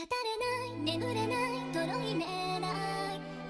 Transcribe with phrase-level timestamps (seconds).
[0.00, 2.70] れない眠れないとろい寝ない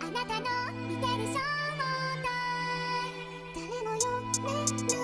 [0.00, 0.46] あなたの
[0.88, 2.32] 見てる正体
[3.54, 4.97] 誰も読めない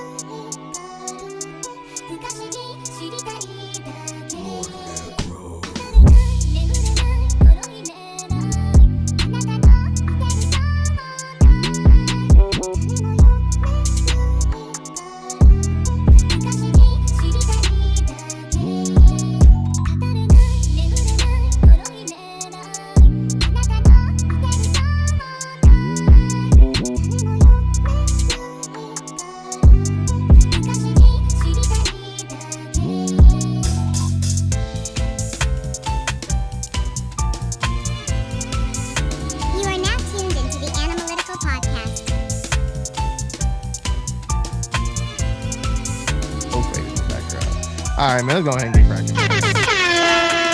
[48.35, 49.17] Let's go ahead and get cracking.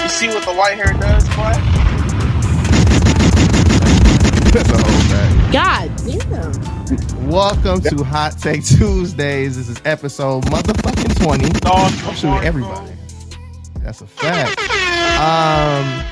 [0.03, 1.55] You see what the white hair does, boy?
[4.51, 5.51] That's a whole fact.
[5.51, 7.31] God damn.
[7.31, 9.57] Welcome to Hot Take Tuesdays.
[9.57, 11.49] This is episode motherfucking 20.
[11.61, 12.93] Dog, I'm shooting everybody.
[13.77, 14.61] That's a fact.
[15.19, 16.05] Um,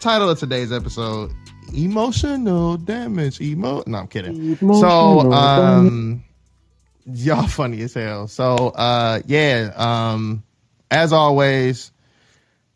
[0.00, 1.32] title of today's episode:
[1.74, 3.40] Emotional damage.
[3.40, 3.82] Emo.
[3.86, 4.56] No, I'm kidding.
[4.58, 6.22] So, um,
[7.06, 8.28] y'all funny as hell.
[8.28, 9.72] So, uh, yeah.
[9.76, 10.44] Um,
[10.90, 11.92] as always,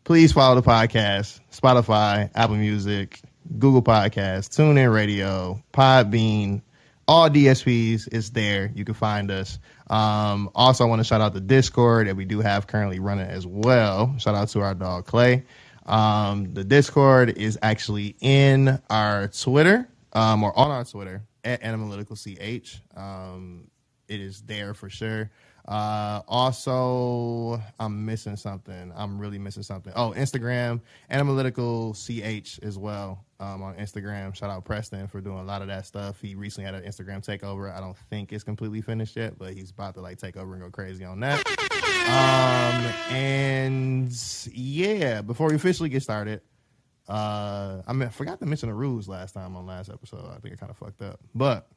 [0.03, 3.19] please follow the podcast: Spotify, Apple Music,
[3.57, 6.61] Google Podcasts, TuneIn Radio, Podbean
[7.09, 8.71] all DSPs is there.
[8.75, 9.57] You can find us.
[9.89, 13.25] Um, also, I want to shout out the Discord that we do have currently running
[13.25, 14.15] as well.
[14.19, 15.43] Shout out to our dog Clay.
[15.87, 22.15] Um, the Discord is actually in our Twitter um, or on our Twitter at Analytical
[22.15, 22.79] CH.
[22.95, 23.71] Um,
[24.07, 25.31] it is there for sure.
[25.69, 28.91] Uh, also, I'm missing something.
[28.95, 29.93] I'm really missing something.
[29.95, 30.81] Oh, Instagram,
[31.11, 34.33] Analytical CH as well um, on Instagram.
[34.33, 36.19] Shout out Preston for doing a lot of that stuff.
[36.19, 37.71] He recently had an Instagram takeover.
[37.71, 40.63] I don't think it's completely finished yet, but he's about to like take over and
[40.63, 41.47] go crazy on that.
[42.09, 44.11] Um, and
[44.51, 46.41] yeah, before we officially get started,
[47.07, 50.25] uh, I mean, I forgot to mention the rules last time on last episode.
[50.35, 51.67] I think I kind of fucked up, but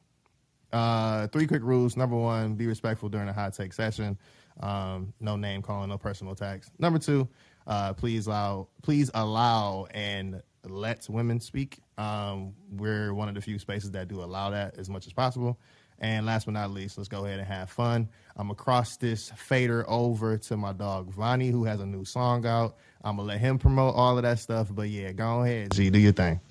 [0.73, 1.95] uh, three quick rules.
[1.95, 4.17] Number one, be respectful during a hot take session.
[4.59, 6.69] Um, no name calling, no personal attacks.
[6.79, 7.27] Number two,
[7.65, 11.79] uh, please allow please allow and let women speak.
[11.97, 15.59] Um, we're one of the few spaces that do allow that as much as possible.
[15.99, 18.09] And last but not least, let's go ahead and have fun.
[18.35, 22.77] I'm across this fader over to my dog Vonnie, who has a new song out.
[23.03, 24.69] I'm gonna let him promote all of that stuff.
[24.71, 26.41] But yeah, go ahead, G, do your thing.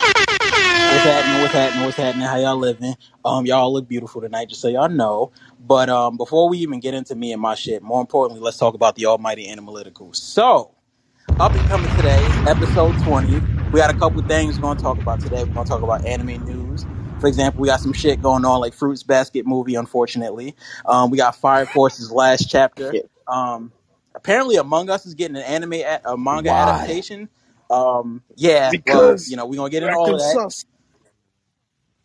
[0.62, 1.40] What's happening?
[1.42, 1.84] What's happening?
[1.84, 2.26] What's happening?
[2.26, 2.94] How y'all living?
[3.24, 5.32] Um, y'all look beautiful tonight, just so y'all know.
[5.58, 8.74] But um, before we even get into me and my shit, more importantly, let's talk
[8.74, 10.12] about the almighty analytical.
[10.12, 10.70] So,
[11.40, 13.40] up and coming today, episode 20.
[13.72, 15.42] We got a couple things we're gonna talk about today.
[15.42, 16.86] We're gonna talk about anime news.
[17.20, 20.54] For example, we got some shit going on like Fruits Basket movie, unfortunately.
[20.86, 22.92] Um, we got Fire Force's last chapter.
[23.26, 23.72] Um,
[24.14, 26.60] apparently Among Us is getting an anime, a, a manga Why?
[26.60, 27.28] adaptation.
[27.72, 30.32] Um, yeah, well, Because you know, we're gonna get into all of that.
[30.32, 30.66] sus.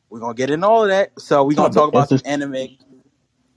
[0.10, 1.20] We're gonna get into all of that.
[1.20, 2.78] So we're gonna talk about some anime.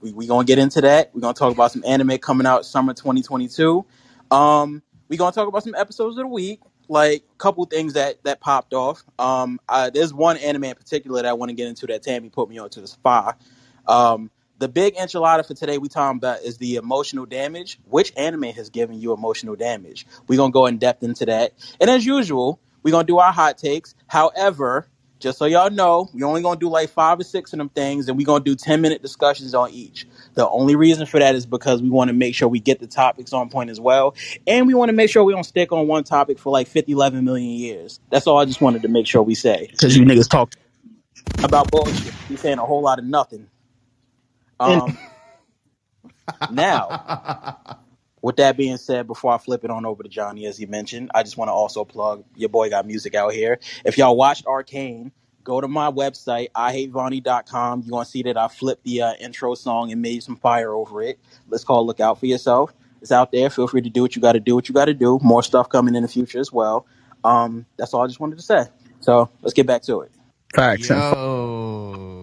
[0.01, 1.11] We we gonna get into that.
[1.13, 3.85] We're gonna talk about some anime coming out summer 2022.
[4.31, 8.23] Um, we gonna talk about some episodes of the week, like a couple things that
[8.25, 9.03] that popped off.
[9.19, 12.29] Um, uh, there's one anime in particular that I want to get into that Tammy
[12.29, 13.33] put me on to the spa.
[13.87, 14.29] Um,
[14.61, 17.79] the big enchilada for today we talking about is the emotional damage.
[17.89, 20.05] Which anime has given you emotional damage?
[20.27, 21.53] We're gonna go in depth into that.
[21.79, 23.95] And as usual, we're gonna do our hot takes.
[24.05, 24.87] However,
[25.19, 28.07] just so y'all know, we're only gonna do like five or six of them things,
[28.07, 30.05] and we're gonna do 10 minute discussions on each.
[30.35, 32.87] The only reason for that is because we want to make sure we get the
[32.87, 34.13] topics on point as well.
[34.45, 36.91] And we want to make sure we don't stick on one topic for like 50,
[36.91, 37.99] 11 million years.
[38.11, 39.69] That's all I just wanted to make sure we say.
[39.71, 40.53] Because you niggas talk
[41.43, 42.13] about bullshit.
[42.29, 43.47] you saying a whole lot of nothing.
[44.61, 44.97] Um,
[46.51, 47.77] now,
[48.21, 51.11] with that being said, before I flip it on over to Johnny, as he mentioned,
[51.13, 53.59] I just want to also plug your boy got music out here.
[53.83, 55.11] If y'all watched Arcane,
[55.43, 57.81] go to my website, ihatevani.com.
[57.81, 60.73] You're going to see that I flipped the uh, intro song and made some fire
[60.73, 61.19] over it.
[61.49, 62.73] Let's call Look Out for Yourself.
[63.01, 63.49] It's out there.
[63.49, 65.19] Feel free to do what you got to do, what you got to do.
[65.23, 66.85] More stuff coming in the future as well.
[67.23, 68.65] Um, that's all I just wanted to say.
[68.99, 70.11] So let's get back to it.
[70.53, 70.89] Facts.
[70.89, 72.20] Yo.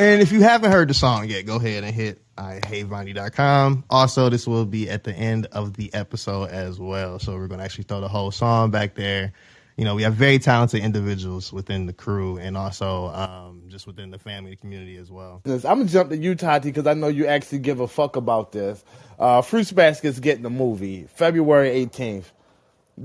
[0.00, 3.84] And if you haven't heard the song yet, go ahead and hit ihatevonnie.com.
[3.90, 7.18] Also, this will be at the end of the episode as well.
[7.18, 9.34] So we're going to actually throw the whole song back there.
[9.76, 14.10] You know, we have very talented individuals within the crew and also um, just within
[14.10, 15.42] the family community as well.
[15.44, 18.52] I'm gonna jump to you, Tati, because I know you actually give a fuck about
[18.52, 18.82] this.
[19.18, 22.24] Uh, Fruits Basket's getting a movie February 18th.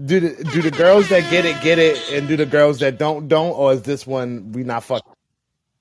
[0.05, 2.97] Do the do the girls that get it get it, and do the girls that
[2.97, 5.14] don't don't, or is this one we not fucking?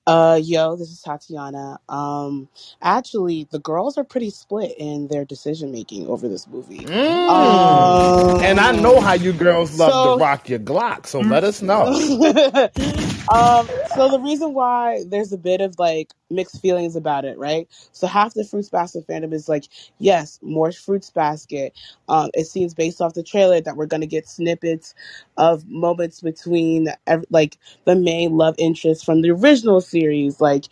[0.07, 1.79] Uh, yo, this is Tatiana.
[1.89, 2.49] Um,
[2.81, 6.85] actually, the girls are pretty split in their decision making over this movie.
[6.85, 8.41] Mm.
[8.41, 11.43] And I know how Um, you girls love so to rock your Glock, so let
[11.43, 11.85] us know.
[13.27, 17.67] um, so the reason why there's a bit of like mixed feelings about it, right?
[17.93, 19.65] So half the Fruits Basket fandom is like,
[19.99, 21.73] yes, more Fruits Basket.
[22.09, 24.95] Um, it seems based off the trailer that we're gonna get snippets
[25.37, 30.65] of moments between ev- like the main love interest from the original series, like,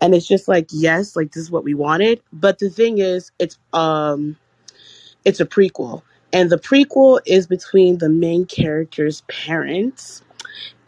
[0.00, 2.22] and it's just like, yes, like this is what we wanted.
[2.32, 4.38] But the thing is, it's um,
[5.26, 6.02] it's a prequel.
[6.34, 10.22] And the prequel is between the main character's parents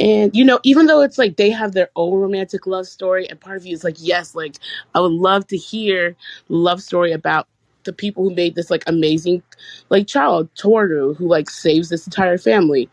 [0.01, 3.41] and you know, even though it's like they have their own romantic love story, and
[3.41, 4.57] part of you is like, yes, like
[4.95, 6.17] I would love to hear
[6.49, 7.49] love story about
[7.85, 9.43] the people who made this like amazing
[9.91, 12.91] like child, Toru, who like saves this entire family.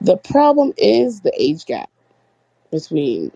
[0.00, 1.90] The problem is the age gap
[2.70, 3.32] between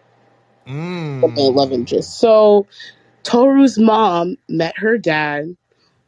[1.23, 1.75] the main love Mm.
[1.75, 2.19] interest.
[2.21, 2.67] So
[3.25, 5.57] Toru's mom met her dad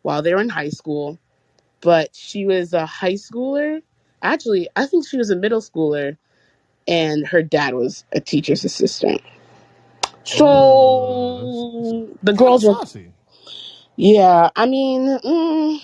[0.02, 1.18] while they were in high school,
[1.80, 3.82] but she was a high schooler.
[4.22, 6.16] Actually, I think she was a middle schooler,
[6.88, 9.20] and her dad was a teacher's assistant.
[10.24, 13.12] So the kind of girls were, saucy.
[13.96, 14.50] yeah.
[14.56, 15.78] I mean, mm,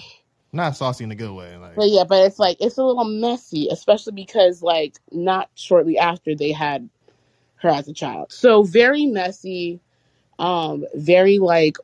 [0.53, 1.57] Not saucy in a good way.
[1.57, 5.99] Like, but yeah, but it's like it's a little messy, especially because like not shortly
[5.99, 6.89] after they had
[7.57, 8.33] her as a child.
[8.33, 9.81] So very messy.
[10.39, 11.77] Um, very like,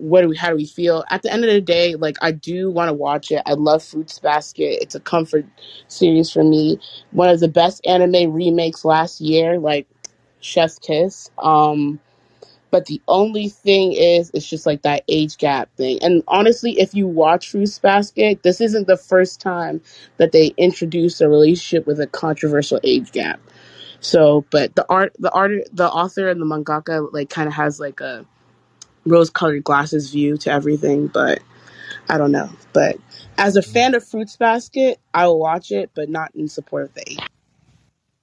[0.00, 0.36] what do we?
[0.36, 1.04] How do we feel?
[1.10, 3.42] At the end of the day, like I do want to watch it.
[3.46, 4.80] I love Fruits Basket.
[4.82, 5.46] It's a comfort
[5.88, 6.80] series for me.
[7.12, 9.88] One of the best anime remakes last year, like
[10.40, 11.30] Chef's Kiss.
[11.38, 11.96] Um,
[12.72, 16.00] But the only thing is, it's just like that age gap thing.
[16.02, 19.82] And honestly, if you watch Fruits Basket, this isn't the first time
[20.18, 23.40] that they introduce a relationship with a controversial age gap.
[24.00, 27.80] So, but the art, the art, the author and the mangaka like kind of has
[27.80, 28.26] like a
[29.10, 31.08] rose-colored glasses view to everything.
[31.08, 31.40] But
[32.08, 32.50] I don't know.
[32.72, 32.98] But
[33.38, 36.94] as a fan of Fruits Basket, I will watch it, but not in support of
[36.94, 37.20] the age.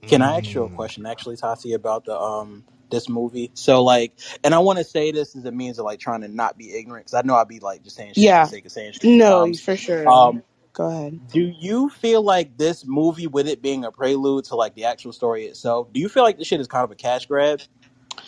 [0.08, 0.76] Can I ask you a Mm.
[0.76, 3.52] question, actually, Tati, about the um this movie?
[3.56, 4.14] So, like,
[4.44, 6.74] and I want to say this as a means of like trying to not be
[6.76, 8.72] ignorant, because I know I'd be like just saying shit for the Yeah, sake of
[8.72, 9.62] saying shit no, sometimes.
[9.62, 10.06] for sure.
[10.08, 10.44] Um,
[10.74, 11.22] Go ahead.
[11.32, 15.14] do you feel like this movie, with it being a prelude to like the actual
[15.14, 17.62] story itself, do you feel like this shit is kind of a cash grab?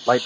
[0.06, 0.26] Like,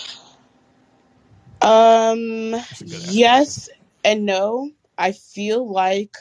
[1.63, 3.69] Um, That's a good ass yes
[4.05, 4.71] and no.
[4.97, 6.17] I feel like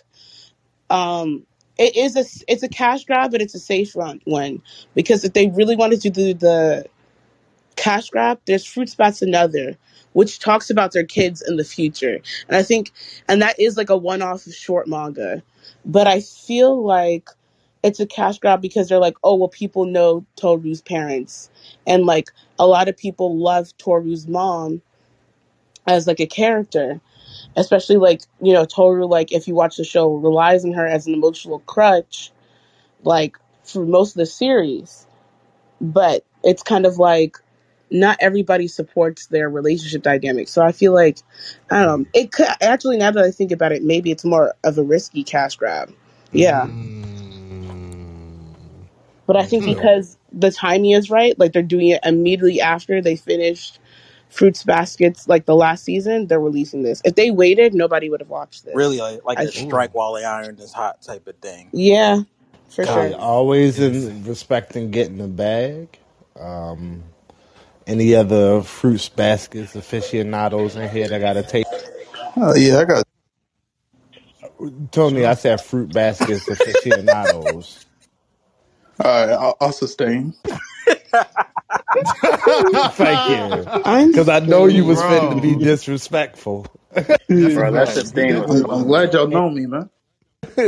[0.90, 1.46] um
[1.78, 4.62] it is a it's a cash grab, but it's a safe run one
[4.94, 6.86] because if they really wanted to do the
[7.76, 9.76] cash grab, there's Fruits Basket Another,
[10.12, 12.92] which talks about their kids in the future, and I think
[13.28, 15.42] and that is like a one off short manga,
[15.84, 17.30] but I feel like
[17.82, 21.50] it's a cash grab because they're like, oh well, people know Toru's parents,
[21.86, 24.82] and like a lot of people love Toru's mom
[25.86, 27.00] as like a character.
[27.56, 31.06] Especially like you know Toru like if you watch the show relies on her as
[31.06, 32.30] an emotional crutch
[33.04, 35.06] like for most of the series.
[35.80, 37.36] But it's kind of like
[37.90, 40.48] not everybody supports their relationship dynamic.
[40.48, 41.18] So i feel like
[41.70, 44.54] i don't know it could actually now that i think about it maybe it's more
[44.64, 45.92] of a risky cash grab.
[46.32, 46.66] Yeah.
[46.66, 47.02] Mm.
[49.26, 53.16] but i think because the timing is right like they're doing it immediately after they
[53.16, 53.78] finished
[54.32, 58.30] fruits baskets like the last season they're releasing this if they waited nobody would have
[58.30, 59.90] watched really, this like, like I a Ooh.
[59.92, 61.72] strike while the iron is hot type of thing.
[61.72, 62.22] Yeah,
[62.70, 63.14] for Hey, sure.
[63.14, 64.12] always Yes.
[64.14, 65.88] in respecting getting the bag.
[66.38, 67.04] Um,
[67.86, 71.66] any other fruits baskets aficionados in here that got to take?
[72.36, 73.04] Oh yeah, I got.
[74.92, 77.80] Tony, I said fruit baskets aficionados.
[79.04, 80.34] All right, I'll, I'll sustain.
[82.92, 83.70] Thank you,
[84.10, 86.66] because I know you was fit to be disrespectful.
[87.40, 88.14] that's a Bro, that fact.
[88.14, 89.90] We sustain was definitely I'm, I'm glad y'all know me, man.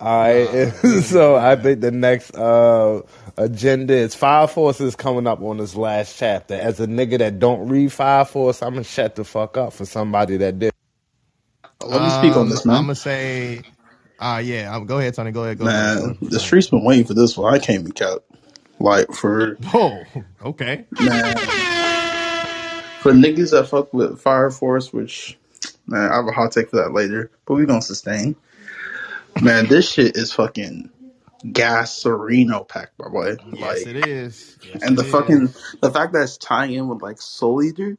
[0.00, 0.68] All right,
[1.02, 3.02] so I think the next uh,
[3.36, 6.54] agenda is Fire Force is coming up on this last chapter.
[6.54, 9.86] As a nigga that don't read Fire Force, I'm gonna shut the fuck up for
[9.86, 10.72] somebody that did.
[11.84, 13.64] Let me speak on Um, this, I'm gonna say,
[14.18, 14.74] uh, yeah.
[14.74, 15.32] Um, go ahead, Tony.
[15.32, 15.58] Go ahead.
[15.58, 15.92] Go ahead.
[15.96, 16.18] Go Man, ahead.
[16.22, 16.52] the Go ahead.
[16.52, 17.54] streets been waiting for this one.
[17.54, 18.20] I can't be kept.
[18.84, 20.02] Like for Oh,
[20.44, 20.86] okay.
[21.00, 21.36] man,
[23.00, 25.38] for niggas that fuck with Fire Force, which
[25.86, 28.36] man, I have a hot take for that later, but we gonna sustain.
[29.42, 30.90] Man, this shit is fucking
[31.52, 33.36] gas Sereno pack, my boy.
[33.52, 34.58] Yes, Like, it is.
[34.62, 35.76] Yes, and it the fucking is.
[35.82, 37.98] the fact that it's tying in with like Soul Eater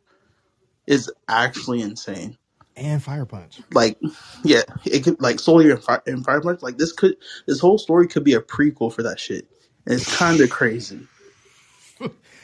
[0.88, 2.38] is actually insane.
[2.77, 3.62] and Fire Punch.
[3.72, 3.98] Like,
[4.44, 6.62] yeah, it could like Soul Eater and Fire, and Fire Punch.
[6.62, 9.48] Like this could this whole story could be a prequel for that shit.
[9.86, 11.08] And it's kind of crazy.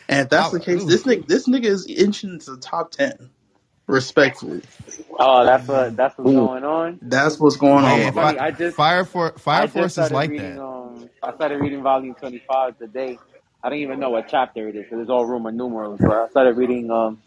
[0.10, 3.32] And if that's the case, this nigga this nigga is inching into the top ten.
[3.88, 4.64] Respectfully,
[5.20, 7.02] Oh, that's what that's what's going on.
[7.02, 8.02] that's what's going on.
[8.02, 8.40] Yeah, my funny, boy.
[8.40, 10.38] I just Fire for Fire I just Force is started like reading.
[10.38, 10.60] that.
[10.60, 13.20] Um, I started reading volume twenty five today.
[13.64, 16.00] I don't even know what chapter it is because it's all Roman numerals.
[16.02, 17.22] But I started reading um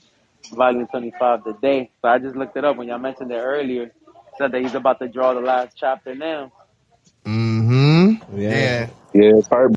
[0.53, 1.91] volume twenty five today.
[2.03, 3.93] So I just looked it up when y'all mentioned it earlier.
[4.39, 6.53] Said that he's about to draw the last chapter now.
[7.27, 8.39] Mm-hmm.
[8.49, 8.51] Yeah.
[8.51, 8.91] Yeah.
[9.15, 9.77] Yeah, it's hard.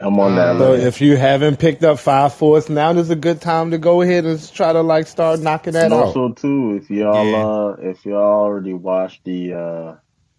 [0.00, 0.56] I'm on that.
[0.58, 0.74] So man.
[0.74, 4.24] if you haven't picked up Fire Force, now is a good time to go ahead
[4.26, 6.18] and try to like start knocking that And out.
[6.18, 7.36] also too, if y'all Yeah.
[7.36, 9.96] uh if y'all already watched the uh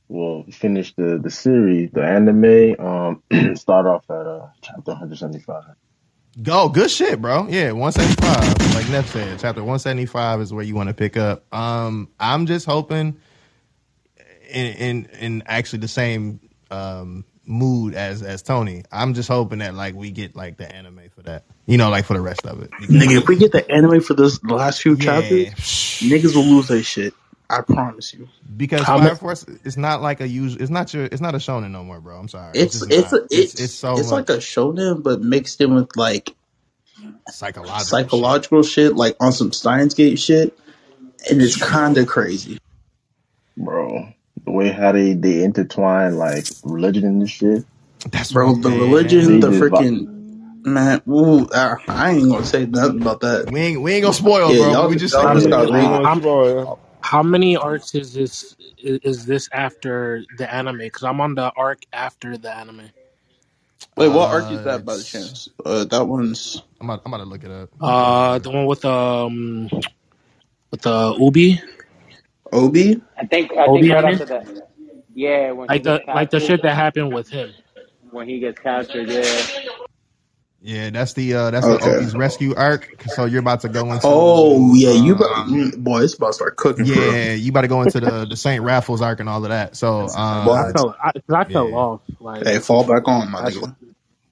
[0.09, 3.23] well finished the the series, the anime, um
[3.55, 5.63] start off at uh chapter 175.
[6.41, 7.47] Go, good shit, bro.
[7.49, 8.75] Yeah, 175.
[8.75, 11.45] Like Neff said, chapter 175 is where you want to pick up.
[11.53, 13.17] Um, I'm just hoping
[14.49, 16.39] in in in actually the same
[16.71, 18.83] um mood as as Tony.
[18.91, 21.43] I'm just hoping that like we get like the anime for that.
[21.65, 22.71] You know, like for the rest of it.
[22.71, 25.31] Nigga, if we get the anime for this the last few chapters,
[26.01, 26.17] Yeah.
[26.17, 27.13] niggas will lose their shit.
[27.49, 28.29] I promise you.
[28.55, 30.61] Because How Fire mu- Force is not like a usual.
[30.61, 31.05] It's not your.
[31.05, 32.17] It's not a shonen no more, bro.
[32.17, 32.51] I'm sorry.
[32.55, 33.21] It's just it's not.
[33.21, 36.33] a, it's it's, so like much a shonen, but mixed in with like
[37.29, 37.79] psychological.
[37.79, 37.87] shit.
[37.87, 40.57] psychological shit, like on some Steins Gate shit,
[41.29, 42.57] and it's kind of crazy.
[43.57, 44.13] Bro,
[44.45, 47.65] the way how they they intertwine like religion and this shit.
[48.11, 48.79] That's Bro, the yeah.
[48.79, 51.01] religion, the They just freaking man.
[51.07, 53.51] Ooh, uh, I ain't gonna say nothing about that.
[53.51, 54.71] We ain't we ain't gonna spoil, Yeah, bro.
[54.71, 55.49] y'all- we just y'all saying just it.
[55.49, 55.71] gotta.
[55.73, 56.79] Uh, I'm- spoil.
[57.03, 58.55] How many arcs is this?
[58.77, 60.77] Is, is this after the anime?
[60.79, 62.89] Because I'm on the arc after the anime.
[63.97, 65.49] Wait, what Uh, arc is that by the chance?
[65.65, 67.69] Uh, that one's I'm about, I'm about to look it up.
[67.81, 69.67] Uh, the one with um,
[70.71, 71.59] with the Ubi,
[72.51, 73.01] Obi.
[73.17, 74.21] I think I Obi think right anime?
[74.21, 74.67] after that.
[75.13, 77.51] Yeah, when like he the gets like the captured- shit that happened with him.
[78.11, 79.09] when he gets captured.
[79.09, 79.41] Yeah.
[80.63, 81.83] Yeah, that's the uh that's Okay.
[81.89, 83.01] the Obi's rescue arc.
[83.15, 84.01] So you're about to go into.
[84.05, 86.85] Oh yeah, you uh, about, mm, boy, it's about to start cooking.
[86.85, 87.13] for real.
[87.15, 89.75] Yeah, you about to go into the the Saint Raffles arc and all of that.
[89.75, 91.75] So um, Boy, I fell, I, 'cause I fell Yeah.
[91.75, 92.01] off.
[92.19, 93.75] Like, Hey, fall back on, my That's- nigga.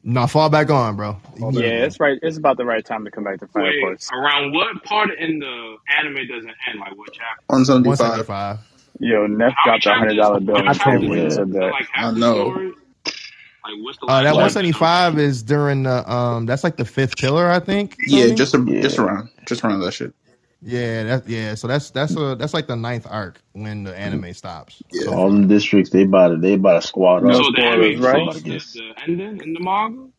[0.03, 1.17] No, fall back on, bro.
[1.37, 2.19] You Yeah, better- it's right.
[2.21, 4.09] It's about the right time to come back to Fire Wait, Force.
[4.13, 6.79] around what part in the anime doesn't end?
[6.79, 7.43] Like what chapter?
[7.47, 8.27] One seventy five.
[8.27, 8.59] 175.
[9.01, 11.35] Yo, Neff got the hundred dollar bill I can't the many table when he chapters?
[11.37, 11.71] that that.
[11.71, 12.51] like I know.
[12.51, 12.71] story?
[13.63, 16.45] Like Uh, that 175 is during the um.
[16.45, 17.97] That's like the fifth pillar, I think.
[18.07, 18.35] Yeah, Tony?
[18.35, 18.81] just a, Yeah.
[18.81, 20.13] just around, just around that shit.
[20.61, 21.55] Yeah, that yeah.
[21.55, 24.83] So that's that's a that's like the ninth arc when the anime stops.
[24.91, 25.03] Yeah.
[25.03, 28.23] So All the districts they about to they about a squad No the anime right?
[28.23, 30.09] About to close the, the ending in the manga.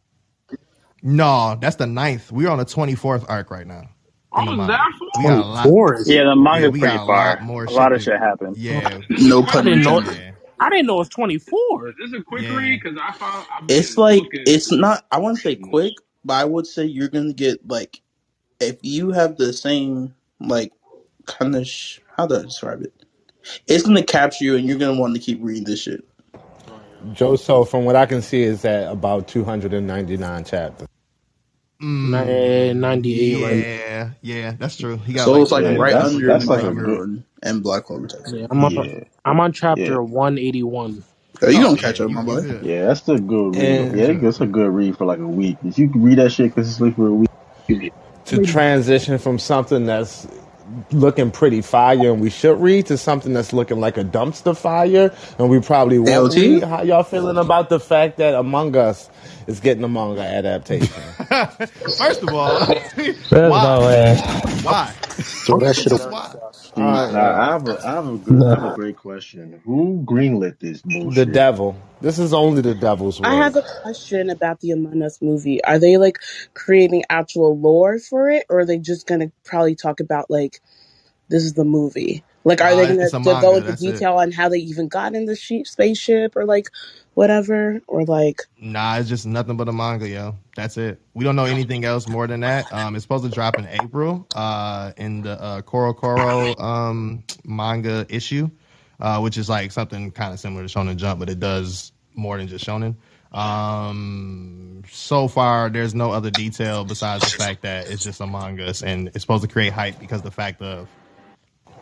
[1.02, 2.32] no, that's the ninth.
[2.32, 3.90] We're on the 24th arc right now.
[4.32, 4.68] Oh, in the oh, manga.
[4.68, 5.74] that We got a lot.
[6.04, 7.42] Yeah, the Yeah, we pretty got a lot far.
[7.42, 7.72] more A shit.
[7.72, 8.56] lot of shit happened.
[8.56, 10.02] Yeah, No I pun didn't know.
[10.02, 10.36] intended.
[10.60, 11.90] I didn't know it was 24.
[11.90, 12.50] Is this a quick Yeah.
[12.50, 12.80] read?
[12.82, 14.46] Because I found I've It's like looking.
[14.46, 15.06] it's not.
[15.12, 15.94] I wouldn't say quick,
[16.24, 18.02] but I would say you're gonna get like
[18.60, 20.72] if you have the same like
[21.26, 22.92] kind of sh- how do I describe it?
[23.66, 26.04] It's gonna capture you, and you're gonna want to keep reading this shit.
[27.12, 30.86] Joe, so from what I can see, is at about 299 chapters.
[31.82, 34.98] Mm, Ni- 98 right yeah, yeah, that's true.
[34.98, 36.84] He got So like, it's like Yeah, right that's- under that's like like a your
[37.06, 38.34] good- and Black Clover text.
[38.34, 39.96] Yeah, I'm on, Yeah, I'm on chapter Yeah.
[39.96, 41.02] 181.
[41.42, 42.60] Oh, you Oh, gonna catch up, my you boy?
[42.62, 43.64] yeah, that's a good read.
[43.64, 45.56] And- yeah, that's a good read for like a week.
[45.64, 47.92] If you can read that shit consistently for a week,
[48.30, 50.26] To transition from something that's
[50.92, 55.12] looking pretty fire and we should read to something that's looking like a dumpster fire
[55.38, 56.36] and we probably won't AOT?
[56.36, 56.62] read.
[56.62, 59.10] How y'all feeling about the fact that Among Us
[59.50, 61.16] is getting a manga adaptation?
[61.98, 62.66] First of all,
[63.30, 63.60] That's why?
[63.60, 64.22] my.
[64.60, 64.94] Why?
[65.46, 66.10] Throw that shit Just away.
[66.10, 66.36] why?
[66.76, 67.12] Alright.
[67.12, 69.62] now, I have a, I have a good, I have a great question.
[69.64, 71.14] Who greenlit this movie?
[71.14, 71.26] the bullshit?
[71.26, 71.76] devil.
[72.00, 75.62] This is only the devil's I have a question about the Among Us movie.
[75.64, 76.18] Are they like
[76.54, 80.60] creating actual lore for it, or are they just gonna probably talk about like
[81.28, 82.24] this is the movie?
[82.44, 84.04] Like, are Nah, they gonna it's a to go manga, into that's it.
[84.04, 86.70] detail on how they even got in the sheep spaceship, or like
[87.14, 90.36] whatever, or like Nah, it's just nothing but a manga, yo.
[90.56, 91.00] That's it.
[91.14, 92.72] We don't know anything else more than that.
[92.72, 98.50] Um, it's supposed to drop in April, uh, in the uh, CoroCoro um manga issue,
[99.00, 102.38] uh, which is like something kind of similar to Shonen Jump, but it does more
[102.38, 102.96] than just Shonen.
[103.32, 108.82] Um, so far, there's no other detail besides the fact that it's just Among Us,
[108.82, 110.88] and it's supposed to create hype because the fact of.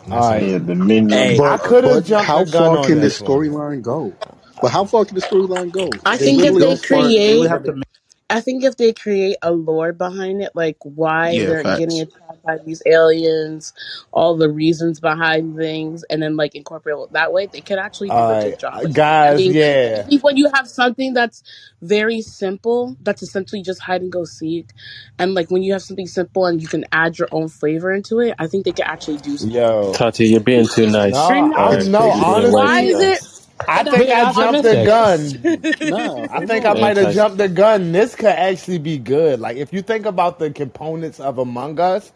[0.05, 0.43] and that's Alright.
[0.43, 1.11] Yeah, the minion.
[1.11, 3.31] Hey, I could have jumped how far can the this one.
[3.31, 4.15] storyline go?
[4.61, 6.01] But how far can the storyline go?
[6.05, 7.17] I They think if literally they don't start.
[7.27, 7.73] They create, would have to.
[7.75, 7.85] Make,
[8.31, 12.03] I think if they create a lore behind it, like why yeah, they're getting facts.
[12.03, 13.73] attacked by these aliens,
[14.13, 18.13] all the reasons behind things, and then like incorporate it that way, they can actually
[18.13, 18.85] do a good job.
[19.23, 20.07] I guys, mean, yeah.
[20.07, 21.43] I think when you have something that's
[21.83, 24.71] very simple, that's essentially just hide and go seek,
[25.19, 28.21] and like when you have something simple and you can add your own flavor into
[28.21, 29.53] it, I think they can actually do something.
[29.53, 31.13] Yo, Tati, you're being too nice.
[31.13, 31.85] no, You're I, not.
[31.85, 33.38] no, honestly, Why is it?
[33.67, 35.43] I think I jumped the gun.
[35.81, 37.93] Nah, I think I might have jumped the gun.
[37.93, 39.41] This could actually be good.
[39.41, 42.13] Like if you think about the components of Among Us,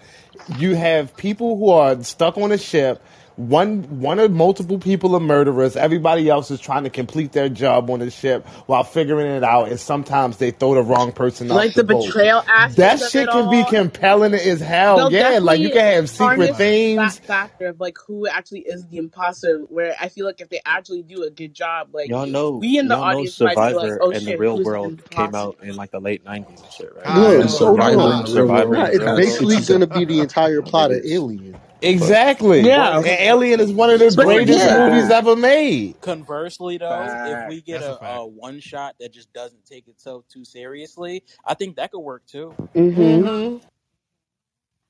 [0.59, 3.03] you have people who are stuck on a ship.
[3.49, 5.77] One one or multiple people are murderers.
[5.77, 9.69] Everybody else is trying to complete their job on the ship while figuring it out.
[9.71, 12.05] And sometimes they throw the wrong person off like the the boat.
[12.05, 15.03] betrayal aspect That of shit it can be compelling as hell.
[15.03, 16.57] They'll Yeah, like you can have secret harness
[16.97, 17.21] that themes.
[17.27, 19.61] factor of like who actually is the imposter.
[19.69, 22.79] Where I feel like if they actually do a good job, like Y'all know, we
[22.79, 24.77] in the y'all know audience might be like, Survivor "Oh and the real who's the
[24.77, 27.09] world came out in like the late '90s and shit, right?
[27.09, 27.49] I Look, know.
[27.49, 28.27] Survivor hold in on.
[28.27, 28.77] the Survivor world.
[28.77, 31.01] Nah, in the it's basically gonna be the entire plot of.
[31.05, 31.61] Alien.
[31.83, 32.63] Exactly.
[32.63, 35.97] Yeah, And Alien is one of the but greatest yeah, movies ever made.
[36.01, 40.27] Conversely, though, if we get a a, a one shot that just doesn't take itself
[40.29, 42.57] too seriously, I think that could work too.
[42.75, 43.59] hmm hmm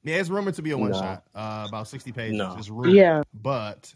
[0.04, 2.54] Yeah, it's rumored to be a one No, shot, uh, about sixty pages.
[2.54, 2.56] no.
[2.56, 3.22] It's rumored, yeah.
[3.34, 3.94] but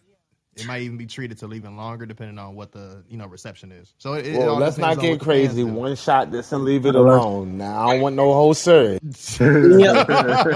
[0.56, 3.72] it might even be treated to even longer, depending on what the you know reception
[3.72, 3.94] is.
[3.98, 5.64] So it, it Well, all let's not get what the fans crazy.
[5.64, 5.74] do.
[5.74, 7.58] One shot this and leave it alone.
[7.58, 9.00] Now I don't want no whole series.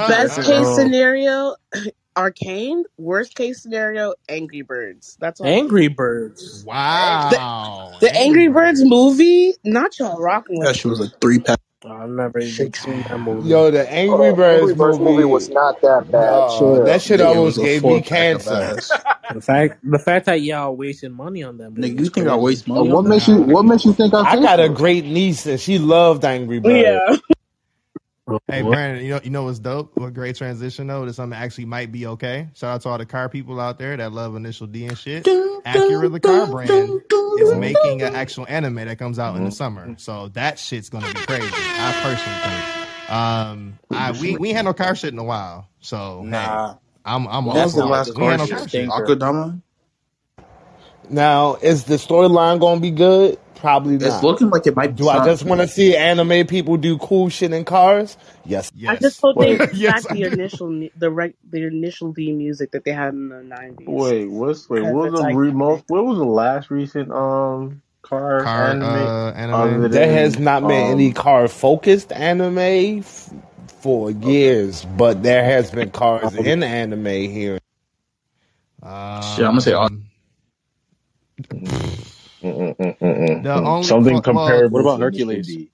[0.06, 1.56] Best case scenario,
[2.16, 2.84] Arcane.
[2.98, 5.16] Worst case scenario, Angry Birds.
[5.20, 5.46] That's all.
[5.46, 6.66] Angry Birds.
[7.30, 7.40] The
[8.00, 8.84] wow, the Angry Angry Birds Birds.
[8.84, 11.60] movie, not y'all rocking with That shit was a three pack.
[11.86, 13.48] I've never even seen that movie.
[13.48, 16.48] Yo, the Angry Oh, Birds Angry Birds movie was movie, not that bad.
[16.48, 16.80] uh, Chill.
[16.80, 18.48] that shit Nigga, it almost a gave four me pack of cancer.
[18.48, 19.04] ass.
[19.30, 22.28] The fact, the fact that y'all wasting money on that movie Nigga, is you think
[22.28, 22.36] I crazy.
[22.36, 23.16] waste Uh, money what on that?
[23.16, 24.78] makes you What makes you think I I pay got a for it?
[24.78, 27.04] great niece and she loved Angry Birds.
[27.08, 27.16] Yeah.
[28.48, 29.96] Hey Brandon, you know you know what's dope?
[29.96, 31.06] What great transition though?
[31.06, 32.48] That something actually might be okay.
[32.54, 35.24] Shout out to all the car people out there that love Initial D and shit.
[35.66, 37.02] Acura, the car brand,
[37.36, 39.94] is making an actual anime that comes out in the summer.
[39.98, 41.48] So that shit's gonna be crazy.
[41.78, 42.66] I personally think.
[43.10, 45.68] Um, I we we ain't had no car shit in a while.
[45.80, 47.90] So hey, Nah, I'm I'm When all was the for it.
[47.92, 48.70] last this car had no shit?
[48.70, 48.88] shit.
[48.88, 49.62] Akudama?
[51.10, 53.38] Now, is the storyline going to be good?
[53.56, 54.06] Probably not.
[54.06, 56.98] It's looking like it might be Do I just want to see anime people do
[56.98, 58.16] cool shit in cars?
[58.44, 58.72] Yes.
[58.86, 60.32] I just hope they Wait, bring yes, back I the do.
[60.32, 63.86] initial, the right, the initial D music that they had in the nineties.
[63.86, 64.82] wait, what's wait?
[64.82, 65.84] What was the like, remote?
[65.88, 69.52] What was the last recent um car Car anime uh anime.
[69.52, 71.14] other There has not been any um?
[71.14, 73.30] car focused anime f-
[73.82, 77.58] for years, but there has been cars in anime here.
[79.20, 79.72] Shit, I'm gonna say.
[79.74, 80.09] Um,
[83.42, 85.46] The only Something well, comparable What about to Initial Hercules?
[85.46, 85.70] D.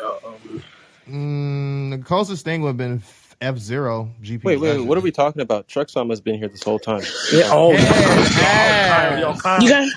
[0.00, 0.64] Um,
[1.08, 3.02] mm, the closest thing would have been
[3.40, 5.02] F Zero GP wait, wait, what are Legend.
[5.02, 5.68] we talking about?
[5.68, 7.08] Truck Sama's been here this whole time.
[7.30, 7.96] yeah, oh, Head
[8.30, 9.42] Yo, Kyle, yo, ass.
[9.42, 9.88] Kyle, you got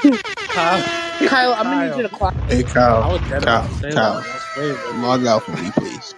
[0.51, 0.85] Kyle,
[1.23, 1.53] Kyle.
[1.53, 2.03] I'm gonna need you Kyle.
[2.03, 2.35] to clock.
[2.49, 2.63] Hey,
[2.99, 4.15] I Kyle, was dead about Kyle, to say that.
[4.15, 4.81] Kyle, That's crazy.
[4.91, 6.15] log out for me, please.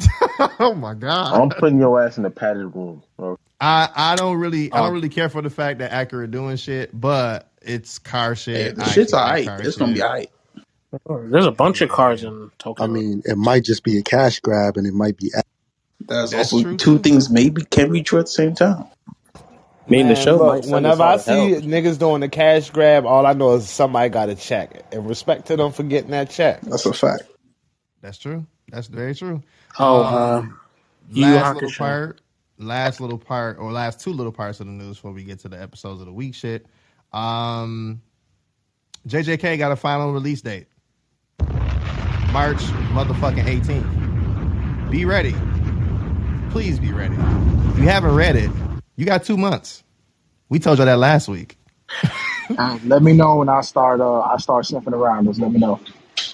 [0.60, 1.44] oh my god.
[1.44, 3.02] I'm putting your ass in a padded room.
[3.62, 3.86] Bro.
[3.86, 6.56] I I don't really I don't Um, really care for the fact that Acura doing
[6.56, 8.76] shit, but it's car Hey, shit.
[8.76, 9.44] the I shit's actually like alright.
[9.44, 10.04] car It's gonna be shit.
[10.04, 10.30] alright.
[11.30, 12.86] there's a bunch of cars in Tokyo.
[12.86, 15.32] I mean, it might just be a cash grab, and it might be.
[16.08, 17.00] That's That's also true two too.
[17.00, 18.86] things maybe can be true at the same time.
[19.86, 21.52] I mean, the show look, might send us whenever I to hell.
[21.52, 24.86] see niggas doing a cash grab, all I know is somebody got a check.
[24.92, 26.62] And respect to them for getting that check.
[26.62, 27.24] That's a fact.
[28.02, 28.46] That's true.
[28.70, 29.42] That's very true.
[29.78, 30.46] Oh, Um, uh,
[31.08, 32.21] Yu Yu last little part,
[32.62, 35.48] last little part, or last two little parts of the news before we get to
[35.50, 36.66] the episodes of the week shit.
[37.12, 38.02] Um,
[39.08, 40.68] JJK got a final release date,
[42.32, 42.58] March
[42.94, 44.10] motherfucking 18th.
[44.90, 45.34] Be ready.
[46.50, 47.16] Please be ready.
[47.16, 48.50] If you haven't read it,
[48.96, 49.84] you got two months.
[50.48, 51.58] We told you that last week.
[52.58, 54.00] Uh, let me know when I start.
[54.00, 55.26] Uh, I start sniffing around.
[55.26, 55.80] Just let me know.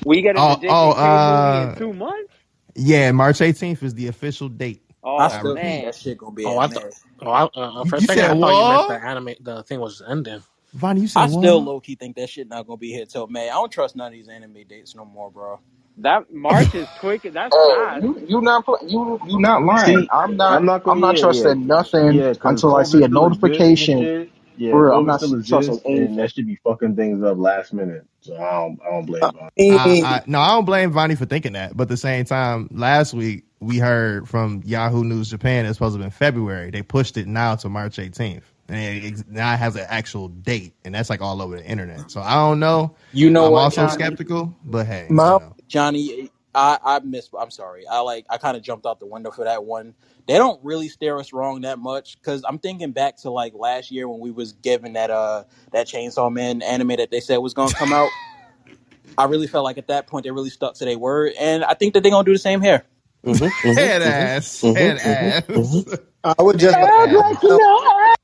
[0.04, 2.34] We getting Oh, oh, JJK movie in uh, two months?
[2.76, 4.82] yeah, March 18th is the official date.
[5.08, 5.58] Oh I I still repeat.
[5.58, 6.94] think that shit gonna be Oh, I thought.
[7.20, 9.34] Oh, I, uh, You, for a you second, I thought you meant the anime.
[9.40, 10.42] The thing was ending.
[10.74, 13.06] Vonnie, you said I said still low key think that shit not gonna be here
[13.06, 13.50] till May.
[13.50, 15.60] I don't trust none of these anime dates no more, bro.
[15.98, 17.22] That March is quick.
[17.32, 18.06] That's Hey, fast.
[18.06, 19.98] you you not pl- you you not lying.
[19.98, 21.00] See, I'm not I'm not I'm gonna.
[21.00, 22.32] not Yeah, yeah, trusting nothing yeah.
[22.32, 23.98] Because until I see COVID a still exists and notification.
[23.98, 24.30] shit.
[24.58, 27.38] Yeah, For real, I'm not still trusting exists, and that should be fucking things up
[27.38, 28.06] last minute.
[28.22, 29.50] So I don't, I don't blame I Bob.
[29.58, 31.76] mean, I, I no, I don't blame Vonnie for thinking that.
[31.76, 35.94] But at the same time, last week we heard from Yahoo News Japan it's supposed
[35.96, 36.70] to be in February.
[36.70, 40.28] They pushed it now to March 18th, and it, it now it has an actual
[40.28, 42.10] date, and that's like all over the internet.
[42.10, 42.96] So I don't know.
[43.12, 43.88] You know I'm what, also Johnny?
[43.88, 45.56] skeptical, but hey, you My know.
[45.68, 47.30] Johnny, I I missed.
[47.38, 47.86] I'm sorry.
[47.86, 49.94] I like I kind of jumped out the window for that one.
[50.26, 53.90] They don't really steer us wrong that much because I'm thinking back to like last
[53.90, 57.54] year when we was given that uh that Chainsaw Man anime that they said was
[57.54, 58.10] gonna come out.
[59.18, 61.74] I really felt like at that point they really stuck to their word, and I
[61.74, 62.84] think that they're gonna do the same here.
[63.24, 65.98] Mm-hmm, mm-hmm Head mm-hmm, ass, mm-hmm, head ass.
[66.24, 68.14] I would just like like you know.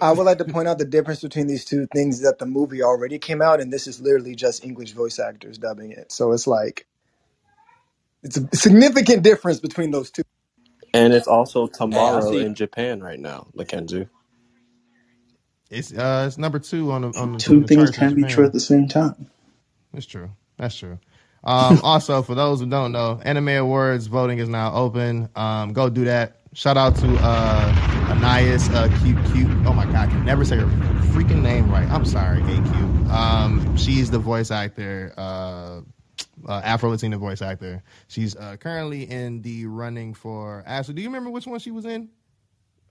[0.00, 2.82] I would like to point out the difference between these two things that the movie
[2.82, 6.10] already came out and this is literally just English voice actors dubbing it.
[6.10, 6.86] So it's like
[8.24, 10.24] it's a significant difference between those two.
[10.94, 12.46] And it's also Hey, I tomorrow see.
[12.46, 14.08] in Japan right now, Mackenzie.
[15.70, 18.08] It's uh, it's number two on the on the, on Two the things charts in
[18.08, 18.46] can't be true Japan.
[18.46, 19.30] at the same time.
[19.92, 20.30] That's true.
[20.58, 20.98] That's true.
[21.44, 25.30] Um, also, for those who don't know, Anime Awards voting is now open.
[25.36, 26.42] Um, go do that.
[26.54, 27.74] Shout out to uh,
[28.10, 29.50] Anais uh, Cute Cute.
[29.66, 30.66] Oh my God, I can never say her
[31.12, 31.88] freaking name right.
[31.90, 33.10] I'm sorry, AQ.
[33.10, 35.82] Um, she's the voice actor, uh,
[36.48, 37.82] uh, Afro Latina voice actor.
[38.08, 40.94] She's uh, currently in the running for Ashley.
[40.94, 42.10] Do you remember which one she was in?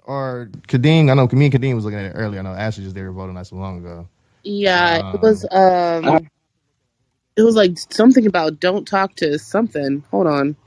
[0.03, 1.11] Or Kadeem?
[1.11, 2.39] I know me and Kadeem was looking at it earlier.
[2.39, 4.09] I know Ashley just did her voting not so long ago.
[4.43, 5.45] Yeah, it was
[6.05, 6.29] Um, um
[7.37, 10.05] it was like something about don't talk to something.
[10.11, 10.57] Hold on.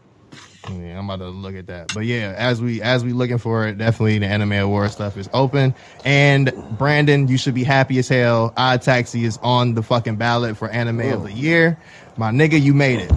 [0.70, 1.92] Yeah, I'm about to look at that.
[1.94, 5.28] But yeah, as we as we looking for it, definitely the anime award stuff is
[5.32, 5.74] open.
[6.04, 8.52] And Brandon, you should be happy as hell.
[8.56, 11.78] Odd Taxi is on the fucking ballot for anime of the year.
[12.16, 13.12] My nigga, you made it.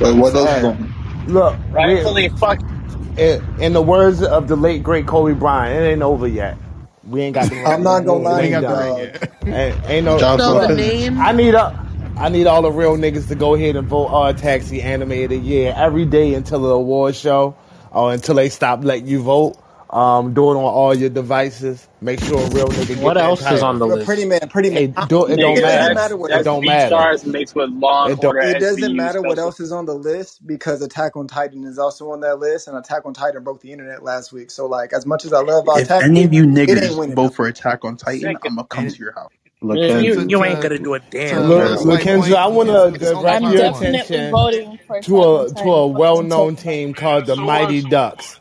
[0.00, 0.76] Wait, what else is Hey,
[1.26, 2.60] look, Rightfully fuck.
[3.16, 6.58] in, in the words of the late great Kobe Bryant, it ain't over yet.
[7.08, 9.30] We ain't got the I'm not gonna lie to ain't you, got the dog.
[9.54, 10.18] ain't, ain't no.
[10.18, 13.54] Job So the name I need a, I need all the real niggas to go
[13.54, 17.56] ahead and vote our Taxi Anime of the Year every day until the award show,
[17.90, 19.56] or until they stop letting you vote.
[19.92, 21.88] Um, do it on all your devices.
[22.00, 24.26] Make sure a real nigga get What that else is on the But pretty list?
[24.26, 24.78] man, pretty man.
[24.78, 25.94] Hey, do, it don't It doesn't matter.
[25.94, 26.80] matter what It that's don't B matter.
[26.80, 28.36] stars mixed with Law It don't.
[28.36, 31.78] Order It doesn't matter what else is on the list because Attack on Titan is
[31.78, 34.50] also on that list, and Attack on Titan broke the internet last week.
[34.50, 37.14] So, like, as much as I love If Attack, any of you niggas ain't niggers
[37.14, 39.32] vote for Attack on Titan, Second, I'm gonna come to your house.
[39.72, 41.80] Man, you you ain't gonna do a to damn Look, thing.
[41.80, 43.88] Lil's look, slight I want it's, it's to only direct your to one.
[43.88, 44.42] definitely attention
[45.02, 48.40] to a to a well-known team called the Mighty Ducks.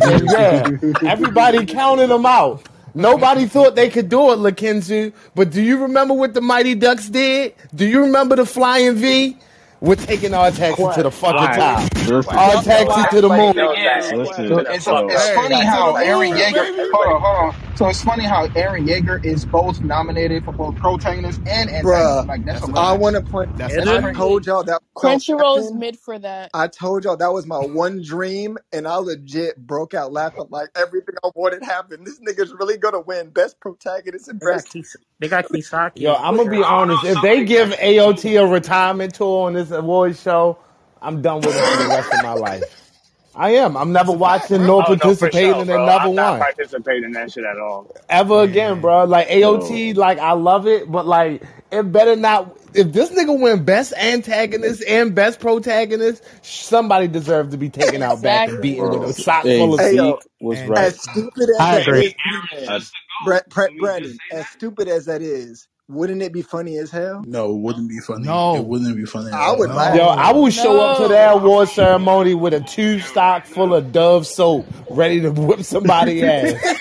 [0.00, 0.68] And yeah,
[1.10, 2.66] everybody counted them out.
[2.94, 5.12] Nobody thought they could do it, Lakenzu.
[5.34, 7.54] But do you remember what the Mighty Ducks did?
[7.74, 9.36] Do you remember the Flying V?
[9.80, 11.56] We're taking our taxi to the fucking Quack.
[11.56, 11.94] top.
[12.06, 13.54] Listen, Our taxi I to the moon.
[13.56, 14.48] yo, that listen.
[14.48, 16.90] So to the it's fuck it's funny how the Eren moon, Yeager.
[16.92, 17.71] Hold on, hold on.
[17.76, 21.84] So it's funny how Eren Yeager is both nominated for both protagonist and antagonist.
[21.84, 23.56] Bruh, Like that's That's a I want to point.
[23.56, 25.78] That's a Is I told y'all that Crunchyroll's happen.
[25.80, 26.50] mid for that.
[26.54, 30.68] I told y'all that was my one dream, and I legit broke out laughing like
[30.76, 32.06] everything I wanted happened.
[32.06, 34.70] This nigga's really gonna win best protagonist and They got best.
[34.70, 36.00] Kis- they got Kisaki.
[36.00, 37.04] Yo, I'm gonna be honest.
[37.04, 40.58] If they give AOT a retirement tour on this award show,
[41.00, 42.81] I'm done with it for the rest of my life.
[43.34, 43.76] I am.
[43.76, 45.78] I'm never That's watching nor Oh no, participating sure, in bro.
[45.80, 47.88] another I'm not one participating in that shit at all.
[48.08, 49.04] ever again, bro.
[49.04, 51.42] Like AOT, Yo, like I love it, but like
[51.72, 52.58] it better not.
[52.74, 58.22] If this nigga win best antagonist and best protagonist, somebody deserves to be taken out
[58.22, 58.62] back and Exactly.
[58.62, 59.14] beaten with a bro.
[59.14, 59.80] sock Hey, full of.
[59.80, 60.92] Hey yo, Zeke was right.
[60.92, 62.04] as stupid as I that agree.
[62.04, 63.44] is, pretty Eren's man, just the Bra- goat.
[63.48, 67.26] Bra- Can we Brandon, as stupid as that is, wouldn't it be funny as hell?
[67.26, 68.28] No, it wouldn't be funny.
[68.28, 69.74] No, It wouldn't be funny I would no.
[69.74, 69.92] laugh.
[69.92, 73.92] Yo, I will show up to that award ceremony with a tube stock full of
[73.92, 76.76] Dove soap, ready to whip somebody ass.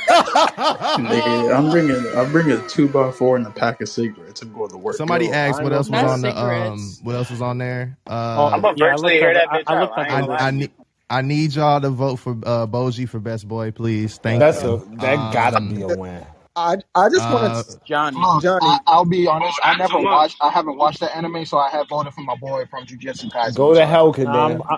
[0.98, 4.54] Nigga, I'm bringing I'm bringing a two by four and a pack of cigarettes and
[4.54, 5.00] go to work.
[5.00, 7.98] Somebody Yo, asked what else was gonna on the um what else was on there.
[8.36, 9.92] Oh, Uh I'm gonna yeah, virtually looked hear that I, bitch I out.
[9.92, 10.34] looked I I the gonna list.
[10.34, 10.40] lie.
[10.40, 10.72] I need
[11.10, 14.18] I need y'all to vote for uh Bojji for best boy, please.
[14.20, 14.66] Thank That's you.
[14.66, 16.28] a that gotta Um be a win.
[16.56, 18.18] I I just want uh to, Johnny.
[18.22, 18.62] Look, Johnny.
[18.62, 19.60] I, I'll be honest.
[19.64, 20.38] I never watched.
[20.42, 23.56] I haven't watched the anime, so I have voted for my boy from Jujutsu Kaisen.
[23.56, 24.62] Go I'm to hell, I'm Kadan.
[24.70, 24.78] I,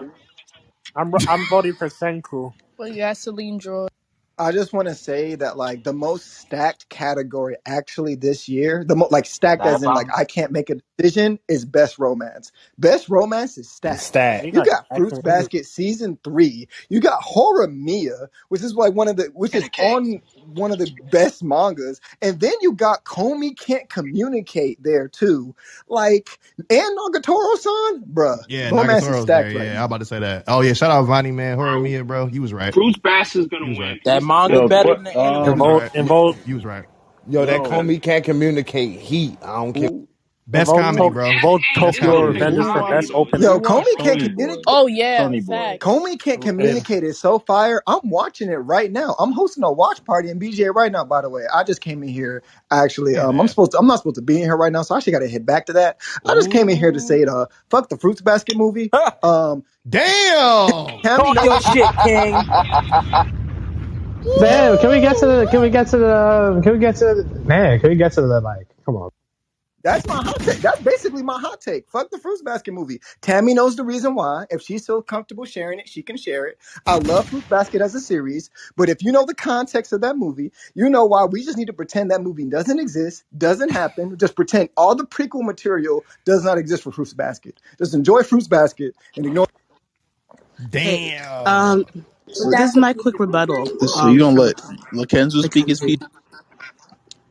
[0.96, 2.54] I'm I'm voting for Senku.
[2.78, 3.90] Well, you got Celine Droid.
[4.38, 8.96] I just want to say that like the most stacked category actually this year, the
[8.96, 12.52] mo- like stacked as in like I can't make a decision is best romance.
[12.78, 14.00] Best romance is The stacked.
[14.00, 14.48] stat.
[14.48, 15.20] You You got got Fruits Jackson.
[15.20, 16.68] Basket season three.
[16.90, 20.22] You got Horimiya, which is like one of the which is on
[20.54, 25.56] one of the best mangas, and then you got Komi can't communicate there too.
[25.90, 29.54] Like and Nagatoro-san, bruh, yeah, romance is Nagatoro's stacked there.
[29.54, 29.80] right Yeah.
[29.80, 30.46] I'm about to say that.
[30.48, 32.28] Oh yeah, shout out Vonnie man, horror Bro, Mia, bro.
[32.28, 32.76] You was right.
[32.76, 33.80] Fruits Bastard's gonna You was win.
[33.80, 34.02] right.
[34.06, 35.54] That It's, manga's yo, better qu- than the You anime.
[35.54, 35.92] And was right.
[35.96, 36.12] and.
[36.46, 36.86] You was right.
[37.28, 39.40] Yo, that yo, Komi can't communicate heat.
[39.44, 39.90] I don't care.
[39.90, 40.10] who
[40.46, 41.32] Best Vote comedy, bro.
[41.42, 42.40] Vote Best Tokyo comedy.
[42.40, 43.44] Revengers for best opening.
[43.44, 44.64] Yo, Komi can't Sonny communicate.
[44.68, 45.54] Oh yeah, Sonny Boy.
[45.54, 45.86] facts.
[45.86, 47.82] Komi can't communicate is so fire.
[47.88, 49.16] I'm watching it right now.
[49.20, 51.06] I'm hosting a watch party in BJ right now.
[51.06, 52.44] By the way, I just came in here.
[52.72, 53.78] Actually, um, I'm supposed to.
[53.78, 55.46] I'm not supposed to be in here right now, so I actually got to hit
[55.46, 56.02] back to that.
[56.28, 58.92] I just came in here to say, uh, fuck the Fruits Basket movie.
[59.24, 61.00] Um, Damn.
[61.04, 62.54] Tammy Talk your shit, King.
[64.40, 65.48] Damn, can we get to the?
[65.50, 66.62] Can we get to the?
[66.64, 67.42] Can we get to the?
[67.46, 68.68] Man, can we get to the like?
[68.86, 69.12] Come on.
[69.84, 70.60] That's my hot take.
[70.60, 71.90] That's basically my hot take.
[71.90, 73.02] Fuck the Fruits Basket movie.
[73.22, 74.46] Tammy knows the reason why.
[74.50, 76.58] If she's so comfortable sharing it, she can share it.
[76.86, 80.18] I love Fruits Basket as a series, but if you know the context of that
[80.18, 84.18] movie, you know why we just need to pretend that movie doesn't exist, doesn't happen.
[84.18, 87.60] Just pretend all the prequel material does not exist for Fruits Basket.
[87.78, 89.48] Just enjoy Fruits Basket and ignore.
[90.70, 91.48] Damn.
[91.48, 91.86] Um,
[92.28, 93.66] this is my quick rebuttal.
[93.66, 94.58] So Um, you gonna let
[94.94, 95.98] Lakenzo speak his piece?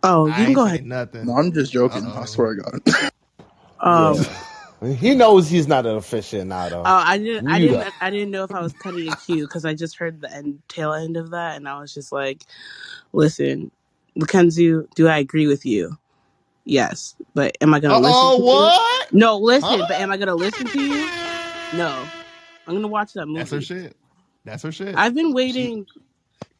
[0.05, 0.83] Oh, you I can ain't go say ahead.
[0.83, 1.29] nothing.
[1.29, 2.07] No, I'm just joking.
[2.17, 2.81] I swear to God.
[3.81, 4.29] Um,
[4.83, 6.85] He knows he's not an aficionado.
[6.85, 7.45] Oh, I didn't.
[7.47, 7.83] I didn't.
[7.83, 7.95] up.
[8.01, 10.63] I didn't know if I was cutting a cue because I just heard the end,
[10.69, 12.45] tail end of that, and I was just like,
[13.13, 13.71] "Listen,
[14.17, 15.99] Mackenzie, do I agree with you?
[16.65, 18.57] Yes, but am I gonna listen Oh, to what?
[18.57, 18.75] you?
[19.13, 19.87] No, listen, Huh?
[19.87, 21.13] but am I gonna listen to you?
[21.73, 22.13] No,
[22.67, 23.41] I'm gonna watch that movie.
[23.41, 23.97] That's her shit.
[24.45, 25.03] That's her shit.
[25.03, 25.87] I've been waiting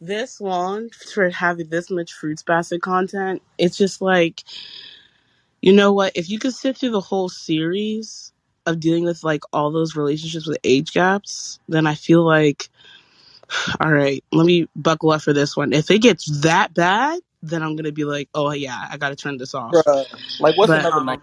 [0.07, 3.43] this long for having this much fruits basket content.
[3.59, 4.43] It's just like,
[5.63, 6.13] you know what?
[6.17, 8.33] If you could sit through the whole series
[8.67, 12.69] of dealing with like all those relationships with age gaps, then I feel like,
[13.81, 15.73] all right, let me buckle up for this one.
[15.73, 19.39] If it gets that bad, then I'm gonna be like, oh yeah, I gotta turn
[19.39, 19.87] this off.
[19.87, 20.07] Bruh,
[20.39, 21.21] Like, what's But another um, night?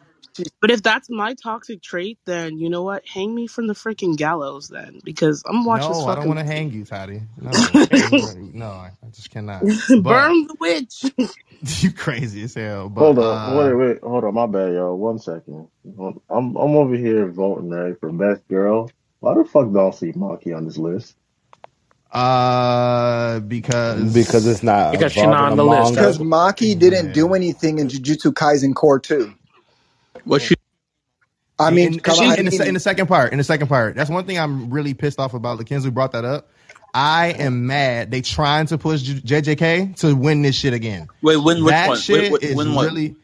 [0.61, 3.03] But if that's my toxic trait, then you know what?
[3.07, 6.27] Hang me from the freaking gallows then, because I'm watching this No, I don't fucking
[6.27, 7.21] want to hang you, Toddy.
[7.41, 9.71] No, You- no, I just cannot.
[9.97, 11.05] But burn the witch.
[11.81, 12.89] you crazy as hell.
[12.89, 14.35] But Hold on, wait, uh, wait, hold on.
[14.35, 14.97] My bad, y'all.
[14.97, 15.67] One second.
[15.99, 18.89] I'm I'm over here voting right for best girl.
[19.19, 21.15] Why the fuck don't I see Maki on this list?
[22.11, 25.95] uh, because because it's not Because she's not involving on the a list.
[25.95, 26.13] manga.
[26.13, 29.35] because Maki didn't do anything in Jujutsu Kaisen Cour Two.
[30.29, 30.55] What she?
[31.57, 33.67] I mean, in, come in, on, in the, in the second part, in the second
[33.67, 35.59] part, that's one thing I'm really pissed off about.
[35.59, 36.49] Lakenzu brought that up.
[36.93, 38.11] I am mad.
[38.11, 41.07] They trying to push J- JJK to win this shit again.
[41.21, 41.97] Wait, win which that one?
[41.97, 42.85] shit Wait, wait, is win what?
[42.85, 43.15] really.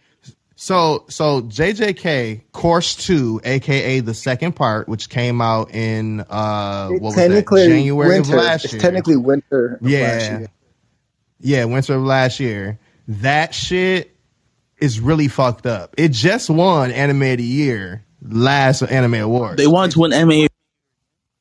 [0.56, 7.02] So so JJK Course Two, aka the second part, which came out in uh what
[7.02, 8.38] was that technically January winter.
[8.38, 8.74] of last year.
[8.76, 9.80] it's technically winter.
[9.82, 10.48] Of yeah, last year.
[11.40, 12.80] yeah, winter of last year.
[13.08, 14.15] That shit
[14.80, 15.94] is really fucked up.
[15.98, 19.58] It just won Anime of the Year last Anime Award.
[19.58, 20.48] They want to win MA.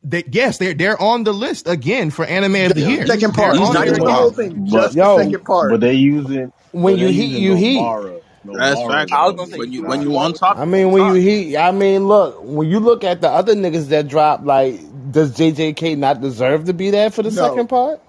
[0.07, 3.07] They, yes, they're they're on the list again for Anime of the Year.
[3.07, 3.55] Second part.
[3.55, 4.67] They're on Not the whole thing.
[4.67, 5.71] Just yo, the second part.
[5.71, 7.79] but they using When you heat, using you heat.
[7.81, 8.21] Nomara.
[8.45, 9.11] That's Nomara facts.
[9.11, 11.21] is I was gonna say When you when you on top, I mean, when you
[11.23, 14.79] heat, I mean, look, when you look at the other niggas that drop, like,
[15.11, 17.49] does JJK not deserve to be there for the No.
[17.49, 18.03] second part?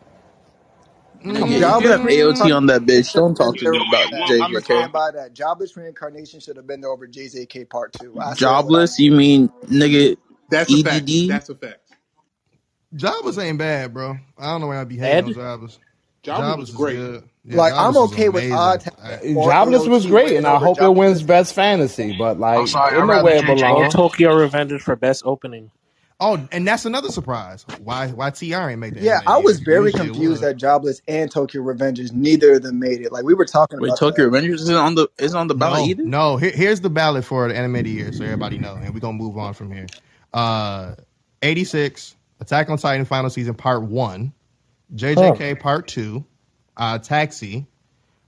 [1.26, 1.34] Mm.
[1.40, 2.02] Come on, Jobless you have
[2.38, 3.14] AOT on that bitch.
[3.14, 4.42] Don't talk to me about over that.
[4.44, 4.94] I'm gonna stand JJK.
[4.94, 5.34] by that.
[5.34, 8.00] Jobless reincarnation should have been there over JJK Part Two.
[8.00, 9.00] I said what I Jobless?
[9.00, 10.18] You mean nigga
[10.50, 11.10] That's a fact.
[11.10, 11.30] EDD?
[11.30, 11.80] That's a fact.
[12.96, 14.18] Jobless ain't bad, bro.
[14.38, 15.80] I don't know why I'd be hating on Jobless.
[16.24, 16.96] Jobless Jobless was is great.
[16.96, 17.24] good.
[17.44, 17.74] Yeah, like.
[17.74, 18.58] I'm Jobless is okay with amazing.
[18.58, 20.98] Odd I- or Jobless was AOT great, winning and I over hope it Jobless.
[21.00, 23.48] wins Best Fantasy, but, like, I'm sorry, it I'd know rather where it JJK.
[23.48, 23.94] Vote belongs.
[23.94, 25.72] Tokyo Revengers for best opening.
[26.26, 27.66] Oh, and that's another surprise.
[27.84, 29.66] Why why TR ain't make the Yeah, I was year?
[29.66, 30.44] very Usually it confused would.
[30.44, 33.12] that Jobless and Tokyo Revengers, neither of them made it.
[33.12, 34.30] Like we were talking Wait, about Tokyo that.
[34.30, 36.04] Revengers isn't on the isn't on the ballot No, either.
[36.04, 36.38] no.
[36.38, 39.02] Here, here's the ballot for the anime of the year, so everybody know, and we're
[39.02, 39.88] gonna move on from here.
[40.34, 40.96] Uh,
[41.42, 44.34] 86, Attack on Titan final season part one,
[44.96, 46.26] JJK part two,
[46.78, 47.68] uh, Taxi,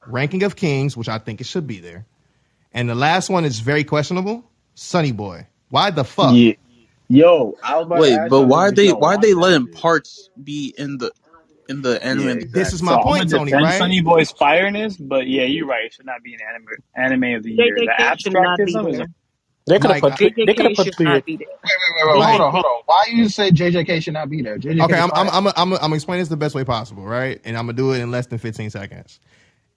[0.05, 2.07] Ranking of Kings, which I think it should be there,
[2.73, 4.43] and the last one is very questionable.
[4.75, 5.47] Sonny Boy.
[5.69, 6.33] Why the fuck?
[6.33, 6.53] Yeah.
[7.09, 9.15] Yo, I was about to Wait, ask but y'all why this are they y'all why
[9.15, 9.69] are they that letting shit.
[9.69, 11.11] parts be in the
[11.69, 12.27] in the anime?
[12.27, 12.83] Yeah, of This is exactly.
[12.83, 13.55] my So I'm point, gonna Tony.
[13.55, 13.75] defend Right?
[13.75, 15.85] Sonny Boy's fireness, but yeah, you're right.
[15.85, 17.81] It should not be an anime anime of the year.
[17.83, 19.07] The JJK should not be abstractism is there.
[19.67, 21.05] They could have Like, put three, they could have JJK put should three.
[21.05, 21.47] not be there.
[21.65, 22.25] Wait, wait, wait, wait.
[22.25, 22.81] Hold on, hold on.
[22.85, 24.59] Why you say JJK should not be there?
[24.59, 25.31] JJK Okay, is I'm I'm fire.
[25.31, 27.41] I'm I'm, I'm, I'm gonna explain this the best way possible, right?
[27.45, 29.19] And I'm gonna do it in less than 15 seconds.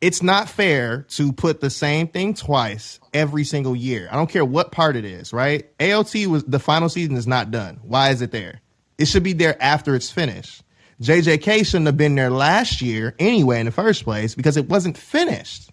[0.00, 4.08] It's not fair to put the same thing twice every single year.
[4.10, 5.76] I don't care what part it is, right?
[5.78, 7.80] AOT was the final season is not done.
[7.82, 8.62] Why is it there?
[8.96, 10.62] It should be there after it's finished.
[11.02, 14.96] JJK shouldn't have been there last year anyway in the first place because it wasn't
[14.96, 15.70] finished.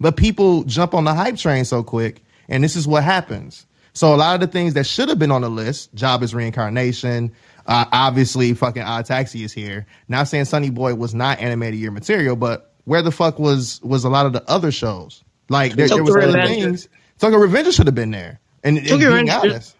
[0.00, 3.66] But people jump on the hype train so quick, and this is what happens.
[3.92, 6.34] So a lot of the things that should have been on the list, Job is
[6.34, 7.32] reincarnation,
[7.66, 9.86] uh, obviously fucking Odd Taxi is here.
[10.08, 14.04] Not saying Sonny Boy was not animated year material, but where the fuck was was
[14.04, 15.22] a lot of the other shows?
[15.50, 16.48] Like there, there was other Revengers.
[16.48, 16.88] things.
[17.18, 18.40] Tokyo Revengers should have been there.
[18.64, 19.76] And, and being honest.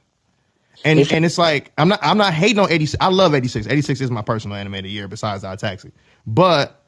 [0.85, 3.03] And and it's like I'm not I'm not hating on 86.
[3.03, 3.67] I love 86.
[3.67, 5.91] 86 is my personal the year besides our taxi.
[6.27, 6.85] But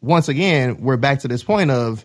[0.00, 2.04] once again, we're back to this point of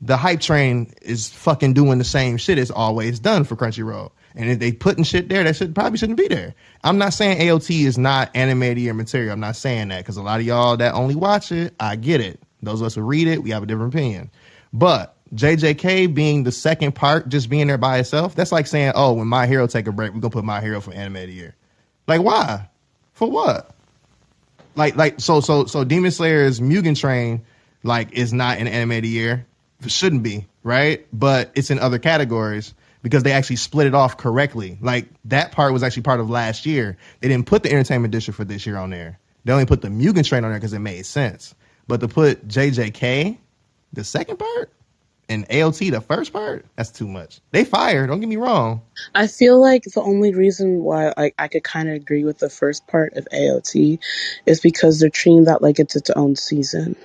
[0.00, 4.10] the hype train is fucking doing the same shit it's always done for Crunchyroll.
[4.34, 6.54] And if they putting shit there, that should probably shouldn't be there.
[6.82, 9.32] I'm not saying AOT is not animated year material.
[9.32, 12.20] I'm not saying that because a lot of y'all that only watch it, I get
[12.20, 12.40] it.
[12.64, 14.30] Those of us who read it, we have a different opinion.
[14.72, 19.14] But JJK being the second part, just being there by itself, that's like saying, oh,
[19.14, 21.32] when My Hero take a break, we're gonna put My Hero for anime of the
[21.32, 21.54] year.
[22.06, 22.68] Like why?
[23.12, 23.74] For what?
[24.76, 27.44] Like like so so so Demon Slayer's Mugen Train
[27.82, 29.46] like is not an anime of the year.
[29.82, 31.06] It shouldn't be, right?
[31.12, 34.78] But it's in other categories because they actually split it off correctly.
[34.80, 36.96] Like that part was actually part of last year.
[37.20, 39.18] They didn't put the entertainment district for this year on there.
[39.44, 41.54] They only put the Mugen Train on there because it made sense.
[41.86, 43.38] But to put JJK,
[43.92, 44.70] the second part,
[45.28, 47.40] and AOT, the first part, that's too much.
[47.50, 48.08] They fired.
[48.08, 48.82] Don't get me wrong.
[49.14, 52.50] I feel like the only reason why I, I could kind of agree with the
[52.50, 53.98] first part of AOT
[54.46, 56.96] is because they're treating that like it's its own season.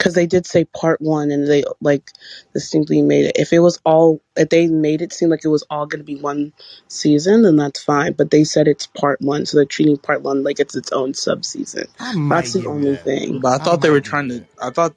[0.00, 2.10] Because they did say part one, and they like
[2.54, 3.36] distinctly made it.
[3.36, 6.04] If it was all, if they made it seem like it was all going to
[6.06, 6.54] be one
[6.88, 8.14] season, then that's fine.
[8.14, 11.12] But they said it's part one, so they're treating part one like it's its own
[11.12, 11.84] sub season.
[12.30, 13.40] That's the only thing.
[13.40, 14.46] But I thought they were trying to.
[14.62, 14.94] I thought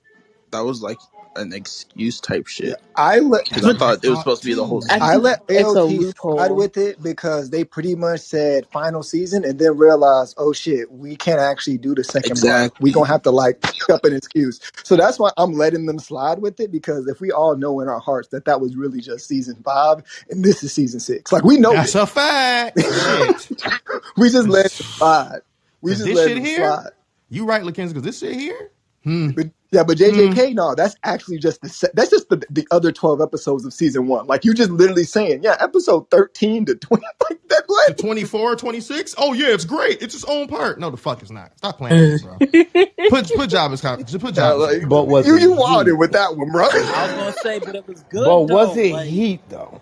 [0.52, 1.00] that was like
[1.36, 2.78] an excuse type shit.
[2.96, 5.02] I let Because I thought it was supposed to be the whole season.
[5.02, 6.38] I let It's a AOT loophole.
[6.40, 10.92] side with it because they pretty much said final season and then realized, oh shit,
[10.92, 12.42] we can't actually do the second part.
[12.44, 12.84] Exactly.
[12.84, 14.60] We gonna have to like pick up an excuse.
[14.84, 17.90] So that's why I'm letting them slide with it because if we all know in
[17.90, 21.44] our hearts that that was really just season five and this is season six, like
[21.46, 21.96] we know That's it.
[21.96, 22.80] a fact.
[22.82, 23.52] Shit.
[24.18, 25.42] we just let it slide.
[25.82, 26.92] We 'Cause just this let shit it here, slide.
[27.30, 28.72] you right, Lakenza, because this shit here,
[29.04, 29.32] hmm.
[29.32, 30.54] But yeah, but JJK, mm-hmm.
[30.56, 34.08] no, that's actually just the se- that's just the, the other twelve episodes of season
[34.08, 34.28] one.
[34.28, 37.64] Like you just literally saying, yeah, episode thirteen to twenty, like that.
[37.68, 37.98] What?
[37.98, 39.16] to 24, 26.
[39.18, 40.02] Oh yeah, it's great.
[40.02, 40.80] It's its own part.
[40.80, 41.58] No, the fuck it's not.
[41.58, 42.86] Stop playing with me, bro.
[43.10, 44.60] Put put job as just put Yeah, job.
[44.60, 45.60] like, But was you it you heat?
[45.60, 46.66] wilded with that one, bro.
[46.66, 48.26] I was gonna say, but it was good.
[48.26, 48.82] But was though.
[48.82, 49.82] it Like, heat though?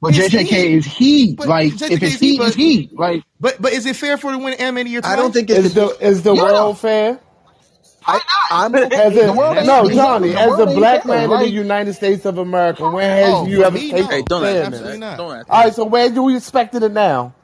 [0.00, 0.74] But It's JJK heat.
[0.74, 1.36] is heat.
[1.38, 2.98] But Like JJK if it's is heat, heat, it's but- heat.
[2.98, 5.00] Like But but is it fair for to win anime of the year?
[5.04, 6.42] I don't think it's Is the is the Yeah.
[6.42, 7.20] world fair?
[8.06, 11.28] I, I'm As a, world no, Johnny, as a black fair.
[11.28, 14.08] man in the United States of America, where has Oh, you ever me, taken no.
[14.08, 14.98] Hey, don't ask me Absolutely that.
[14.98, 15.18] not.
[15.18, 17.34] Don't ask All so where do we expect it now?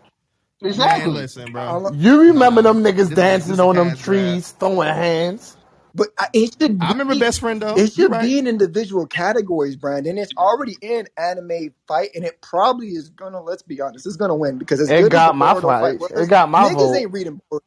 [0.62, 1.12] exactly.
[1.12, 1.78] Man, listen, bro.
[1.90, 4.04] You remember them niggas is- dancing this on them cash grab.
[4.04, 5.56] trees, throwing hands.
[5.94, 6.78] But I- it should.
[6.80, 7.76] I remember be- best friend though.
[7.76, 8.22] It should right.
[8.22, 10.18] be in individual categories, Brandon.
[10.18, 13.42] It's already in anime fight, and it probably is gonna.
[13.42, 16.00] Let's be honest, it's gonna win because it's It good got my Boruto fight.
[16.16, 16.94] It got my niggas vote.
[16.94, 17.40] ain't reading.
[17.52, 17.60] Boruto.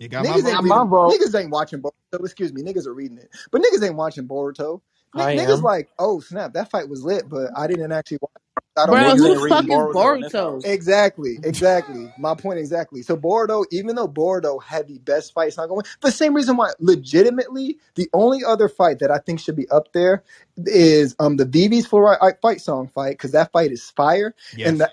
[0.00, 0.44] You got Niggas vote.
[0.50, 1.20] ain't my vote.
[1.22, 2.24] Niggas ain't watching Boruto.
[2.24, 4.82] Excuse me, niggas are reading it, but niggas ain't watching Boruto.
[5.16, 5.62] N- I niggas am.
[5.62, 8.32] like, oh snap, that fight was lit, but I didn't actually watch.
[8.36, 8.80] it.
[8.80, 10.64] I don't Bro, want niggas who ain't the fuck is Boruto Boruto?
[10.64, 12.12] Exactly, exactly.
[12.18, 13.02] My point exactly.
[13.02, 15.84] So Boruto, even though Boruto had the best fight, it's not going.
[16.02, 19.92] The same reason why, legitimately, the only other fight that I think should be up
[19.92, 20.22] there
[20.58, 24.70] is um the Vivy's Fluorite fight song fight because that fight is fire, Yes.
[24.70, 24.92] and that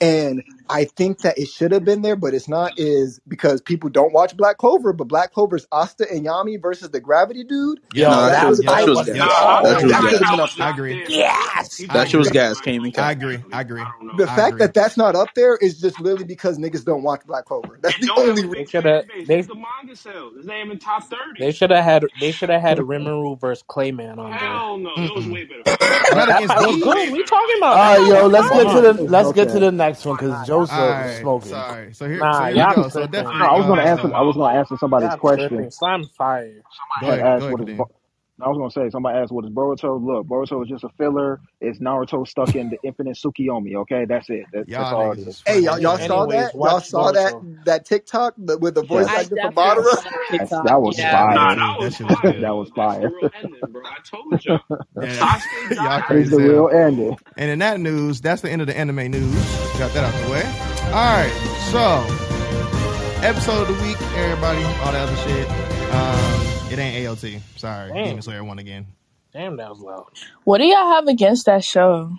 [0.00, 2.72] and I think that it should have been there, but it's not.
[2.76, 7.00] Is because people don't watch Black Clover, but Black Clover's Asta and Yami versus the
[7.00, 7.80] Gravity Dude.
[7.92, 8.08] Yeah.
[8.08, 9.46] No, that that was was that that shit was was gas.
[9.46, 10.02] I That don't shit was know.
[10.02, 10.30] that That, should have gas.
[10.30, 10.52] been up.
[10.52, 10.98] was I not agree.
[11.04, 11.08] there.
[11.08, 11.76] Yes.
[11.76, 12.32] He I That shit was agree.
[12.32, 12.60] gas.
[12.60, 13.12] Can't even I count.
[13.12, 13.44] agree.
[13.52, 13.86] I agree.
[13.86, 14.14] I don't know.
[14.14, 14.60] The I fact agree.
[14.60, 17.78] that that's not up there is just literally because niggas don't watch Black Clover.
[17.82, 18.52] That's It the don't have only a reason.
[18.52, 19.06] They big should fan have.
[19.08, 19.28] base.
[19.28, 20.34] They It's the manga sales.
[20.36, 21.40] It's not even top thirty.
[21.40, 22.06] they should have had.
[22.16, 24.64] They should have had Rimuru versus Clayman on there.
[24.64, 24.90] Hell no.
[24.90, 25.28] It was Mm-mm.
[25.28, 25.92] way better fight.
[26.10, 26.82] Not that against fight was me.
[26.82, 26.98] good.
[27.10, 27.58] Way What better talking fight.
[27.58, 27.80] about?
[27.80, 28.50] All That right, fight yo, was let's good.
[28.50, 29.60] get to the It's let's get to okay.
[29.60, 31.30] the next one because Nah, Joe y'all All right.
[31.30, 31.66] smoking.
[31.68, 31.94] Sorry.
[31.94, 32.26] So here.
[32.26, 32.88] Nah, So here we y'all go.
[32.88, 33.38] So definitely.
[33.38, 34.14] No, I was gonna Uh, answer.
[34.14, 35.58] I was gonna answer somebody's Y'all question.
[35.58, 35.70] tripping.
[35.70, 36.64] Slime fire.
[36.70, 37.36] Somebody go ahead.
[37.36, 37.66] Go ahead, is.
[37.66, 37.76] Kadeem.
[37.76, 37.90] Bo-
[38.40, 40.00] I was gonna say somebody asked what is Boruto.
[40.04, 41.40] Look, Boruto is just a filler.
[41.60, 43.74] It's Naruto stuck in the infinite Tsukiyomi.
[43.82, 44.44] Okay, that's it.
[44.52, 45.26] That, that's Y'all all it niggas is.
[45.28, 46.54] is Hey, y'all, as y'all saw Anyways, that?
[46.54, 47.64] Y'all watch saw that Boruto.
[47.64, 49.84] that TikTok that- with the voice Yes, I actor for definitely Madara?
[49.84, 50.66] saw that that's, TikTok.
[50.66, 51.04] that was Yeah.
[51.12, 51.56] Yeah, Nah, fire.
[51.56, 52.32] that That was was fire.
[52.32, 52.42] good.
[52.42, 53.10] that was That's the fire.
[53.20, 53.82] real ending, bro.
[53.84, 54.60] I told y'all.
[55.02, 55.08] Yeah.
[55.16, 56.02] Sasuke Y'all died.
[56.04, 56.66] crazy It's as the hell.
[56.68, 57.18] real ending.
[57.36, 59.34] And in that news, that's the end of the anime news.
[59.78, 60.44] Got that out the way.
[60.86, 61.32] All right.
[61.72, 62.04] So,
[63.26, 65.48] episode of the week, everybody, all that other shit.
[65.92, 67.40] Um, it ain't AOT.
[67.56, 67.92] Sorry.
[67.92, 68.04] Damn.
[68.04, 68.86] Demon Slayer won again.
[69.32, 70.06] Damn, that was loud.
[70.44, 72.10] What do y'all have against that show?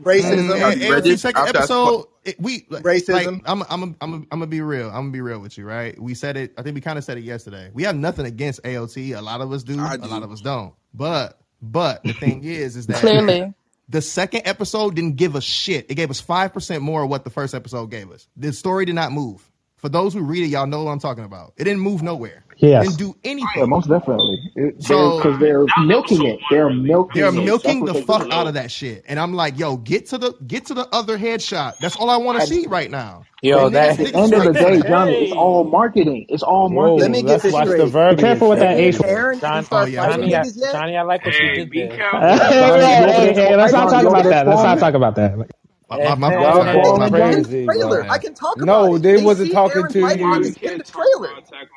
[0.00, 0.58] Mm, Racism.
[0.58, 1.20] Have you read AOT it?
[1.20, 3.42] second After I spo- episode, it, we like, Racism.
[3.46, 4.88] I'm, I'm, I'm, I'm, I'm gonna be real.
[4.88, 5.98] I'm gonna be real with you, right?
[6.00, 6.52] We said it.
[6.58, 7.70] I think we kind of said it yesterday.
[7.72, 9.16] We have nothing against AOT.
[9.16, 9.80] A lot of us do.
[9.80, 10.06] I A do.
[10.06, 10.74] lot of us don't.
[10.94, 13.52] But, but the thing is, is that Clearly.
[13.88, 15.90] the second episode didn't give us shit.
[15.90, 18.28] It gave us five percent more of what the first episode gave us.
[18.36, 19.50] The story did not move.
[19.78, 21.54] For those who read it, y'all know what I'm talking about.
[21.56, 22.44] It didn't move nowhere.
[22.60, 22.84] Yes.
[22.88, 23.46] Didn't do anything.
[23.56, 24.36] Yeah, most definitely.
[24.56, 26.40] It, they're So because they're milking it.
[26.50, 30.06] They're milking they're milking the fuck out of that shit, and I'm like, yo, get
[30.06, 31.78] to the get to the other headshot.
[31.78, 33.22] That's all I want to see right now.
[33.42, 36.26] Yo, And that- At the end of the day, straight- Johnny, it's all marketing.
[36.28, 37.78] It's all Whoa, Let me get let's this watch straight.
[37.78, 38.16] the verbiage.
[38.16, 39.10] Be careful with that Me H and word.
[39.12, 40.10] Aaron John, Oh, yeah.
[40.10, 40.42] Johnny, I.
[40.72, 41.96] Johnny, I like what Hey, you did be there.
[41.96, 42.20] careful.
[42.20, 44.48] hey, hey, hey, let's not talk about that.
[44.48, 45.48] Let's not talk about that.
[45.90, 48.06] My, my, my, Hey, my, Y'all hey, my- going my- It's in crazy, trailer.
[48.10, 49.02] I can talk No, about it.
[49.02, 50.32] they They wasn't see talking Eren to fighting you.
[50.42, 51.30] niggas in the can't talk trailer.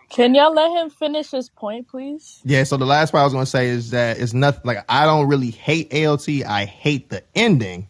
[0.10, 2.42] Can y'all let him finish his point, please?
[2.44, 5.06] Yeah, so the last part I was gonna say is that it's nothing like I
[5.06, 6.44] don't really hate AOT.
[6.46, 7.88] I hate the ending.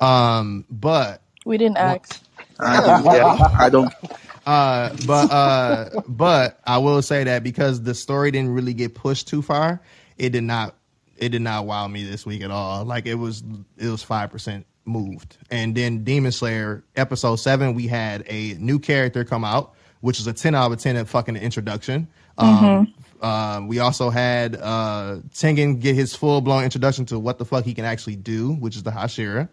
[0.00, 2.20] Um, but We didn't ask.
[2.60, 3.92] I, yeah, I don't.
[4.46, 9.28] uh, but uh, but I will say that because the story didn't really get pushed
[9.28, 9.80] too far,
[10.18, 10.74] it did not
[11.16, 12.84] it did not wow me this week at all.
[12.84, 13.42] Like it was
[13.78, 15.36] it was five percent moved.
[15.50, 20.26] And then Demon Slayer episode seven, we had a new character come out, which is
[20.26, 22.08] a ten out of ten fucking introduction.
[22.38, 27.44] Um, uh, we also had uh, Tengen get his full blown introduction to what the
[27.44, 29.48] fuck he can actually do, which is the Hashira.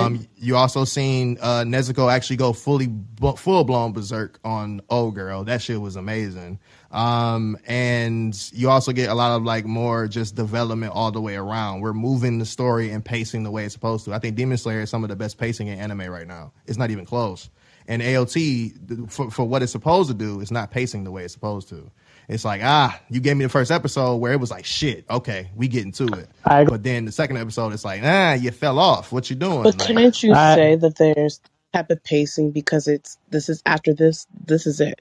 [0.00, 2.88] Um, you also seen uh, Nezuko actually go fully
[3.36, 5.44] full blown berserk on old girl.
[5.44, 6.58] That shit was amazing.
[6.90, 11.36] Um, and you also get a lot of like more just development all the way
[11.36, 11.80] around.
[11.80, 14.12] We're moving the story and pacing the way it's supposed to.
[14.12, 16.52] I think Demon Slayer is some of the best pacing in anime right now.
[16.66, 17.48] It's not even close.
[17.88, 21.34] And AOT for, for what it's supposed to do, it's not pacing the way it's
[21.34, 21.90] supposed to.
[22.28, 25.04] It's like ah, you gave me the first episode where it was like shit.
[25.10, 26.28] Okay, we getting to it.
[26.44, 29.12] I- but then the second episode, it's like ah, you fell off.
[29.12, 29.62] What you doing?
[29.62, 31.40] But Like- couldn't you I- say that there's
[31.72, 35.00] type of pacing because it's this is after this, this is it.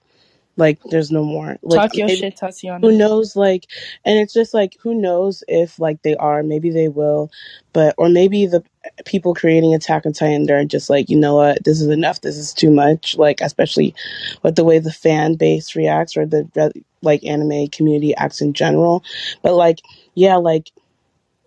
[0.62, 1.58] Like there's no more.
[1.64, 2.88] Like Talk your maybe- shit, Tatiana.
[2.88, 3.36] Who knows?
[3.36, 3.66] Like,
[4.06, 6.44] and it's just like who knows if like they are.
[6.44, 7.32] Maybe they will,
[7.74, 8.64] but or maybe the
[9.04, 12.22] people creating Attack on Titan they're just like you know what this is enough.
[12.22, 13.18] This is too much.
[13.18, 13.96] Like especially
[14.44, 19.04] with the way the fan base reacts or the like anime community acts in general.
[19.42, 19.80] But like
[20.14, 20.70] yeah, like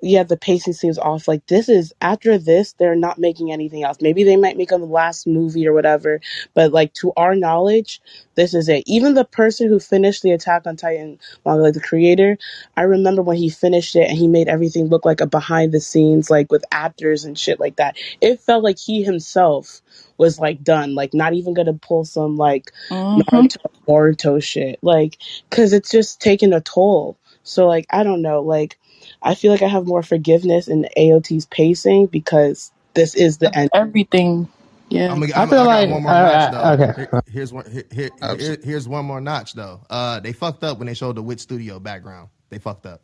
[0.04, 1.28] yeah, the pacing seems off.
[1.28, 3.98] Like this is after this, they're not making anything else.
[4.02, 6.20] Maybe they might make a last movie or whatever,
[6.54, 8.02] but like to our knowledge,
[8.36, 8.84] this is it.
[8.86, 12.38] Even the person who finished the Attack on Titan manga, like the creator,
[12.76, 15.80] I remember when he finished it and he made everything look like a behind the
[15.80, 17.96] scenes, like with actors and shit like that.
[18.20, 19.82] It felt like he himself
[20.18, 23.24] was like done, like not even gonna pull some like Mhm.
[23.32, 25.18] Naruto, Boruto shit, like
[25.50, 27.18] because it's just taking a toll.
[27.44, 28.78] So like I don't know, like
[29.24, 33.70] I feel like I have more forgiveness in AOT's pacing because this is the end.
[33.74, 34.48] Everything.
[34.90, 35.10] Yeah.
[35.10, 36.58] I'm gonna, I I'm, feel I got like- one more uh, notch though.
[36.58, 37.32] uh, okay.
[37.32, 37.70] Here's one.
[37.70, 39.80] Here, here, here- here's one more notch though.
[39.90, 42.28] Uh, they fucked up when they showed the Wit Studio background.
[42.50, 43.00] They fucked up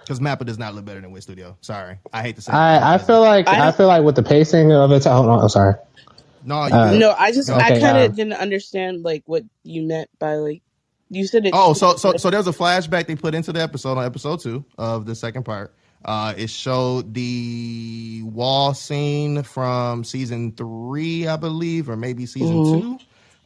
[0.00, 1.56] because Mappa does not look better than Wit Studio.
[1.60, 2.52] Sorry, I hate to say.
[2.52, 2.56] it.
[2.56, 5.06] I, I feel like I, feel like with the pacing of it.
[5.06, 5.74] Oh no, I'm sorry.
[6.44, 7.00] no, you uh, good.
[7.00, 7.54] No, I just Go.
[7.54, 10.62] I Okay, kind of um, didn't understand like what you meant by like
[11.12, 11.52] you said it.
[11.54, 14.64] Oh, so so so there's a flashback they put into the episode on episode two
[14.78, 15.74] of the second part.
[16.04, 22.98] Uh, it showed the wall scene from season three, I believe, or maybe season Mhm.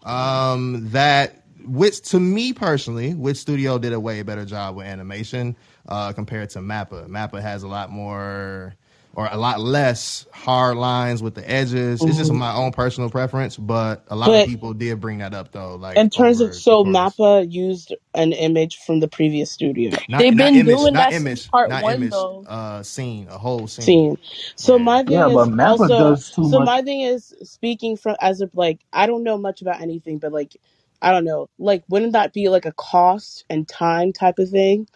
[0.02, 0.08] two.
[0.08, 5.56] Um, that which to me personally, Wit Studio did a way better job with animation
[5.88, 7.08] uh, compared to Mappa.
[7.08, 8.74] Mappa has a lot more
[9.16, 12.04] or a lot less hard lines with the edges.
[12.04, 12.36] It's just Mhm.
[12.36, 15.76] my own personal preference, but a lot But- of people did bring that up though.
[15.76, 16.96] Like in terms over of so course.
[16.96, 21.10] Mappa used an image from the previous studio Not, They've not been image, doing not
[21.10, 22.44] that image, since part not one, image, though.
[22.46, 23.84] uh, scene, a whole scene.
[23.84, 24.18] scene.
[24.56, 24.84] So Yeah.
[24.84, 26.66] my thing Yeah, is but Mappa also does too so much.
[26.66, 30.32] my thing is speaking from as of like I don't know much about anything, but
[30.32, 30.56] like
[31.02, 34.88] I don't know, like wouldn't that be like a cost and time type of thing?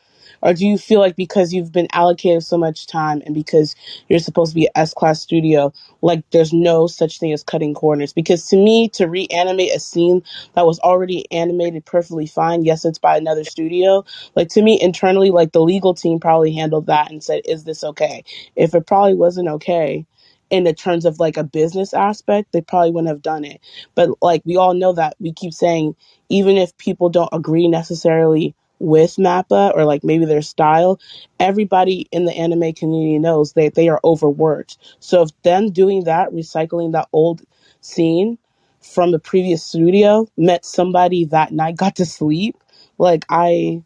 [0.42, 3.74] Or do you feel like because you've been allocated so much time and because
[4.08, 5.72] you're supposed to be S class studio,
[6.02, 8.12] like there's no such thing as cutting corners?
[8.12, 10.22] Because to me, to reanimate a scene
[10.54, 14.04] that was already animated perfectly fine, yes, it's by another studio.
[14.36, 17.84] Like to me, internally, like the legal team probably handled that and said, "Is this
[17.84, 18.24] okay?"
[18.56, 20.06] If it probably wasn't okay,
[20.50, 23.60] in the terms of like a business aspect, they probably wouldn't have done it.
[23.94, 25.96] But like we all know that we keep saying,
[26.30, 31.00] even if people don't agree necessarily with Mappa or like maybe their style,
[31.40, 34.78] everybody in the anime community knows that they are overworked.
[35.00, 37.42] So if them doing that, recycling that old
[37.82, 38.38] scene
[38.82, 42.56] from the previous studio met somebody that night got to sleep,
[42.98, 43.82] like I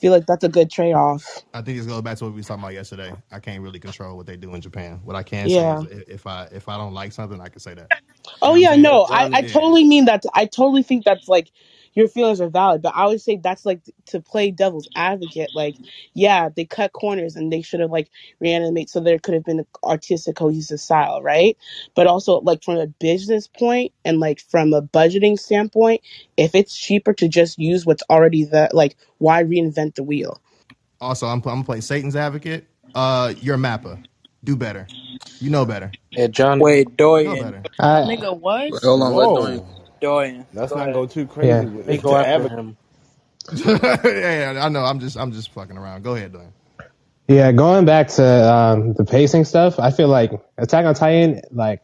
[0.00, 1.44] feel like that's a good trade off.
[1.54, 3.16] I think this goes back to what we were talking about yesterday.
[3.32, 5.00] I can't really control what they do in Japan.
[5.04, 5.50] What I can Yeah.
[5.50, 7.92] say is i- if I if I don't like something, I can say that.
[8.42, 9.10] Oh know yeah, what I'm no, saying?
[9.10, 10.24] I, I totally mean that.
[10.34, 11.50] I totally think that's like
[11.94, 12.82] your feelings are valid.
[12.82, 15.50] But I would say that's like to play devil's advocate.
[15.54, 15.78] Like,
[16.14, 18.10] yeah, they cut corners and they should have like
[18.40, 21.56] reanimate so there could have been an artistic cohesive style, right?
[21.94, 26.02] But also like from a business point and like from a budgeting standpoint,
[26.36, 30.40] if it's cheaper to just use what's already there, like why reinvent the wheel?
[31.00, 32.66] Also, I'm, I'm gonna Satan's advocate.
[32.94, 34.00] Uh, you're a mapper.
[34.44, 34.90] Do better.
[35.40, 35.94] You know better.
[36.16, 36.60] Yeah, John.
[36.60, 37.36] Wait, You know Dorian.
[37.36, 37.66] better.
[37.78, 38.74] Uh, Nigga, what?
[38.82, 39.66] Hold on, let Whoa.
[40.00, 40.34] Dorian.
[40.34, 40.46] Dorian.
[40.54, 40.94] Let's go not ahead.
[40.94, 41.64] go too crazy Yeah.
[41.64, 42.02] with They it.
[42.02, 42.76] go after Advo- him.
[43.54, 44.84] yeah, I know.
[44.84, 46.02] I'm just I'm just fucking around.
[46.04, 46.52] Go ahead, Dwayne.
[47.26, 51.82] yeah, going back to um, the pacing stuff, I feel like Attack on Titan, like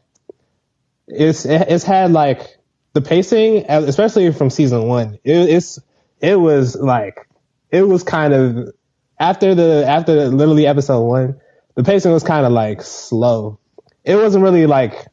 [1.09, 2.57] it's it's had like
[2.93, 5.15] the pacing, especially from season one.
[5.25, 5.79] It, it's
[6.21, 7.27] it was like
[7.71, 8.71] it was kind of
[9.19, 11.41] after the after literally episode one,
[11.75, 13.59] the pacing was kind of like slow.
[14.05, 15.07] It wasn't really like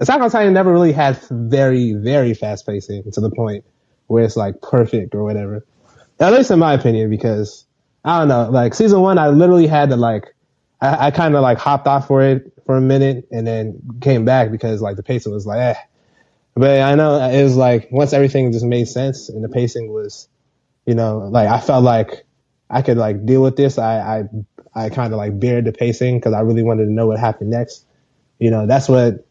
[0.00, 3.64] Attack on Titan never really had very very fast pacing to the point
[4.06, 5.64] where it's like perfect or whatever.
[6.18, 7.64] At least in my opinion, because
[8.04, 10.34] I don't know, like season one, I literally had to like,
[10.80, 14.24] I, I kind of like hopped off for it for a minute and then came
[14.24, 15.80] back because like the pacing was like, eh.
[16.54, 20.28] But I know it was like once everything just made sense and the pacing was,
[20.86, 22.24] you know, like I felt like
[22.68, 23.78] I could like deal with this.
[23.78, 27.06] I I, I kind of like bared the pacing because I really wanted to know
[27.06, 27.84] what happened next.
[28.38, 29.26] You know, that's what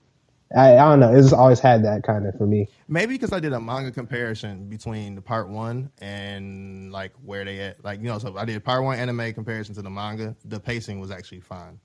[0.55, 1.13] I I don't know.
[1.13, 2.67] It's always had that kind of for me.
[2.87, 7.59] Maybe because I did a manga comparison between the part one and like where they
[7.59, 7.83] at.
[7.83, 10.35] Like you know, so I did part one anime comparison to the manga.
[10.45, 11.79] The pacing was actually fine.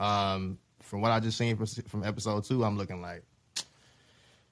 [0.00, 3.22] Um, from what I just seen from, from episode two, I'm looking like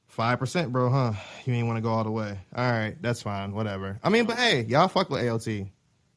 [0.07, 0.89] five percent, bro.
[0.89, 1.13] Huh?
[1.45, 2.39] You ain't want to go all the way.
[2.55, 3.53] All right, that's fine.
[3.53, 3.99] Whatever.
[4.05, 5.69] I mean, but hey, y'all fuck with AOT.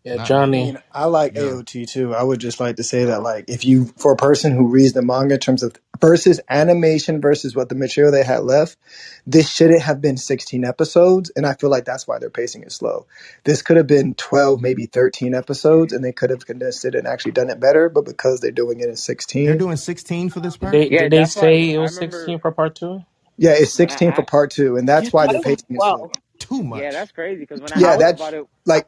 [0.03, 0.47] Yeah, Not- I Johnny.
[0.47, 1.57] mean, I like Yeah.
[1.59, 2.15] AOT too.
[2.15, 4.93] I would just like to say that, like, if you, for a person who reads
[4.93, 8.77] the manga in terms of versus animation versus what the material they had left,
[9.27, 11.31] this shouldn't have been 16 episodes.
[11.35, 13.07] And I feel like that's why their pacing is slow.
[13.45, 17.07] This could have been 12, maybe 13 episodes, and they could have condensed it and
[17.07, 17.89] actually done it better.
[17.89, 20.73] But because they're doing it in sixteen, They're 16, doing 16 for this part.
[20.73, 23.05] They, Yeah, did they that's why say it I was remember 16 for part two?
[23.37, 24.23] yeah, it's when I 16 for asked.
[24.23, 24.77] part two.
[24.77, 26.07] And that's Yeah, why I the thought it was pacing is slow.
[26.07, 26.11] twelve.
[26.49, 26.83] Too much.
[26.83, 28.87] Yeah, that's crazy because when I Yeah, that's about it, like,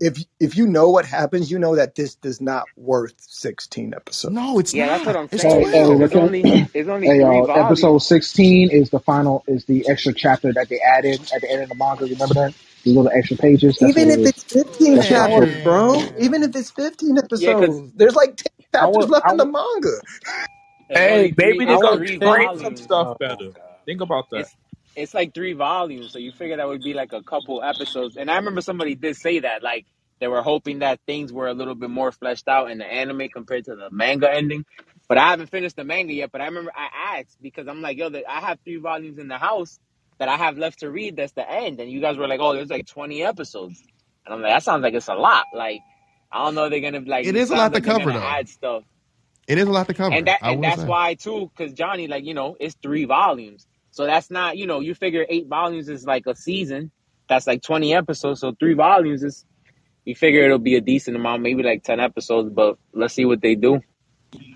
[0.00, 4.34] if if you know what happens, you know that this does not worth 16 episodes.
[4.34, 4.88] no, it's yeah, not.
[4.88, 5.62] that's what I'm saying.
[5.62, 5.92] Hey, hey.
[6.02, 10.14] It's only it's only Hey, three y'all, episode 16 is the final, is the extra
[10.14, 12.04] chapter that they added at the end of the manga.
[12.06, 12.54] Remember that?
[12.84, 13.78] The little extra pages?
[13.80, 16.02] That's Even what it if it's 15 That's chapters, bro.
[16.18, 19.46] Even if it's 15 Yeah, episodes, there's like 10 chapters would left I in the
[19.46, 20.00] manga.
[20.88, 22.18] Hey, maybe they It's gonna three
[22.58, 23.52] some stuff Oh, better.
[23.54, 23.76] God.
[23.86, 24.40] Think about that.
[24.40, 24.56] It's
[24.96, 28.16] it's like three volumes, so you figure that would be like a couple episodes.
[28.16, 29.86] And I remember somebody did say that, like
[30.20, 33.28] they were hoping that things were a little bit more fleshed out in the anime
[33.28, 34.64] compared to the manga ending.
[35.08, 36.32] But I haven't finished the manga yet.
[36.32, 39.38] But I remember I asked because I'm like, yo, I have three volumes in the
[39.38, 39.78] house
[40.18, 41.16] that I have left to read.
[41.16, 41.78] That's the end.
[41.78, 43.82] And you guys were like, oh, there's like 20 episodes.
[44.24, 45.44] And I'm like, that sounds like it's a lot.
[45.54, 45.80] Like
[46.32, 47.26] I don't know, if they're gonna be like.
[47.26, 48.18] It is a lot to cover, though.
[48.18, 48.84] add stuff.
[49.46, 50.14] It is a lot to cover.
[50.14, 50.86] And that and that's say.
[50.86, 53.66] why too, because Johnny, like you know, it's three volumes,
[53.96, 56.90] so that's not you know, you figure eight volumes is like a season,
[57.28, 59.44] that's like twenty episodes, so three volumes is
[60.04, 63.40] you figure it'll be a decent amount, maybe like ten episodes, but let's see what
[63.40, 63.80] they do.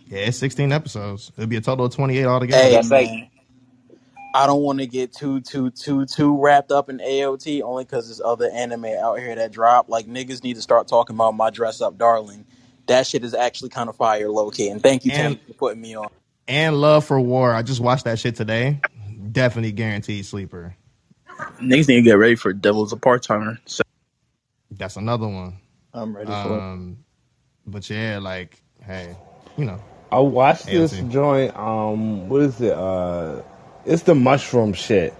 [0.09, 1.33] Yeah, it's 16 episodes.
[1.37, 2.63] It'll be a total of 28 altogether.
[2.63, 3.09] Hey That's like
[4.35, 8.09] I don't want to get too too too too wrapped up in AOT only because
[8.09, 9.89] there's other anime out here that drop.
[9.89, 12.45] Like niggas need to start talking about my dress up darling.
[12.87, 14.69] That shit is actually kind of fire, low key.
[14.69, 16.09] And thank you, Tim, And for putting me on.
[16.49, 17.53] and Love for War.
[17.53, 18.81] I just watched that shit today.
[19.31, 20.75] Definitely guaranteed sleeper.
[21.63, 23.59] Niggas need to get ready for Devil's a Part Timer.
[23.67, 23.83] So,
[24.73, 25.59] That's another one.
[25.93, 26.61] I'm ready for it.
[26.61, 26.99] Um,
[27.67, 29.17] but yeah, like, hey,
[29.57, 29.81] you know,
[30.13, 31.11] I watched this AOT.
[31.11, 31.57] joint.
[31.57, 32.73] Um, what is it?
[32.73, 33.43] Uh,
[33.85, 35.15] it's the mushroom shit.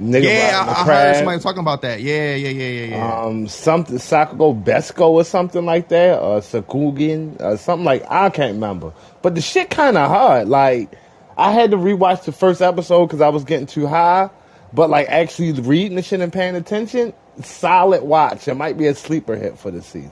[0.00, 1.16] Nigga Yeah, riding a I, I heard crab.
[1.16, 2.00] somebody talking about that.
[2.00, 3.22] Yeah, yeah, yeah, yeah, yeah.
[3.22, 8.54] Um, something Sakugo Besco or something like that, or Sakugin, or something like I can't
[8.54, 8.92] remember.
[9.22, 10.48] But the shit kind of hard.
[10.48, 10.92] Like
[11.36, 14.30] I had to rewatch the first episode because I was getting too high.
[14.72, 17.12] But like actually reading the shit and paying attention,
[17.42, 18.48] solid watch.
[18.48, 20.10] It might be a sleeper hit for the season.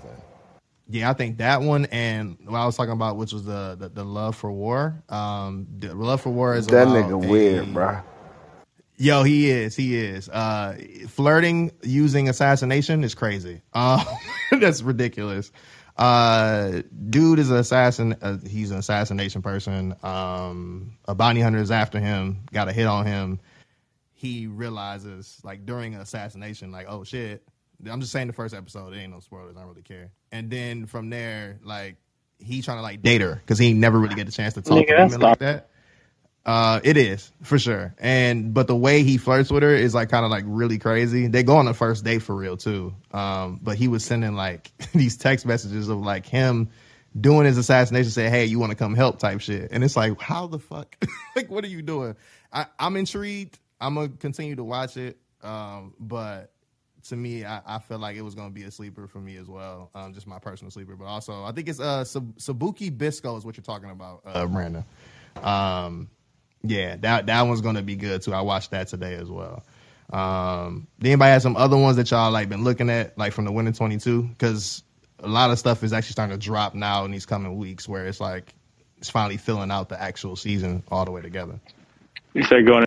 [0.88, 3.88] Yeah, I think that one and what I was talking about, which was the the,
[3.88, 5.02] the love for war.
[5.08, 7.98] Um, the love for war is That nigga a- weird, bro.
[8.98, 9.74] Yo, he is.
[9.74, 10.28] He is.
[10.28, 10.76] Uh,
[11.08, 13.62] flirting using assassination is crazy.
[13.72, 14.04] Uh,
[14.60, 15.50] that's ridiculous.
[15.96, 18.16] Uh, dude is an assassin.
[18.20, 19.94] Uh, he's an assassination person.
[20.02, 22.44] Um, a bounty hunter is after him.
[22.52, 23.40] Got a hit on him.
[24.14, 27.42] He realizes, like during an assassination, like oh shit.
[27.90, 28.92] I'm just saying the first episode.
[28.92, 29.56] There ain't no spoilers.
[29.56, 30.12] I don't really care.
[30.30, 31.96] And then from there, like
[32.38, 34.78] he trying to like date her because he never really get the chance to talk
[34.78, 35.68] Nigga, to women like that.
[36.44, 37.94] Uh, it is for sure.
[37.98, 41.28] And but the way he flirts with her is like kind of like really crazy.
[41.28, 42.94] They go on the first date for real too.
[43.12, 46.70] Um, but he was sending like these text messages of like him
[47.18, 49.70] doing his assassination, say, "Hey, you want to come help?" type shit.
[49.70, 50.96] And it's like, how the fuck?
[51.36, 52.16] like, what are you doing?
[52.52, 53.58] I, I'm intrigued.
[53.80, 55.18] I'm gonna continue to watch it.
[55.42, 56.52] Um, but
[57.08, 59.46] to me, I, I feel like it was gonna be a sleeper for me as
[59.46, 59.90] well.
[59.94, 63.44] Um, just my personal sleeper, but also I think it's uh Sab- Sabuki Bisco is
[63.44, 64.84] what you're talking about, uh, Brandon.
[65.36, 66.08] Um,
[66.62, 68.32] yeah, that that one's gonna be good too.
[68.32, 69.64] I watched that today as well.
[70.12, 73.44] Um, did anybody have some other ones that y'all like been looking at, like from
[73.44, 74.22] the winter twenty two?
[74.22, 74.82] Because
[75.18, 78.06] a lot of stuff is actually starting to drop now in these coming weeks, where
[78.06, 78.54] it's like
[78.98, 81.58] it's finally filling out the actual season all the way together.
[82.34, 82.86] You say going.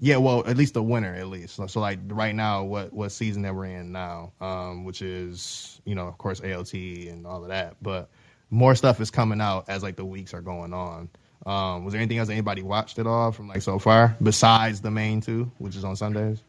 [0.00, 1.56] Yeah, well, at least the winter, at least.
[1.56, 5.80] So, so like right now, what what season that we're in now, um, which is
[5.84, 8.10] you know of course AOT and all of that, but
[8.50, 11.08] more stuff is coming out as like the weeks are going on.
[11.46, 14.80] Um, was there anything else that anybody watched at all from like so far besides
[14.80, 16.42] the main two, which is on Sundays?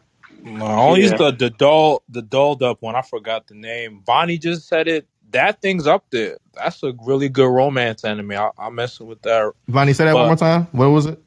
[0.44, 1.16] No, only Yeah.
[1.18, 2.96] the the doll the dolled up one.
[2.96, 4.02] I forgot the name.
[4.06, 5.08] Bonnie just said it.
[5.32, 6.38] That thing's up there.
[6.56, 8.32] That's a really good romance anime.
[8.32, 9.54] I, I'm messing with that.
[9.68, 10.68] Bonnie, say that one more time.
[10.72, 11.22] What was it?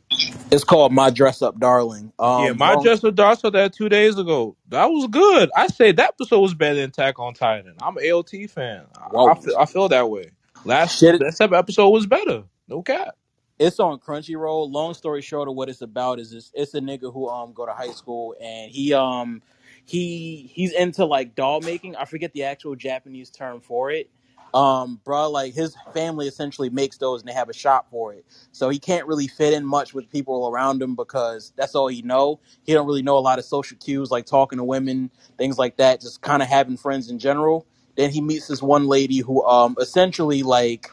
[0.51, 2.13] It's called My Dress Up Darling.
[2.19, 4.57] Um, yeah, my long- Just Dog saw that two days ago.
[4.71, 5.51] That was good.
[5.57, 7.75] I say that episode was better than Attack on Titan.
[7.81, 8.83] I'm an AOT fan.
[8.99, 10.31] I, I, feel, I feel that way.
[10.65, 11.21] Last Shit.
[11.21, 12.43] that seven episode was better.
[12.69, 13.15] No cap.
[13.63, 14.73] It's on Crunchyroll.
[14.73, 17.65] Long story short of what it's about is this it's a nigga who um go
[17.65, 19.41] to high school and he um
[19.85, 21.95] he he's into like doll making.
[21.95, 24.11] I forget the actual Japanese term for it.
[24.53, 28.27] Um, bro, like his family essentially makes those and they have a shop for it.
[28.51, 32.03] So he can't really fit in much with people around him because that's all he
[32.03, 32.41] know.
[32.65, 35.77] He don't really know a lot of social cues like talking to women, things like
[35.77, 37.65] that, just kind of having friends in general.
[37.97, 40.91] Then he meets this one lady who um essentially like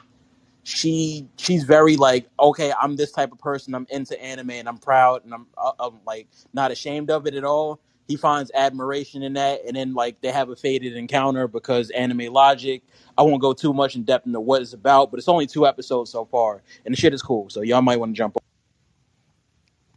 [0.70, 4.78] she she's very like okay i'm this type of person i'm into anime and i'm
[4.78, 9.24] proud and i'm, uh, I'm like not ashamed of it at all he finds admiration
[9.24, 12.84] in that and then like they have a faded encounter because anime logic
[13.18, 15.66] i won't go too much in depth into what it's about but it's only two
[15.66, 18.40] episodes so far and the shit is cool so y'all might want to jump on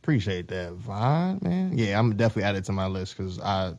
[0.03, 1.79] Appreciate that, Vaughn, man.
[1.79, 3.73] Yeah, I'm definitely added to my list because I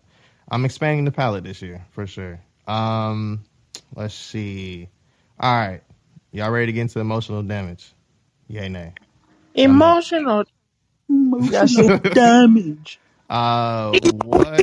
[0.47, 2.39] I'm expanding the palette this year for sure.
[2.65, 3.43] Um,
[3.93, 4.87] let's see.
[5.37, 5.81] All right,
[6.34, 7.93] y'all ready to get into emotional damage?
[8.49, 8.93] Yay, nay.
[9.55, 10.43] emotional
[11.09, 13.91] Emotional damage Uh,
[14.25, 14.59] what?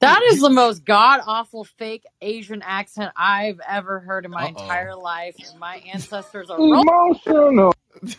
[0.00, 4.48] That is the most god awful fake Asian accent I've ever heard in my Uh-oh.
[4.62, 5.36] entire life.
[5.50, 7.74] And my ancestors are ro- Emotional.
[8.08, 8.14] do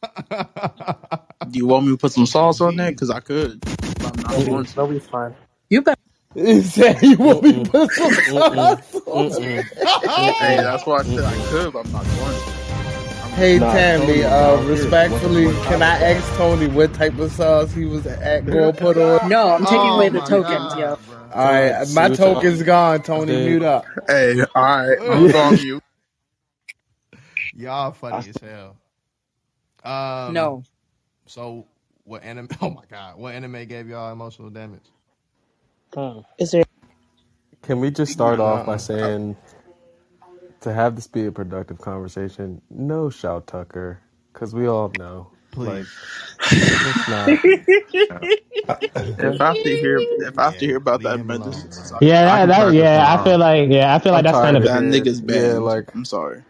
[1.58, 4.46] you want me to put some sauce on that because i could but i'm not
[4.46, 5.34] going to That'll fine.
[5.70, 6.00] You better.
[6.34, 7.64] He said he will be Mm-mm.
[7.64, 9.30] put some sauce on
[10.40, 12.60] Hey, that's why I said I could, but I'm not going to.
[13.20, 17.18] I'm Hey Nah, Tammy, Tony, uh, respectfully, What- what can I ask Tony what type
[17.18, 19.20] of sauce he was at going to put on?
[19.28, 20.98] No, I'm taking Oh away the tokens, God, yo.
[21.06, 21.32] bro.
[21.32, 23.02] All right, See my token's gone.
[23.02, 23.38] Tony, did.
[23.38, 23.86] mute up.
[24.08, 25.84] Hey, all right, I'm going mute.
[27.54, 28.76] Y'all funny as hell.
[29.84, 30.64] Um, No.
[31.26, 31.66] So,
[32.04, 32.48] what anime?
[32.62, 34.84] Oh my god, what anime gave y'all emotional damage?
[35.94, 36.20] Hmm.
[36.38, 36.64] Is there?
[37.62, 39.10] Can we just start off by Uh-uh.
[39.16, 39.36] saying
[40.62, 42.62] to have this be a productive conversation?
[42.70, 45.32] No, Shou Tucker, because we all know.
[45.62, 45.98] Like, Please.
[46.80, 47.42] let's not.
[49.18, 51.28] If I have to hear, if I have to Yeah, hear about leave that him
[51.28, 52.00] mental alone, sickness, bro.
[52.00, 53.22] I, Yeah, I that, can that practice yeah, I tomorrow.
[53.22, 54.84] feel like yeah, I feel I'm like that's kind tired of of That it.
[54.84, 55.60] nigga's Yeah, banned.
[55.60, 56.44] like, I'm sorry.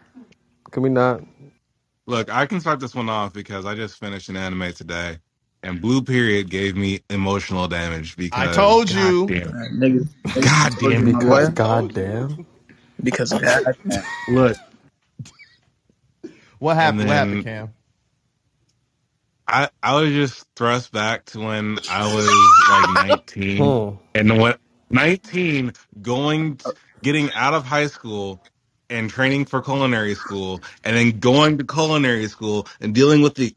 [0.71, 1.21] can we not?
[2.07, 5.19] Look, I can start this one off because I just finished an anime today,
[5.63, 9.27] and Blue Period gave me emotional damage I because told god you.
[9.27, 11.49] damn, niggas, niggas god told you, damn it, my Because boy.
[11.49, 12.47] I goddamn.
[13.03, 13.61] Because God,
[14.27, 14.57] look,
[16.59, 17.07] What and happened?
[17.07, 17.73] What happened, then Cam?
[19.47, 23.89] I I was just thrust back to when I was like 19 Hmm.
[24.15, 24.59] and what
[24.91, 26.71] 19 going t-
[27.03, 28.41] getting out of high school
[28.89, 33.55] and training for culinary school and then going to culinary school and dealing with the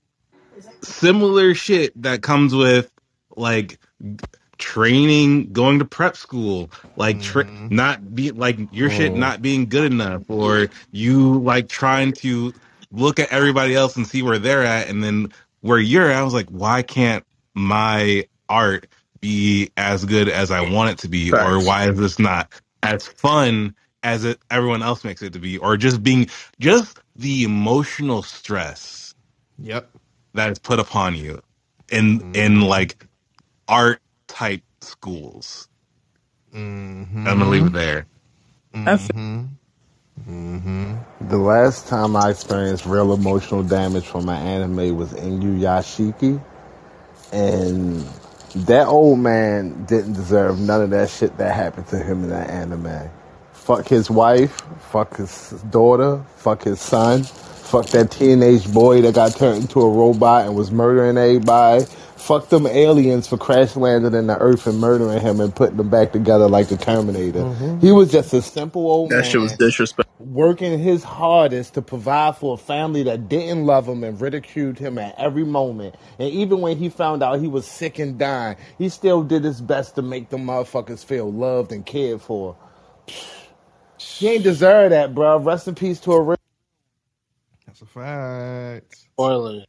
[0.84, 2.90] similar shit that comes with
[3.36, 3.78] like
[4.58, 7.68] training, going to prep school, like tra- Mm-hmm.
[7.70, 9.16] not be like your shit Hmm.
[9.16, 12.54] not being good enough, or you like trying to
[12.92, 16.16] look at everybody else and see where they're at, and then where you're at.
[16.18, 17.24] I was like, why can't
[17.54, 18.88] my art
[19.20, 22.52] be as good as I want it to be, or why is this not
[22.82, 26.28] as fun as it everyone else makes it to be, or just being
[26.60, 29.14] just the emotional stress
[29.58, 29.90] Yep.
[30.34, 31.42] That is put upon you
[31.90, 32.62] in in Mm-hmm.
[32.62, 33.06] like
[33.68, 35.68] art type schools.
[37.26, 37.68] I'm gonna leave Mm-hmm.
[37.68, 38.06] it there.
[38.86, 39.44] I feel Mm-hmm.
[40.28, 41.28] Mm-hmm.
[41.28, 46.42] The last time I experienced real emotional damage from an anime was Inuyashiki,
[47.32, 48.04] and
[48.54, 52.50] that old man didn't deserve none of that shit that happened to him in that
[52.50, 53.10] anime.
[53.52, 57.24] Fuck his wife, fuck his daughter, fuck his son,
[57.72, 61.86] fuck that teenage boy that got turned into a robot and was murdering everybody.
[62.18, 65.90] Fuck them aliens for crash landing in the earth and murdering him and putting them
[65.90, 67.44] back together like the Terminator.
[67.44, 70.12] hmm He was just a simple old That shit was man disrespectful.
[70.20, 74.98] working his hardest to provide for a family that didn't love him and ridiculed him
[74.98, 75.96] at every moment.
[76.18, 79.60] And even when he found out he was sick and dying, he still did his
[79.62, 82.56] best to make the motherfuckers feel loved and cared for.
[84.18, 85.38] He ain't deserve that, bro.
[85.38, 86.36] Rest in peace to a real.
[87.82, 88.96] That's a fact.
[88.96, 89.64] Spoiler.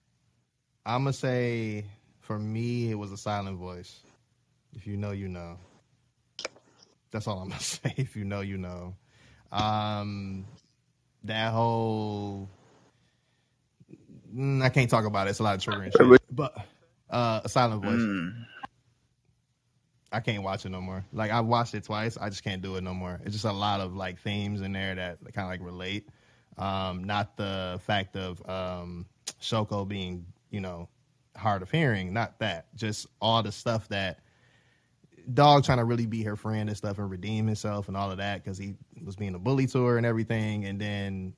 [0.85, 1.85] I'm gonna say
[2.19, 4.01] for me, it was a silent voice.
[4.75, 5.57] If you know, you know.
[7.11, 7.93] That's all I'm gonna say.
[7.97, 8.95] If you know, you know.
[9.51, 10.45] Um,
[11.23, 12.49] that whole
[14.35, 15.31] mm, I can't talk about it.
[15.31, 16.21] It's a lot of triggering shit.
[16.31, 16.55] But
[17.09, 17.99] uh, a silent voice.
[17.99, 18.45] Mm.
[20.11, 21.03] I can't watch it no more.
[21.13, 22.17] Like I've watched it twice.
[22.17, 23.19] I just can't do it no more.
[23.23, 26.07] It's just a lot of like themes in there that kind of like relate.
[26.57, 29.05] Um, not the fact of um,
[29.41, 30.87] Shoko being, you know,
[31.35, 32.13] hard of hearing.
[32.13, 32.75] Not that.
[32.75, 34.19] Just all the stuff that
[35.33, 38.17] dog trying to really be her friend and stuff and redeem himself and all of
[38.17, 40.65] that because he was being a bully to her and everything.
[40.65, 41.33] And then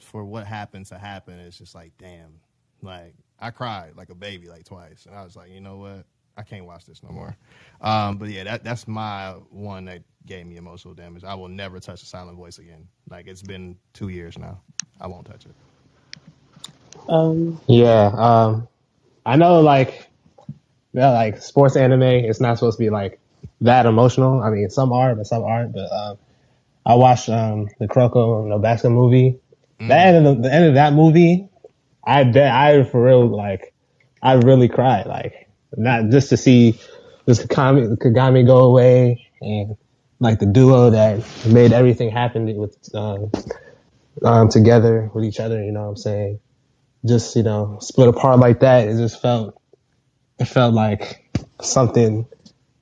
[0.00, 2.40] for what happened to happen, it's just like, damn.
[2.82, 6.04] Like I cried like a baby like twice, and I was like, you know what?
[6.36, 7.36] I can't watch this no more.
[7.80, 11.24] Um, but yeah, that that's my one that gave me emotional damage.
[11.24, 12.88] I will never touch a silent voice again.
[13.08, 14.60] Like it's been two years now.
[15.00, 15.54] I won't touch it.
[17.08, 18.68] Um, Yeah, um,
[19.26, 20.08] I know like
[20.92, 22.02] yeah, like sports anime.
[22.02, 23.18] It's not supposed to be like
[23.60, 24.42] that emotional.
[24.42, 25.72] I mean, some are, but some aren't.
[25.72, 26.18] But um,
[26.84, 29.38] I watched um, the Kuroko no Basket movie.
[29.80, 31.48] The end of the, the end of that movie,
[32.04, 33.72] I bet I for real like
[34.22, 35.06] I really cried.
[35.06, 36.78] Like not just to see
[37.26, 39.76] this Kagami, Kagami go away and
[40.22, 43.32] like the duo that made everything happen with um,
[44.24, 45.62] um, together with each other.
[45.62, 46.40] You know what I'm saying?
[47.04, 48.86] Just you know split apart like that.
[48.88, 49.60] It just felt
[50.38, 51.28] it felt like
[51.60, 52.26] something.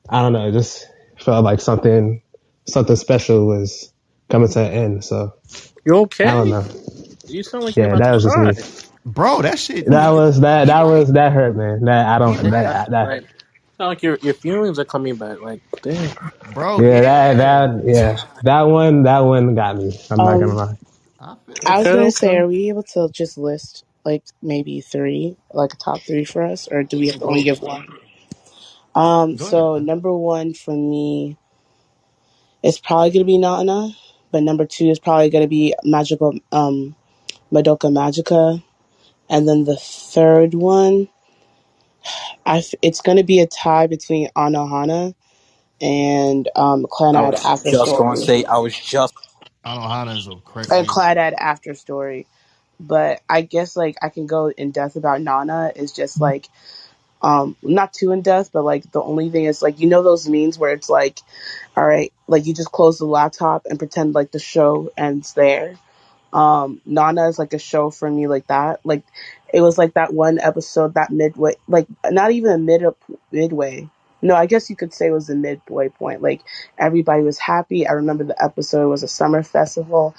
[0.08, 0.48] I don't know.
[0.48, 0.86] It just
[1.18, 2.22] felt like something
[2.66, 3.90] something special was
[4.28, 5.04] coming to an end.
[5.04, 5.34] So
[5.86, 6.26] You okay?
[6.26, 6.66] I don't know.
[7.26, 8.52] You sound like Yeah, that was just me.
[9.06, 9.86] Bro, that shit.
[9.86, 11.86] That was that that was that hurt, man.
[11.86, 13.24] That I don't that that Like,
[13.80, 15.40] sound like your your feelings are coming back.
[15.42, 16.16] Like, damn.
[16.54, 19.98] Bro, yeah that that yeah that one that one got me.
[20.10, 20.76] I'm not gonna um, lie.
[21.66, 22.38] I was Okay, gonna say, okay.
[22.38, 26.68] are we able to just list like maybe three, like a top three for us,
[26.70, 27.86] or do we have to only give one?
[28.94, 29.66] Um, Go ahead.
[29.66, 31.38] so number one for me
[32.62, 33.90] is probably gonna be Nana,
[34.32, 36.96] but number two is probably gonna be Magical um
[37.52, 38.62] Madoka Magica,
[39.30, 41.08] and then the third one,
[42.46, 45.14] I f- it's gonna be a tie between Anohana
[45.80, 48.16] and um I Clannad was After just gonna Story.
[48.16, 49.14] say I was just
[49.66, 50.36] Anohana is a
[50.70, 50.88] And crazy.
[50.88, 52.26] Clannad After Story.
[52.80, 56.48] But I guess like I can go in depth about Nana is just like
[57.22, 60.28] um not too in depth, but like the only thing is like you know those
[60.28, 61.20] memes where it's like,
[61.76, 65.76] all right, like you just close the laptop and pretend like the show ends there.
[66.32, 68.80] Um Nana is like a show for me like that.
[68.84, 69.04] Like
[69.52, 72.84] it was like that one episode that midway like not even a mid
[73.32, 73.88] midway.
[74.22, 76.20] No, I guess you could say it was the midway point.
[76.20, 76.42] Like
[76.76, 77.86] everybody was happy.
[77.86, 80.14] I remember the episode was a summer festival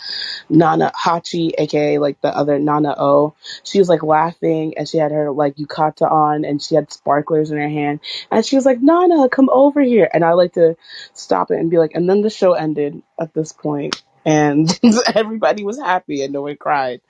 [0.49, 3.35] Nana Hachi, aka like the other Nana O.
[3.63, 7.51] She was like laughing and she had her like yukata on and she had sparklers
[7.51, 7.99] in her hand.
[8.31, 10.09] And she was like, Nana, come over here.
[10.11, 10.75] And I like to
[11.13, 14.79] stop it and be like, and then the show ended at this point and
[15.15, 17.01] everybody was happy and no one cried.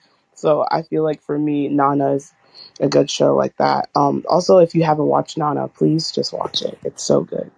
[0.41, 2.33] So I feel like for me, Nana is
[2.81, 3.89] a good show like that.
[3.95, 6.79] Um, also, if you haven't watched Nana, please just watch it.
[6.85, 7.51] It's so good.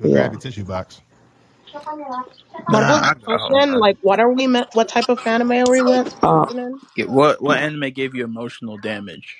[0.00, 0.32] Go But grab yeah.
[0.32, 1.02] your tissue box.
[2.68, 3.72] But Nah, what's I the got hold question?
[3.72, 3.80] on.
[3.80, 4.46] Like, what are we?
[4.48, 6.80] Me- what type of anime are we men- Uh, mentioning?
[6.96, 9.38] Yeah, what what anime gave you emotional damage?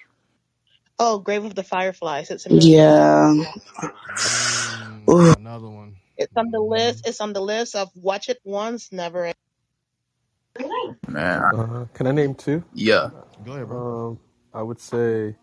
[0.99, 2.30] Oh, Grave of the Fireflies.
[2.30, 2.64] It's in the.
[2.64, 3.45] yeah.
[4.18, 5.97] Mm, another one.
[6.16, 7.07] It's on the list.
[7.07, 9.32] It's on the list of watch it once, never.
[11.09, 12.65] Man, Uh, can I name two?
[12.73, 13.11] yeah.
[13.45, 13.87] Go ahead, bro.
[14.09, 14.21] Um,
[14.55, 15.37] I would say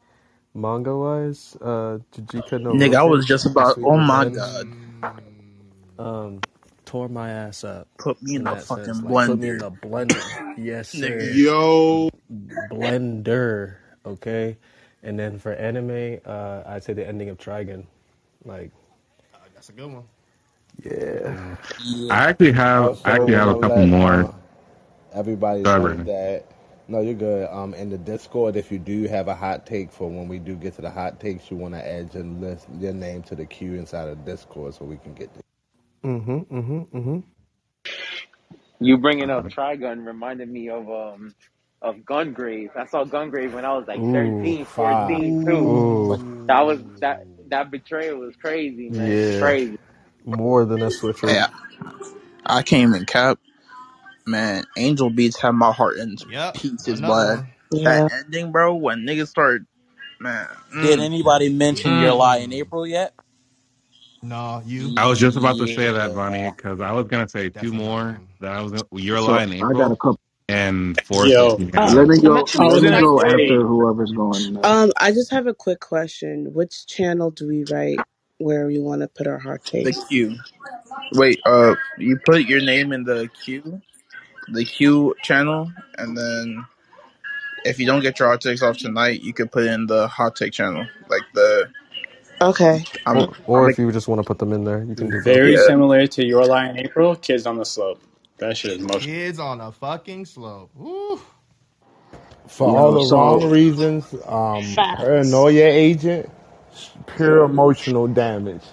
[0.54, 3.80] manga wise, uh, Jujika no Nigga, I was just about.
[3.80, 4.36] Sweet Oh my Revenge.
[4.36, 4.70] god,
[6.00, 6.44] Um,
[6.86, 9.02] tore my ass up put me in in the that sense.
[9.02, 10.34] fucking Like put me in blender, the blender.
[10.56, 11.30] Yes, nigga.
[11.30, 11.34] sir.
[11.34, 13.78] Yo, Blender.
[14.06, 14.58] Okay.
[15.04, 17.86] And then for anime, uh, I'd say the ending of Trigun.
[18.46, 18.72] Like,
[19.56, 20.06] That's a good one.
[20.84, 21.38] Yeah.
[21.82, 24.30] mm, I actually have I actually have wanna a couple let more.
[25.16, 26.46] Everybody Sorry, knows that.
[26.90, 27.50] No, you're good.
[27.52, 30.56] Um, in the Discord, if you do have a hot take for when we do
[30.56, 33.46] get to the hot takes, you want to add your list, your name to the
[33.48, 35.44] queue inside of Discord so we can get there.
[36.06, 36.40] Mm-hmm.
[36.58, 36.98] Mm-hmm.
[36.98, 37.20] Mm-hmm.
[38.80, 41.36] You bringing up Trigun reminded me of um
[41.82, 42.76] of Gungrave.
[42.78, 45.22] I saw Gungrave when I was like Ooh, 13, fire.
[45.26, 45.76] 14 too.
[45.76, 46.20] Ooh.
[46.48, 49.20] That was that that betrayal was crazy, man.
[49.20, 49.80] Yeah, Crazy.
[50.26, 50.88] more than a
[51.26, 51.40] Hey, switcheroo.
[51.40, 51.50] I
[52.46, 53.40] I came in cap.
[54.28, 56.56] Man, Angel Beats had my heart in Yep.
[56.56, 57.48] pieces, Another but one.
[57.84, 58.10] that Yeah.
[58.12, 59.64] ending, bro, when niggas start,
[60.20, 60.48] man.
[60.82, 62.54] Did Mm, anybody mention your lie in Mm.
[62.54, 63.14] April yet?
[64.24, 66.52] No, you I was just about to say that, Yeah.
[66.52, 68.30] Because I was gonna say two definitely not more him.
[68.42, 70.20] that I was gonna, your So lie in I got a April couple.
[70.50, 72.10] and Forest Yo, Hills Uh, Let Canada.
[72.10, 72.50] me am go.
[72.58, 74.64] I I was Let me gonna go say, after whoever's going next.
[74.64, 76.54] Um, I just have a quick question.
[76.54, 78.06] Which channel do we write
[78.40, 80.06] where we want to put our hot the takes?
[80.10, 80.38] queue.
[81.14, 83.82] Wait, uh, you put your name in the queue,
[84.50, 86.66] the queue channel, and then
[87.66, 90.36] if you don't get your hot takes off tonight, you could put in the hot
[90.36, 90.88] take channel.
[91.10, 91.72] Like the,
[92.42, 92.86] Okay.
[93.06, 95.10] I'm, Or, I'm if making, you just want to put them in there, you can
[95.12, 95.42] do both.
[95.42, 95.58] very yeah.
[95.58, 98.02] similar to Your Lie in April, Kids on the Slope.
[98.40, 99.16] That shit is emotional.
[99.16, 100.72] Kids on a fucking slope.
[100.80, 101.22] Ooh.
[102.48, 104.94] For all Yo, the wrong so reasons, um, Facts.
[104.94, 106.30] paranoia agent,
[107.08, 108.64] pure emotional damage.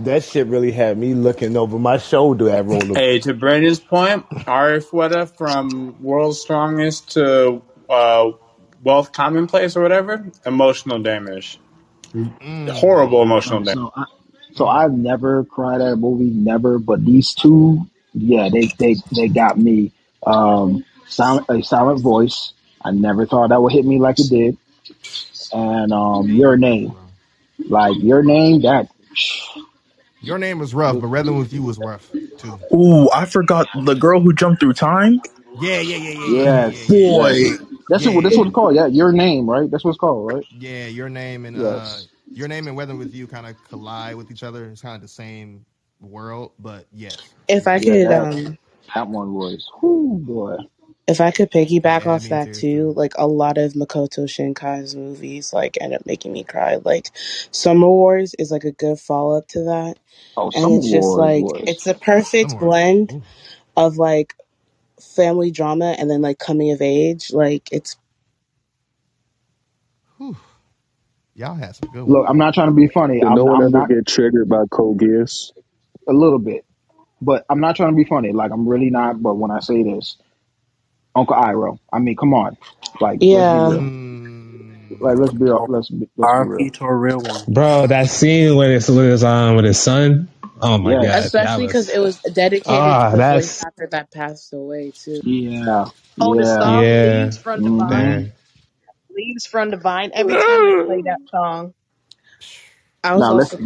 [0.00, 2.96] That shit really had me looking over my shoulder at roller.
[2.96, 8.32] Hey, to Brandon's point, Arifureta from World's Strongest to uh,
[8.82, 11.60] Wealth Commonplace or whatever, emotional damage.
[12.68, 13.22] Horrible Mm.
[13.22, 13.74] emotional damage.
[13.74, 14.04] so I
[14.54, 14.68] so.
[14.68, 16.78] I've never cried at a movie, never.
[16.78, 19.92] But these two, yeah, they they they got me.
[20.26, 22.52] Um, silent a silent voice.
[22.84, 24.58] I never thought that would hit me like it did.
[25.52, 26.96] And um, your name,
[27.58, 28.88] like your name, that
[30.20, 32.60] Your name was rough, but Rather with You was rough too.
[32.74, 35.20] Ooh, I forgot the girl who jumped through time.
[35.54, 37.60] Yeah, yeah, yeah, yeah, yeah, yeah, yeah, yes, yeah, Boy, yes.
[37.88, 38.74] That's yeah, what yeah, that's what it's called.
[38.76, 39.70] Yeah, your name, right?
[39.70, 40.46] That's what it's called, right?
[40.50, 42.08] Yeah, your name and uh, Yes.
[42.34, 44.66] your name and Weather with You kind of collide with each other.
[44.70, 45.66] It's kind of the same
[46.00, 48.58] world, but yes, If I yeah, Yeah, could, that um,
[48.94, 49.66] that one was.
[49.82, 50.56] Whoo, boy.
[51.06, 52.88] If I could piggyback yeah, off me that too, too.
[52.88, 56.76] too, like a lot of Makoto Shinkai's movies, like end up making me cry.
[56.84, 57.10] Like
[57.50, 59.98] Summer Wars is like a good follow up to that,
[60.36, 61.68] Oh, and Summer it's just Wars like was.
[61.68, 62.58] it's a perfect Somewhere.
[62.58, 63.24] blend Ooh,
[63.76, 64.34] of like
[65.00, 67.32] family drama and then like coming of age.
[67.32, 67.96] Like it's
[70.18, 70.36] whew.
[71.34, 72.28] Y'all had some good Look, ones.
[72.28, 73.22] I'm not trying to be funny.
[73.22, 75.52] Did no I'm one I'm ever not get triggered by Code Geass?
[76.08, 76.64] a little bit,
[77.22, 78.32] but I'm not trying to be funny.
[78.32, 79.22] Like I'm really not.
[79.22, 80.16] But when I say this,
[81.16, 81.80] Uncle Iroh.
[81.92, 82.58] I mean, come on.
[83.00, 83.60] Like, let's be yeah.
[83.60, 83.90] real.
[85.00, 86.66] Like, let's be let's be, let's be real.
[86.66, 87.48] RP to a real one.
[87.48, 90.28] Bro, that scene when it's with his um with his son.
[90.60, 91.34] Oh my god, Yes.
[91.40, 94.52] that Especially because was it was dedicated to ah, the voice that's actor that passed
[94.54, 95.22] away too.
[95.22, 95.86] Yeah.
[96.20, 96.46] Oh, the Yeah.
[96.46, 98.32] song yeah, "Leaves from hmm the Vine." man.
[99.10, 100.12] Leaves from the Vine.
[100.14, 101.74] Every time they play that song,
[103.04, 103.58] I was Now let's also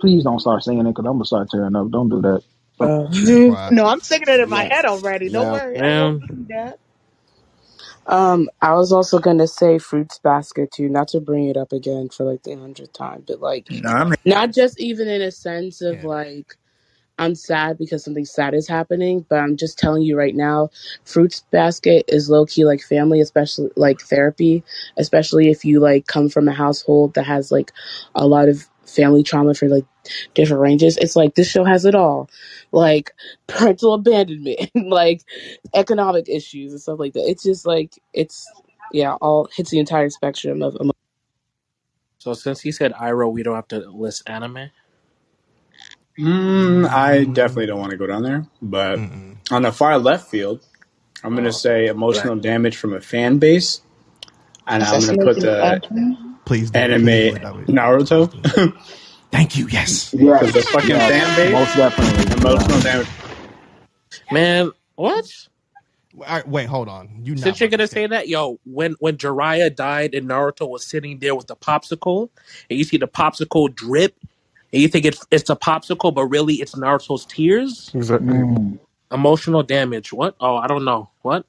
[0.00, 1.90] please don't start singing it because I'm gonna start tearing up.
[1.90, 2.42] Don't do that.
[2.80, 5.30] Uh, Be no, I'm thinking it in my Now, head already.
[5.30, 6.78] Don't now, worry, I won't do that.
[8.06, 12.10] um I was also gonna say Fruits Basket too, not to bring it up again
[12.10, 14.16] for like the hundredth time, but like nah, man.
[14.24, 16.04] not just even in a sense of Yeah.
[16.04, 16.46] like
[17.18, 20.70] I'm sad because something sad is happening, but I'm just telling you right now,
[21.06, 24.64] Fruits Basket is low key like family, especially like therapy,
[24.98, 27.72] especially if you like come from a household that has like
[28.16, 29.86] a lot of family trauma for like
[30.34, 30.98] different ranges.
[30.98, 32.30] It's like this show has it all.
[32.72, 33.12] Like
[33.48, 35.22] parental abandonment, like
[35.74, 37.28] economic issues and stuff like that.
[37.30, 38.54] It's just like it's
[38.90, 40.92] yeah, all hits the entire spectrum of emo-
[42.18, 44.70] so since he said Iroh, we don't have to list anime.
[46.18, 48.46] Mm, I definitely don't want to go down there.
[48.62, 49.36] But Mm-mm.
[49.50, 50.64] on the far left field,
[51.24, 52.26] I'm going to Oh, say black.
[52.26, 53.82] emotional damage from a fan base.
[54.66, 56.33] And I'm going to put Assassination the Classroom.
[56.44, 56.78] Please do.
[56.80, 57.64] anime Please do it that way.
[57.64, 58.82] Please Naruto.
[59.32, 59.66] Thank you.
[59.68, 60.10] Yes.
[60.12, 61.10] Because the fucking Yes.
[61.10, 62.32] fan base, Most definitely.
[62.38, 62.82] emotional Yeah.
[62.82, 63.08] damage.
[64.30, 65.24] Man, what?
[66.18, 67.08] All right, wait, hold on.
[67.24, 70.68] You not Since you're gonna say say that, yo, when when Jiraiya died and Naruto
[70.68, 72.30] was sitting there with the popsicle,
[72.70, 74.14] and you see the popsicle drip,
[74.72, 77.90] and you think it's it's a popsicle, but really it's Naruto's tears.
[77.94, 78.28] Exactly.
[78.32, 78.78] Mm.
[79.10, 80.12] Emotional damage.
[80.12, 80.36] What?
[80.40, 81.10] Oh, I don't know.
[81.22, 81.46] What?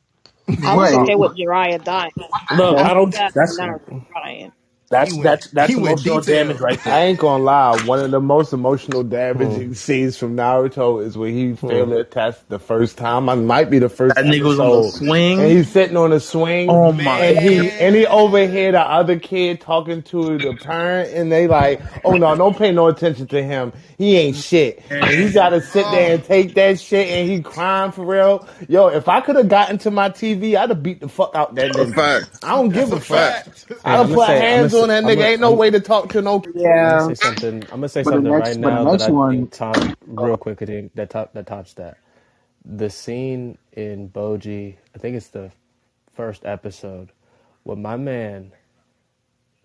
[0.64, 2.12] I was So okay Wait, with Jiraiya dying.
[2.56, 3.12] Look, I don't.
[3.12, 4.52] bad for that's Naruto dying.
[4.92, 6.62] He That's went that's he that's emotional damage detailed.
[6.62, 7.74] right I ain't gonna lie.
[7.74, 9.10] One of the most emotional Hmm.
[9.10, 11.68] damaging scenes from Naruto is when he Hmm.
[11.70, 13.28] failed the test the first time.
[13.28, 15.40] I might be the first That nigga was on the episode, and swing.
[15.50, 17.78] he's sitting on a swing, Oh my and he god.
[17.80, 22.36] and he overhear the other kid talking to the parent, and they like, "Oh no,
[22.36, 23.74] don't pay no attention to him.
[23.98, 27.42] He ain't shit." And he got to sit there and take that shit, and he
[27.42, 28.48] crying for real.
[28.70, 31.56] Yo, if I could have gotten to my TV, I'd have beat the fuck out
[31.56, 32.28] that nigga.
[32.44, 33.34] I don't that's give a a fuck.
[33.46, 33.66] fact.
[33.84, 35.20] I'd Hey, I'm have gonna put say, hands say, on that nigga.
[35.20, 36.44] gonna, Ain't no I'm, way to talk to no
[36.82, 37.02] I'm gonna Yeah.
[37.02, 37.64] say something.
[37.72, 39.52] I'm gonna say But something right next, but the now that next I one, think
[39.52, 40.62] top real quick.
[40.62, 42.00] I think that top that tops that.
[42.66, 45.52] The scene in Bojji, I think it's the
[46.14, 47.12] first episode,
[47.64, 48.52] where my man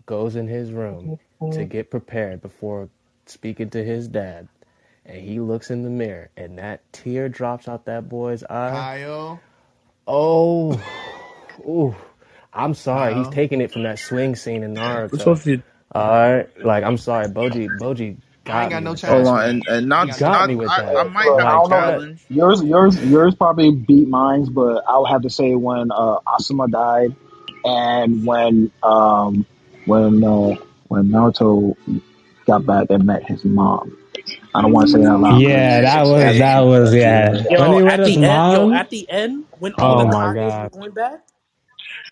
[0.07, 1.15] goes in his room
[1.53, 2.91] to get prepared before
[3.27, 4.49] speaking to his dad,
[5.07, 8.87] and he looks in the mirror, and that tear drops out that boy's eye.
[8.89, 9.45] Kyle.
[10.07, 10.83] Oh,
[11.61, 11.97] ooh.
[12.53, 13.15] I'm sorry.
[13.15, 14.75] He's taking it from that swing scene in
[15.11, 15.21] We're Naruto.
[15.21, 15.63] supposed to.
[15.95, 17.77] All right, like I'm sorry, Bojji.
[17.77, 18.19] Bojji
[18.51, 19.33] I ain't got got me no with Hold challenge that.
[19.33, 20.97] for on, and and I ain't He not got got not me with I, that.
[20.97, 21.83] I might bro, have I a Like don't know.
[21.85, 22.03] that.
[22.03, 22.27] challenge.
[22.29, 26.71] Yours, yours, yours probably beat mine, but I would have to say when uh, Asuma
[26.71, 27.17] died,
[27.65, 29.47] and when um
[29.87, 30.57] when uh,
[30.89, 31.77] when Naruto
[32.47, 33.97] got back and met his mom.
[34.55, 37.29] I don't want to say that out loud Yeah, that was that was yeah.
[37.49, 37.49] yeah.
[37.55, 39.97] When Yo, he met at his the end, yo, mom, at the end, when all
[39.97, 40.71] oh the my Kages were god.
[40.71, 41.21] going back,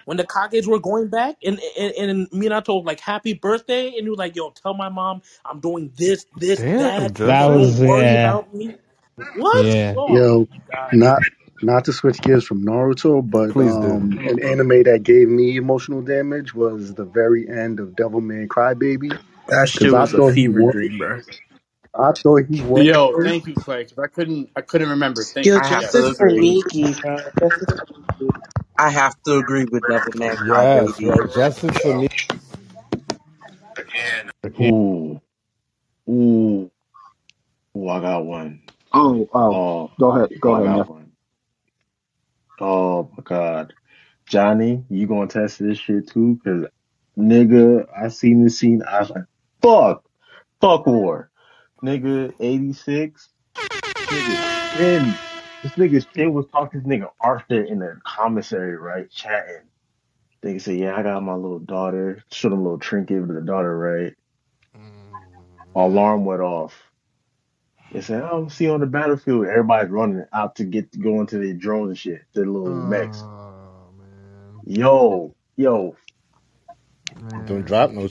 [0.09, 3.89] when the Kages were going back, and and, me and Minato was like, "Happy birthday,"
[3.89, 7.47] and he was like, "Yo, tell my mom I'm doing this, this, Damn, that, That
[7.47, 7.49] Justin.
[7.49, 8.79] don't was worry yeah, about me."
[9.35, 9.67] What?
[9.67, 9.97] yeah.
[9.97, 10.93] Oh Yo, my god.
[10.93, 11.21] not
[11.63, 13.97] not to switch gears from Naruto, but Please do.
[13.97, 19.21] um, an anime that gave me emotional damage was the very end of Devilman Crybaby
[19.49, 20.73] that shit I was a thought he fever won.
[20.73, 21.21] dream, bro.
[21.95, 23.23] I thought he won Yo, first.
[23.23, 23.95] thank you, Flex.
[23.99, 25.25] I couldn't, I couldn't remember.
[25.25, 25.63] Thank Yo, you.
[25.63, 26.17] I have justice Yes.
[26.17, 26.33] for agree.
[26.33, 27.25] Nikki, bro.
[27.41, 27.87] Justice for
[28.21, 28.35] Nikki.
[28.79, 31.05] I have to agree with Devilman Yes, Crybaby.
[31.05, 31.27] bro.
[31.29, 32.09] Justice for me.
[34.61, 35.21] Ooh,
[36.09, 36.71] ooh,
[37.77, 38.63] ooh, I got one.
[38.93, 41.13] Oh, oh, Oh, go ahead, go I ahead, got one.
[42.61, 43.75] Oh my God.
[44.29, 46.41] Johnny, you gonna test this shit too?
[46.45, 46.67] Cause
[47.19, 48.83] nigga, I seen this scene.
[48.83, 49.25] I was like,
[49.63, 50.05] fuck,
[50.61, 51.31] fuck war.
[51.85, 53.29] Nigga, 86.
[54.11, 54.41] This nigga
[54.73, 55.21] Shin,
[55.63, 59.11] this nigga Shin was talking to this nigga Arthur in the commissary, right?
[59.11, 59.65] Chatting.
[60.45, 62.25] Nigga said, yeah, I got my little daughter.
[62.33, 64.15] Showed him a little trinket with the daughter, right?
[64.77, 65.23] Mm,
[65.77, 66.83] Alarm went off.
[67.93, 69.47] They said, oh, see you on the battlefield.
[69.47, 73.29] Everybody's running out to get to go into their drones and shit, their little mechs.
[73.29, 75.97] oh man, Yo, yo,
[77.47, 78.09] Don't drop no.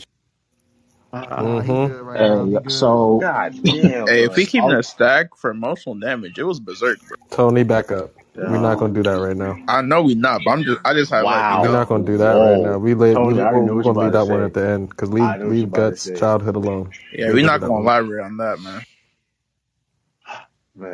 [1.30, 1.86] Ah, Mm-hmm.
[1.86, 2.50] good right now.
[2.50, 4.48] And so, god damn, Hey, if we bro.
[4.48, 7.18] keeping I'm, a stack for emotional damage, it was berserk, bro.
[7.32, 8.12] Tony, back up.
[8.46, 9.60] We're not gonna do that right now.
[9.68, 12.06] I know we're not, but I'm just I just have like you We're not gonna
[12.06, 12.78] do that right now.
[12.80, 14.54] We lay, we Tony, I already we're, we're gonna leave about to that one at
[14.54, 16.94] the end because I leave know leave guts childhood alone.
[17.12, 17.84] Yeah, We're we're not gonna one.
[17.84, 18.86] elaborate on that, man.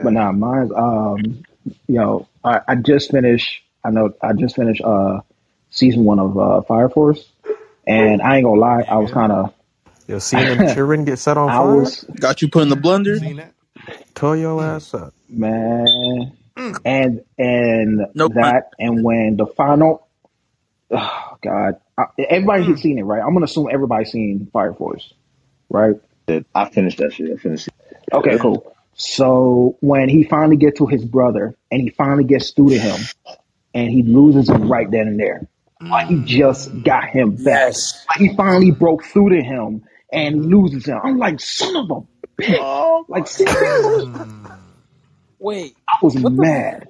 [0.02, 1.46] but Man, now mine's um,
[1.88, 3.64] yo, I, I just finished.
[3.84, 5.22] I know I just finished uh
[5.72, 7.28] season one of uh Fire Force,
[7.88, 9.54] and I ain't gonna lie, I was kind of,
[10.08, 12.78] Yo, seeing them children get set on I fire, was Got you put in the
[13.06, 13.16] you blender?
[13.16, 13.54] seen that?
[14.16, 15.14] tell your Mm, ass up.
[15.30, 16.86] man, mm.
[16.86, 18.54] and and No pun.
[18.54, 20.08] that, and when the final,
[20.92, 22.82] oh God, I, everybody has Mm.
[22.82, 23.22] seen it, right?
[23.22, 25.14] I'm gonna assume everybody's seen Fire Force,
[25.70, 25.96] right?
[26.56, 27.32] I finished that shit.
[27.32, 27.74] I finished it.
[28.14, 28.42] Okay, Yeah.
[28.42, 28.76] cool.
[28.96, 33.10] So when he finally gets to his brother, and he finally gets through to him,
[33.74, 35.50] and he loses him right then and there.
[35.90, 37.10] Like he just got Mm.
[37.10, 37.76] him back.
[37.76, 38.06] Yes.
[38.10, 41.00] Like he finally broke through to him and loses him.
[41.04, 42.68] I'm like, son of a bitch.
[42.68, 44.06] Oh Like my serious?
[44.06, 44.58] Mm.
[45.40, 45.76] Wait.
[45.90, 46.46] I was What the?
[46.46, 46.90] mad.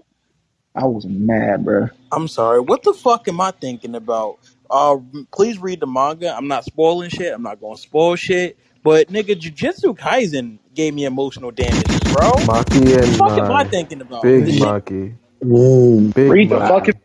[0.76, 1.90] I was mad, bro.
[2.12, 2.62] I'm sorry.
[2.62, 4.40] What the fuck am I thinking about?
[4.70, 4.98] Uh,
[5.34, 6.36] please read the manga.
[6.36, 7.34] I'm not spoiling shit.
[7.34, 8.58] I'm not gonna spoil shit.
[8.84, 12.48] But nigga, Jujutsu Kaisen gave me emotional damage, bro.
[12.48, 14.24] Maki and what The and fuck am I I, thinking about?
[14.24, 16.02] big Maki, Whoa.
[16.16, 16.96] big Read the fucking.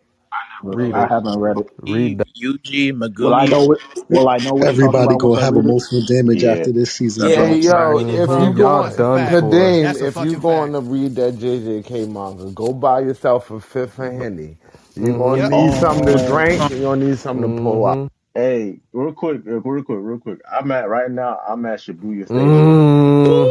[0.65, 0.77] Maki.
[0.77, 1.11] Read I it.
[1.11, 1.69] haven't read it.
[1.83, 2.29] Read that.
[2.43, 3.49] Yuji Well, I Megumi.
[3.49, 3.81] know it.
[4.09, 5.77] Well, I know what you're talking Everybody about gonna I have read it.
[5.77, 6.45] emotional damage Yeah.
[6.45, 7.99] after this season That's what Hey I'm yo.
[7.99, 8.55] Read it, if you bro.
[8.55, 8.59] Mm-hmm.
[8.59, 9.27] Y'all go That's a done for.
[9.27, 10.75] Kadeem, That's a if you fucking going fact.
[10.75, 14.59] to read that JJK manga, go buy yourself a fifth of Henny.
[15.03, 15.53] You're gonna Mm-hmm.
[15.53, 15.55] Yep.
[15.57, 16.71] need something to Oh, drink.
[16.71, 18.01] You're gonna need something to pull out.
[18.39, 18.43] Mm-hmm.
[18.43, 20.41] hey, real quick, real quick, real quick.
[20.51, 21.41] I'm at right now.
[21.49, 22.79] I'm at Shibuya Station.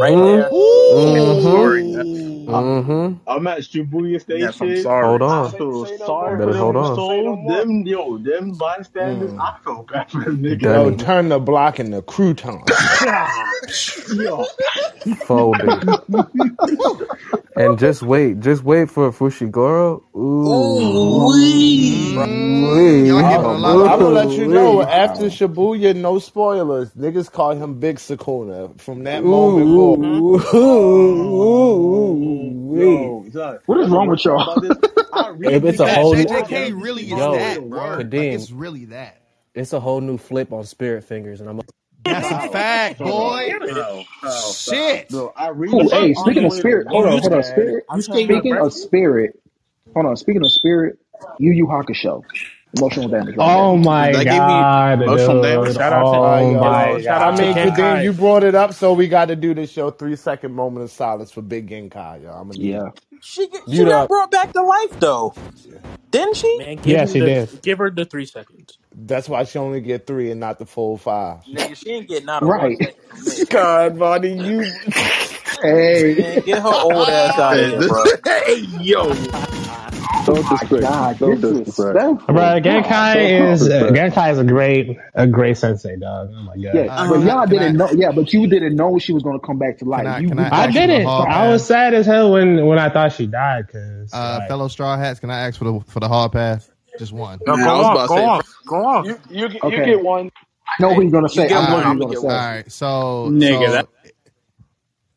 [0.00, 0.24] Right Mm-hmm.
[0.24, 0.54] there.
[1.30, 1.84] I'm sorry.
[1.92, 2.02] Mm-hmm.
[2.48, 3.14] I, Mm-hmm.
[3.26, 4.92] I'm at Shibuya Ness, I'm Station.
[5.02, 5.50] Hold I I on.
[5.50, 6.40] Say, feel say no sorry more.
[6.40, 7.00] for Better hold them on.
[7.02, 7.38] Say no souls.
[7.38, 7.66] more.
[7.66, 9.32] Them yo, them bystanders.
[9.32, 9.38] Mm.
[9.38, 10.72] I feel bad for them niggas.
[10.72, 10.92] Yo, Demi.
[10.92, 12.76] turn the block into crouton.
[14.14, 14.46] yo,
[15.26, 15.84] Folded.
[17.56, 18.40] And just wait.
[18.40, 20.02] Just wait for Fushiguro.
[20.16, 20.78] Ooh.
[20.78, 22.14] Ooh-wee.
[23.06, 26.92] Y'all giving a I'm, lot of I'm gonna let you know after Shibuya, no spoilers.
[26.92, 28.80] Niggas call him Big Sukuna.
[28.80, 29.74] From that moment Ooh.
[29.74, 30.24] forward.
[30.54, 32.16] Ooh.
[32.74, 32.74] Ooh.
[32.74, 34.42] yo, son, What you is wrong with y'all?
[34.42, 34.78] about this?
[35.12, 36.24] I It- read It's a between whole the new.
[36.26, 36.50] That lines.
[36.50, 37.96] JK Every really is Yo, that, bro.
[37.96, 38.32] Like Kadeem.
[38.34, 39.22] it's really that.
[39.54, 41.60] It's a whole new flip on Spirit Fingers, and I'm.
[42.06, 43.56] That's a fact, boy.
[43.66, 44.06] How?
[44.22, 44.58] How?
[44.58, 45.10] Shit.
[45.10, 47.84] No, I read hey, speaking of spirit, hold on, hold on, spirit.
[47.88, 48.42] I'm stay telling your you.
[48.42, 49.40] Speaking of spirit,
[49.94, 50.16] hold on.
[50.16, 50.98] Speaking of spirit,
[51.38, 52.24] Yu Yu Hakusho,
[52.74, 53.68] emotional damage right there.
[53.68, 55.74] Oh my That gave me god, emotional damage.
[55.74, 57.76] Shout out to Uh, Oh yo, my yo, shout I out to mean, god.
[57.76, 59.90] Kadeem, you brought it up, so we got to do this show.
[59.90, 62.30] Three second moment of silence for Big Genkai, yo.
[62.32, 62.90] I'm gonna Yeah,
[63.20, 64.08] She she mute got up.
[64.08, 65.34] brought back to life though,
[66.10, 66.60] didn't she?
[66.60, 67.50] Man, give Yeah, she the did.
[67.62, 68.78] give her the three seconds.
[68.94, 71.40] That's why she only get three and not the full five.
[71.48, 72.78] Nigga, she ain't getting out of one right.
[72.80, 73.42] second from me.
[73.50, 74.80] God, buddy, you.
[75.62, 78.10] Hey, Man, get her old ass out of here, bro.
[78.24, 79.26] hey, yo.
[80.28, 80.82] oh No my disrespect.
[80.82, 82.00] God, No disrespect.
[82.04, 82.20] disrespectful.
[82.28, 86.30] Bro, Genkai No is uh, Genkai is a great a great sensei, dog.
[86.34, 86.88] Oh my Yeah, god.
[86.88, 87.90] Uh, but y'all didn't know.
[87.94, 90.06] Yeah, but you didn't know she was gonna come back to can life.
[90.06, 91.08] I You can we I I thought ask she for the was didn't.
[91.08, 91.26] hall.
[91.28, 94.68] I was sad as hell when when I thought she died, cause Uh, like fellow
[94.68, 96.70] straw hats, can I ask for the for the hall pass?
[96.98, 97.42] Just one.
[97.46, 99.06] No, go I was about off, go say, off, go off.
[99.06, 100.30] You you get- you get one.
[100.68, 101.48] I know what he's gonna say.
[101.48, 102.28] get I know All one, what I'm gonna gonna get say.
[102.28, 102.36] one.
[102.36, 102.70] right.
[102.72, 103.88] So Nigga, so that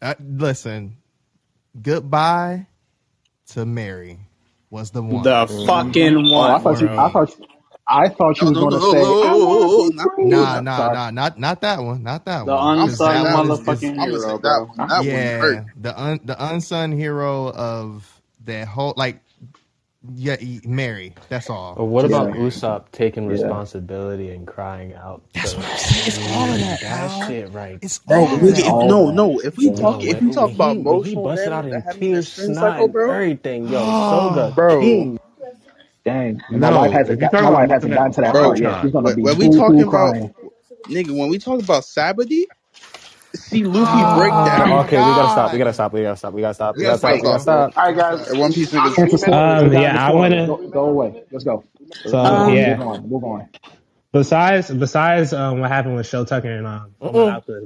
[0.01, 0.97] uh, listen,
[1.82, 2.68] goodbye
[3.49, 4.20] to Merry
[4.72, 5.34] was the one.
[5.34, 5.68] the mm-hmm.
[5.68, 6.92] fucking Oh, I one, thought you.
[6.98, 7.12] I bro.
[7.12, 7.36] thought.
[7.88, 10.24] I thought you No, was no, gonna no, say, "I wanna no, be not free."
[10.24, 10.62] Nah, one.
[10.62, 10.90] nah, Sorry.
[10.90, 13.26] nah, not not that one, not that The one, I'm because unsung sorry.
[13.26, 14.68] that I, one is is motherfucking I'm gonna say hero, that bro.
[14.68, 14.84] one.
[14.90, 15.60] That one hurt.
[15.60, 19.22] yeah the un the unsung hero of that whole like
[20.04, 21.16] yeah Merry.
[21.30, 21.76] That's all.
[21.76, 22.38] But what Just yeah, about Merry.
[22.38, 23.30] Usopp taking yeah.
[23.30, 25.24] responsibility and crying out?
[25.36, 26.08] That's what I'm saying.
[26.08, 28.68] It's all of that, that shit right It's Bro, all we It's get, that.
[28.68, 29.12] if, all no, that.
[29.12, 29.39] no.
[29.39, 31.66] If we talk, Yo, if when we when talk about he when he busted out
[31.66, 35.20] in that happened in that tears, snot, bro, everything, yo, ah, Soga Oh, bro, King.
[36.06, 36.43] Dang.
[36.52, 37.39] And my wife No, hasn't got.
[37.39, 38.41] My about wife hasn't gotten to that bro.
[38.41, 38.76] part yet.
[38.76, 40.36] She's gonna When, be when we talking about crying.
[40.89, 42.47] nigga, when we talk about Saturday,
[43.36, 44.70] see Luffy break oh down.
[44.70, 45.52] my Okay, we gotta stop.
[45.54, 45.94] We gotta stop.
[45.94, 46.34] We gotta stop.
[46.34, 46.78] We gotta stop.
[46.78, 47.16] We We gotta gotta stop.
[47.18, 47.22] stop.
[47.22, 47.74] Wait, We gotta stop.
[47.78, 48.22] All right, We gotta guys.
[48.26, 48.38] stop.
[48.38, 48.98] One Piece niggas.
[48.98, 49.62] Answer Three spoilers.
[49.64, 49.64] minutes.
[49.64, 50.14] Go um yeah, I corner.
[50.14, 51.16] wanna Go, go away.
[51.32, 51.66] Let's go.
[52.06, 52.58] so Let's go.
[52.62, 52.82] Move yeah.
[52.82, 53.10] on.
[53.10, 53.50] Move on.
[54.14, 56.96] Besides besides um what happened with Shou Tucker and um.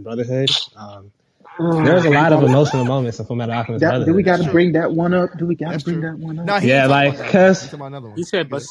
[0.03, 1.11] Brotherhood, um
[1.57, 4.37] there was a lot of emotional moments in Full Metal Alchemist that, do we got
[4.37, 5.37] to bring that one up?
[5.37, 6.01] Do we got to bring true.
[6.01, 6.61] that one No, up?
[6.61, 7.45] he ain't yeah, talking like about that one.
[7.47, 8.17] He cause talking about another one.
[8.17, 8.63] He said, but?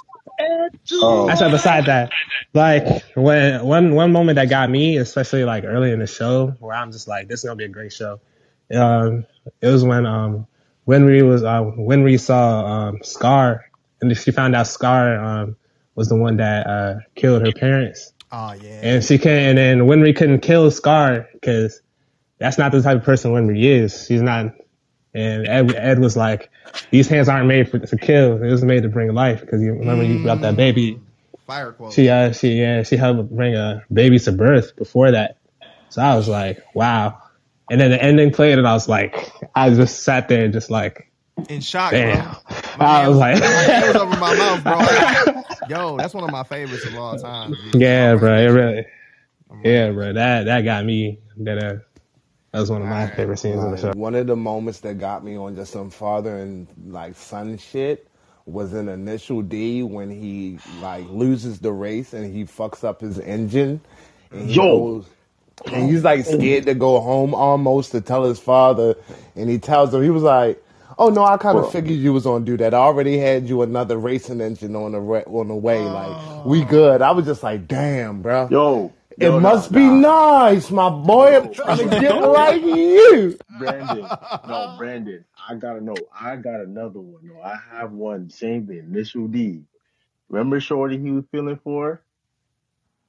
[1.02, 2.10] Oh, I said beside that,
[2.52, 6.76] like when one one moment that got me, especially like early in the show, where
[6.76, 8.20] I'm just like, this is gonna be a great show.
[8.74, 9.26] Um,
[9.60, 10.46] it was when um
[10.86, 13.66] Winry was uh Winry saw um Scar,
[14.00, 15.56] and she found out Scar um
[15.94, 18.80] was the one that uh killed her parents, Oh yeah.
[18.82, 21.80] and she can and then Winry couldn't kill Scar because
[22.38, 24.06] that's not the type of person Winry is.
[24.06, 24.54] She's not.
[25.14, 26.50] And Ed, Ed was like,
[26.90, 28.42] these hands aren't made for to kill.
[28.42, 31.04] It was made to bring life because you remember you brought that baby Mm,
[31.46, 31.92] fire quote.
[31.94, 35.38] she uh she yeah she helped bring a baby to birth before that.
[35.90, 37.20] So I was like, wow.
[37.70, 40.70] And then the ending played and I was like I just sat there and just
[40.70, 41.10] like
[41.48, 42.24] In shock, damn.
[42.24, 42.34] bro.
[42.76, 44.80] My I was like was over my mouth, bro.
[45.66, 47.56] Yo, that's one of my favorites of all time.
[47.62, 47.70] G.
[47.78, 48.86] Yeah, bro, it really
[49.62, 50.12] yeah, bro.
[50.12, 51.76] That that got me that uh
[52.54, 53.14] that was one of my right.
[53.16, 53.90] favorite scenes in the show.
[53.96, 58.06] One of the moments that got me on just some father and like son shit
[58.46, 63.18] was in initial D when he like loses the race and he fucks up his
[63.18, 63.80] engine
[64.30, 64.62] and he Yo.
[64.62, 65.06] goes
[65.66, 68.94] and he's like scared to go home almost to tell his father
[69.34, 70.62] and he tells him he was like
[70.96, 71.24] Oh no!
[71.24, 72.72] I kind of figured you was gonna do that.
[72.72, 75.80] I already had you another racing engine on the re- on the way.
[75.80, 76.66] Like we oh.
[76.66, 77.02] good.
[77.02, 78.46] I was just like, damn, bro.
[78.48, 79.90] Yo, It yo, must nah, be nah.
[79.90, 81.36] nice, my boy.
[81.38, 83.38] I'm trying to get like you.
[83.50, 84.12] Brandon.
[84.44, 85.24] No, Brandon.
[85.48, 86.08] I gotta know.
[86.18, 87.22] I got another one.
[87.26, 88.30] No, I have one.
[88.30, 88.78] Same thing.
[88.78, 89.62] Initial D.
[90.30, 92.02] Remember Shorty he was feeling for,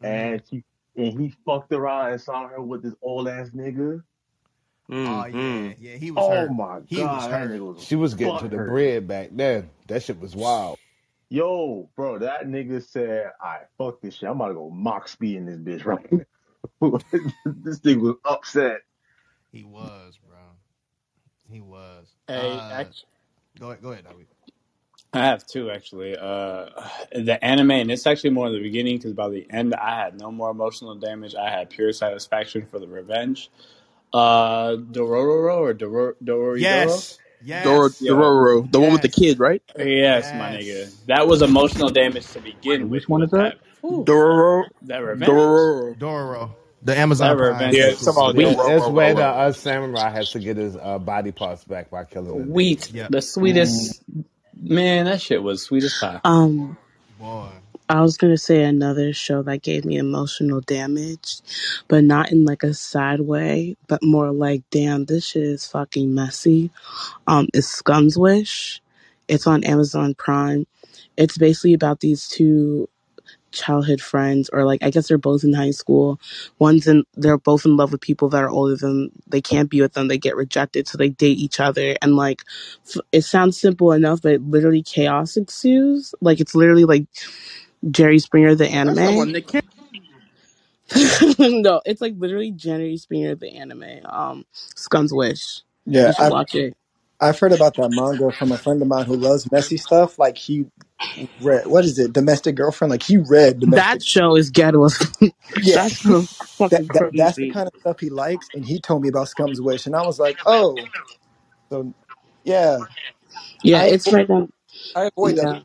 [0.04, 0.34] Mhm.
[0.34, 0.64] and she
[0.96, 4.04] and he fucked around and saw her with this old ass nigga.
[5.06, 5.98] Oh hmm yeah, yeah.
[5.98, 6.50] He was Oh hurt.
[6.50, 7.64] my He was god, hurt.
[7.78, 8.60] She was getting to the hurt.
[8.60, 9.70] bread back then.
[9.88, 10.78] That shit was wild.
[11.30, 14.30] Yo, bro, that nigga said, "I fuck this shit.
[14.30, 16.20] I'm about to go mock speed in this bitch right now."
[17.46, 18.82] this thing was upset.
[19.52, 20.38] He was, bro.
[21.50, 22.08] He was.
[22.28, 23.08] Hey, Uh, actually,
[23.60, 24.28] go ahead, go ahead, David.
[25.14, 26.18] I have two actually.
[26.18, 26.70] Uh,
[27.14, 30.20] the anime, and it's actually more in the beginning because by the end, I had
[30.20, 31.36] no more emotional damage.
[31.36, 33.50] I had pure satisfaction for the revenge.
[34.14, 36.62] Uh, Dororo or Dororo Dororidoro?
[36.62, 37.20] Yes.
[37.60, 38.02] Dor Yes.
[38.02, 39.64] Yo, Dororo, the one with the kid, right?
[39.80, 40.92] yes, my nigga.
[41.08, 42.42] That was emotional damage to
[42.78, 43.04] Wait, begin with.
[43.04, 43.56] which one is that?
[43.84, 45.44] that, Dororo, that revenge.
[45.44, 45.98] Dororo.
[45.98, 46.52] Dororo.
[46.84, 48.60] The Amazon Prime revenge Yeah, was it's about sweet.
[48.64, 48.90] It's Dororo.
[48.90, 52.72] when uh, samurai has to get his uh, body parts back by killing the nigga.
[52.72, 52.92] Sweet.
[52.92, 53.12] Yep.
[53.12, 54.04] The Mm, sweetest.
[54.60, 56.22] Man, that shit was sweet as pie.
[56.24, 56.78] Um,
[57.20, 57.50] Boy.
[57.90, 61.38] I was gonna say another show that gave me emotional damage,
[61.88, 66.14] but not in like a sad way, but more like, damn, this shit is fucking
[66.14, 66.72] messy.
[67.28, 68.82] Um, is Scum's Wish.
[69.28, 70.68] It's on Amazon Prime.
[71.18, 72.90] It's basically about these two
[73.52, 76.20] childhood friends, or like I guess they're both in high school.
[76.60, 79.82] One's in, they're both in love with people that are older than they can't be
[79.82, 80.10] with them.
[80.10, 82.44] They get rejected, so they date each other, and like
[82.88, 86.16] f- it sounds simple enough, but literally chaos ensues.
[86.22, 87.08] Like it's literally like
[87.92, 89.16] Jerry Springer the That's not anime.
[89.16, 89.64] one Nick Cannon.
[91.40, 94.02] no, it's like literally Jerry Springer the anime.
[94.06, 94.46] Um,
[94.76, 95.62] Scum's Wish.
[95.86, 96.76] Yeah, You should I've watch it.
[97.22, 100.20] I've heard about that manga from a friend of mine who loves messy stuff.
[100.20, 100.68] Like he
[101.40, 102.92] read what is it, Domestic Girlfriend?
[102.92, 103.90] Like he read Domestic.
[103.92, 104.86] That show is ghetto.
[104.86, 105.12] as-
[105.56, 106.24] Yeah, That's so
[106.72, 107.48] that, fucking that that's the crazy.
[107.48, 110.20] kind of stuff he likes, and he told me about Scum's Wish, and I was
[110.20, 110.92] like, oh,
[111.72, 111.94] so
[112.44, 112.80] yeah,
[113.64, 114.50] Yeah, I it's right on.
[114.96, 115.50] I avoid that.
[115.50, 115.62] Yeah,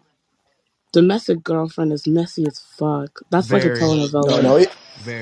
[0.93, 3.21] Domestic Girlfriend is messy as fuck.
[3.31, 4.01] That's like a Very.
[4.27, 4.43] No, telenovela.
[4.43, 4.73] no, it,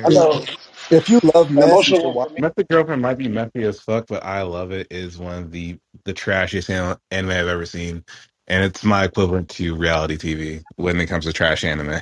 [0.04, 0.18] I Very.
[0.30, 0.44] if know
[0.90, 2.28] if you love an mess, you emotional should one watch.
[2.28, 2.40] for me.
[2.40, 4.88] Method Girlfriend might be messy as fuck, but I love it.
[4.90, 8.04] Is one of the the trashiest an- anime I've ever seen,
[8.48, 12.00] and it's my equivalent to reality TV when it comes to trash anime.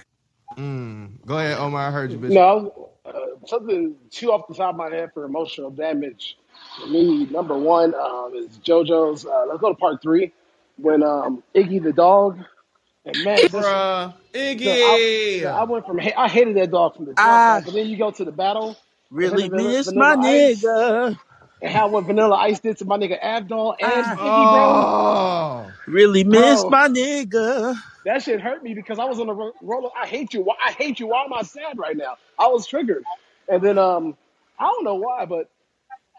[0.59, 1.25] Mm.
[1.27, 1.89] Go ahead, Omar.
[1.89, 2.37] I heard you, Bishop.
[2.37, 3.13] No, uh,
[3.47, 6.39] something two off the top of my head for emotional damage.
[6.81, 9.27] For me, number one um, is JoJo's.
[9.27, 10.33] Uh, let's go to part three
[10.79, 12.39] when um, Iggy the dog
[13.07, 14.15] and man, this Bruh.
[14.63, 15.01] the I,
[15.41, 17.47] the, I went from I hated that dog from the jump.
[17.47, 18.77] I but then you go to the battle
[19.11, 21.19] really Vanilla, miss my Ice nigga.
[21.63, 25.73] and how what Vanilla Ice did to my nigga Avdol and I Iggy, bro, Oh.
[25.87, 26.71] really miss bro.
[26.71, 27.77] my nigga.
[28.05, 29.91] That shit hurt me because I was on the ro- roller.
[30.01, 30.43] I hate you.
[30.43, 31.09] Why- I hate you.
[31.09, 32.17] Why am I sad right now?
[32.39, 33.05] I was triggered,
[33.49, 34.17] and then um,
[34.59, 35.51] I don't know why, but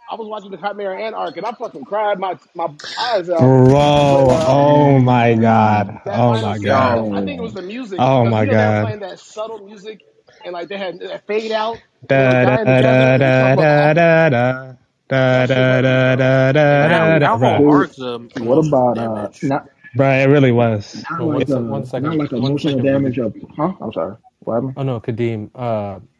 [0.09, 2.67] I was watching the Chimera Ant arc, and I fucking cried my my
[2.97, 6.01] eyes out Bro, when um oh my god.
[6.05, 6.85] that Oh final my scene.
[6.85, 7.07] god.
[7.11, 8.75] I think it was the music Oh because my you know they were god.
[8.75, 10.01] playing that subtle music,
[10.43, 13.17] and like they had that fade out, and they were Da da dying together, da
[13.19, 13.95] and it da talking about da happy.
[13.95, 14.73] da da.
[15.09, 16.17] Da That shit da hurt me, da bro.
[16.17, 17.29] da da That da da.
[17.29, 17.59] that whole Bruh.
[17.59, 19.41] dude, arc's um, what emotional about uh, damage.
[19.41, 19.67] not
[19.97, 21.07] Bruh, it really was.
[21.09, 23.05] not Well, like se- a one not second, like one emotional second, Rudy.
[23.05, 23.73] damage of, huh?
[23.81, 24.77] I'm sorry, what happened?
[24.77, 25.51] Oh no, Kadeem.